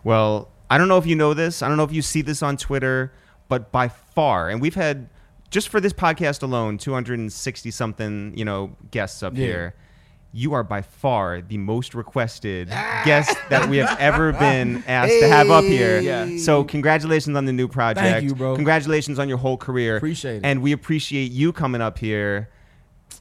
Well, 0.03 0.49
I 0.69 0.79
don't 0.79 0.89
know 0.89 0.99
if 0.99 1.07
you 1.07 1.15
know 1.15 1.35
this. 1.35 1.63
I 1.63 1.69
don't 1.69 1.77
know 1.77 1.85
if 1.85 1.93
you 1.93 2.03
see 2.03 2.23
this 2.23 2.43
on 2.43 2.57
Twitter, 2.57 3.13
but 3.49 3.71
by 3.71 3.89
far, 3.89 4.49
and 4.51 4.61
we've 4.61 4.75
had 4.75 5.09
just 5.51 5.69
for 5.69 5.81
this 5.81 5.93
podcast 5.93 6.43
alone, 6.43 6.79
260 6.79 7.71
something, 7.71 8.33
you 8.37 8.45
know, 8.45 8.75
guests 8.91 9.23
up 9.23 9.35
Yeah. 9.37 9.45
here. 9.47 9.75
You 10.35 10.55
are 10.55 10.63
by 10.63 10.81
far 10.81 11.43
the 11.43 11.59
most 11.59 11.95
requested 11.95 12.71
ah! 12.73 13.03
guest 13.05 13.37
that 13.51 13.69
we 13.69 13.77
have 13.77 13.99
ever 14.01 14.33
been 14.45 14.83
asked 14.87 15.13
to 15.21 15.29
have 15.29 15.51
up 15.51 15.65
here. 15.65 16.01
Yeah. 16.01 16.39
So 16.39 16.65
congratulations 16.65 17.37
on 17.37 17.45
the 17.45 17.53
new 17.53 17.69
project. 17.69 18.25
you, 18.25 18.35
bro. 18.35 18.55
Congratulations 18.57 19.19
on 19.19 19.29
your 19.29 19.39
whole 19.39 19.59
career. 19.59 19.99
Appreciate 19.99 20.37
it. 20.37 20.45
And 20.45 20.63
we 20.63 20.73
appreciate 20.73 21.33
you 21.33 21.53
coming 21.53 21.83
up 21.83 21.99
here 21.99 22.49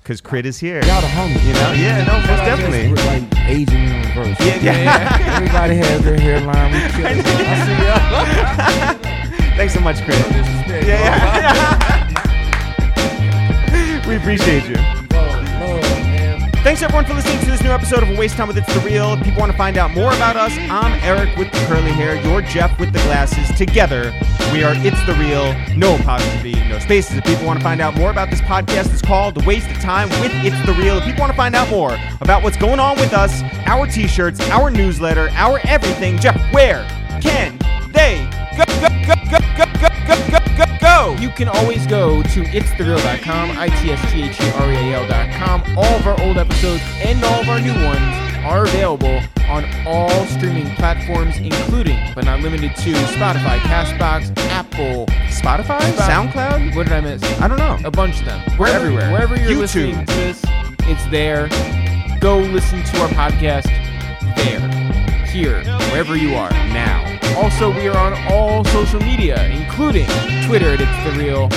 because 0.01 0.21
K.R.I.T 0.21 0.45
is 0.45 0.57
here. 0.57 0.81
Y'all 0.85 1.01
the 1.01 1.07
homies. 1.07 1.45
You 1.45 1.53
know? 1.53 1.73
Yeah, 1.73 2.03
no, 2.05 2.13
most 2.13 2.25
Shout 2.25 2.39
out 2.39 2.55
to 2.55 2.61
definitely. 2.61 2.95
Like 3.03 3.49
aging 3.49 3.83
in 3.83 4.01
reverse. 4.07 4.39
Yeah, 4.39 4.61
yeah. 4.61 5.35
Everybody 5.35 5.75
has 5.75 6.01
their 6.03 6.17
hairline. 6.19 6.71
We 6.71 6.79
kill 6.95 7.05
it. 7.07 7.25
I 7.25 8.97
see 9.01 9.55
Thanks 9.57 9.73
so 9.73 9.81
much, 9.81 9.97
K.R.I.T. 9.97 10.87
Yeah, 10.87 11.11
yeah. 13.69 14.07
we 14.07 14.15
appreciate 14.15 14.65
you. 14.69 15.00
Thanks 16.63 16.83
everyone 16.83 17.05
for 17.05 17.15
listening 17.15 17.39
to 17.39 17.47
this 17.47 17.63
new 17.63 17.71
episode 17.71 18.03
of 18.03 18.09
A 18.11 18.15
Waste 18.15 18.37
Time 18.37 18.47
with 18.47 18.55
ItsTheReal. 18.55 19.17
If 19.17 19.23
people 19.23 19.39
want 19.39 19.51
to 19.51 19.57
find 19.57 19.77
out 19.77 19.95
more 19.95 20.13
about 20.13 20.35
us, 20.35 20.55
I'm 20.69 20.93
Eric 21.01 21.35
with 21.35 21.51
the 21.51 21.57
curly 21.65 21.89
hair, 21.89 22.13
you're 22.21 22.43
Jeff 22.43 22.79
with 22.79 22.93
the 22.93 22.99
glasses. 22.99 23.49
Together, 23.57 24.13
we 24.53 24.63
are 24.63 24.75
ItsTheReal. 24.75 25.75
No 25.75 25.95
apostrophe, 25.95 26.53
no 26.69 26.77
spaces. 26.77 27.17
If 27.17 27.23
people 27.23 27.47
want 27.47 27.57
to 27.57 27.63
find 27.63 27.81
out 27.81 27.95
more 27.95 28.11
about 28.11 28.29
this 28.29 28.41
podcast, 28.41 28.93
it's 28.93 29.01
called 29.01 29.33
The 29.33 29.43
Waste 29.43 29.71
of 29.71 29.79
Time 29.79 30.07
with 30.21 30.31
ItsTheReal. 30.33 30.99
If 30.99 31.05
people 31.05 31.21
want 31.21 31.31
to 31.31 31.37
find 31.37 31.55
out 31.55 31.67
more 31.71 31.97
about 32.21 32.43
what's 32.43 32.57
going 32.57 32.79
on 32.79 32.95
with 32.97 33.11
us, 33.11 33.41
our 33.65 33.87
t-shirts, 33.87 34.39
our 34.51 34.69
newsletter, 34.69 35.29
our 35.31 35.59
everything, 35.63 36.19
Jeff, 36.19 36.39
where 36.53 36.87
can 37.21 37.57
they 37.91 38.29
go, 38.55 38.65
go, 38.65 38.87
go, 39.07 39.15
go, 39.31 39.39
go, 39.57 39.89
go, 40.05 40.29
go, 40.29 40.57
go, 40.57 40.70
go? 40.81 41.15
You 41.19 41.29
can 41.29 41.47
always 41.47 41.85
go 41.87 42.21
to 42.23 42.41
itsthereal.com, 42.43 43.51
I-T-S-T-H-E-R-E-A-L.com. 43.57 45.63
All 45.77 45.85
of 45.85 46.07
our 46.07 46.19
old 46.21 46.37
episodes 46.37 46.81
and 47.03 47.23
all 47.23 47.41
of 47.41 47.49
our 47.49 47.61
new 47.61 47.73
ones 47.85 48.01
are 48.43 48.63
available 48.65 49.21
on 49.49 49.65
all 49.85 50.09
streaming 50.25 50.73
platforms, 50.75 51.37
including, 51.37 51.99
but 52.15 52.25
not 52.25 52.39
limited 52.41 52.75
to, 52.77 52.91
Spotify, 52.93 53.59
Castbox, 53.59 54.35
Apple, 54.49 55.05
Spotify? 55.27 55.79
Spot- 55.93 56.09
SoundCloud? 56.33 56.75
What 56.75 56.87
did 56.87 56.93
I 56.93 57.01
miss? 57.01 57.23
I 57.39 57.47
don't 57.47 57.59
know. 57.59 57.77
A 57.85 57.91
bunch 57.91 58.19
of 58.19 58.25
them. 58.25 58.41
We're 58.57 58.65
Wherever- 58.67 58.85
everywhere. 58.85 59.11
Wherever 59.11 59.35
you're 59.37 59.51
YouTube. 59.51 59.59
listening 59.59 60.05
to 60.05 60.13
this, 60.15 60.41
it's 60.81 61.05
there. 61.11 61.49
Go 62.19 62.39
listen 62.39 62.83
to 62.83 63.01
our 63.01 63.09
podcast 63.09 63.65
there, 64.35 64.59
here, 65.25 65.63
wherever 65.91 66.15
you 66.15 66.35
are. 66.35 66.49
Now. 66.73 67.19
Also, 67.37 67.73
we 67.73 67.87
are 67.87 67.97
on 67.97 68.13
all 68.31 68.63
social 68.65 68.99
media, 68.99 69.47
including 69.47 70.05
Twitter 70.45 70.73
at 70.73 70.81
It's 70.81 71.03
The 71.03 71.23
Real, 71.23 71.49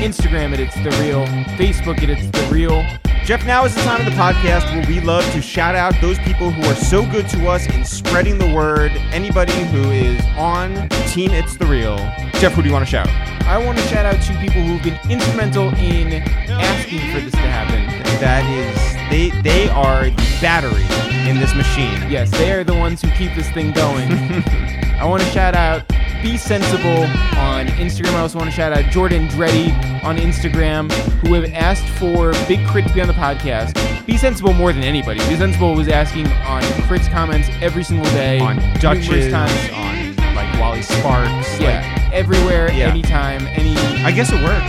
Instagram 0.00 0.52
at 0.52 0.60
It's 0.60 0.74
The 0.76 0.90
Real, 1.02 1.26
Facebook 1.56 2.02
at 2.02 2.10
It's 2.10 2.30
The 2.30 2.52
Real. 2.52 2.84
Jeff, 3.24 3.44
now 3.44 3.64
is 3.64 3.74
the 3.74 3.82
time 3.82 4.00
of 4.00 4.06
the 4.06 4.12
podcast 4.12 4.64
where 4.74 4.86
we 4.86 5.00
love 5.00 5.22
to 5.32 5.42
shout 5.42 5.74
out 5.74 5.94
those 6.00 6.18
people 6.20 6.50
who 6.50 6.62
are 6.62 6.74
so 6.74 7.04
good 7.10 7.28
to 7.28 7.46
us 7.46 7.66
in 7.66 7.84
spreading 7.84 8.38
the 8.38 8.54
word. 8.54 8.90
Anybody 9.12 9.52
who 9.66 9.90
is 9.90 10.24
on 10.36 10.88
Team 11.08 11.32
It's 11.32 11.56
the 11.56 11.66
Real. 11.66 11.96
Jeff, 12.40 12.52
who 12.54 12.62
do 12.62 12.68
you 12.68 12.72
want 12.72 12.86
to 12.86 12.90
shout? 12.90 13.08
I 13.46 13.58
want 13.58 13.76
to 13.78 13.84
shout 13.84 14.06
out 14.06 14.22
to 14.22 14.32
people 14.38 14.62
who've 14.62 14.82
been 14.82 14.98
instrumental 15.10 15.68
in 15.74 16.22
asking 16.48 17.00
for 17.12 17.20
this 17.20 17.32
to 17.32 17.38
happen. 17.38 17.84
That 18.20 18.44
is, 18.46 18.97
they 19.10 19.30
they 19.42 19.68
are 19.70 20.10
the 20.10 20.38
battery 20.40 20.84
in 21.28 21.38
this 21.38 21.54
machine. 21.54 22.10
Yes, 22.10 22.30
they 22.30 22.52
are 22.52 22.64
the 22.64 22.74
ones 22.74 23.02
who 23.02 23.10
keep 23.12 23.34
this 23.34 23.50
thing 23.50 23.72
going. 23.72 24.10
I 24.98 25.04
want 25.04 25.22
to 25.22 25.28
shout 25.30 25.54
out 25.54 25.86
Be 26.22 26.36
Sensible 26.36 27.04
on 27.38 27.66
Instagram. 27.68 28.14
I 28.14 28.20
also 28.20 28.38
want 28.38 28.50
to 28.50 28.56
shout 28.56 28.72
out 28.72 28.90
Jordan 28.90 29.28
Dreddy 29.28 29.70
on 30.02 30.16
Instagram, 30.16 30.90
who 31.26 31.34
have 31.34 31.52
asked 31.52 31.86
for 31.98 32.32
Big 32.48 32.58
K.R.I.T. 32.66 32.88
to 32.88 32.94
be 32.94 33.00
on 33.00 33.06
the 33.06 33.12
podcast. 33.14 33.74
Be 34.06 34.16
Sensible 34.16 34.52
more 34.54 34.72
than 34.72 34.82
anybody. 34.82 35.20
Be 35.28 35.36
Sensible 35.36 35.74
was 35.74 35.86
asking 35.88 36.26
on 36.28 36.62
K.R.I.T.'s 36.62 37.08
comments 37.08 37.48
every 37.60 37.84
single 37.84 38.06
day, 38.12 38.40
On 38.40 38.56
Duchess, 38.80 39.30
times. 39.30 39.70
on 40.18 40.34
like 40.34 40.58
Wally 40.58 40.82
Sparks. 40.82 41.60
Yeah, 41.60 42.10
everywhere, 42.12 42.72
Yeah. 42.72 42.88
anytime, 42.88 43.46
any. 43.48 43.76
I 44.04 44.10
guess 44.12 44.32
it 44.32 44.42
worked. 44.42 44.66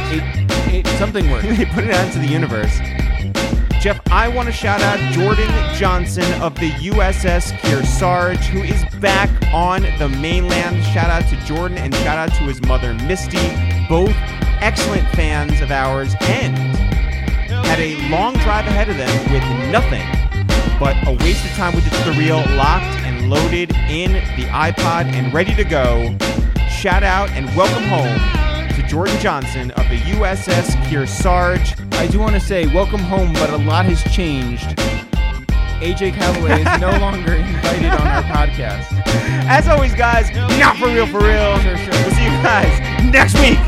it, 0.71 0.85
it, 0.85 0.87
something 0.99 1.29
worked. 1.31 1.47
they 1.57 1.65
put 1.65 1.83
it 1.85 1.91
out 1.91 2.05
into 2.07 2.19
the 2.19 2.27
universe. 2.27 2.77
Jeff, 3.79 4.01
I 4.11 4.27
want 4.27 4.47
to 4.47 4.51
shout 4.51 4.81
out 4.81 4.99
Jordan 5.13 5.47
Johnson 5.73 6.29
of 6.41 6.53
the 6.55 6.69
USS 6.71 7.53
Kearsarge, 7.59 8.43
who 8.47 8.61
is 8.61 8.83
back 8.95 9.29
on 9.53 9.83
the 9.97 10.09
mainland. 10.19 10.83
Shout 10.83 11.09
out 11.09 11.29
to 11.29 11.37
Jordan 11.45 11.77
and 11.77 11.95
shout 11.95 12.17
out 12.17 12.35
to 12.35 12.43
his 12.43 12.61
mother, 12.63 12.93
Misty, 12.93 13.37
both 13.87 14.13
excellent 14.59 15.07
fans 15.11 15.61
of 15.61 15.71
ours 15.71 16.13
and 16.19 16.57
had 17.67 17.79
a 17.79 17.95
long 18.09 18.33
drive 18.39 18.67
ahead 18.67 18.89
of 18.89 18.97
them 18.97 19.31
with 19.31 19.43
nothing 19.71 20.05
but 20.77 20.97
a 21.07 21.13
waste 21.23 21.45
of 21.45 21.51
time 21.51 21.73
with 21.73 21.85
The 22.03 22.15
Real 22.19 22.43
locked 22.57 22.99
and 23.05 23.29
loaded 23.29 23.71
in 23.87 24.11
the 24.11 24.47
iPod 24.49 25.05
and 25.05 25.33
ready 25.33 25.55
to 25.55 25.63
go. 25.63 26.17
Shout 26.69 27.03
out 27.03 27.29
and 27.29 27.45
welcome 27.55 27.83
home 27.83 28.48
Jordan 28.89 29.19
Johnson 29.19 29.69
of 29.71 29.87
the 29.87 29.97
USS 30.17 30.71
Kearsarge. 30.87 31.79
I 31.93 32.07
do 32.07 32.17
want 32.17 32.33
to 32.33 32.39
say 32.39 32.65
welcome 32.73 32.99
home, 32.99 33.33
but 33.33 33.51
a 33.51 33.57
lot 33.57 33.85
has 33.85 34.03
changed. 34.11 34.65
AJ 35.79 36.15
Calloway 36.15 36.61
is 36.61 36.81
no 36.81 36.89
longer 36.99 37.33
invited 37.35 37.91
on 37.91 38.07
our 38.07 38.23
podcast. 38.23 38.87
As 39.47 39.67
always, 39.67 39.93
guys, 39.93 40.31
not 40.59 40.75
for 40.77 40.87
real, 40.87 41.05
for 41.05 41.19
real. 41.19 41.59
Sure, 41.59 41.77
sure. 41.77 41.93
We'll 41.93 42.15
see 42.15 42.23
you 42.23 42.31
guys 42.41 43.13
next 43.13 43.35
week. 43.39 43.59